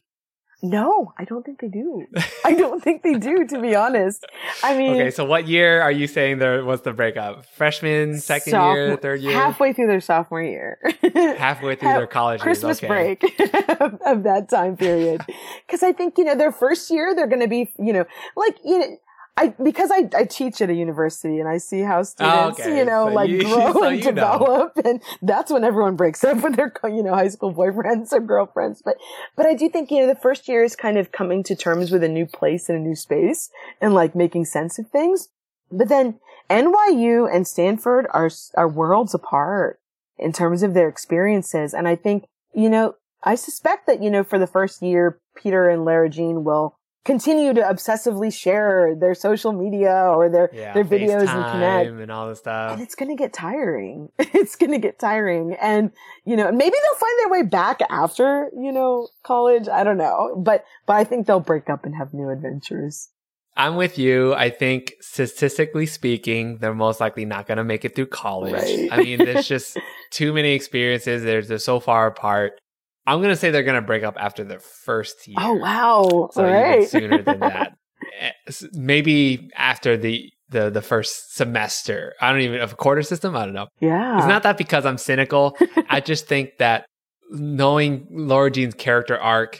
No, 0.63 1.11
I 1.17 1.25
don't 1.25 1.43
think 1.43 1.59
they 1.59 1.69
do. 1.69 2.05
I 2.45 2.53
don't 2.53 2.83
think 2.83 3.01
they 3.01 3.15
do, 3.15 3.47
to 3.47 3.59
be 3.59 3.75
honest. 3.75 4.25
I 4.63 4.77
mean, 4.77 4.93
Okay, 4.93 5.09
so 5.09 5.25
what 5.25 5.47
year 5.47 5.81
are 5.81 5.91
you 5.91 6.05
saying 6.05 6.37
there 6.37 6.63
was 6.63 6.81
the 6.81 6.93
breakup? 6.93 7.45
Freshman, 7.45 8.19
second 8.19 8.53
year, 8.53 8.95
third 8.97 9.21
year? 9.21 9.33
halfway 9.33 9.73
through 9.73 9.87
their 9.87 10.01
sophomore 10.01 10.43
year, 10.43 10.79
Halfway 11.37 11.75
through 11.75 11.93
their 11.93 12.07
college 12.07 12.39
years, 12.39 12.61
Christmas 12.61 12.77
okay. 12.77 12.87
break 12.87 13.23
of, 13.81 13.99
of 14.05 14.23
that 14.23 14.49
time 14.49 14.77
period. 14.77 15.21
Because 15.65 15.81
I 15.81 15.93
think 15.93 16.17
you 16.17 16.25
know 16.25 16.35
their 16.35 16.51
first 16.51 16.91
year 16.91 17.15
they're 17.15 17.27
going 17.27 17.41
to 17.41 17.47
be 17.47 17.71
you 17.79 17.93
know 17.93 18.05
like 18.35 18.57
you 18.63 18.79
know. 18.79 18.97
I 19.37 19.55
because 19.63 19.89
I, 19.91 20.09
I 20.15 20.25
teach 20.25 20.61
at 20.61 20.69
a 20.69 20.73
university 20.73 21.39
and 21.39 21.47
I 21.47 21.57
see 21.57 21.79
how 21.81 22.03
students 22.03 22.59
Oh, 22.59 22.65
okay. 22.65 22.77
you 22.77 22.85
know 22.85 23.07
So 23.07 23.13
like 23.13 23.29
you- 23.29 23.41
grow 23.45 23.73
so 23.73 23.83
and 23.85 23.97
you 23.97 24.11
know. 24.11 24.11
develop 24.13 24.73
and 24.83 25.01
that's 25.21 25.51
when 25.51 25.63
everyone 25.63 25.95
breaks 25.95 26.23
up 26.23 26.37
with 26.43 26.55
their 26.57 26.71
you 26.83 27.01
know 27.01 27.13
high 27.15 27.29
school 27.29 27.53
boyfriends 27.53 28.11
or 28.11 28.19
girlfriends 28.19 28.81
but 28.83 28.97
but 29.37 29.45
I 29.45 29.53
do 29.53 29.69
think 29.69 29.89
you 29.89 29.99
know 30.01 30.07
the 30.07 30.15
first 30.19 30.47
year 30.47 30.63
is 30.63 30.75
kind 30.75 30.97
of 30.97 31.11
coming 31.11 31.43
to 31.43 31.55
terms 31.55 31.91
with 31.91 32.03
a 32.03 32.09
new 32.09 32.25
place 32.25 32.67
and 32.69 32.77
a 32.77 32.81
new 32.81 32.95
space 32.95 33.49
and 33.79 33.93
like 33.93 34.15
making 34.15 34.45
sense 34.45 34.77
of 34.77 34.89
things 34.89 35.29
but 35.71 35.87
then 35.87 36.19
NYU 36.49 37.33
and 37.33 37.47
Stanford 37.47 38.07
are 38.11 38.29
are 38.55 38.67
worlds 38.67 39.13
apart 39.13 39.79
in 40.17 40.31
terms 40.33 40.61
of 40.61 40.73
their 40.73 40.89
experiences 40.89 41.73
and 41.73 41.87
I 41.87 41.95
think 41.95 42.25
you 42.53 42.69
know 42.69 42.95
I 43.23 43.35
suspect 43.35 43.87
that 43.87 44.03
you 44.03 44.09
know 44.09 44.23
for 44.23 44.37
the 44.37 44.47
first 44.47 44.81
year 44.81 45.19
Peter 45.35 45.69
and 45.69 45.85
Lara 45.85 46.09
Jean 46.09 46.43
will 46.43 46.75
continue 47.03 47.53
to 47.53 47.61
obsessively 47.61 48.31
share 48.33 48.95
their 48.99 49.15
social 49.15 49.53
media 49.53 50.11
or 50.15 50.29
their 50.29 50.49
Yeah, 50.53 50.73
their 50.73 50.85
videos 50.85 51.27
and 51.27 51.51
connect 51.51 51.89
and 51.89 52.11
all 52.11 52.29
this 52.29 52.39
stuff. 52.39 52.73
and 52.73 52.81
it's 52.81 52.95
going 52.95 53.09
to 53.09 53.15
get 53.15 53.33
tiring. 53.33 54.09
it's 54.19 54.55
going 54.55 54.71
to 54.71 54.77
get 54.77 54.99
tiring. 54.99 55.55
And, 55.59 55.91
you 56.25 56.35
know, 56.35 56.51
maybe 56.51 56.75
they'll 56.83 56.99
find 56.99 57.19
their 57.19 57.29
way 57.29 57.43
back 57.43 57.79
after, 57.89 58.49
you 58.55 58.71
know, 58.71 59.07
college. 59.23 59.67
I 59.67 59.83
don't 59.83 59.97
know. 59.97 60.41
But, 60.43 60.63
but 60.85 60.95
I 60.95 61.03
think 61.03 61.27
they'll 61.27 61.39
break 61.39 61.69
up 61.69 61.85
and 61.85 61.95
have 61.95 62.13
new 62.13 62.29
adventures. 62.29 63.09
I'm 63.57 63.75
with 63.75 63.97
you. 63.97 64.33
I 64.33 64.49
think 64.49 64.93
statistically 65.01 65.85
speaking, 65.85 66.59
they're 66.59 66.73
most 66.73 67.01
likely 67.01 67.25
not 67.25 67.47
going 67.47 67.57
to 67.57 67.65
make 67.65 67.83
it 67.83 67.95
through 67.95 68.05
college. 68.07 68.53
Right. 68.53 68.87
I 68.91 69.03
mean, 69.03 69.17
there's 69.17 69.47
just 69.47 69.77
too 70.11 70.33
many 70.33 70.53
experiences. 70.53 71.23
They're, 71.23 71.41
they're 71.41 71.57
so 71.57 71.79
far 71.79 72.07
apart. 72.07 72.60
I'm 73.07 73.19
going 73.19 73.29
to 73.31 73.35
say 73.35 73.49
they're 73.51 73.63
going 73.63 73.81
to 73.81 73.85
break 73.85 74.03
up 74.03 74.15
after 74.19 74.43
their 74.43 74.59
first 74.59 75.27
year. 75.27 75.37
Oh, 75.39 75.53
wow. 75.53 76.29
So 76.33 76.45
All 76.45 76.51
right. 76.51 76.87
sooner 76.87 77.21
than 77.21 77.39
that. 77.41 77.73
Eh, 78.19 78.31
Maybe 78.73 79.49
after 79.55 79.97
the, 79.97 80.29
the 80.49 80.69
the 80.69 80.81
first 80.81 81.35
semester. 81.35 82.13
I 82.21 82.31
don't 82.31 82.41
even 82.41 82.59
of 82.61 82.73
a 82.73 82.75
quarter 82.75 83.01
system. 83.03 83.35
I 83.35 83.45
don't 83.45 83.53
know. 83.53 83.67
yeah. 83.79 84.17
It's 84.17 84.27
not 84.27 84.43
that 84.43 84.57
because 84.57 84.85
I'm 84.85 84.97
cynical. 84.97 85.55
I 85.89 85.99
just 86.01 86.27
think 86.27 86.51
that 86.59 86.85
knowing 87.29 88.07
Laura 88.11 88.51
Jean's 88.51 88.73
character 88.75 89.17
arc, 89.17 89.59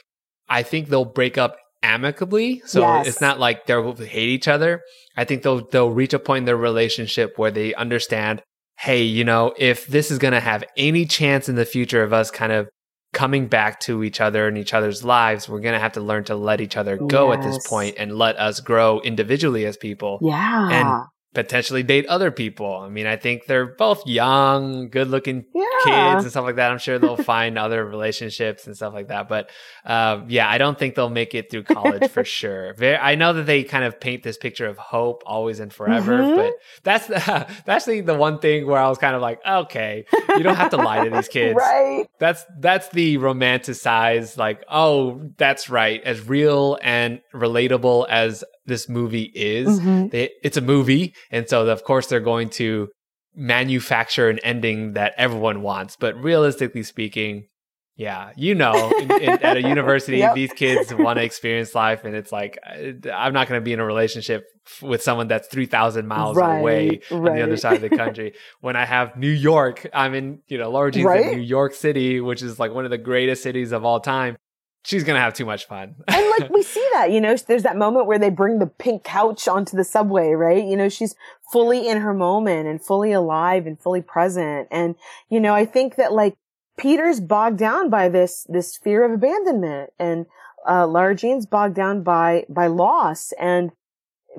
I 0.49 0.63
think 0.63 0.89
they'll 0.89 1.05
break 1.05 1.37
up 1.37 1.57
amicably. 1.83 2.61
So 2.65 2.81
Yes. 2.81 3.07
it's 3.07 3.21
not 3.21 3.39
like 3.39 3.65
they'll 3.65 3.95
hate 3.95 4.29
each 4.29 4.47
other. 4.47 4.81
I 5.17 5.23
think 5.25 5.43
they'll 5.43 5.67
they'll 5.69 5.89
reach 5.91 6.13
a 6.13 6.19
point 6.19 6.39
in 6.43 6.45
their 6.45 6.57
relationship 6.57 7.33
where 7.37 7.51
they 7.51 7.73
understand, 7.73 8.41
hey, 8.79 9.03
you 9.03 9.23
know, 9.23 9.53
if 9.57 9.87
this 9.87 10.11
is 10.11 10.17
gonna 10.19 10.39
have 10.39 10.63
any 10.77 11.05
chance 11.05 11.49
in 11.49 11.55
the 11.55 11.65
future 11.65 12.03
of 12.03 12.13
us 12.13 12.29
kind 12.31 12.51
of 12.51 12.67
coming 13.13 13.47
back 13.47 13.79
to 13.81 14.03
each 14.03 14.21
other 14.21 14.47
and 14.47 14.57
each 14.57 14.73
other's 14.73 15.03
lives, 15.03 15.49
we're 15.49 15.59
gonna 15.59 15.79
have 15.79 15.93
to 15.93 16.01
learn 16.01 16.23
to 16.25 16.35
let 16.35 16.61
each 16.61 16.77
other 16.77 16.97
go 16.97 17.33
at 17.33 17.41
this 17.41 17.67
point 17.67 17.95
and 17.97 18.17
let 18.17 18.37
us 18.37 18.59
grow 18.59 18.99
individually 19.01 19.65
as 19.65 19.77
people 19.77 20.19
yeah. 20.21 20.69
and 20.69 21.07
potentially 21.33 21.81
date 21.81 22.05
other 22.07 22.29
people. 22.29 22.75
I 22.75 22.89
mean, 22.89 23.05
I 23.07 23.15
think 23.15 23.45
they're 23.45 23.65
both 23.65 24.05
young, 24.05 24.89
good 24.89 25.07
looking 25.07 25.45
yeah. 25.55 25.65
kids 26.13 26.23
and 26.25 26.31
stuff 26.31 26.43
like 26.43 26.57
that. 26.57 26.71
I'm 26.71 26.77
sure 26.77 26.99
they'll 26.99 27.15
find 27.15 27.57
other 27.57 27.85
relationships 27.85 28.67
and 28.67 28.75
stuff 28.75 28.93
like 28.93 29.07
that. 29.07 29.29
But 29.29 29.49
um, 29.85 30.25
yeah, 30.27 30.49
I 30.49 30.57
don't 30.57 30.77
think 30.77 30.95
they'll 30.95 31.09
make 31.09 31.33
it 31.33 31.49
through 31.49 31.63
college 31.63 32.09
for 32.11 32.25
sure. 32.39 32.73
Very, 32.73 32.97
I 32.97 33.15
know 33.15 33.31
that 33.33 33.45
they 33.45 33.63
kind 33.63 33.85
of 33.85 33.99
paint 33.99 34.23
this 34.23 34.37
picture 34.37 34.67
of 34.67 34.77
hope 34.77 35.23
always 35.25 35.59
and 35.61 35.71
forever, 35.71 36.17
Mhm. 36.19 36.35
but 36.35 36.53
that's 36.83 37.07
the, 37.07 37.47
that's 37.65 37.85
the, 37.85 38.01
the 38.01 38.15
one 38.15 38.39
thing 38.39 38.67
where 38.67 38.79
I 38.79 38.89
was 38.89 38.97
kind 38.97 39.15
of 39.15 39.21
like, 39.21 39.39
okay, 39.47 40.05
you 40.35 40.43
don't 40.43 40.55
have 40.57 40.71
to 40.71 40.77
lie 40.77 41.03
to 41.05 41.09
these 41.09 41.27
kids. 41.29 41.55
Right. 41.55 42.07
That's 42.19 42.45
that's 42.59 42.89
the 42.89 43.17
romanticized, 43.17 44.37
like, 44.37 44.63
oh, 44.69 45.29
that's 45.37 45.69
right, 45.69 46.01
as 46.03 46.27
real 46.27 46.77
and 46.81 47.21
relatable 47.33 48.07
as 48.09 48.43
this 48.65 48.87
movie 48.89 49.31
is 49.35 49.67
Mhm. 49.79 50.11
they, 50.11 50.29
it's 50.43 50.57
a 50.57 50.61
movie 50.61 51.13
and 51.31 51.47
so 51.49 51.67
of 51.67 51.83
course 51.83 52.07
they're 52.07 52.19
going 52.19 52.49
to 52.49 52.89
manufacture 53.35 54.29
an 54.29 54.39
ending 54.39 54.93
that 54.93 55.13
everyone 55.17 55.61
wants 55.61 55.95
but 55.95 56.15
realistically 56.21 56.83
speaking 56.83 57.47
yeah 57.95 58.31
you 58.35 58.53
know 58.53 58.91
in, 58.99 59.11
in, 59.11 59.41
at 59.41 59.55
a 59.57 59.61
university 59.75 60.19
Yep. 60.19 60.35
these 60.35 60.53
kids 60.53 60.93
want 60.93 61.17
to 61.17 61.23
experience 61.23 61.73
life 61.73 62.03
and 62.03 62.13
it's 62.15 62.31
like 62.31 62.57
i'm 63.13 63.33
not 63.33 63.47
going 63.47 63.59
to 63.59 63.63
be 63.63 63.73
in 63.73 63.79
a 63.79 63.85
relationship 63.85 64.43
with 64.81 65.01
someone 65.01 65.27
that's 65.27 65.47
3000 65.47 66.07
miles 66.07 66.37
Right, 66.37 66.59
away 66.59 67.01
on 67.11 67.33
the 67.33 67.41
other 67.41 67.57
side 67.57 67.75
of 67.75 67.81
the 67.81 67.89
country 68.03 68.33
when 68.59 68.75
i 68.75 68.85
have 68.85 69.15
new 69.17 69.29
york 69.29 69.87
i'm 69.93 70.13
in 70.13 70.39
you 70.47 70.57
know 70.57 70.69
laura 70.69 70.91
jean's 70.91 71.07
Right? 71.07 71.25
in 71.25 71.31
new 71.31 71.41
york 71.41 71.73
city 71.73 72.21
which 72.21 72.41
is 72.41 72.59
like 72.59 72.73
one 72.73 72.85
of 72.85 72.91
the 72.91 72.97
greatest 72.97 73.43
cities 73.43 73.71
of 73.71 73.85
all 73.85 73.99
time 73.99 74.35
she's 74.83 75.03
gonna 75.03 75.19
have 75.19 75.33
too 75.33 75.45
much 75.45 75.67
fun. 75.67 75.95
and 76.07 76.31
like 76.39 76.49
we 76.53 76.63
see 76.63 76.85
that, 76.93 77.11
you 77.11 77.21
know, 77.21 77.35
there's 77.35 77.63
that 77.63 77.77
moment 77.77 78.07
where 78.07 78.19
they 78.19 78.29
bring 78.29 78.59
the 78.59 78.67
pink 78.67 79.03
couch 79.03 79.47
onto 79.47 79.77
the 79.77 79.83
subway, 79.83 80.31
right? 80.31 80.63
You 80.63 80.75
know, 80.75 80.89
she's 80.89 81.15
fully 81.51 81.87
in 81.87 82.01
her 82.01 82.13
moment 82.13 82.67
and 82.67 82.83
fully 82.83 83.11
alive 83.11 83.65
and 83.65 83.79
fully 83.79 84.01
present. 84.01 84.67
And, 84.71 84.95
you 85.29 85.39
know, 85.39 85.53
I 85.53 85.65
think 85.65 85.95
that 85.95 86.13
like 86.13 86.35
Peter's 86.77 87.19
bogged 87.19 87.57
down 87.57 87.89
by 87.89 88.09
this, 88.09 88.45
this 88.49 88.77
fear 88.77 89.03
of 89.03 89.11
abandonment 89.11 89.91
and, 89.99 90.25
uh, 90.67 90.85
Lara 90.87 91.15
Jean's 91.15 91.45
bogged 91.45 91.75
down 91.75 92.03
by, 92.03 92.45
by 92.47 92.67
loss 92.67 93.33
and 93.39 93.71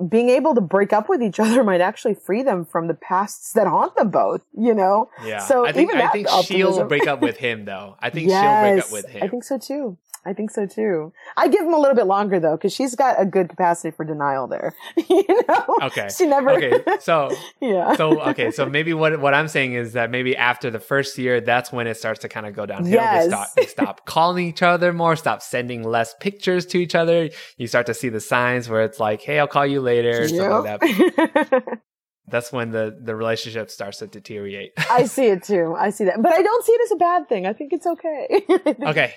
being 0.09 0.29
able 0.29 0.55
to 0.55 0.61
break 0.61 0.91
up 0.91 1.07
with 1.07 1.21
each 1.21 1.39
other 1.39 1.63
might 1.63 1.81
actually 1.81 2.15
free 2.15 2.41
them 2.41 2.65
from 2.65 2.87
the 2.87 2.93
pasts 2.93 3.53
that 3.53 3.67
haunt 3.67 3.95
them 3.95 4.09
both, 4.09 4.41
you 4.57 4.73
know? 4.73 5.09
Yeah. 5.23 5.39
So 5.39 5.65
I 5.65 5.71
think, 5.71 5.91
even 5.91 6.01
I 6.01 6.09
think 6.09 6.27
she'll 6.45 6.85
break 6.87 7.07
up 7.07 7.21
with 7.21 7.37
him 7.45 7.65
though. 7.65 7.95
I 7.99 8.09
think 8.09 8.29
she'll 8.29 8.61
break 8.61 8.83
up 8.83 8.91
with 8.91 9.07
him. 9.07 9.23
I 9.23 9.27
think 9.27 9.43
so 9.43 9.57
too. 9.57 9.97
I 10.25 10.33
think 10.33 10.51
so 10.51 10.65
too. 10.65 11.11
I 11.35 11.49
give 11.49 11.61
him 11.61 11.73
a 11.73 11.77
little 11.77 11.95
bit 11.95 12.05
longer 12.05 12.39
though, 12.39 12.55
because 12.55 12.73
she's 12.73 12.95
got 12.95 13.21
a 13.21 13.25
good 13.25 13.49
capacity 13.49 13.91
for 13.91 14.05
denial 14.05 14.47
there. 14.47 14.73
you 15.09 15.25
know? 15.47 15.77
Okay. 15.83 16.09
She 16.15 16.25
never. 16.25 16.51
okay. 16.51 16.81
So 17.01 17.35
yeah. 17.61 17.95
so 17.95 18.21
okay, 18.21 18.51
so 18.51 18.65
maybe 18.67 18.93
what 18.93 19.19
what 19.19 19.33
I'm 19.33 19.47
saying 19.47 19.73
is 19.73 19.93
that 19.93 20.11
maybe 20.11 20.35
after 20.37 20.71
the 20.71 20.79
first 20.79 21.17
year, 21.17 21.41
that's 21.41 21.71
when 21.71 21.87
it 21.87 21.97
starts 21.97 22.21
to 22.21 22.29
kind 22.29 22.45
of 22.45 22.55
go 22.55 22.65
downhill. 22.65 22.93
Yes. 22.93 23.25
They 23.25 23.29
stop 23.29 23.47
they 23.55 23.65
stop 23.65 24.05
calling 24.05 24.47
each 24.47 24.61
other 24.61 24.93
more, 24.93 25.15
stop 25.15 25.41
sending 25.41 25.83
less 25.83 26.15
pictures 26.19 26.65
to 26.67 26.77
each 26.77 26.95
other. 26.95 27.29
You 27.57 27.67
start 27.67 27.87
to 27.87 27.93
see 27.93 28.09
the 28.09 28.21
signs 28.21 28.69
where 28.69 28.83
it's 28.83 28.99
like, 28.99 29.21
"Hey, 29.21 29.39
I'll 29.39 29.47
call 29.47 29.65
you 29.65 29.81
later," 29.81 30.27
stuff 30.27 30.63
like 30.63 30.79
that. 30.79 31.79
That's 32.27 32.53
when 32.53 32.71
the 32.71 32.97
the 33.01 33.15
relationship 33.15 33.69
starts 33.69 33.97
to 33.97 34.07
deteriorate. 34.07 34.71
I 34.89 35.05
see 35.05 35.27
it 35.27 35.43
too. 35.43 35.75
I 35.77 35.89
see 35.89 36.05
that, 36.05 36.21
but 36.21 36.33
I 36.33 36.41
don't 36.41 36.65
see 36.65 36.71
it 36.71 36.81
as 36.85 36.91
a 36.93 36.95
bad 36.95 37.27
thing. 37.27 37.45
I 37.45 37.51
think 37.51 37.73
it's 37.73 37.85
okay. 37.85 38.45
okay. 38.87 39.13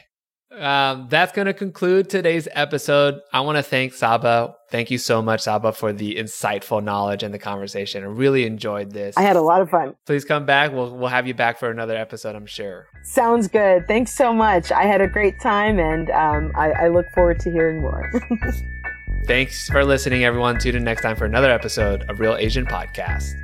Um, 0.52 1.08
that's 1.10 1.32
going 1.32 1.46
to 1.46 1.52
conclude 1.52 2.08
today's 2.08 2.46
episode. 2.52 3.20
I 3.32 3.40
want 3.40 3.56
to 3.56 3.62
thank 3.62 3.92
Saba. 3.92 4.54
Thank 4.70 4.90
you 4.90 4.98
so 4.98 5.20
much, 5.20 5.42
Saba, 5.42 5.72
for 5.72 5.92
the 5.92 6.14
insightful 6.16 6.82
knowledge 6.82 7.22
and 7.22 7.34
the 7.34 7.38
conversation. 7.38 8.02
I 8.04 8.06
really 8.06 8.46
enjoyed 8.46 8.92
this. 8.92 9.16
I 9.16 9.22
had 9.22 9.36
a 9.36 9.42
lot 9.42 9.60
of 9.60 9.70
fun. 9.70 9.94
Please 10.06 10.24
come 10.24 10.46
back. 10.46 10.72
We'll 10.72 10.96
we'll 10.96 11.08
have 11.08 11.26
you 11.26 11.34
back 11.34 11.58
for 11.58 11.70
another 11.70 11.96
episode. 11.96 12.36
I'm 12.36 12.46
sure. 12.46 12.86
Sounds 13.02 13.48
good. 13.48 13.86
Thanks 13.88 14.12
so 14.12 14.32
much. 14.32 14.72
I 14.72 14.84
had 14.84 15.00
a 15.00 15.08
great 15.08 15.40
time, 15.40 15.78
and 15.78 16.10
um, 16.10 16.52
I, 16.56 16.70
I 16.72 16.88
look 16.88 17.06
forward 17.12 17.40
to 17.40 17.50
hearing 17.50 17.80
more. 17.80 18.10
Thanks 19.26 19.68
for 19.68 19.84
listening, 19.84 20.24
everyone. 20.24 20.58
Tune 20.58 20.76
in 20.76 20.84
next 20.84 21.02
time 21.02 21.16
for 21.16 21.24
another 21.24 21.50
episode 21.50 22.08
of 22.08 22.20
Reel 22.20 22.36
Asian 22.36 22.64
Podcast. 22.64 23.34